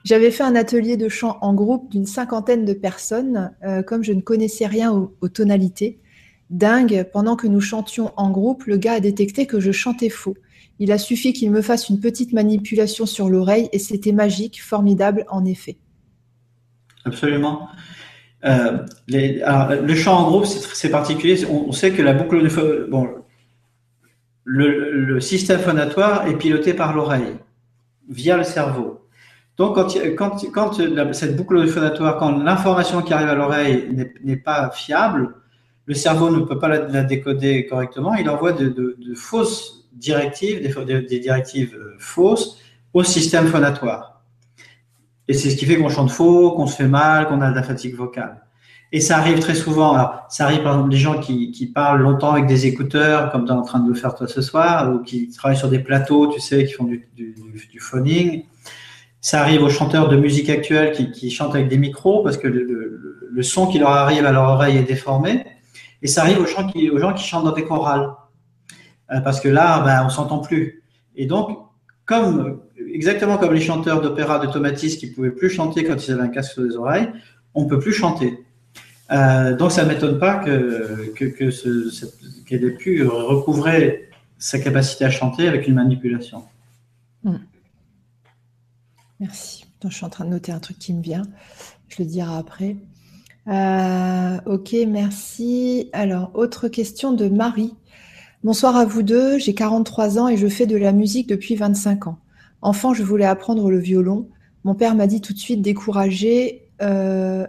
J'avais 0.04 0.30
fait 0.30 0.43
un 0.43 0.56
atelier 0.56 0.96
de 0.96 1.10
chant 1.10 1.39
en 1.41 1.56
groupe 1.56 1.89
d'une 1.89 2.06
cinquantaine 2.06 2.66
de 2.66 2.74
personnes. 2.74 3.52
Euh, 3.64 3.82
comme 3.82 4.04
je 4.04 4.14
ne 4.14 4.22
connaissais 4.22 4.68
rien 4.68 4.91
aux, 4.93 5.28
tonalités, 5.30 6.00
dingue, 6.58 7.08
pendant 7.12 7.36
que 7.36 7.47
nous 7.47 7.62
chantions 7.62 8.12
en 8.18 8.30
groupe, 8.32 8.66
le 8.66 8.78
gars 8.78 8.93
a 8.93 8.99
détecté 8.99 9.45
que 9.45 9.60
je 9.60 9.72
chantais 9.72 10.10
faux. 10.10 10.36
Il 10.80 10.91
a 10.91 10.97
suffi 10.97 11.34
qu'il 11.34 11.51
me 11.51 11.62
fasse 11.62 11.89
une 11.89 11.99
petite 11.99 12.34
manipulation 12.34 13.06
sur 13.06 13.30
l'oreille 13.30 13.70
et 13.72 13.80
c'était 13.80 14.12
magique, 14.12 14.62
formidable 14.62 15.26
en 15.30 15.45
effet. 15.45 15.78
Absolument. 17.06 17.68
Euh, 18.43 18.80
le 19.08 19.95
chant 19.95 20.18
en 20.18 20.30
groupe, 20.30 20.45
c'est 20.45 20.89
particulier. 20.89 21.45
On, 21.45 21.72
sait 21.72 21.91
que 21.91 22.01
la 22.01 22.14
boucle 22.14 22.41
de 22.43 22.88
bon, 22.89 23.08
le, 24.43 25.20
système 25.20 25.60
phonatoire 25.60 26.28
est 26.28 26.38
piloté 26.38 26.74
par 26.74 26.93
l'oreille, 26.93 27.38
via 28.10 28.38
le 28.38 28.43
cerveau. 28.43 29.08
Donc, 29.58 29.76
quand, 30.18 31.14
cette 31.14 31.36
boucle 31.38 31.66
phonatoire, 31.68 32.18
quand 32.18 32.43
l'information 32.43 33.01
qui 33.01 33.14
arrive 33.14 33.30
à 33.30 33.36
l'oreille 33.36 33.89
n'est 34.24 34.38
pas 34.38 34.70
fiable, 34.72 35.34
le 35.86 35.94
cerveau 35.94 36.30
ne 36.30 36.40
peut 36.42 36.58
pas 36.58 36.68
la, 36.68 37.04
décoder 37.04 37.66
correctement. 37.68 38.16
Il 38.16 38.30
envoie 38.30 38.54
de, 38.54 38.98
fausses 39.16 39.88
directives, 39.94 40.62
des, 40.62 41.20
directives 41.20 41.76
euh, 41.76 41.96
fausses 42.00 42.60
au 42.94 43.04
système 43.04 43.48
phonatoire. 43.48 44.22
Et 45.28 45.34
c'est 45.34 45.50
ce 45.50 45.56
qui 45.56 45.66
fait 45.66 45.78
qu'on 45.78 45.90
chante 45.90 46.12
faux, 46.12 46.52
qu'on 46.52 46.68
se 46.68 46.76
fait 46.76 46.88
mal, 46.88 47.28
qu'on 47.28 47.42
a 47.42 47.50
de 47.50 47.56
la 47.56 47.64
fatigue 47.64 47.96
vocale. 47.96 48.42
Et 48.92 49.02
ça 49.02 49.18
arrive 49.18 49.40
très 49.40 49.56
souvent. 49.56 49.94
Alors, 49.94 50.26
ça 50.30 50.46
arrive 50.46 50.64
par 50.64 50.74
exemple 50.74 50.92
des 50.92 50.98
gens 50.98 51.20
qui, 51.20 51.72
parlent 51.74 52.02
longtemps 52.02 52.32
avec 52.32 52.46
des 52.46 52.68
écouteurs, 52.68 53.32
comme 53.32 53.46
tu 53.46 53.52
es 53.52 53.56
en 53.56 53.64
train 53.64 53.80
de 53.80 53.90
le 53.90 53.96
faire 53.96 54.16
toi 54.16 54.28
ce 54.28 54.42
soir, 54.42 54.94
ou 54.94 55.00
qui 55.00 55.30
travaillent 55.30 55.58
sur 55.58 55.70
des 55.70 55.80
plateaux, 55.80 56.28
tu 56.28 56.40
sais, 56.40 56.66
qui 56.66 56.74
font 56.74 56.86
du, 56.86 57.80
phoning. 57.80 58.44
Ça 59.22 59.42
arrive 59.42 59.64
aux 59.64 59.70
chanteurs 59.70 60.08
de 60.08 60.16
musique 60.16 60.50
actuelle 60.50 60.92
qui, 60.92 61.32
chantent 61.32 61.56
avec 61.56 61.68
des 61.68 61.78
micros 61.78 62.24
parce 62.24 62.38
que 62.38 62.48
le, 62.48 63.44
son 63.44 63.68
qui 63.68 63.80
leur 63.80 63.90
arrive 63.90 64.26
à 64.26 64.32
leur 64.32 64.50
oreille 64.50 64.78
est 64.78 64.84
déformé. 64.84 65.46
Et 66.06 66.08
ça 66.08 66.22
arrive 66.22 66.38
aux 66.38 66.45
gens 66.45 66.68
qui, 66.68 67.28
chantent 67.28 67.45
dans 67.45 67.51
des 67.51 67.66
chorales. 67.66 68.12
Euh, 69.10 69.22
parce 69.22 69.41
que 69.41 69.49
là, 69.49 69.82
ben, 69.84 70.06
on 70.06 70.10
s'entend 70.10 70.38
plus. 70.38 70.84
Et 71.16 71.26
donc, 71.26 71.58
comme 72.06 72.62
exactement 72.93 73.39
comme 73.39 73.56
les 73.56 73.60
chanteurs 73.60 74.01
d'opéra 74.01 74.38
de 74.38 74.45
Tomatis 74.45 74.97
qui 74.97 75.08
pouvaient 75.08 75.32
plus 75.32 75.49
chanter 75.49 75.84
quand 75.84 75.95
ils 76.06 76.12
avaient 76.12 76.22
un 76.22 76.28
casque 76.28 76.51
sur 76.51 76.62
les 76.62 76.76
oreilles, 76.76 77.10
on 77.56 77.66
peut 77.66 77.80
plus 77.80 77.91
chanter. 77.91 78.45
Euh, 79.10 79.56
donc 79.56 79.72
ça 79.72 79.84
ne 79.84 79.89
m'étonne 79.89 80.20
pas 80.20 80.36
que, 80.36 81.12
qu'elle 82.45 82.64
ait 82.64 82.76
pu 82.76 83.01
recouvrer 83.08 84.12
sa 84.38 84.60
capacité 84.60 85.06
à 85.06 85.10
chanter 85.10 85.47
avec 85.47 85.68
une 85.68 85.74
manipulation. 85.74 86.43
Hmm. 87.24 87.38
Merci. 89.20 89.66
je 89.84 89.89
suis 89.89 90.06
en 90.06 90.10
train 90.10 90.26
de 90.26 90.30
noter 90.30 90.51
un 90.51 90.60
truc 90.60 90.78
qui 90.78 90.93
me 90.93 91.01
vient. 91.01 91.24
Je 91.88 92.03
le 92.03 92.06
dirai 92.08 92.36
après. 92.38 92.76
Euh, 93.48 94.38
ok, 94.46 94.76
merci. 94.88 95.89
Alors, 95.93 96.32
autre 96.34 96.68
question 96.68 97.14
de 97.14 97.28
Marie. 97.30 97.76
Bonsoir 98.43 98.76
à 98.76 98.86
vous 98.86 99.04
deux. 99.04 99.38
J'ai 99.38 99.54
43 99.54 100.20
ans 100.20 100.28
et 100.28 100.38
je 100.38 100.48
fais 100.48 100.66
de 100.66 100.78
la 100.78 100.91
musique 100.91 101.28
depuis 101.28 101.56
25 101.56 102.08
ans. 102.08 102.20
Enfant, 102.62 102.93
je 102.93 103.04
voulais 103.04 103.26
apprendre 103.26 103.70
le 103.70 103.80
violon. 103.80 104.30
Mon 104.64 104.74
père 104.74 104.96
m'a 104.96 105.08
dit 105.08 105.22
tout 105.22 105.34
de 105.34 105.39
suite 105.39 105.62
découragé, 105.62 106.70
euh, 106.82 107.46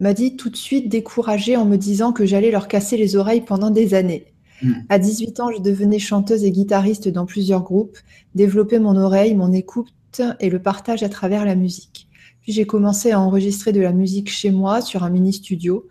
m'a 0.00 0.12
dit 0.12 0.36
tout 0.36 0.50
de 0.50 0.56
suite 0.56 0.90
découragé 0.90 1.56
en 1.56 1.64
me 1.64 1.76
disant 1.76 2.12
que 2.12 2.26
j'allais 2.26 2.50
leur 2.50 2.68
casser 2.68 2.98
les 2.98 3.16
oreilles 3.16 3.40
pendant 3.40 3.70
des 3.70 3.94
années. 3.94 4.26
Hmm. 4.62 4.72
À 4.90 4.98
18 4.98 5.40
ans, 5.40 5.50
je 5.56 5.62
devenais 5.62 5.98
chanteuse 5.98 6.44
et 6.44 6.50
guitariste 6.50 7.08
dans 7.08 7.24
plusieurs 7.24 7.62
groupes, 7.62 7.96
développais 8.34 8.78
mon 8.78 8.96
oreille, 8.96 9.34
mon 9.34 9.52
écoute 9.52 10.20
et 10.40 10.50
le 10.50 10.58
partage 10.60 11.02
à 11.02 11.08
travers 11.08 11.46
la 11.46 11.54
musique. 11.54 12.08
Puis 12.42 12.52
j'ai 12.52 12.66
commencé 12.66 13.12
à 13.12 13.20
enregistrer 13.20 13.72
de 13.72 13.80
la 13.80 13.92
musique 13.92 14.30
chez 14.30 14.50
moi 14.50 14.80
sur 14.80 15.02
un 15.04 15.10
mini 15.10 15.32
studio. 15.32 15.88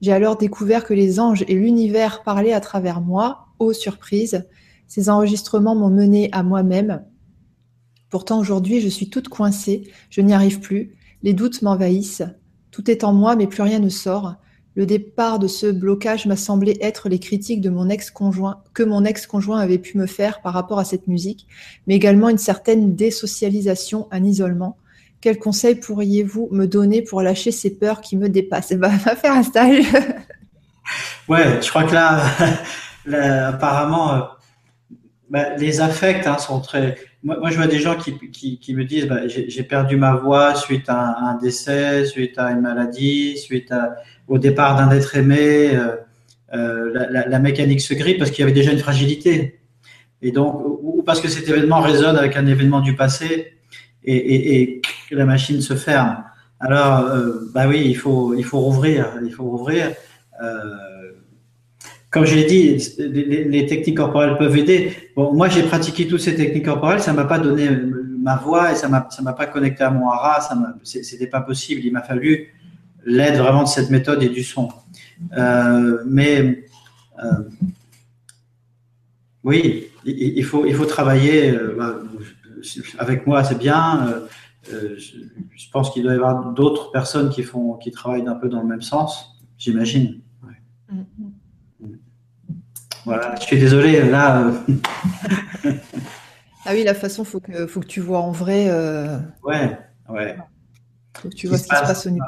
J'ai 0.00 0.12
alors 0.12 0.36
découvert 0.36 0.84
que 0.84 0.94
les 0.94 1.18
anges 1.18 1.44
et 1.48 1.54
l'univers 1.54 2.22
parlaient 2.22 2.52
à 2.52 2.60
travers 2.60 3.00
moi. 3.00 3.46
Oh 3.58 3.72
surprise 3.72 4.46
Ces 4.86 5.08
enregistrements 5.08 5.74
m'ont 5.74 5.90
mené 5.90 6.28
à 6.32 6.42
moi-même, 6.42 7.02
Pourtant, 8.14 8.38
aujourd'hui, 8.38 8.80
je 8.80 8.88
suis 8.88 9.10
toute 9.10 9.28
coincée, 9.28 9.90
je 10.08 10.20
n'y 10.20 10.32
arrive 10.32 10.60
plus, 10.60 10.94
les 11.24 11.32
doutes 11.32 11.62
m'envahissent, 11.62 12.22
tout 12.70 12.88
est 12.88 13.02
en 13.02 13.12
moi, 13.12 13.34
mais 13.34 13.48
plus 13.48 13.62
rien 13.62 13.80
ne 13.80 13.88
sort. 13.88 14.36
Le 14.76 14.86
départ 14.86 15.40
de 15.40 15.48
ce 15.48 15.66
blocage 15.66 16.24
m'a 16.24 16.36
semblé 16.36 16.78
être 16.80 17.08
les 17.08 17.18
critiques 17.18 17.60
de 17.60 17.70
mon 17.70 17.88
ex-conjoint, 17.88 18.62
que 18.72 18.84
mon 18.84 19.04
ex-conjoint 19.04 19.58
avait 19.58 19.78
pu 19.78 19.98
me 19.98 20.06
faire 20.06 20.42
par 20.42 20.52
rapport 20.52 20.78
à 20.78 20.84
cette 20.84 21.08
musique, 21.08 21.48
mais 21.88 21.96
également 21.96 22.28
une 22.28 22.38
certaine 22.38 22.94
désocialisation, 22.94 24.06
un 24.12 24.22
isolement. 24.22 24.76
Quels 25.24 25.38
conseils 25.38 25.76
pourriez-vous 25.76 26.50
me 26.52 26.66
donner 26.66 27.00
pour 27.00 27.22
lâcher 27.22 27.50
ces 27.50 27.78
peurs 27.78 28.02
qui 28.02 28.14
me 28.14 28.28
dépassent? 28.28 28.74
Ben, 28.74 28.90
va 28.90 29.16
faire 29.16 29.32
un 29.32 29.42
stage. 29.42 29.86
ouais, 31.28 31.62
je 31.62 31.68
crois 31.70 31.84
que 31.84 31.94
là, 33.06 33.48
apparemment, 33.48 34.12
euh, 34.12 34.20
bah, 35.30 35.56
les 35.56 35.80
affects 35.80 36.26
hein, 36.26 36.36
sont 36.36 36.60
très 36.60 36.96
moi, 37.22 37.48
je 37.48 37.56
vois 37.56 37.68
des 37.68 37.78
gens 37.78 37.96
qui, 37.96 38.58
qui, 38.58 38.74
me 38.74 38.84
disent 38.84 39.06
bah, 39.06 39.26
j'ai 39.26 39.62
perdu 39.62 39.96
ma 39.96 40.14
voix 40.14 40.54
suite 40.56 40.90
à 40.90 41.16
un, 41.18 41.38
décès, 41.38 42.04
suite 42.04 42.36
à 42.36 42.50
une 42.50 42.60
maladie, 42.60 43.38
suite 43.38 43.72
à, 43.72 43.96
au 44.28 44.36
départ 44.36 44.76
d'un 44.76 44.90
être 44.90 45.16
aimé. 45.16 45.70
Euh, 45.74 45.96
euh, 46.52 47.24
la, 47.26 47.38
mécanique 47.38 47.80
se 47.80 47.94
grippe 47.94 48.18
parce 48.18 48.30
qu'il 48.30 48.40
y 48.40 48.42
avait 48.42 48.52
déjà 48.52 48.72
une 48.72 48.78
fragilité. 48.78 49.58
Et 50.20 50.32
donc, 50.32 50.54
ou 50.82 51.02
parce 51.02 51.22
que 51.22 51.28
cet 51.28 51.48
événement 51.48 51.80
résonne 51.80 52.18
avec 52.18 52.36
un 52.36 52.46
événement 52.46 52.82
du 52.82 52.94
passé 52.94 53.54
et, 54.04 54.16
et, 54.16 54.60
et 54.60 54.82
la 55.14 55.24
machine 55.24 55.60
se 55.60 55.74
ferme. 55.74 56.24
Alors, 56.60 57.06
euh, 57.06 57.50
bah 57.54 57.66
oui, 57.68 57.82
il 57.86 57.96
faut, 57.96 58.34
il 58.34 58.44
faut 58.44 58.60
rouvrir. 58.60 59.06
Il 59.24 59.32
faut 59.32 59.44
rouvrir. 59.44 59.92
Euh, 60.42 60.60
comme 62.10 62.24
je 62.24 62.36
l'ai 62.36 62.44
dit, 62.44 62.78
les, 62.98 63.66
techniques 63.66 63.96
corporelles 63.96 64.36
peuvent 64.38 64.56
aider. 64.56 64.92
Moi, 65.16 65.48
j'ai 65.48 65.64
pratiqué 65.64 66.06
toutes 66.06 66.20
ces 66.20 66.36
techniques 66.36 66.64
corporelles, 66.64 67.00
ça 67.00 67.12
m'a 67.12 67.24
pas 67.24 67.40
donné 67.40 67.68
ma 68.22 68.36
voix 68.36 68.70
et 68.70 68.76
ça 68.76 68.88
m'a, 68.88 69.08
ça 69.10 69.20
m'a 69.20 69.32
pas 69.32 69.46
connecté 69.46 69.82
à 69.82 69.90
mon 69.90 70.08
hara, 70.08 70.40
ça 70.40 70.56
c'était 70.84 71.26
pas 71.26 71.40
possible. 71.40 71.80
Il 71.84 71.92
m'a 71.92 72.02
fallu 72.02 72.54
l'aide 73.04 73.36
vraiment 73.36 73.64
de 73.64 73.68
cette 73.68 73.90
méthode 73.90 74.22
et 74.22 74.28
du 74.28 74.44
son. 74.44 74.68
Euh, 75.36 76.02
mais 76.06 76.66
euh, 77.22 77.48
oui, 79.42 79.88
il, 80.04 80.44
faut, 80.44 80.66
il 80.66 80.74
faut 80.74 80.86
travailler. 80.86 81.50
Euh, 81.50 81.74
bah, 81.76 81.96
avec 82.98 83.26
moi, 83.26 83.44
c'est 83.44 83.58
bien. 83.58 84.22
Je 84.70 85.70
pense 85.72 85.90
qu'il 85.90 86.02
doit 86.02 86.12
y 86.12 86.16
avoir 86.16 86.52
d'autres 86.52 86.90
personnes 86.90 87.30
qui 87.30 87.42
font, 87.42 87.74
qui 87.74 87.90
travaillent 87.90 88.26
un 88.26 88.34
peu 88.34 88.48
dans 88.48 88.60
le 88.60 88.66
même 88.66 88.82
sens, 88.82 89.38
j'imagine. 89.58 90.20
Mm-hmm. 90.92 91.96
Voilà, 93.04 93.34
je 93.36 93.42
suis 93.42 93.58
désolé, 93.58 94.02
là. 94.08 94.54
Euh. 95.66 95.72
ah 96.64 96.70
oui, 96.72 96.84
la 96.84 96.94
façon, 96.94 97.24
faut 97.24 97.40
que, 97.40 97.66
faut 97.66 97.80
que 97.80 97.86
tu 97.86 98.00
vois 98.00 98.20
en 98.20 98.32
vrai. 98.32 98.68
Euh... 98.68 99.18
Ouais, 99.42 99.78
ouais. 100.08 100.36
Faut 101.18 101.28
que 101.28 101.34
tu 101.34 101.46
vois 101.46 101.58
ce 101.58 101.64
qui 101.64 101.76
se 101.76 101.82
passe 101.82 102.06
au 102.06 102.10
niveau. 102.10 102.26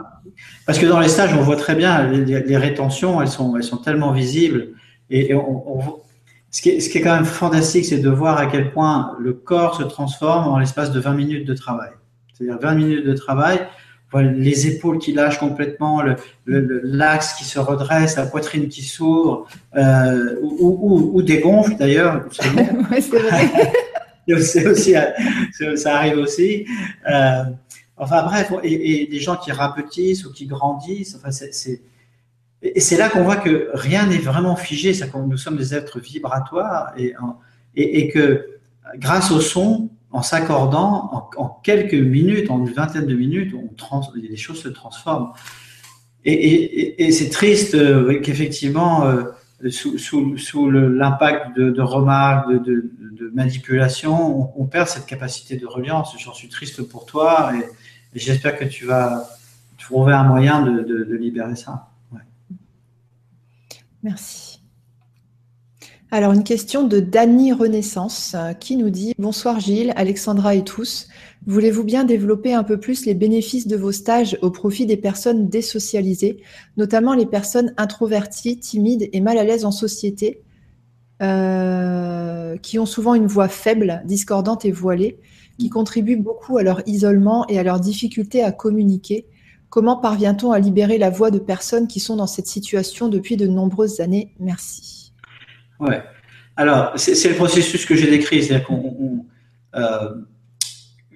Parce 0.67 0.79
que 0.79 0.87
dans 0.87 1.01
les 1.01 1.09
stages, 1.09 1.35
on 1.35 1.43
voit 1.43 1.57
très 1.57 1.75
bien 1.75 2.07
les, 2.07 2.57
rétentions, 2.57 3.21
elles 3.21 3.29
sont, 3.29 3.57
elles 3.57 3.65
sont 3.65 3.79
tellement 3.79 4.13
visibles. 4.13 4.75
Et, 5.11 5.35
on, 5.35 6.01
ce, 6.51 6.63
qui 6.63 6.71
est, 6.71 6.81
ce 6.81 6.89
qui 6.91 6.99
est 6.99 7.01
quand 7.01 7.15
même 7.15 7.25
fantastique, 7.25 7.85
c'est 7.85 7.99
de 7.99 8.11
voir 8.11 8.39
à 8.39 8.47
quel 8.47 8.73
point 8.73 9.17
le 9.19 9.33
corps 9.33 9.77
se 9.77 9.83
transforme 9.83 10.49
en 10.49 10.59
l'espace 10.59 10.93
de 10.93 11.01
20 11.01 11.15
minutes 11.15 11.47
de 11.47 11.55
travail. 11.55 11.91
C'est-à-dire 12.37 12.59
20 12.61 12.75
minutes 12.75 13.07
de 13.07 13.15
travail, 13.15 13.67
les 14.21 14.69
épaules 14.69 14.99
qui 14.99 15.13
lâchent 15.13 15.39
complètement, 15.39 16.03
l'axe 16.47 17.35
qui 17.35 17.45
se 17.45 17.59
redresse, 17.59 18.17
la 18.17 18.27
poitrine 18.27 18.69
qui 18.69 18.83
s'ouvre, 18.83 19.47
euh, 19.77 20.37
ou, 20.43 21.11
ou, 21.15 21.23
dégonfle 21.23 21.77
d'ailleurs. 21.77 22.25
c'est 22.33 23.19
vrai. 23.19 23.51
aussi, 24.67 24.95
ça 25.77 25.97
arrive 25.97 26.19
aussi. 26.19 26.67
Euh, 27.11 27.45
enfin 27.97 28.23
bref, 28.25 28.53
et, 28.63 29.07
des 29.11 29.21
gens 29.21 29.37
qui 29.37 29.53
rapetissent 29.53 30.25
ou 30.25 30.33
qui 30.33 30.47
grandissent. 30.47 31.17
Enfin, 31.17 31.31
c'est, 31.31 31.81
et 32.63 32.81
c'est 32.81 32.97
là 32.97 33.09
qu'on 33.09 33.23
voit 33.23 33.37
que 33.37 33.71
rien 33.75 34.07
n'est 34.07 34.19
vraiment 34.19 34.57
figé. 34.57 34.95
C'est 34.95 35.13
nous 35.15 35.37
sommes 35.37 35.57
des 35.57 35.75
êtres 35.75 36.01
vibratoires 36.01 36.93
et, 36.97 37.15
et, 37.75 38.01
et 38.01 38.09
que 38.09 38.47
grâce 38.97 39.31
au 39.31 39.41
son, 39.41 39.91
en 40.17 40.23
s'accordant, 40.23 41.31
en, 41.37 41.61
quelques 41.63 41.93
minutes, 41.93 42.51
en 42.51 42.61
une 42.67 42.73
vingtaine 42.73 43.05
de 43.07 43.15
minutes, 43.15 43.53
on 43.55 43.69
trans, 43.75 44.01
les 44.15 44.39
choses 44.39 44.63
se 44.63 44.69
transforment. 44.71 45.33
Et, 46.25 47.13
c'est 47.13 47.29
triste 47.29 47.75
euh, 47.75 48.19
qu'effectivement, 48.23 49.05
euh, 49.05 49.25
sous, 49.69 50.71
l'impact 50.71 51.55
de, 51.55 51.83
remarques, 51.83 52.51
de, 52.51 52.91
manipulation, 53.35 54.59
on, 54.59 54.65
perd 54.65 54.89
cette 54.89 55.05
capacité 55.05 55.59
de 55.59 55.67
reliance. 55.67 56.17
J'en 56.19 56.33
suis 56.33 56.49
triste 56.49 56.83
pour 56.83 57.05
toi 57.05 57.53
et, 57.55 57.69
j'espère 58.19 58.59
que 58.59 58.65
tu 58.65 58.87
vas 58.87 59.29
trouver 59.77 60.15
un 60.15 60.25
moyen 60.25 60.63
de, 60.63 61.15
libérer 61.15 61.57
ça. 61.57 61.91
Merci. 64.03 64.56
Alors, 66.13 66.33
une 66.33 66.45
question 66.45 66.87
de 66.87 67.01
Dany 67.01 67.53
Renaissance 67.53 68.35
euh, 68.37 68.53
qui 68.53 68.77
nous 68.77 68.91
dit 68.91 69.13
Bonsoir 69.19 69.59
Gilles, 69.59 69.93
Alexandra 69.97 70.55
et 70.55 70.63
tous. 70.63 71.09
Voulez-vous 71.47 71.83
bien 71.83 72.05
développer 72.05 72.55
un 72.55 72.63
peu 72.63 72.79
plus 72.79 73.07
les 73.07 73.15
bénéfices 73.15 73.67
de 73.67 73.77
vos 73.77 73.91
stages 73.91 74.39
au 74.41 74.51
profit 74.53 74.87
des 74.87 74.97
personnes 74.97 75.49
désocialisées, 75.49 76.43
notamment 76.77 77.13
les 77.13 77.27
personnes 77.27 77.75
introverties, 77.77 78.61
timides 78.61 79.09
et 79.13 79.21
mal 79.21 79.37
à 79.37 79.43
l'aise 79.43 79.65
en 79.65 79.73
société, 79.73 80.43
euh, 81.23 82.57
qui 82.59 82.79
ont 82.79 82.87
souvent 82.87 83.15
une 83.15 83.27
voix 83.27 83.49
faible, 83.49 84.03
discordante 84.05 84.65
et 84.65 84.71
voilée, 84.71 85.19
qui 85.59 85.71
contribuent 85.71 86.17
beaucoup 86.17 86.57
à 86.57 86.63
leur 86.63 86.83
isolement 86.87 87.49
et 87.49 87.59
à 87.59 87.65
leur 87.65 87.81
difficulté 87.81 88.45
à 88.45 88.53
communiquer? 88.53 89.27
Comment 89.71 89.97
parvient-on 89.97 90.53
à 90.53 90.61
libérer 90.61 90.99
la 90.99 91.11
voix 91.11 91.33
de 91.33 91.41
personnes 91.41 91.89
qui 91.89 91.99
sont 91.99 92.15
dans 92.15 92.29
cette 92.29 92.47
situation 92.47 93.09
depuis 93.09 93.37
de 93.37 93.49
nombreuses 93.49 93.99
années? 93.99 94.33
Merci. 94.39 94.96
Ouais. 95.81 96.03
Alors, 96.57 96.93
c'est 96.97 97.29
le 97.29 97.35
processus 97.35 97.85
que 97.85 97.95
j'ai 97.95 98.09
décrit, 98.09 98.43
c'est-à-dire 98.43 98.67
qu'on 98.67 99.27
euh, 99.75 100.15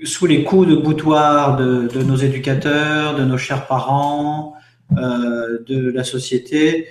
sous 0.05 0.27
les 0.27 0.45
coups 0.45 0.69
de 0.69 0.77
boutoir 0.77 1.57
de, 1.57 2.03
nos 2.03 2.17
éducateurs, 2.17 3.17
de 3.17 3.25
nos 3.25 3.39
chers 3.39 3.67
parents, 3.67 4.55
euh, 4.97 5.59
de 5.67 5.91
la 5.91 6.05
société, 6.05 6.89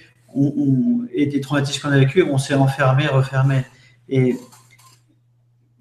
et 1.13 1.25
des 1.25 1.41
traumatismes 1.41 1.81
qu'on 1.81 1.93
a 1.93 1.99
vécu, 1.99 2.23
on 2.23 2.37
s'est 2.37 2.53
enfermé, 2.53 3.07
refermé. 3.07 3.63
Et 4.09 4.35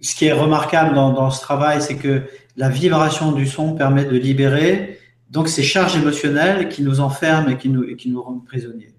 ce 0.00 0.14
qui 0.14 0.26
est 0.26 0.32
remarquable 0.32 0.94
dans, 0.94 1.30
ce 1.30 1.40
travail, 1.40 1.82
c'est 1.82 1.96
que 1.96 2.22
la 2.56 2.68
vibration 2.68 3.32
du 3.32 3.46
son 3.46 3.74
permet 3.74 4.04
de 4.04 4.16
libérer 4.16 4.98
donc 5.30 5.48
ces 5.48 5.62
charges 5.62 5.96
émotionnelles 5.96 6.70
qui 6.70 6.82
nous 6.82 7.00
enferment 7.00 7.48
et 7.48 7.58
qui 7.58 7.68
nous, 7.68 7.84
et 7.84 7.96
qui 7.96 8.08
nous 8.08 8.22
rendent 8.22 8.44
prisonniers. 8.46 8.94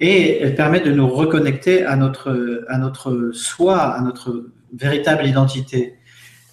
Et 0.00 0.40
elle 0.40 0.54
permet 0.54 0.80
de 0.80 0.90
nous 0.90 1.08
reconnecter 1.08 1.84
à 1.84 1.96
notre, 1.96 2.64
à 2.68 2.78
notre 2.78 3.30
soi, 3.32 3.78
à 3.78 4.00
notre 4.00 4.46
véritable 4.72 5.26
identité. 5.26 5.98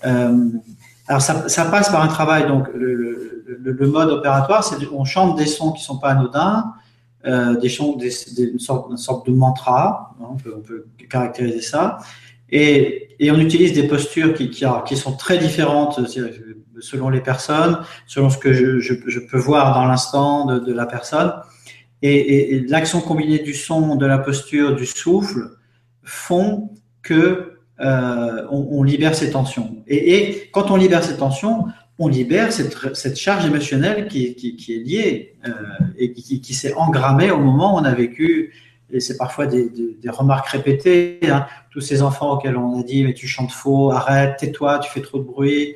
Euh, 0.06 0.50
alors 1.08 1.22
ça, 1.22 1.66
passe 1.66 1.90
par 1.90 2.04
un 2.04 2.08
travail, 2.08 2.48
donc 2.48 2.68
le, 2.74 3.88
mode 3.88 4.10
opératoire, 4.10 4.64
c'est 4.64 4.76
on 4.92 5.06
chante 5.06 5.38
des 5.38 5.46
sons 5.46 5.72
qui 5.72 5.82
sont 5.82 5.98
pas 5.98 6.10
anodins, 6.10 6.74
euh, 7.26 7.58
des 7.58 7.70
sons, 7.70 7.98
une, 7.98 8.60
sorte, 8.60 9.28
de 9.28 9.32
mantra, 9.32 10.16
hein, 10.22 10.36
on, 10.46 10.60
peut, 10.60 10.86
caractériser 11.10 11.62
ça, 11.62 12.00
et, 12.50 13.16
et, 13.20 13.32
on 13.32 13.40
utilise 13.40 13.72
des 13.74 13.88
postures 13.88 14.34
qui, 14.34 14.50
qui, 14.50 14.66
qui 14.86 14.98
sont 14.98 15.14
très 15.14 15.38
différentes 15.38 16.00
selon 16.80 17.10
les 17.10 17.22
personnes, 17.22 17.80
selon 18.06 18.30
ce 18.30 18.38
que 18.38 18.54
je, 18.54 19.20
peux 19.20 19.38
voir 19.38 19.74
dans 19.74 19.86
l'instant 19.86 20.46
de, 20.46 20.74
la 20.74 20.86
personne, 20.86 21.34
et, 22.02 22.56
et 22.56 22.60
l'action 22.62 23.02
combinée 23.02 23.40
du 23.40 23.54
son, 23.54 23.96
de 23.96 24.06
la 24.06 24.18
posture, 24.18 24.76
du 24.76 24.86
souffle 24.86 25.58
font 26.04 26.70
que 27.02 27.58
euh, 27.80 28.46
on, 28.50 28.68
on, 28.72 28.84
libère 28.84 29.16
ces 29.16 29.32
tensions. 29.32 29.78
Et, 29.88 30.16
et, 30.16 30.50
quand 30.52 30.72
on 30.72 30.76
libère 30.78 31.04
ces 31.04 31.18
tensions, 31.18 31.66
on 32.00 32.08
libère 32.08 32.52
cette, 32.52 32.96
cette 32.96 33.18
charge 33.18 33.46
émotionnelle 33.46 34.08
qui, 34.08 34.36
qui, 34.36 34.56
qui 34.56 34.76
est 34.76 34.80
liée 34.80 35.36
euh, 35.48 35.52
et 35.98 36.12
qui, 36.14 36.42
qui 36.42 36.54
s'est 36.54 36.74
engrammée 36.74 37.32
au 37.32 37.40
moment 37.40 37.76
où 37.76 37.80
on 37.80 37.84
a 37.84 37.94
vécu, 37.94 38.54
et 38.92 39.00
c'est 39.00 39.18
parfois 39.18 39.48
des, 39.48 39.70
des, 39.70 39.98
des, 40.02 40.10
remarques 40.10 40.48
répétées, 40.48 41.20
hein, 41.24 41.46
tous 41.70 41.82
ces 41.82 42.02
enfants 42.02 42.32
auxquels 42.32 42.58
on 42.58 42.80
a 42.80 42.84
dit 42.84 43.04
mais 43.04 43.14
tu 43.14 43.28
chantes 43.28 43.52
faux, 43.52 43.92
arrête, 43.92 44.38
tais-toi, 44.38 44.80
tu 44.80 44.90
fais 44.92 45.02
trop 45.02 45.20
de 45.20 45.24
bruit. 45.24 45.76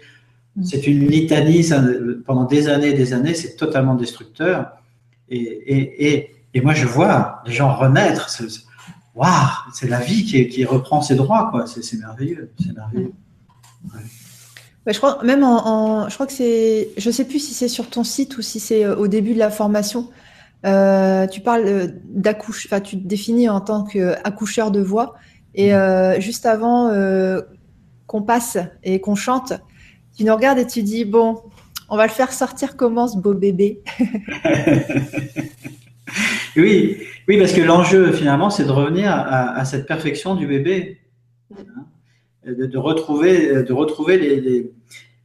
Mm. 0.56 0.64
C'est 0.64 0.88
une 0.88 1.08
litanie 1.08 1.64
ça, 1.64 1.84
pendant 2.26 2.46
des 2.46 2.68
années 2.68 2.90
et 2.90 2.94
des 2.94 3.14
années, 3.14 3.34
c'est 3.34 3.56
totalement 3.56 3.96
destructeur. 3.96 4.72
Et, 5.32 5.38
et, 5.38 6.14
et, 6.14 6.36
et, 6.54 6.62
moi 6.62 6.74
je 6.74 6.86
vois 6.86 7.42
les 7.46 7.54
gens 7.54 7.74
renaître 7.74 8.30
waouh, 9.16 9.30
c'est 9.74 9.88
la 9.88 10.00
vie 10.00 10.26
qui, 10.26 10.48
qui, 10.48 10.66
reprend 10.66 11.02
ses 11.02 11.16
droits, 11.16 11.50
quoi. 11.52 11.66
C'est 11.68 11.98
merveilleux, 11.98 12.52
c'est 12.60 12.76
merveilleux. 12.76 13.14
Ouais. 13.86 14.02
Bah, 14.86 14.92
je 14.92 14.98
crois 14.98 15.24
même 15.24 15.44
en, 15.44 15.68
en, 15.68 16.10
je 16.10 16.14
crois 16.14 16.28
que 16.28 16.34
c'est, 16.34 16.90
je 16.98 17.12
sais 17.12 17.26
plus 17.26 17.40
si 17.40 17.54
c'est 17.54 17.68
sur 17.68 17.90
ton 17.90 18.04
site 18.04 18.38
ou 18.38 18.42
si 18.42 18.60
c'est 18.60 18.84
euh, 18.84 18.96
au 18.96 19.08
début 19.08 19.34
de 19.34 19.40
la 19.40 19.52
formation. 19.52 20.10
Euh, 20.66 21.26
tu 21.28 21.42
parles 21.42 21.66
euh, 21.66 21.88
d'accouche, 22.06 22.68
enfin 22.68 22.82
tu 22.82 23.02
te 23.02 23.08
définis 23.08 23.50
en 23.50 23.62
tant 23.62 23.84
qu'accoucheur 23.84 24.70
de 24.70 24.80
voix 24.80 25.16
et 25.56 25.74
euh, 25.74 26.20
juste 26.20 26.46
avant 26.46 26.90
euh, 26.90 27.42
qu'on 28.08 28.22
passe 28.22 28.58
et 28.84 29.02
qu'on 29.02 29.16
chante, 29.16 29.54
tu 30.16 30.24
nous 30.24 30.36
regardes 30.36 30.60
et 30.60 30.68
tu 30.68 30.84
dis 30.84 31.06
bon, 31.06 31.42
on 31.92 31.98
va 31.98 32.08
le 32.08 32.12
faire 32.12 32.32
sortir 32.32 32.78
comment 32.78 33.10
ce 33.10 33.18
beau 33.18 33.34
bébé? 33.34 33.82
oui, 36.56 36.98
oui, 37.28 37.38
parce 37.38 37.52
que 37.52 37.62
l'enjeu, 37.62 38.14
finalement, 38.14 38.50
c'est 38.50 38.64
de 38.64 38.72
revenir 38.72 39.12
à, 39.12 39.64
cette 39.66 39.86
perfection 39.86 40.36
du 40.36 40.48
bébé. 40.48 41.02
Hein, 41.54 41.86
de, 42.46 42.78
retrouver, 42.78 43.62
de 43.64 43.74
retrouver 43.74 44.18
les. 44.18 44.40
les... 44.40 44.72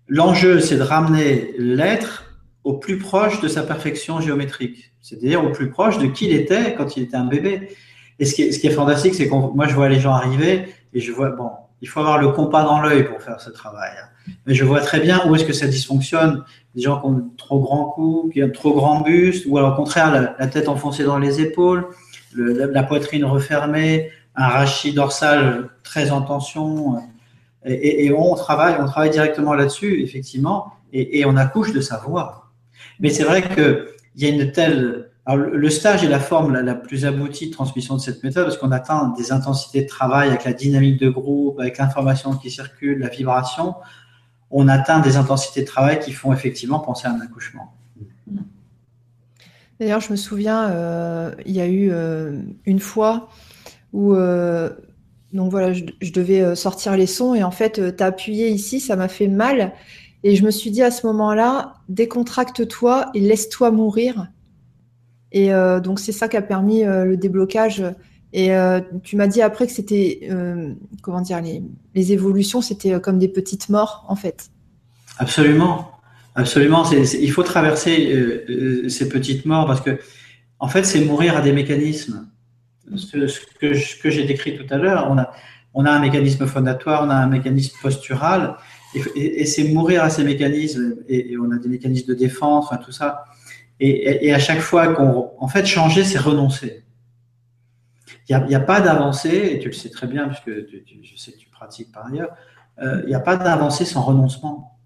L'enjeu, 0.08 0.58
c'est 0.60 0.76
de 0.76 0.82
ramener 0.82 1.52
l'être 1.56 2.36
au 2.64 2.74
plus 2.74 2.98
proche 2.98 3.40
de 3.40 3.48
sa 3.48 3.62
perfection 3.62 4.20
géométrique, 4.20 4.92
c'est-à-dire 5.00 5.44
au 5.44 5.50
plus 5.50 5.70
proche 5.70 5.98
de 5.98 6.06
qui 6.06 6.26
il 6.26 6.32
était 6.32 6.74
quand 6.74 6.96
il 6.96 7.04
était 7.04 7.16
un 7.16 7.26
bébé. 7.26 7.68
Et 8.18 8.24
ce 8.24 8.34
qui 8.34 8.42
est, 8.42 8.52
ce 8.52 8.58
qui 8.58 8.66
est 8.66 8.70
fantastique, 8.70 9.14
c'est 9.14 9.28
que 9.28 9.34
moi, 9.34 9.68
je 9.68 9.74
vois 9.74 9.88
les 9.88 10.00
gens 10.00 10.12
arriver 10.12 10.64
et 10.92 11.00
je 11.00 11.12
vois, 11.12 11.30
bon, 11.30 11.50
il 11.82 11.88
faut 11.88 12.00
avoir 12.00 12.18
le 12.18 12.28
compas 12.28 12.64
dans 12.64 12.80
l'œil 12.80 13.04
pour 13.04 13.20
faire 13.20 13.40
ce 13.40 13.50
travail. 13.50 13.92
Mais 14.46 14.54
je 14.54 14.64
vois 14.64 14.80
très 14.80 15.00
bien 15.00 15.22
où 15.26 15.34
est-ce 15.34 15.44
que 15.44 15.52
ça 15.52 15.66
dysfonctionne. 15.66 16.44
Des 16.74 16.82
gens 16.82 17.00
qui 17.00 17.06
ont 17.06 17.30
trop 17.36 17.60
grand 17.60 17.84
cou, 17.90 18.30
qui 18.32 18.42
ont 18.42 18.50
trop 18.50 18.74
grand 18.74 19.00
buste, 19.00 19.46
ou 19.46 19.58
alors 19.58 19.72
au 19.72 19.76
contraire, 19.76 20.34
la, 20.38 20.46
tête 20.46 20.68
enfoncée 20.68 21.04
dans 21.04 21.18
les 21.18 21.40
épaules 21.40 21.86
le, 22.32 22.70
la, 22.70 22.82
poitrine 22.82 23.24
refermée, 23.24 24.10
un 24.34 24.48
rachis 24.48 24.92
dorsal 24.92 25.70
très 25.82 26.10
en 26.10 26.22
tension. 26.22 26.98
Et, 27.64 27.72
et, 27.72 28.06
et 28.06 28.12
on 28.12 28.34
travaille, 28.34 28.76
on 28.80 28.86
travaille 28.86 29.10
directement 29.10 29.54
là-dessus, 29.54 30.02
effectivement, 30.02 30.72
et, 30.92 31.20
et, 31.20 31.24
on 31.24 31.36
accouche 31.36 31.72
de 31.72 31.80
sa 31.80 31.98
voix. 31.98 32.50
Mais 33.00 33.10
c'est 33.10 33.24
vrai 33.24 33.42
qu'il 33.42 33.86
y 34.16 34.26
a 34.26 34.28
une 34.28 34.52
telle. 34.52 35.10
Alors, 35.28 35.48
le 35.48 35.70
stage 35.70 36.04
est 36.04 36.08
la 36.08 36.20
forme 36.20 36.52
la, 36.52 36.74
plus 36.76 37.04
aboutie 37.04 37.48
de 37.48 37.52
transmission 37.52 37.96
de 37.96 38.00
cette 38.00 38.22
méthode 38.22 38.44
parce 38.44 38.58
qu'on 38.58 38.70
atteint 38.70 39.12
des 39.18 39.32
intensités 39.32 39.82
de 39.82 39.88
travail 39.88 40.28
avec 40.28 40.44
la 40.44 40.52
dynamique 40.52 41.00
de 41.00 41.08
groupe, 41.08 41.58
avec 41.58 41.78
l'information 41.78 42.36
qui 42.36 42.48
circule, 42.48 43.00
la 43.00 43.08
vibration. 43.08 43.74
On 44.52 44.68
atteint 44.68 45.00
des 45.00 45.16
intensités 45.16 45.62
de 45.62 45.66
travail 45.66 45.98
qui 45.98 46.12
font 46.12 46.32
effectivement 46.32 46.78
penser 46.78 47.08
à 47.08 47.10
un 47.10 47.20
accouchement. 47.20 47.74
D'ailleurs, 49.80 50.00
je 50.00 50.12
me 50.12 50.16
souviens, 50.16 50.70
euh, 50.70 51.34
il 51.44 51.56
y 51.56 51.60
a 51.60 51.66
eu 51.66 51.90
euh, 51.90 52.40
une 52.64 52.78
fois 52.78 53.28
où 53.92 54.14
euh, 54.14 54.70
donc 55.32 55.50
voilà, 55.50 55.72
je, 55.72 55.84
je, 56.00 56.12
devais 56.12 56.54
sortir 56.54 56.96
les 56.96 57.06
sons 57.06 57.34
et 57.34 57.42
en 57.42 57.50
fait, 57.50 57.96
tu 57.96 58.02
as 58.02 58.06
appuyé 58.06 58.48
ici, 58.50 58.78
ça 58.78 58.94
m'a 58.94 59.08
fait 59.08 59.28
mal. 59.28 59.72
Et 60.22 60.36
je 60.36 60.44
me 60.44 60.52
suis 60.52 60.70
dit 60.70 60.82
à 60.82 60.92
ce 60.92 61.04
moment-là, 61.08 61.74
décontracte-toi 61.88 63.10
et 63.14 63.20
laisse-toi 63.20 63.72
mourir. 63.72 64.28
Et 65.36 65.52
euh, 65.52 65.80
donc, 65.80 66.00
c'est 66.00 66.12
ça 66.12 66.28
qui 66.28 66.36
a 66.36 66.42
permis 66.42 66.82
le 66.84 67.16
déblocage. 67.16 67.82
Et 68.32 68.50
tu 69.02 69.16
m'as 69.16 69.26
dit 69.26 69.40
après 69.42 69.66
que 69.66 69.72
c'était, 69.72 70.28
comment 71.02 71.20
dire, 71.20 71.40
les, 71.94 72.12
évolutions, 72.12 72.60
c'était 72.60 73.00
comme 73.00 73.18
des 73.18 73.28
petites 73.28 73.68
morts, 73.68 74.04
en 74.08 74.16
fait. 74.16 74.50
Absolument. 75.18 75.96
Absolument, 76.38 76.84
il 76.90 77.32
faut 77.32 77.42
traverser 77.42 78.12
euh, 78.12 78.90
ces 78.90 79.08
petites 79.08 79.46
morts 79.46 79.66
parce 79.66 79.80
que, 79.80 79.98
en 80.58 80.68
fait, 80.68 80.84
c'est 80.84 81.00
mourir 81.00 81.34
à 81.34 81.40
des 81.40 81.52
mécanismes. 81.52 82.28
Ce, 82.94 83.40
que, 83.58 84.10
j'ai 84.10 84.24
décrit 84.24 84.54
tout 84.54 84.66
à 84.68 84.76
l'heure, 84.76 85.08
on 85.74 85.86
a, 85.86 85.90
un 85.90 85.98
mécanisme 85.98 86.46
fondatoire, 86.46 87.04
on 87.04 87.10
a 87.10 87.14
un 87.14 87.26
mécanisme 87.26 87.78
postural, 87.80 88.56
et 89.14 89.46
c'est 89.46 89.64
mourir 89.64 90.04
à 90.04 90.10
ces 90.10 90.24
mécanismes, 90.24 90.96
et, 91.08 91.32
et, 91.32 91.38
on 91.38 91.50
a 91.52 91.56
des 91.56 91.70
mécanismes 91.70 92.08
de 92.08 92.14
défense, 92.14 92.66
enfin 92.66 92.76
tout 92.76 92.92
ça. 92.92 93.24
Et, 93.78 94.32
à 94.32 94.38
chaque 94.38 94.60
fois 94.60 94.94
qu'on, 94.94 95.32
en 95.38 95.48
fait, 95.48 95.66
changer, 95.66 96.04
c'est 96.04 96.18
renoncer. 96.18 96.84
Il 98.28 98.44
n'y 98.48 98.54
a, 98.54 98.60
pas 98.60 98.80
d'avancée, 98.80 99.50
et 99.52 99.58
tu 99.58 99.68
le 99.68 99.74
sais 99.74 99.90
très 99.90 100.06
bien, 100.06 100.28
puisque 100.28 100.66
tu, 100.66 100.84
je 101.02 101.16
sais 101.16 101.32
que 101.32 101.38
tu 101.38 101.48
pratiques 101.50 101.92
par 101.92 102.06
ailleurs, 102.06 102.30
euh, 102.82 103.02
il 103.04 103.08
n'y 103.08 103.14
a 103.14 103.20
pas 103.20 103.36
d'avancée 103.36 103.84
sans 103.84 104.02
renoncement. 104.02 104.78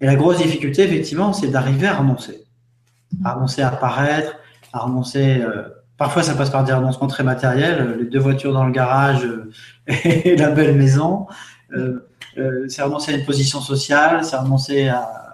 Et 0.00 0.06
la 0.06 0.16
grosse 0.16 0.38
difficulté, 0.38 0.82
effectivement, 0.82 1.32
c'est 1.32 1.48
d'arriver 1.48 1.86
à 1.86 1.96
renoncer. 1.96 2.44
À 3.24 3.32
renoncer 3.32 3.62
à 3.62 3.70
paraître, 3.70 4.36
à 4.72 4.80
renoncer. 4.80 5.40
Euh, 5.40 5.68
parfois, 5.96 6.22
ça 6.22 6.34
passe 6.34 6.50
par 6.50 6.62
des 6.64 6.72
renoncements 6.72 7.06
très 7.06 7.24
matériels, 7.24 7.96
les 7.98 8.04
deux 8.04 8.20
voitures 8.20 8.52
dans 8.52 8.64
le 8.64 8.72
garage 8.72 9.24
euh, 9.24 9.50
et 9.86 10.36
la 10.36 10.50
belle 10.50 10.76
maison. 10.76 11.26
c'est 12.68 12.82
renoncer 12.82 13.14
à 13.14 13.16
une 13.16 13.24
position 13.24 13.60
sociale, 13.60 14.24
c'est 14.24 14.36
renoncer 14.36 14.88
à, 14.88 15.26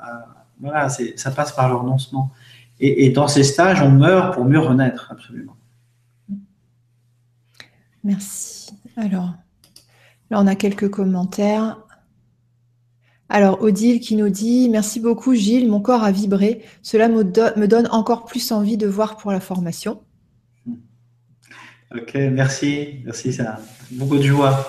voilà, 0.60 0.88
ça 0.88 1.30
passe 1.32 1.52
par 1.52 1.68
le 1.68 1.74
renoncement. 1.74 2.30
Et, 2.84 3.06
et, 3.06 3.10
dans 3.10 3.28
ces 3.28 3.44
stages, 3.44 3.80
on 3.80 3.90
meurt 3.90 4.34
pour 4.34 4.44
mieux 4.44 4.58
renaître, 4.58 5.06
absolument. 5.12 5.56
Merci. 8.02 8.72
Alors, 8.96 9.34
là, 10.30 10.40
on 10.40 10.46
a 10.48 10.56
quelques 10.56 10.90
commentaires. 10.90 11.78
Alors, 13.28 13.62
Odile 13.62 14.00
qui 14.00 14.16
nous 14.16 14.30
dit 14.30 14.68
Merci 14.68 14.98
beaucoup, 14.98 15.32
Gilles, 15.32 15.70
mon 15.70 15.80
corps 15.80 16.02
a 16.02 16.10
vibré. 16.10 16.64
Cela 16.82 17.08
me, 17.08 17.22
donne 17.22 17.88
encore 17.92 18.24
plus 18.24 18.50
envie 18.50 18.76
de 18.76 18.88
voir 18.88 19.16
pour 19.16 19.30
la 19.30 19.38
formation. 19.38 20.02
Ok, 21.94 22.14
merci. 22.14 23.00
Merci, 23.04 23.32
ça 23.32 23.44
a 23.44 23.60
beaucoup 23.92 24.16
de 24.16 24.22
joie. 24.22 24.68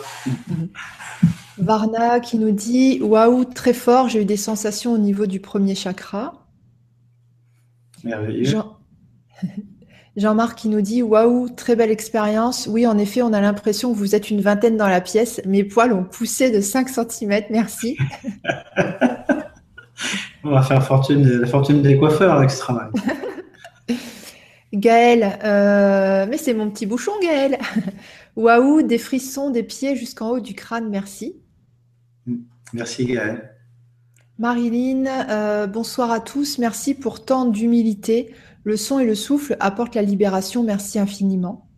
Varna 1.57 2.19
qui 2.19 2.37
nous 2.37 2.51
dit 2.51 3.01
Waouh, 3.01 3.45
très 3.45 3.73
fort, 3.73 4.07
j'ai 4.07 4.21
eu 4.21 4.25
des 4.25 4.37
sensations 4.37 4.93
au 4.93 4.99
niveau 4.99 5.25
du 5.25 5.39
premier 5.39 5.73
chakra. 5.73 6.42
Merveilleux. 8.03 8.45
Jean... 8.45 8.77
Jean-Marc 10.15 10.59
qui 10.59 10.69
nous 10.69 10.81
dit 10.81 11.01
Waouh, 11.01 11.49
très 11.49 11.75
belle 11.75 11.89
expérience. 11.89 12.67
Oui, 12.67 12.85
en 12.85 12.97
effet, 12.97 13.23
on 13.23 13.33
a 13.33 13.41
l'impression 13.41 13.91
que 13.91 13.97
vous 13.97 14.13
êtes 14.15 14.29
une 14.29 14.41
vingtaine 14.41 14.77
dans 14.77 14.87
la 14.87 15.01
pièce. 15.01 15.41
Mes 15.45 15.63
poils 15.63 15.91
ont 15.91 16.03
poussé 16.03 16.51
de 16.51 16.61
5 16.61 16.87
cm. 16.89 17.45
Merci. 17.49 17.97
on 20.43 20.51
va 20.51 20.61
faire 20.61 20.85
fortune, 20.85 21.27
la 21.27 21.47
fortune 21.47 21.81
des 21.81 21.97
coiffeurs 21.97 22.33
avec 22.33 22.51
ce 22.51 22.59
travail. 22.59 22.89
Gaël, 24.73 25.39
euh, 25.43 26.25
mais 26.27 26.37
c'est 26.37 26.53
mon 26.53 26.69
petit 26.69 26.85
bouchon, 26.85 27.11
Gaël. 27.21 27.57
Waouh, 28.35 28.83
des 28.83 28.97
frissons 28.97 29.49
des 29.49 29.63
pieds 29.63 29.95
jusqu'en 29.95 30.29
haut 30.29 30.39
du 30.39 30.53
crâne. 30.53 30.89
Merci. 30.89 31.35
Merci, 32.73 33.05
Gaël. 33.05 33.52
Marilyn, 34.43 35.05
euh, 35.29 35.67
bonsoir 35.67 36.11
à 36.11 36.19
tous. 36.19 36.57
Merci 36.57 36.95
pour 36.95 37.23
tant 37.23 37.45
d'humilité. 37.45 38.33
Le 38.65 38.75
son 38.75 38.99
et 38.99 39.05
le 39.05 39.15
souffle 39.15 39.55
apportent 39.61 39.95
la 39.95 40.01
libération. 40.01 40.63
Merci 40.63 40.99
infiniment. 40.99 41.69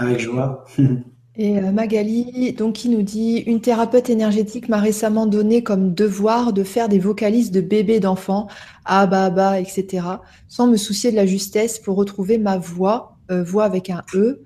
Avec 0.00 0.18
joie. 0.18 0.64
Et 1.36 1.58
euh, 1.60 1.70
Magali, 1.70 2.52
donc, 2.52 2.74
qui 2.74 2.88
nous 2.88 3.02
dit 3.02 3.44
Une 3.46 3.60
thérapeute 3.60 4.10
énergétique 4.10 4.68
m'a 4.68 4.78
récemment 4.78 5.26
donné 5.26 5.62
comme 5.62 5.94
devoir 5.94 6.52
de 6.52 6.64
faire 6.64 6.88
des 6.88 6.98
vocalises 6.98 7.52
de 7.52 7.60
bébés 7.60 8.00
d'enfants, 8.00 8.48
ah 8.84 9.06
bah 9.06 9.30
bah, 9.30 9.60
etc., 9.60 10.04
sans 10.48 10.66
me 10.66 10.76
soucier 10.76 11.12
de 11.12 11.16
la 11.16 11.26
justesse 11.26 11.78
pour 11.78 11.94
retrouver 11.94 12.38
ma 12.38 12.58
voix, 12.58 13.18
euh, 13.30 13.44
voix 13.44 13.64
avec 13.64 13.88
un 13.88 14.02
E. 14.14 14.42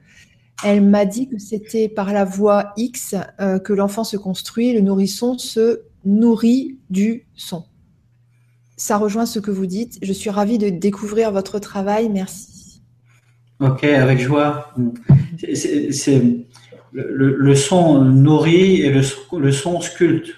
Elle 0.64 0.82
m'a 0.82 1.04
dit 1.04 1.28
que 1.28 1.38
c'était 1.38 1.88
par 1.88 2.12
la 2.12 2.24
voix 2.24 2.72
X 2.76 3.14
euh, 3.40 3.58
que 3.58 3.72
l'enfant 3.72 4.04
se 4.04 4.16
construit, 4.16 4.72
le 4.72 4.80
nourrisson 4.80 5.38
se 5.38 5.82
nourrit 6.04 6.78
du 6.90 7.26
son 7.36 7.64
ça 8.78 8.96
rejoint 8.96 9.26
ce 9.26 9.40
que 9.40 9.50
vous 9.50 9.66
dites. 9.66 9.98
Je 10.00 10.12
suis 10.12 10.30
ravie 10.30 10.56
de 10.56 10.70
découvrir 10.70 11.32
votre 11.32 11.58
travail. 11.58 12.08
Merci. 12.08 12.80
Ok, 13.60 13.84
avec 13.84 14.20
joie. 14.20 14.72
C'est 15.52 16.46
le, 16.92 17.54
son 17.54 18.04
nourrit 18.04 18.82
et 18.82 18.90
le, 18.90 19.52
son 19.52 19.80
sculpte. 19.80 20.30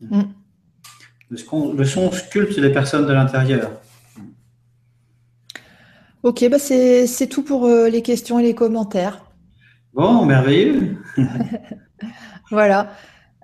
Mm. 0.00 0.22
Le, 1.30 1.84
son 1.84 2.12
sculpte 2.12 2.56
les 2.58 2.72
personnes 2.72 3.06
de 3.06 3.12
l'intérieur. 3.12 3.70
Ok, 6.24 6.48
bah 6.50 6.58
c'est 6.58 7.28
tout 7.30 7.42
pour 7.42 7.66
euh, 7.66 7.88
les 7.88 8.02
questions 8.02 8.38
et 8.38 8.42
les 8.42 8.54
commentaires. 8.54 9.23
Bon, 9.94 10.24
merveilleux. 10.24 10.96
voilà. 12.50 12.90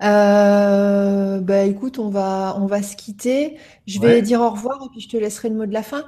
Euh, 0.03 1.39
bah 1.39 1.61
écoute, 1.63 1.97
on 1.97 2.09
va, 2.09 2.57
on 2.59 2.65
va 2.65 2.83
se 2.83 2.97
quitter. 2.97 3.57
Je 3.87 4.01
vais 4.01 4.21
dire 4.21 4.41
au 4.41 4.49
revoir 4.49 4.81
et 4.85 4.89
puis 4.91 4.99
je 4.99 5.07
te 5.07 5.15
laisserai 5.15 5.47
le 5.47 5.55
mot 5.55 5.65
de 5.65 5.73
la 5.73 5.83
fin. 5.83 6.03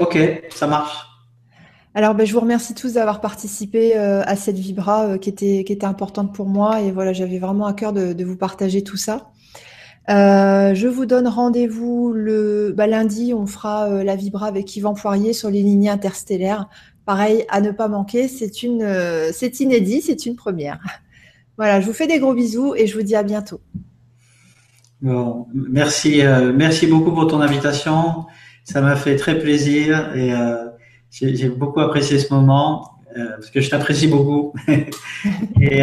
Ok, 0.00 0.18
ça 0.50 0.66
marche. 0.66 1.06
Alors, 1.94 2.14
bah, 2.14 2.24
je 2.24 2.32
vous 2.32 2.40
remercie 2.40 2.74
tous 2.74 2.94
d'avoir 2.94 3.20
participé 3.20 3.96
euh, 3.96 4.22
à 4.24 4.34
cette 4.34 4.56
vibra 4.56 5.04
euh, 5.04 5.18
qui, 5.18 5.28
était, 5.28 5.62
qui 5.64 5.72
était 5.72 5.86
importante 5.86 6.34
pour 6.34 6.46
moi. 6.46 6.80
Et 6.80 6.90
voilà, 6.90 7.12
j'avais 7.12 7.38
vraiment 7.38 7.66
à 7.66 7.74
cœur 7.74 7.92
de, 7.92 8.24
vous 8.24 8.36
partager 8.36 8.82
tout 8.82 8.96
ça. 8.96 9.30
je 10.08 10.86
vous 10.88 11.06
donne 11.06 11.28
rendez-vous 11.28 12.12
le 12.12 12.74
bah, 12.76 12.88
lundi. 12.88 13.32
On 13.34 13.46
fera 13.46 14.02
la 14.02 14.16
vibra 14.16 14.46
avec 14.46 14.74
Yvan 14.76 14.94
Poirier 14.94 15.32
sur 15.32 15.48
les 15.48 15.62
lignées 15.62 15.90
interstellaires. 15.90 16.68
Pareil, 17.08 17.46
à 17.48 17.62
ne 17.62 17.70
pas 17.70 17.88
manquer. 17.88 18.28
C'est 18.28 18.62
une, 18.62 18.86
c'est 19.32 19.60
inédit, 19.60 20.02
c'est 20.02 20.26
une 20.26 20.36
première. 20.36 20.78
Voilà, 21.56 21.80
je 21.80 21.86
vous 21.86 21.94
fais 21.94 22.06
des 22.06 22.18
gros 22.18 22.34
bisous 22.34 22.74
et 22.74 22.86
je 22.86 22.94
vous 22.94 23.02
dis 23.02 23.16
à 23.16 23.22
bientôt. 23.22 23.62
Bon, 25.00 25.46
merci, 25.54 26.20
euh, 26.20 26.52
merci 26.52 26.86
beaucoup 26.86 27.12
pour 27.12 27.26
ton 27.28 27.40
invitation. 27.40 28.26
Ça 28.64 28.82
m'a 28.82 28.94
fait 28.94 29.16
très 29.16 29.38
plaisir 29.38 30.14
et 30.14 30.34
euh, 30.34 30.66
j'ai 31.10 31.48
beaucoup 31.48 31.80
apprécié 31.80 32.18
ce 32.18 32.34
moment 32.34 32.98
euh, 33.16 33.30
parce 33.30 33.50
que 33.50 33.62
je 33.62 33.70
t'apprécie 33.70 34.08
beaucoup. 34.08 34.52
et, 35.62 35.82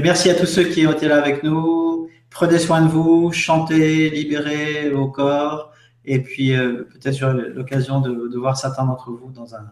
merci 0.00 0.30
à 0.30 0.34
tous 0.36 0.46
ceux 0.46 0.64
qui 0.64 0.86
ont 0.86 0.92
été 0.92 1.08
là 1.08 1.18
avec 1.18 1.42
nous. 1.42 2.08
Prenez 2.30 2.60
soin 2.60 2.82
de 2.82 2.88
vous, 2.88 3.32
chantez, 3.32 4.10
libérez 4.10 4.90
vos 4.90 5.08
corps 5.08 5.72
et 6.04 6.20
puis 6.20 6.52
peut-être 6.54 7.14
sur 7.14 7.32
l'occasion 7.32 8.00
de, 8.00 8.38
voir 8.38 8.56
certains 8.56 8.86
d'entre 8.86 9.10
vous 9.10 9.32
dans 9.32 9.54
un 9.54 9.70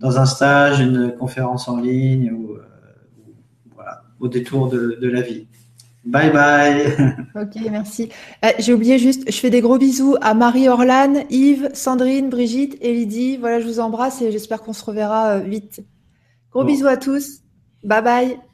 dans 0.00 0.18
un 0.18 0.26
stage, 0.26 0.80
une 0.80 1.14
conférence 1.16 1.68
en 1.68 1.80
ligne 1.80 2.32
ou 2.32 2.58
au 4.20 4.28
détour 4.28 4.68
de, 4.68 5.08
la 5.08 5.20
vie. 5.20 5.46
Bye 6.04 6.32
bye. 6.32 7.16
Ok, 7.34 7.60
merci. 7.70 8.08
Euh, 8.44 8.48
j'ai 8.58 8.72
oublié 8.72 8.98
juste, 8.98 9.30
je 9.30 9.38
fais 9.38 9.50
des 9.50 9.60
gros 9.60 9.78
bisous 9.78 10.16
à 10.20 10.34
Marie 10.34 10.68
Orlane, 10.68 11.24
Yves, 11.30 11.70
Sandrine, 11.74 12.30
Brigitte 12.30 12.78
et 12.80 12.92
Lydie. 12.92 13.36
Voilà, 13.36 13.60
je 13.60 13.66
vous 13.66 13.80
embrasse 13.80 14.22
et 14.22 14.32
j'espère 14.32 14.62
qu'on 14.62 14.72
se 14.72 14.84
reverra 14.84 15.34
euh, 15.34 15.38
vite. 15.40 15.84
Gros 16.50 16.64
bisous 16.64 16.86
à 16.86 16.96
tous. 16.96 17.42
Bye 17.84 18.02
bye. 18.02 18.47